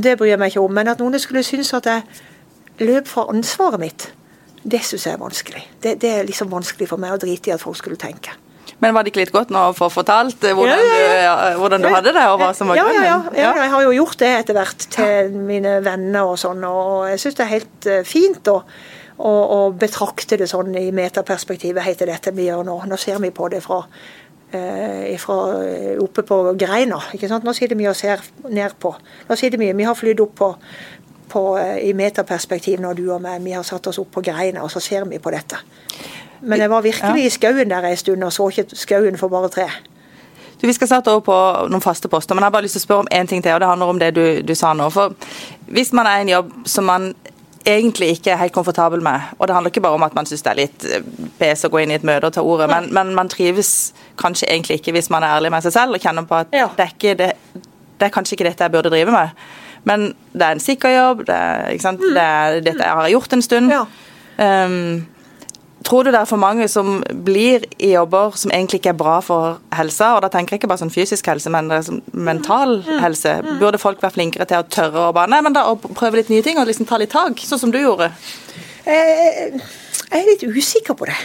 det 0.00 0.14
bryr 0.20 0.30
jeg 0.32 0.40
meg 0.40 0.54
ikke 0.54 0.62
om. 0.64 0.72
Men 0.78 0.92
at 0.94 1.02
noen 1.02 1.18
skulle 1.20 1.42
synes 1.44 1.74
at 1.76 1.90
jeg 1.90 2.86
løp 2.86 3.10
fra 3.10 3.26
ansvaret 3.34 3.82
mitt, 3.82 4.06
det 4.64 4.80
syns 4.86 5.08
jeg 5.08 5.18
er 5.18 5.20
vanskelig. 5.20 5.66
Det, 5.82 5.98
det, 6.00 6.10
er 6.10 6.28
liksom 6.30 6.48
vanskelig 6.52 6.88
for 6.88 7.02
meg 7.02 7.12
å 7.12 7.20
drite 7.20 7.50
i 7.50 7.56
at 7.56 7.62
folk 7.62 7.76
skulle 7.76 8.00
tenke. 8.00 8.32
Men 8.82 8.94
var 8.94 9.04
det 9.04 9.12
ikke 9.12 9.22
litt 9.22 9.34
godt 9.34 9.52
nå 9.54 9.60
å 9.70 9.76
få 9.76 9.88
fortalt 9.92 10.44
hvordan, 10.44 10.80
ja, 10.80 10.96
ja. 11.24 11.34
Du, 11.54 11.60
hvordan, 11.62 11.84
Du, 11.84 11.88
hadde 11.92 12.14
det, 12.16 12.24
og 12.32 12.40
hva 12.40 12.50
som 12.56 12.70
var 12.70 12.80
grunnen? 12.80 13.06
Ja, 13.06 13.20
ja, 13.38 13.52
jeg 13.62 13.70
har 13.74 13.84
jo 13.86 13.94
gjort 13.94 14.18
det 14.20 14.32
etter 14.40 14.58
hvert 14.58 14.88
til 14.96 15.38
mine 15.48 15.78
venner 15.84 16.32
og 16.32 16.36
sånn, 16.40 16.64
og 16.68 17.06
jeg 17.12 17.22
syns 17.22 17.38
det 17.38 17.46
er 17.46 17.52
helt 17.52 17.88
uh, 17.90 18.00
fint 18.08 18.50
å, 18.54 18.58
betrakte 19.78 20.38
det 20.40 20.50
sånn 20.50 20.74
i 20.80 20.88
metaperspektivet, 20.94 21.84
heter 21.86 22.10
dette 22.10 22.34
vi 22.34 22.48
gjør 22.48 22.64
nå. 22.66 22.80
Nå 22.90 22.98
ser 23.00 23.20
vi 23.22 23.30
på 23.34 23.46
det 23.52 23.62
fra, 23.64 23.78
uh, 23.84 25.14
fra 25.22 25.38
oppe 26.02 26.26
på 26.26 26.40
greina. 26.58 26.98
ikke 27.14 27.30
sant? 27.30 27.46
Nå 27.46 27.54
sitter 27.56 27.78
vi 27.78 27.88
og 27.88 27.96
ser 27.98 28.24
ned 28.50 28.76
på. 28.82 28.92
Nå 29.28 29.38
sitter 29.38 29.60
vi, 29.62 29.70
vi 29.72 29.86
har 29.86 29.96
flydd 29.96 30.24
opp 30.26 30.34
på, 30.42 30.50
på, 31.30 31.46
i 31.78 31.94
metaperspektiv 31.96 32.82
når 32.82 33.00
du 33.00 33.06
og 33.14 33.22
meg. 33.22 33.40
Vi 33.46 33.54
har 33.54 33.64
satt 33.66 33.86
oss 33.92 34.02
opp 34.02 34.10
på 34.18 34.26
greina, 34.26 34.66
og 34.66 34.74
så 34.74 34.82
ser 34.82 35.06
vi 35.08 35.22
på 35.22 35.32
dette. 35.34 35.62
Men 36.44 36.60
jeg 36.60 36.70
var 36.70 36.84
virkelig 36.84 37.26
i 37.26 37.32
skauen 37.32 37.70
der 37.70 37.88
en 37.88 37.96
stund, 37.96 38.24
og 38.24 38.32
så 38.32 38.48
ikke 38.52 38.76
skauen 38.76 39.18
for 39.18 39.32
bare 39.32 39.48
tre. 39.48 39.68
Du, 40.60 40.66
vi 40.66 40.72
skal 40.72 40.88
starte 40.88 41.12
over 41.12 41.20
på 41.26 41.36
noen 41.68 41.82
faste 41.84 42.08
poster, 42.08 42.36
men 42.36 42.44
jeg 42.44 42.48
har 42.48 42.54
bare 42.54 42.64
lyst 42.64 42.78
til 42.78 42.84
å 42.84 42.86
spørre 42.86 43.04
om 43.04 43.12
én 43.12 43.28
ting 43.28 43.42
til. 43.42 43.52
og 43.52 43.60
Det 43.60 43.68
handler 43.68 43.92
om 43.92 43.98
det 44.00 44.14
du, 44.16 44.24
du, 44.46 44.54
sa 44.56 44.72
nå. 44.72 44.86
For 44.92 45.12
Hvis 45.66 45.92
man 45.92 46.08
er 46.08 46.20
i 46.20 46.26
en 46.26 46.34
jobb 46.36 46.52
som 46.70 46.88
man 46.88 47.14
egentlig 47.64 48.08
ikke 48.14 48.32
er 48.32 48.40
helt 48.42 48.52
komfortabel 48.52 49.02
med. 49.02 49.20
Og 49.38 49.48
det 49.48 49.54
handler 49.56 49.72
ikke 49.72 49.80
bare 49.80 49.98
om 49.98 50.02
at 50.02 50.14
man 50.14 50.26
syns 50.28 50.42
det 50.44 50.50
er 50.52 50.58
litt 50.58 50.84
eh, 50.84 51.04
pes 51.38 51.64
å 51.64 51.70
gå 51.72 51.80
inn 51.80 51.94
i 51.94 51.96
et 51.96 52.04
møte 52.04 52.28
og 52.28 52.34
ta 52.36 52.44
ordet, 52.44 52.68
men, 52.68 52.90
men, 52.92 53.14
man 53.16 53.30
trives 53.32 53.94
kanskje 54.20 54.50
egentlig 54.50 54.80
ikke 54.80 54.92
hvis 54.96 55.08
man 55.12 55.24
er 55.24 55.38
ærlig 55.38 55.52
med 55.54 55.64
seg 55.64 55.72
selv 55.72 55.96
og 55.96 56.04
kjenner 56.04 56.26
på 56.28 56.42
at 56.42 56.52
ja. 56.52 56.68
det, 56.76 56.90
er 56.92 57.16
det, 57.22 57.30
det, 57.54 58.04
er 58.04 58.12
kanskje 58.12 58.36
ikke 58.36 58.48
dette 58.50 58.68
jeg 58.68 58.74
burde 58.74 58.92
drive 58.92 59.14
med. 59.14 59.48
Men 59.88 60.10
det 60.32 60.44
er 60.44 60.58
en 60.58 60.60
sikker 60.64 60.92
jobb, 60.92 61.24
det 61.28 61.40
er, 61.40 61.72
mm. 61.72 62.04
det 62.04 62.26
er 62.26 62.60
dette 62.68 62.84
jeg 62.84 63.00
har 63.00 63.10
gjort 63.14 63.36
en 63.36 63.44
stund. 63.48 63.72
Ja. 63.72 63.84
Um, 64.36 65.04
Tror 65.84 66.06
du 66.06 66.10
det 66.14 66.20
er 66.22 66.28
for 66.28 66.40
mange 66.40 66.64
som 66.72 67.02
blir 67.26 67.66
i 67.76 67.90
jobber 67.92 68.36
som 68.40 68.52
egentlig 68.54 68.80
ikke 68.80 68.94
er 68.94 68.98
bra 69.02 69.18
for 69.24 69.58
helsa? 69.76 70.14
Og 70.16 70.22
da 70.24 70.30
tenker 70.32 70.54
jeg 70.54 70.62
ikke 70.62 70.70
bare 70.70 70.80
sånn 70.80 70.94
fysisk 70.94 71.28
helse, 71.28 71.52
men 71.52 71.68
sånn 71.84 72.00
mental 72.16 72.78
mm. 72.80 72.98
helse. 73.04 73.36
Burde 73.60 73.80
folk 73.82 74.00
være 74.00 74.16
flinkere 74.16 74.48
til 74.48 74.62
å 74.62 74.68
tørre 74.68 75.08
å 75.10 75.14
bare 75.16 75.28
nei, 75.34 75.42
men 75.44 75.56
da, 75.56 75.66
å 75.68 75.76
prøve 75.76 76.22
litt 76.22 76.32
nye 76.32 76.44
ting 76.46 76.60
og 76.60 76.70
liksom 76.70 76.88
ta 76.88 77.00
litt 77.00 77.12
tak, 77.12 77.40
sånn 77.44 77.60
som 77.66 77.74
du 77.74 77.82
gjorde? 77.82 78.08
Jeg 78.84 80.20
er 80.20 80.28
litt 80.28 80.44
usikker 80.44 80.96
på 80.96 81.08
det. 81.10 81.18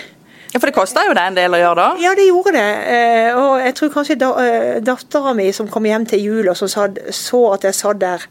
Ja, 0.50 0.58
For 0.58 0.66
det 0.66 0.76
kosta 0.76 1.04
jo 1.06 1.14
det 1.14 1.24
en 1.30 1.38
del 1.38 1.54
å 1.54 1.60
gjøre 1.62 1.78
da? 1.78 1.90
Ja, 2.02 2.14
det 2.18 2.26
gjorde 2.26 2.56
det. 2.56 2.70
Eh, 2.90 3.38
og 3.38 3.60
jeg 3.62 3.76
tror 3.78 3.92
kanskje 3.94 4.18
da, 4.20 4.30
eh, 4.42 4.80
dattera 4.82 5.36
mi 5.38 5.52
som 5.54 5.70
kom 5.70 5.86
hjem 5.86 6.08
til 6.10 6.24
jul 6.26 6.50
og 6.50 6.58
så, 6.58 6.68
så 7.14 7.42
at 7.54 7.68
jeg 7.68 7.78
satt 7.78 8.02
der 8.02 8.26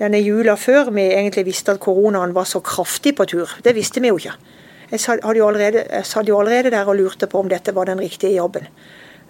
denne 0.00 0.22
jula 0.22 0.56
før 0.56 0.90
vi 0.96 1.04
egentlig 1.12 1.44
visste 1.50 1.74
at 1.76 1.82
koronaen 1.82 2.32
var 2.34 2.48
så 2.48 2.62
kraftig 2.64 3.14
på 3.18 3.28
tur. 3.28 3.52
Det 3.62 3.76
visste 3.76 4.00
vi 4.00 4.08
jo 4.08 4.18
ikke. 4.18 4.34
Jeg 4.92 5.00
satt 5.00 5.24
jo 5.38 5.48
allerede, 5.48 5.86
allerede 5.88 6.70
der 6.74 6.88
og 6.88 6.98
lurte 6.98 7.26
på 7.26 7.40
om 7.40 7.48
dette 7.48 7.72
var 7.72 7.88
den 7.88 8.00
riktige 8.02 8.36
jobben. 8.36 8.68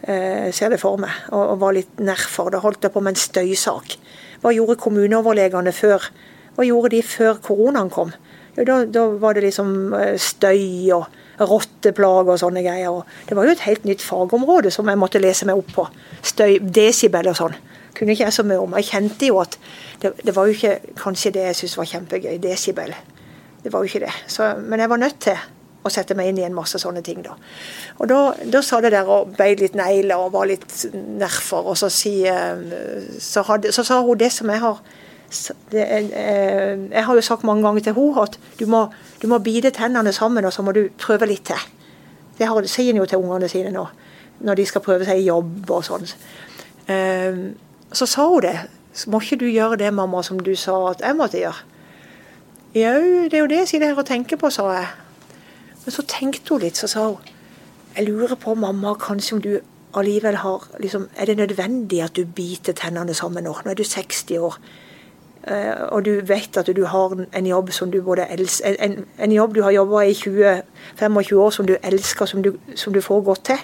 Jeg 0.02 0.48
eh, 0.48 0.50
ser 0.50 0.72
det 0.74 0.80
for 0.82 0.98
meg, 0.98 1.14
og, 1.30 1.60
var 1.62 1.76
litt 1.76 2.00
nerfor. 2.02 2.50
Da 2.50 2.58
holdt 2.58 2.82
jeg 2.82 2.90
på 2.90 3.00
med 3.00 3.14
en 3.14 3.22
støysak. 3.22 3.94
Hva 4.42 4.50
gjorde 4.50 4.80
kommuneoverlegene 4.82 5.70
før? 5.70 6.08
Hva 6.56 6.66
gjorde 6.66 6.96
de 6.96 7.02
før 7.06 7.38
koronaen 7.44 7.92
kom? 7.94 8.10
Jo, 8.56 8.64
da, 8.66 8.80
da 8.90 9.04
var 9.22 9.38
det 9.38 9.44
liksom 9.46 9.94
eh, 9.94 10.16
støy 10.18 10.90
og 10.96 11.06
rotteplager 11.38 12.34
og 12.34 12.42
sånne 12.42 12.64
greier. 12.66 12.90
Og 12.90 13.28
det 13.28 13.38
var 13.38 13.46
jo 13.46 13.54
et 13.54 13.62
helt 13.68 13.86
nytt 13.86 14.02
fagområde 14.02 14.74
som 14.74 14.90
jeg 14.90 14.98
måtte 14.98 15.22
lese 15.22 15.46
meg 15.46 15.62
opp 15.62 15.70
på. 15.78 15.86
Støy, 16.26 16.58
desibel 16.58 17.30
og 17.30 17.38
sånn. 17.38 17.56
Kunne 17.94 18.16
ikke 18.16 18.26
jeg 18.26 18.34
så 18.34 18.42
mye 18.48 18.58
om. 18.58 18.74
Jeg 18.80 18.90
kjente 18.90 19.30
jo 19.30 19.38
at 19.44 19.54
det, 20.02 20.16
det 20.26 20.34
var 20.34 20.50
jo 20.50 20.58
ikke 20.58 20.96
kanskje 20.98 21.36
det 21.38 21.46
jeg 21.52 21.60
syntes 21.60 21.78
var 21.78 21.90
kjempegøy. 21.94 22.34
Desibel. 22.42 22.96
Det 23.62 23.72
var 23.72 23.82
jo 23.82 23.90
ikke 23.90 24.06
det. 24.06 24.14
Så, 24.26 24.54
men 24.58 24.80
jeg 24.80 24.90
var 24.90 25.00
nødt 25.00 25.20
til 25.22 25.38
å 25.82 25.90
sette 25.90 26.14
meg 26.18 26.30
inn 26.30 26.40
i 26.40 26.46
en 26.46 26.54
masse 26.54 26.78
sånne 26.78 27.02
ting. 27.04 27.22
Da 27.24 27.34
Og 27.98 28.08
da, 28.10 28.18
da 28.46 28.62
sa 28.62 28.80
det 28.82 28.92
der 28.94 29.08
og 29.10 29.34
beit 29.38 29.62
litt 29.62 29.76
negler 29.78 30.20
og 30.20 30.34
var 30.36 30.48
litt 30.50 30.66
nerver, 30.94 31.70
og 31.72 31.78
så, 31.78 31.90
si, 31.90 32.20
så, 33.18 33.42
så, 33.42 33.84
sa 33.84 34.00
hun 34.02 34.20
det 34.20 34.30
som 34.34 34.50
jeg 34.50 34.62
har 34.62 34.82
det, 35.72 35.82
eh, 35.82 36.76
Jeg 36.92 37.04
har 37.06 37.14
jo 37.16 37.24
sagt 37.24 37.44
mange 37.48 37.64
ganger 37.64 37.80
til 37.80 37.96
henne 37.96 38.22
at 38.26 38.38
du 38.58 38.66
må, 38.68 38.84
du 39.22 39.26
må 39.32 39.38
bite 39.38 39.72
tennene 39.72 40.12
sammen, 40.12 40.44
og 40.44 40.52
så 40.52 40.62
må 40.62 40.74
du 40.76 40.90
prøve 41.00 41.26
litt 41.26 41.46
til. 41.48 41.70
Det 42.38 42.46
har, 42.48 42.68
sier 42.68 42.92
hun 42.92 43.00
jo 43.00 43.08
til 43.08 43.22
ungene 43.22 43.48
sine 43.48 43.72
nå, 43.72 43.86
når 44.44 44.60
de 44.60 44.66
skal 44.68 44.84
prøve 44.84 45.08
seg 45.08 45.22
i 45.22 45.28
jobb 45.30 45.70
og 45.70 45.84
sånn. 45.88 46.06
Eh, 46.92 47.42
så 47.92 48.06
sa 48.06 48.28
hun 48.28 48.44
det. 48.44 48.56
Så 48.92 49.08
må 49.08 49.22
ikke 49.22 49.40
du 49.40 49.46
gjøre 49.48 49.78
det, 49.80 49.88
mamma, 49.94 50.20
som 50.22 50.36
du 50.40 50.52
sa 50.56 50.74
at 50.90 51.00
jeg 51.00 51.16
måtte 51.16 51.40
gjøre. 51.40 51.71
Jau, 52.74 53.24
det 53.28 53.34
er 53.34 53.38
jo 53.38 53.46
det 53.46 53.56
jeg 53.56 53.68
sitter 53.68 53.90
her 53.90 53.98
og 54.00 54.06
tenker 54.08 54.38
på, 54.40 54.48
sa 54.50 54.62
jeg. 54.72 54.86
Men 55.84 55.92
så 55.92 56.02
tenkte 56.08 56.54
hun 56.54 56.62
litt, 56.62 56.78
så 56.80 56.86
sa 56.88 57.04
hun 57.10 57.32
Jeg 57.96 58.06
lurer 58.06 58.34
på, 58.40 58.54
mamma, 58.54 58.94
kanskje 58.94 59.34
om 59.36 59.42
du 59.44 59.50
allikevel 59.92 60.36
har 60.40 60.68
liksom, 60.80 61.08
Er 61.16 61.24
det 61.24 61.36
nødvendig 61.36 62.02
at 62.02 62.16
du 62.16 62.24
biter 62.24 62.72
tennene 62.72 63.14
sammen 63.14 63.44
nå? 63.44 63.52
Nå 63.64 63.70
er 63.70 63.74
du 63.74 63.84
60 63.84 64.38
år. 64.38 64.56
Uh, 65.42 65.92
og 65.92 66.04
du 66.04 66.20
vet 66.24 66.56
at 66.56 66.70
du 66.76 66.84
har 66.86 67.12
en 67.34 67.46
jobb 67.46 67.72
som 67.72 67.90
du 67.90 68.00
både 68.02 68.24
elsker 68.30 68.76
en, 68.78 69.04
en, 69.18 69.32
jobb 69.32 69.54
du 69.54 69.62
har 69.62 69.70
jobba 69.70 70.00
i 70.06 70.12
20-25 70.12 71.34
år 71.34 71.50
som 71.50 71.66
du 71.66 71.76
elsker, 71.82 72.26
som 72.26 72.42
du, 72.42 72.52
som 72.74 72.92
du, 72.92 73.00
får 73.00 73.20
godt 73.22 73.44
til. 73.44 73.58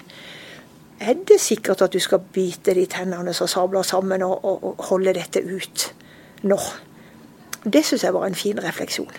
Er 0.99 1.13
det 1.13 1.39
sikkert 1.39 1.81
at 1.81 1.93
du 1.93 1.99
skal 1.99 2.19
bite 2.33 2.75
de 2.75 2.85
tennene 2.85 3.33
som 3.33 3.47
sabler 3.47 3.81
sammen, 3.81 4.21
og, 4.23 4.45
og, 4.45 4.63
og 4.63 4.85
holde 4.91 5.13
dette 5.13 5.41
ut 5.41 5.93
nå? 6.43 6.59
Det 7.63 7.83
syns 7.85 8.03
jeg 8.03 8.13
var 8.15 8.25
en 8.27 8.35
fin 8.35 8.59
refleksjon. 8.63 9.11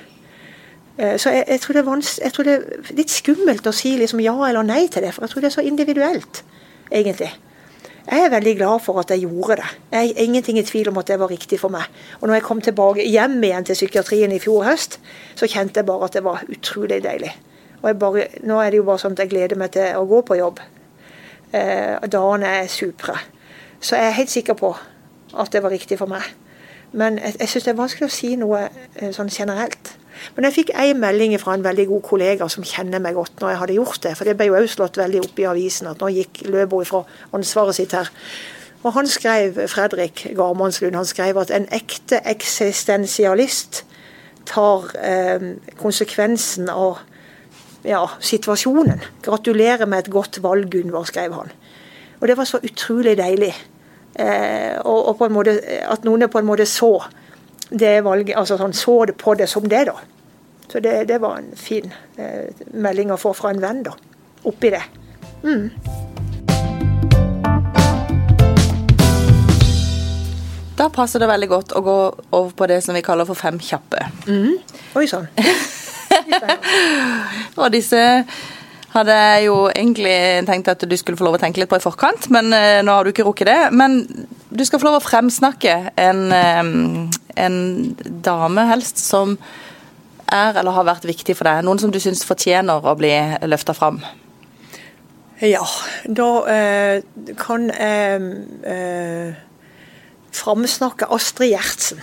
Eh, 0.98 1.18
så 1.18 1.30
jeg, 1.30 1.44
jeg, 1.48 1.60
tror 1.60 1.76
jeg, 2.24 2.32
tror 2.32 2.44
det 2.48 2.54
er 2.54 2.96
litt 2.96 3.12
skummelt 3.12 3.66
å 3.66 3.74
si 3.76 3.96
liksom 4.00 4.20
ja 4.24 4.34
eller 4.48 4.66
nei 4.66 4.86
til 4.88 5.04
det, 5.04 5.14
for 5.14 5.24
jeg 5.24 5.34
tror 5.34 5.44
det 5.44 5.50
er 5.50 5.56
så 5.58 5.64
individuelt, 5.66 6.42
egentlig. 6.90 7.30
Jeg 8.10 8.24
er 8.24 8.32
veldig 8.32 8.56
glad 8.56 8.80
for 8.82 8.98
at 8.98 9.10
jeg 9.12 9.22
gjorde 9.22 9.60
det. 9.60 9.68
Jeg 9.92 10.08
er 10.10 10.22
ingenting 10.24 10.58
i 10.58 10.64
tvil 10.66 10.88
om 10.90 10.98
at 10.98 11.06
det 11.06 11.18
var 11.20 11.30
riktig 11.30 11.60
for 11.60 11.70
meg. 11.70 11.84
Og 12.20 12.28
når 12.28 12.40
jeg 12.40 12.42
kom 12.42 12.60
tilbake 12.64 13.04
hjem 13.06 13.36
igjen 13.44 13.64
til 13.68 13.76
psykiatrien 13.76 14.32
i 14.32 14.40
fjor 14.42 14.64
høst, 14.66 14.98
så 15.36 15.46
kjente 15.46 15.78
jeg 15.78 15.86
bare 15.86 16.08
at 16.08 16.16
det 16.16 16.24
var 16.24 16.42
utrolig 16.48 17.02
deilig. 17.04 17.30
Og 17.82 17.98
bare, 18.00 18.26
nå 18.42 18.58
er 18.60 18.72
det 18.72 18.80
jo 18.80 18.86
bare 18.88 19.02
sånn 19.04 19.14
at 19.14 19.22
jeg 19.24 19.32
gleder 19.34 19.60
meg 19.60 19.72
til 19.76 20.00
å 20.00 20.08
gå 20.08 20.22
på 20.26 20.40
jobb. 20.40 20.58
Eh, 21.52 22.08
dagene 22.10 22.50
er 22.62 22.72
supre. 22.72 23.14
Så 23.80 23.96
jeg 23.96 24.08
er 24.08 24.18
helt 24.18 24.32
sikker 24.32 24.58
på 24.58 24.72
at 25.38 25.52
det 25.52 25.62
var 25.62 25.72
riktig 25.72 26.00
for 26.00 26.10
meg. 26.10 26.24
Men 26.92 27.18
jeg, 27.18 27.36
jeg 27.38 27.52
syns 27.52 27.66
det 27.66 27.72
er 27.72 27.80
vanskelig 27.80 28.08
å 28.08 28.14
si 28.14 28.34
noe 28.38 28.66
eh, 28.68 29.10
sånn 29.14 29.30
generelt. 29.32 29.94
Men 30.36 30.46
jeg 30.48 30.56
fikk 30.58 30.72
en 30.76 31.00
melding 31.00 31.34
fra 31.40 31.54
en 31.56 31.64
veldig 31.64 31.86
god 31.88 32.02
kollega 32.06 32.48
som 32.52 32.66
kjenner 32.66 33.02
meg 33.02 33.16
godt 33.16 33.40
når 33.40 33.52
jeg 33.52 33.60
hadde 33.62 33.76
gjort 33.78 34.00
det. 34.06 34.14
For 34.18 34.28
det 34.28 34.36
ble 34.38 34.50
jo 34.50 34.56
òg 34.58 34.70
slått 34.70 35.00
veldig 35.00 35.22
opp 35.24 35.40
i 35.40 35.46
avisen 35.48 35.90
at 35.90 36.02
nå 36.02 36.10
gikk 36.12 36.42
Løbo 36.50 36.82
ifra 36.84 37.04
ansvaret 37.36 37.78
sitt 37.78 37.94
her. 37.96 38.10
Og 38.80 38.94
han 38.96 39.08
skrev, 39.08 39.58
Fredrik 39.68 40.24
Garmannslund, 40.36 40.96
han 40.96 41.08
skrev 41.08 41.38
at 41.42 41.52
en 41.52 41.68
ekte 41.76 42.22
eksistensialist 42.28 43.84
tar 44.48 44.88
eh, 44.96 45.50
konsekvensen 45.80 46.70
av 46.72 47.02
ja, 47.84 48.06
situasjonen. 48.24 49.02
Gratulerer 49.24 49.88
med 49.88 50.06
et 50.06 50.12
godt 50.12 50.40
valg, 50.44 50.70
Gunvor, 50.72 51.04
skrev 51.08 51.36
han. 51.36 51.52
Og 52.20 52.28
det 52.28 52.36
var 52.36 52.48
så 52.48 52.60
utrolig 52.64 53.16
deilig. 53.20 53.52
Eh, 54.14 54.76
og, 54.80 55.08
og, 55.08 55.16
på 55.18 55.28
en 55.28 55.34
måte, 55.34 55.56
at 55.86 56.04
noen 56.04 56.28
på 56.30 56.40
en 56.40 56.48
måte 56.48 56.66
så 56.66 56.96
det 57.70 58.00
valget, 58.02 58.34
altså 58.36 58.58
sånn, 58.58 58.74
så 58.74 59.04
det 59.06 59.16
på 59.20 59.36
det 59.38 59.46
som 59.50 59.68
det, 59.70 59.84
da. 59.86 59.96
Så 60.70 60.82
det, 60.82 61.04
det 61.10 61.20
var 61.22 61.38
en 61.38 61.52
fin 61.58 61.90
eh, 62.18 62.50
melding 62.74 63.12
å 63.14 63.18
få 63.20 63.34
fra 63.34 63.54
en 63.54 63.62
venn, 63.62 63.84
da. 63.86 63.94
Oppi 64.50 64.72
det. 64.74 64.82
Mm. 65.44 65.70
Da 70.80 70.86
passer 70.88 71.20
det 71.20 71.28
veldig 71.28 71.48
godt 71.50 71.72
å 71.76 71.82
gå 71.84 71.96
over 72.32 72.52
på 72.56 72.66
det 72.70 72.78
som 72.80 72.96
vi 72.96 73.02
kaller 73.04 73.28
for 73.28 73.36
fem 73.36 73.58
kjappe. 73.60 74.06
Mm. 74.26 74.54
Oi 74.96 75.04
sann. 75.10 75.28
og 77.60 77.66
disse 77.74 78.00
hadde 78.90 79.16
jo 79.44 79.56
egentlig 79.70 80.16
tenkt 80.48 80.70
at 80.72 80.84
du 80.88 80.96
skulle 80.98 81.18
få 81.18 81.28
lov 81.28 81.38
å 81.38 81.42
tenke 81.42 81.62
litt 81.62 81.70
på 81.70 81.78
i 81.78 81.84
forkant, 81.84 82.30
men 82.34 82.50
uh, 82.54 82.80
nå 82.84 82.94
har 82.96 83.06
du 83.06 83.12
ikke 83.12 83.26
rukket 83.28 83.50
det. 83.50 83.58
Men 83.76 84.02
du 84.50 84.64
skal 84.66 84.82
få 84.82 84.88
lov 84.88 85.00
å 85.00 85.04
fremsnakke 85.04 85.76
en, 86.00 86.24
um, 86.30 87.10
en 87.38 87.58
dame 88.24 88.66
helst 88.72 89.02
som 89.02 89.36
er 90.30 90.58
eller 90.58 90.74
har 90.74 90.86
vært 90.86 91.06
viktig 91.08 91.36
for 91.38 91.48
deg. 91.48 91.64
Noen 91.66 91.80
som 91.82 91.92
du 91.92 92.00
syns 92.02 92.24
fortjener 92.26 92.82
å 92.86 92.96
bli 92.98 93.12
løfta 93.50 93.74
fram. 93.76 94.00
Ja, 95.40 95.64
da 96.04 96.28
eh, 96.52 97.02
kan 97.40 97.70
jeg 97.72 98.24
eh, 98.68 99.38
framsnakke 100.36 101.08
Astrid 101.16 101.54
Gjertsen. 101.54 102.02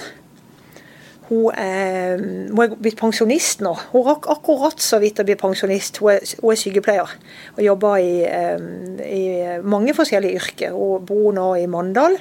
Hun 1.27 1.51
er, 1.59 2.21
hun 2.53 2.61
er, 2.63 2.75
blitt 2.79 2.99
pensjonist 2.99 3.59
nå. 3.65 3.73
Hun 3.91 4.05
rakk 4.05 4.29
akkurat 4.31 4.79
så 4.79 5.01
vidt 5.03 5.19
å 5.19 5.25
bli 5.27 5.35
pensjonist. 5.39 5.99
Hun 5.99 6.13
er, 6.15 6.23
hun 6.39 6.53
er 6.53 6.61
sykepleier 6.61 7.15
og 7.57 7.61
jobber 7.65 7.99
i, 7.99 8.13
i, 9.03 9.23
mange 9.67 9.95
forskjellige 9.97 10.39
yrker. 10.39 10.75
Hun 10.77 11.03
bor 11.07 11.35
nå 11.35 11.49
i 11.59 11.67
Mandal. 11.71 12.15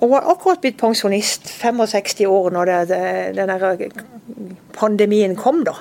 Og 0.00 0.04
hun 0.04 0.16
har 0.16 0.28
akkurat 0.32 0.60
blitt 0.60 0.78
pensjonist, 0.80 1.48
65 1.60 2.26
år, 2.28 2.50
når 2.56 2.74
det, 2.88 3.90
pandemien 4.76 5.36
kom. 5.36 5.64
da. 5.64 5.78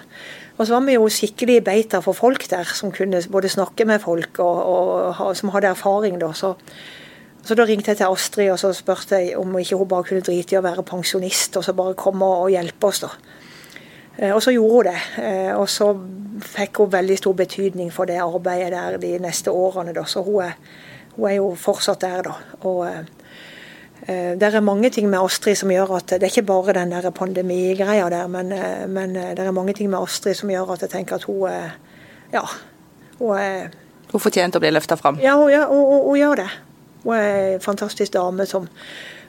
Og 0.60 0.68
så 0.68 0.76
var 0.76 0.88
vi 0.88 0.96
jo 0.98 1.08
skikkelig 1.12 1.62
beiter 1.68 2.04
for 2.04 2.16
folk 2.16 2.44
der, 2.52 2.68
som 2.76 2.92
kunne 2.92 3.22
både 3.32 3.52
snakke 3.52 3.88
med 3.88 4.04
folk 4.04 4.42
og, 4.44 4.58
og 5.16 5.36
som 5.40 5.52
hadde 5.56 5.72
erfaring. 5.72 6.20
da, 6.20 6.34
så 6.36 6.56
så 7.50 7.56
da 7.58 7.66
ringte 7.66 7.89
jeg 7.89 7.97
til 7.97 8.14
Astrid 8.14 8.52
og 8.54 8.60
så 8.62 8.70
spurte 8.78 9.18
jeg 9.18 9.38
om 9.39 9.56
ikke 9.58 9.78
hun 9.80 9.89
bare 9.89 10.06
kunne 10.06 10.26
drite 10.26 10.54
i 10.54 10.60
å 10.60 10.66
være 10.66 10.86
pensjonist 10.86 11.58
og 11.58 11.66
så 11.66 11.74
bare 11.74 11.97
komme 11.97 12.28
og 12.43 12.52
hjelpe 12.54 12.91
oss. 12.91 13.02
da. 13.02 13.10
Eh, 14.20 14.36
og 14.36 14.43
så 14.43 14.54
gjorde 14.54 14.76
hun 14.76 14.89
det. 14.91 15.24
Eh, 15.24 15.54
og 15.56 15.70
så 15.72 15.93
fikk 16.45 16.84
hun 16.84 16.91
veldig 16.91 17.18
stor 17.18 17.38
betydning 17.39 17.89
for 17.93 18.10
det 18.10 18.20
arbeidet 18.22 18.74
der 18.76 19.00
de 19.02 19.16
neste 19.24 19.52
årene. 19.52 19.93
da, 19.93 20.04
Så 20.06 20.24
hun 20.24 20.43
er, 20.43 20.54
hun 21.16 21.30
er 21.30 21.36
jo 21.39 21.56
fortsatt 21.56 22.02
der, 22.02 22.22
da. 22.28 22.36
Og 22.62 22.86
eh, 22.88 24.38
det 24.39 24.43
er 24.43 24.62
mange 24.62 24.89
ting 24.89 25.10
med 25.10 25.20
Astrid 25.20 25.58
som 25.58 25.70
gjør 25.70 25.97
at 25.97 26.08
Det 26.08 26.24
er 26.24 26.32
ikke 26.32 26.47
bare 26.47 26.74
den 26.74 26.91
der 26.91 27.10
pandemigreia 27.12 28.10
der, 28.10 28.28
men, 28.28 28.54
men, 28.88 29.14
det 29.14 29.39
er 29.39 29.52
mange 29.52 29.74
ting 29.74 29.89
med 29.89 30.00
Astrid 30.00 30.36
som 30.36 30.50
gjør 30.50 30.74
at 30.74 30.82
jeg 30.82 30.89
tenker 30.89 31.16
at 31.16 31.24
hun 31.24 31.50
Ja. 32.34 32.41
Hun 33.20 33.70
Hun 34.12 34.20
fortjente 34.20 34.58
å 34.58 34.60
bli 34.60 34.72
løfta 34.72 34.95
fram? 34.95 35.20
Ja, 35.22 35.36
hun, 35.36 35.52
hun, 35.52 36.02
hun 36.08 36.18
gjør 36.18 36.36
det. 36.36 36.50
Hun 37.04 37.16
er 37.16 37.56
en 37.56 37.64
fantastisk 37.64 38.14
dame 38.14 38.45
som 38.50 38.68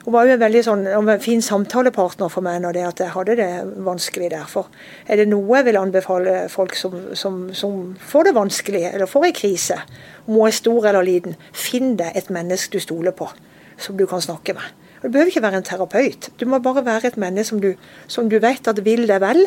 Hun 0.01 0.15
var 0.15 0.25
jo 0.25 0.33
en 0.33 0.41
veldig 0.41 0.61
sånn, 0.65 0.87
en 0.89 1.09
fin 1.21 1.43
samtalepartner 1.45 2.29
for 2.33 2.41
meg 2.41 2.63
når 2.63 2.79
jeg 2.79 3.09
hadde 3.13 3.35
det 3.37 3.49
vanskelig 3.85 4.31
der. 4.33 4.47
For 4.49 4.65
er 5.05 5.19
det 5.21 5.27
noe 5.29 5.59
jeg 5.59 5.67
vil 5.67 5.77
anbefale 5.77 6.47
folk 6.49 6.73
som, 6.73 6.95
som, 7.13 7.35
som 7.53 7.75
får 8.01 8.25
det 8.25 8.33
vanskelig, 8.33 8.81
eller 8.95 9.05
får 9.05 9.27
en 9.27 9.35
krise, 9.37 9.77
om 10.25 10.39
hun 10.39 10.47
er 10.47 10.57
stor 10.57 10.87
eller 10.89 11.05
liten, 11.05 11.37
finn 11.53 11.93
deg 12.01 12.17
et 12.17 12.33
menneske 12.33 12.73
du 12.73 12.81
stoler 12.81 13.13
på, 13.13 13.29
som 13.77 13.99
du 13.99 14.07
kan 14.09 14.25
snakke 14.25 14.57
med. 14.57 14.73
Og 15.03 15.05
Du 15.05 15.13
behøver 15.13 15.29
ikke 15.35 15.45
være 15.45 15.61
en 15.61 15.69
terapeut. 15.69 16.31
Du 16.39 16.47
må 16.49 16.57
bare 16.65 16.85
være 16.85 17.13
et 17.13 17.21
menneske 17.21 17.51
som 17.51 17.61
du, 17.61 17.75
som 18.07 18.29
du 18.29 18.39
vet 18.41 18.73
at 18.73 18.81
vil 18.85 19.05
deg 19.05 19.21
vel, 19.21 19.45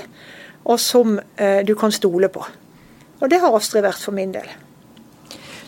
og 0.65 0.79
som 0.79 1.19
eh, 1.35 1.67
du 1.67 1.75
kan 1.75 1.91
stole 1.91 2.31
på. 2.31 2.47
Og 3.21 3.31
det 3.31 3.43
har 3.43 3.55
Astrid 3.59 3.83
vært 3.83 4.03
for 4.07 4.15
min 4.15 4.31
del. 4.35 4.47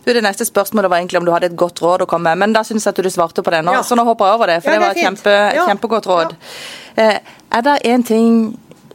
Du, 0.06 0.12
det 0.14 0.22
neste 0.22 0.44
spørsmålet 0.46 0.90
var 0.90 1.00
egentlig 1.00 1.18
om 1.18 1.24
du 1.26 1.32
hadde 1.34 1.48
et 1.50 1.56
godt 1.58 1.80
råd 1.82 2.04
å 2.04 2.06
komme 2.06 2.30
med, 2.30 2.38
men 2.44 2.52
da 2.54 2.60
syns 2.62 2.84
jeg 2.86 2.94
at 2.94 3.02
du 3.02 3.10
svarte 3.10 3.42
på 3.42 3.50
det 3.50 3.64
nå, 3.66 3.72
Ja. 3.74 3.82
så 3.82 3.96
nå 3.98 4.04
hopper 4.06 4.28
jeg 4.28 4.34
over 4.38 4.46
det. 4.52 4.58
For 4.62 4.70
Ja, 4.70 4.76
det 4.78 4.84
var 4.84 4.94
et 4.94 5.02
kjempe, 5.02 5.34
kjempegodt 5.66 6.06
råd. 6.06 6.36
Eh, 6.96 7.18
er 7.50 7.62
det 7.66 7.82
én 7.82 8.04
ting 8.06 8.36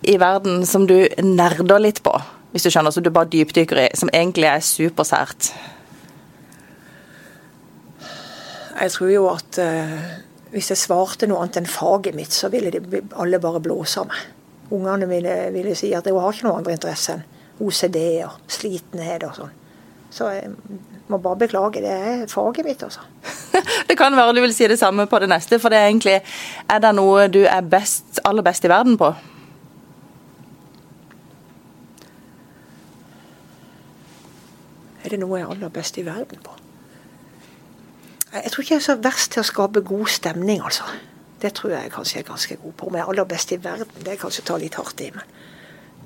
i 0.07 0.15
verden 0.17 0.65
som 0.65 0.87
du 0.87 0.95
nerder 1.19 1.79
litt 1.83 1.99
på, 2.03 2.13
hvis 2.53 2.63
du 2.63 2.69
skjønner, 2.71 2.93
som 2.95 3.03
du 3.03 3.09
bare 3.09 3.27
dypdykker 3.27 3.77
i, 3.83 3.89
som 3.93 4.09
egentlig 4.13 4.47
er 4.47 4.63
supersært? 4.63 5.51
Jeg 8.81 8.91
tror 8.95 9.11
jo 9.11 9.27
at 9.29 9.57
eh, 9.61 9.97
hvis 10.53 10.71
jeg 10.71 10.79
svarte 10.79 11.27
noe 11.27 11.43
annet 11.43 11.59
enn 11.61 11.69
faget 11.69 12.15
mitt, 12.15 12.31
så 12.31 12.49
ville 12.49 12.71
de 12.71 13.01
alle 13.19 13.39
bare 13.43 13.59
blåse 13.63 13.99
av 13.99 14.07
meg. 14.07 14.23
Ungene 14.71 15.07
ville, 15.11 15.35
ville 15.51 15.75
si 15.75 15.91
at 15.93 16.07
jeg 16.07 16.15
har 16.15 16.31
ikke 16.33 16.47
noe 16.47 16.61
andre 16.61 16.77
interesse 16.77 17.17
enn 17.17 17.23
OCD 17.61 17.97
og 18.25 18.39
slitenhet 18.47 19.27
og 19.27 19.35
sånn. 19.35 19.51
Så 20.11 20.31
jeg 20.33 20.49
må 21.11 21.19
bare 21.21 21.43
beklage. 21.43 21.81
Det 21.83 21.91
er 21.91 22.23
faget 22.31 22.65
mitt, 22.65 22.83
altså. 22.83 23.03
Det 23.89 23.97
kan 23.99 24.15
være 24.15 24.35
du 24.35 24.41
vil 24.41 24.53
si 24.55 24.67
det 24.67 24.79
samme 24.79 25.05
på 25.07 25.19
det 25.19 25.29
neste, 25.29 25.59
for 25.59 25.69
det 25.69 25.77
er 25.77 25.89
egentlig 25.91 26.21
Er 26.69 26.79
det 26.79 26.93
noe 26.95 27.27
du 27.27 27.43
er 27.43 27.61
best, 27.61 28.21
aller 28.25 28.41
best 28.41 28.65
i 28.65 28.71
verden 28.71 28.97
på? 28.97 29.11
Er 35.03 35.09
det 35.09 35.19
noe 35.19 35.39
jeg 35.39 35.45
er 35.45 35.51
aller 35.51 35.69
best 35.69 35.97
i 35.97 36.05
verden 36.05 36.39
på? 36.43 36.57
Jeg 38.31 38.51
tror 38.51 38.63
ikke 38.63 38.73
jeg 38.73 38.79
er 38.79 38.85
så 38.85 38.95
verst 39.03 39.33
til 39.33 39.43
å 39.43 39.47
skape 39.47 39.81
god 39.83 40.07
stemning, 40.07 40.61
altså. 40.63 40.85
Det 41.41 41.51
tror 41.57 41.73
jeg 41.73 41.91
kanskje 41.91 42.19
jeg 42.19 42.23
er 42.23 42.29
ganske 42.29 42.55
god 42.61 42.73
på. 42.77 42.87
Om 42.87 42.95
jeg 42.95 43.03
er 43.03 43.09
aller 43.11 43.27
best 43.27 43.51
i 43.51 43.57
verden, 43.63 44.03
det 44.05 44.13
er 44.13 44.21
kanskje 44.21 44.43
å 44.45 44.47
ta 44.51 44.59
litt 44.61 44.77
hardt 44.79 45.01
i. 45.03 45.09
Men 45.11 45.25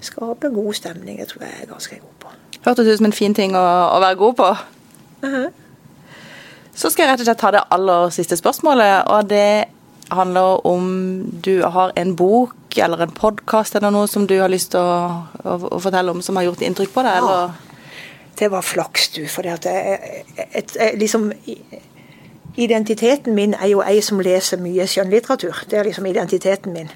skape 0.06 0.50
god 0.54 0.74
stemning, 0.80 1.20
det 1.20 1.28
tror 1.30 1.46
jeg 1.46 1.54
jeg 1.54 1.68
er 1.68 1.72
ganske 1.74 2.00
god 2.00 2.16
på. 2.24 2.32
Hørtes 2.66 2.88
ut 2.88 2.98
som 2.98 3.10
en 3.12 3.14
fin 3.14 3.36
ting 3.38 3.54
å, 3.58 3.66
å 3.94 4.00
være 4.02 4.18
god 4.24 4.40
på. 4.40 4.50
Mhm. 5.26 5.54
Så 6.76 6.90
skal 6.92 7.06
jeg 7.06 7.14
rett 7.14 7.22
og 7.24 7.28
slett 7.30 7.40
ta 7.40 7.52
det 7.56 7.64
aller 7.72 8.10
siste 8.12 8.36
spørsmålet, 8.36 9.08
og 9.08 9.30
det 9.30 9.66
handler 10.12 10.66
om 10.68 10.88
du 11.42 11.64
har 11.64 11.94
en 11.96 12.16
bok 12.16 12.78
eller 12.78 13.02
en 13.06 13.12
podkast 13.16 13.76
eller 13.76 13.94
noe 13.96 14.08
som 14.12 14.28
du 14.28 14.36
har 14.42 14.52
lyst 14.52 14.74
til 14.74 14.84
å, 14.84 15.24
å, 15.44 15.56
å 15.72 15.80
fortelle 15.80 16.12
om 16.12 16.22
som 16.22 16.36
har 16.36 16.50
gjort 16.50 16.66
inntrykk 16.68 16.92
på 16.94 17.06
deg? 17.08 17.22
Eller? 17.22 17.54
Det 18.36 18.52
var 18.52 18.62
flaks, 18.62 19.10
du. 19.16 19.24
For 19.32 19.48
liksom 21.00 21.32
Identiteten 22.56 23.36
min 23.36 23.54
er 23.54 23.68
jo 23.68 23.82
ei 23.84 24.00
som 24.00 24.22
leser 24.24 24.62
mye 24.64 24.86
skjønnlitteratur. 24.88 25.66
Det 25.68 25.80
er 25.80 25.88
liksom 25.90 26.06
identiteten 26.08 26.72
min. 26.72 26.92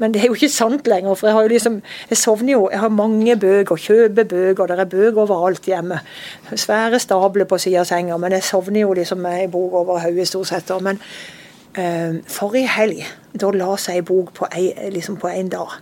Men 0.00 0.14
det 0.14 0.22
er 0.22 0.30
jo 0.30 0.36
ikke 0.38 0.48
sant 0.48 0.88
lenger. 0.88 1.14
For 1.18 1.28
jeg 1.28 1.36
har 1.36 1.44
jo 1.44 1.52
liksom 1.52 1.80
Jeg 2.10 2.18
sovner 2.18 2.52
jo. 2.52 2.68
Jeg 2.72 2.80
har 2.80 2.88
mange 2.88 3.36
bøker, 3.36 3.76
kjøper 3.76 4.24
bøker. 4.24 4.66
Det 4.66 4.78
er 4.78 4.84
bøker 4.84 5.22
overalt 5.26 5.68
hjemme. 5.68 6.00
Svære 6.54 6.98
stabler 6.98 7.44
på 7.44 7.58
siden 7.58 7.82
av 7.82 7.88
senga. 7.90 8.16
Men 8.16 8.32
jeg 8.32 8.48
sovner 8.48 8.80
jo 8.80 8.94
liksom 8.96 9.20
med 9.20 9.42
ei 9.42 9.46
bok 9.52 9.76
over 9.82 10.00
hodet 10.00 10.28
stort 10.28 10.48
sett. 10.48 10.72
Men 10.80 11.00
øh, 11.78 12.22
forrige 12.26 12.72
helg, 12.78 13.04
da 13.40 13.50
la 13.52 13.76
seg 13.76 14.00
ei 14.00 14.06
bok 14.06 14.32
på 14.34 14.48
liksom 14.90 15.20
en 15.28 15.48
dag. 15.48 15.76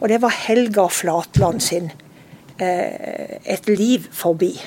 Og 0.00 0.08
det 0.08 0.22
var 0.22 0.32
Helga 0.46 0.86
Flatland 0.88 1.60
sin 1.60 1.90
øh, 2.62 3.36
'Et 3.44 3.68
liv 3.68 4.08
forbi'. 4.12 4.60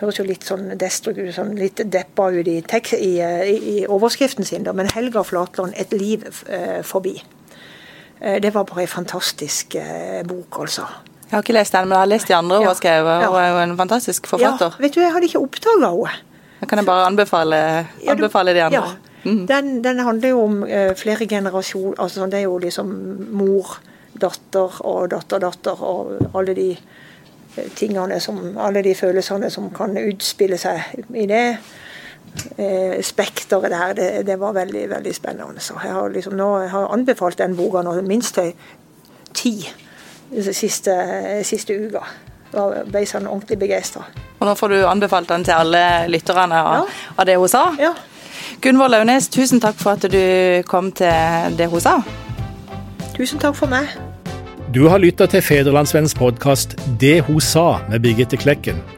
Høres 0.00 0.18
jo 0.18 0.24
litt 0.24 0.44
sånn 0.44 0.76
destruktivt 0.78 1.34
sånn 1.34 1.56
litt 1.58 1.80
deppa 1.92 2.28
ut 2.30 2.46
i, 2.46 2.60
i, 2.60 3.12
i, 3.18 3.56
i 3.72 3.86
overskriften 3.86 4.44
sin, 4.44 4.62
da, 4.62 4.72
men 4.72 4.86
Helga 4.94 5.22
Flatland 5.22 5.72
'Et 5.76 5.92
liv 5.92 6.24
eh, 6.46 6.84
forbi'. 6.84 7.22
Eh, 8.20 8.38
det 8.42 8.52
var 8.54 8.64
bare 8.64 8.82
en 8.82 8.88
fantastisk 8.88 9.74
eh, 9.78 10.22
bok, 10.26 10.58
altså. 10.60 10.86
Jeg 11.28 11.36
har 11.36 11.42
ikke 11.44 11.52
lest 11.58 11.72
den, 11.76 11.88
men 11.88 11.96
jeg 11.96 11.98
har 12.04 12.06
lest 12.06 12.28
de 12.28 12.34
andre 12.34 12.56
hun 12.56 12.62
Ja. 12.64 12.68
har 12.72 12.74
skrevet. 12.78 13.26
Hun 13.26 13.36
er 13.40 13.48
jo 13.50 13.58
en 13.62 13.76
fantastisk 13.76 14.26
forfatter. 14.26 14.72
Ja, 14.78 14.82
vet 14.82 14.94
du, 14.94 15.00
jeg 15.00 15.12
hadde 15.12 15.26
ikke 15.28 15.42
oppdaga 15.44 15.90
henne. 15.92 16.24
Da 16.60 16.66
kan 16.66 16.78
jeg 16.78 16.86
bare 16.86 17.06
anbefale, 17.06 17.86
anbefale 18.08 18.54
de 18.54 18.62
andre. 18.62 18.80
Ja. 18.88 19.34
Den, 19.46 19.82
den 19.84 19.98
handler 19.98 20.28
jo 20.28 20.40
om 20.44 20.62
eh, 20.64 20.94
flere 20.96 21.26
generasjoner 21.26 21.94
altså 22.00 22.26
Det 22.30 22.38
er 22.38 22.42
jo 22.46 22.58
liksom 22.58 22.86
mor, 23.36 23.76
datter 24.14 24.80
og 24.86 25.10
datter, 25.10 25.38
datter 25.42 25.82
og 25.84 26.30
alle 26.34 26.54
de 26.54 26.76
tingene 27.76 28.20
som 28.20 28.38
Alle 28.58 28.82
de 28.82 28.94
følelsene 28.94 29.50
som 29.50 29.68
kan 29.74 29.96
utspille 29.98 30.56
seg 30.58 30.80
i 31.14 31.26
det 31.26 31.58
eh, 32.58 33.02
spekteret 33.02 33.70
der. 33.70 33.92
Det, 33.94 34.26
det 34.26 34.38
var 34.40 34.52
veldig, 34.52 34.90
veldig 34.90 35.14
spennende. 35.14 35.60
Så 35.60 35.74
jeg 35.84 35.92
har 35.92 36.08
liksom 36.14 36.36
nå 36.38 36.48
jeg 36.62 36.70
har 36.70 36.92
anbefalt 36.94 37.38
den 37.38 37.56
boka 37.56 37.82
nå 37.82 38.00
minst 38.02 38.34
til 38.34 38.52
ti 39.34 39.54
siste, 40.52 40.94
siste 41.42 41.76
uka. 41.78 42.04
Da 42.52 42.68
ble 42.84 43.02
jeg 43.04 43.10
sånn 43.10 43.26
ordentlig 43.28 43.58
begeistra. 43.60 44.04
Og 44.38 44.46
nå 44.46 44.54
får 44.56 44.72
du 44.72 44.78
anbefalt 44.88 45.28
den 45.28 45.44
til 45.44 45.52
alle 45.56 45.82
lytterne 46.08 46.54
av, 46.54 46.74
Ja. 46.74 46.84
av 47.18 47.26
det 47.26 47.36
hun 47.36 47.48
sa. 47.48 47.74
Ja. 47.78 47.94
Gunvor 48.60 48.88
Launes, 48.88 49.28
tusen 49.28 49.60
takk 49.60 49.76
for 49.76 49.90
at 49.92 50.10
du 50.10 50.62
kom 50.66 50.92
til 50.92 51.56
det 51.58 51.68
hun 51.70 51.80
sa. 51.80 52.02
Tusen 53.16 53.38
takk 53.38 53.54
for 53.54 53.66
meg. 53.66 53.88
Du 54.74 54.88
har 54.88 54.98
lytta 54.98 55.26
til 55.26 55.42
Federlandsvennens 55.42 56.14
podkast 56.14 56.76
'Det 56.98 57.24
hun 57.24 57.40
sa' 57.40 57.88
med 57.90 58.00
Birgitte 58.02 58.36
Klekken. 58.36 58.97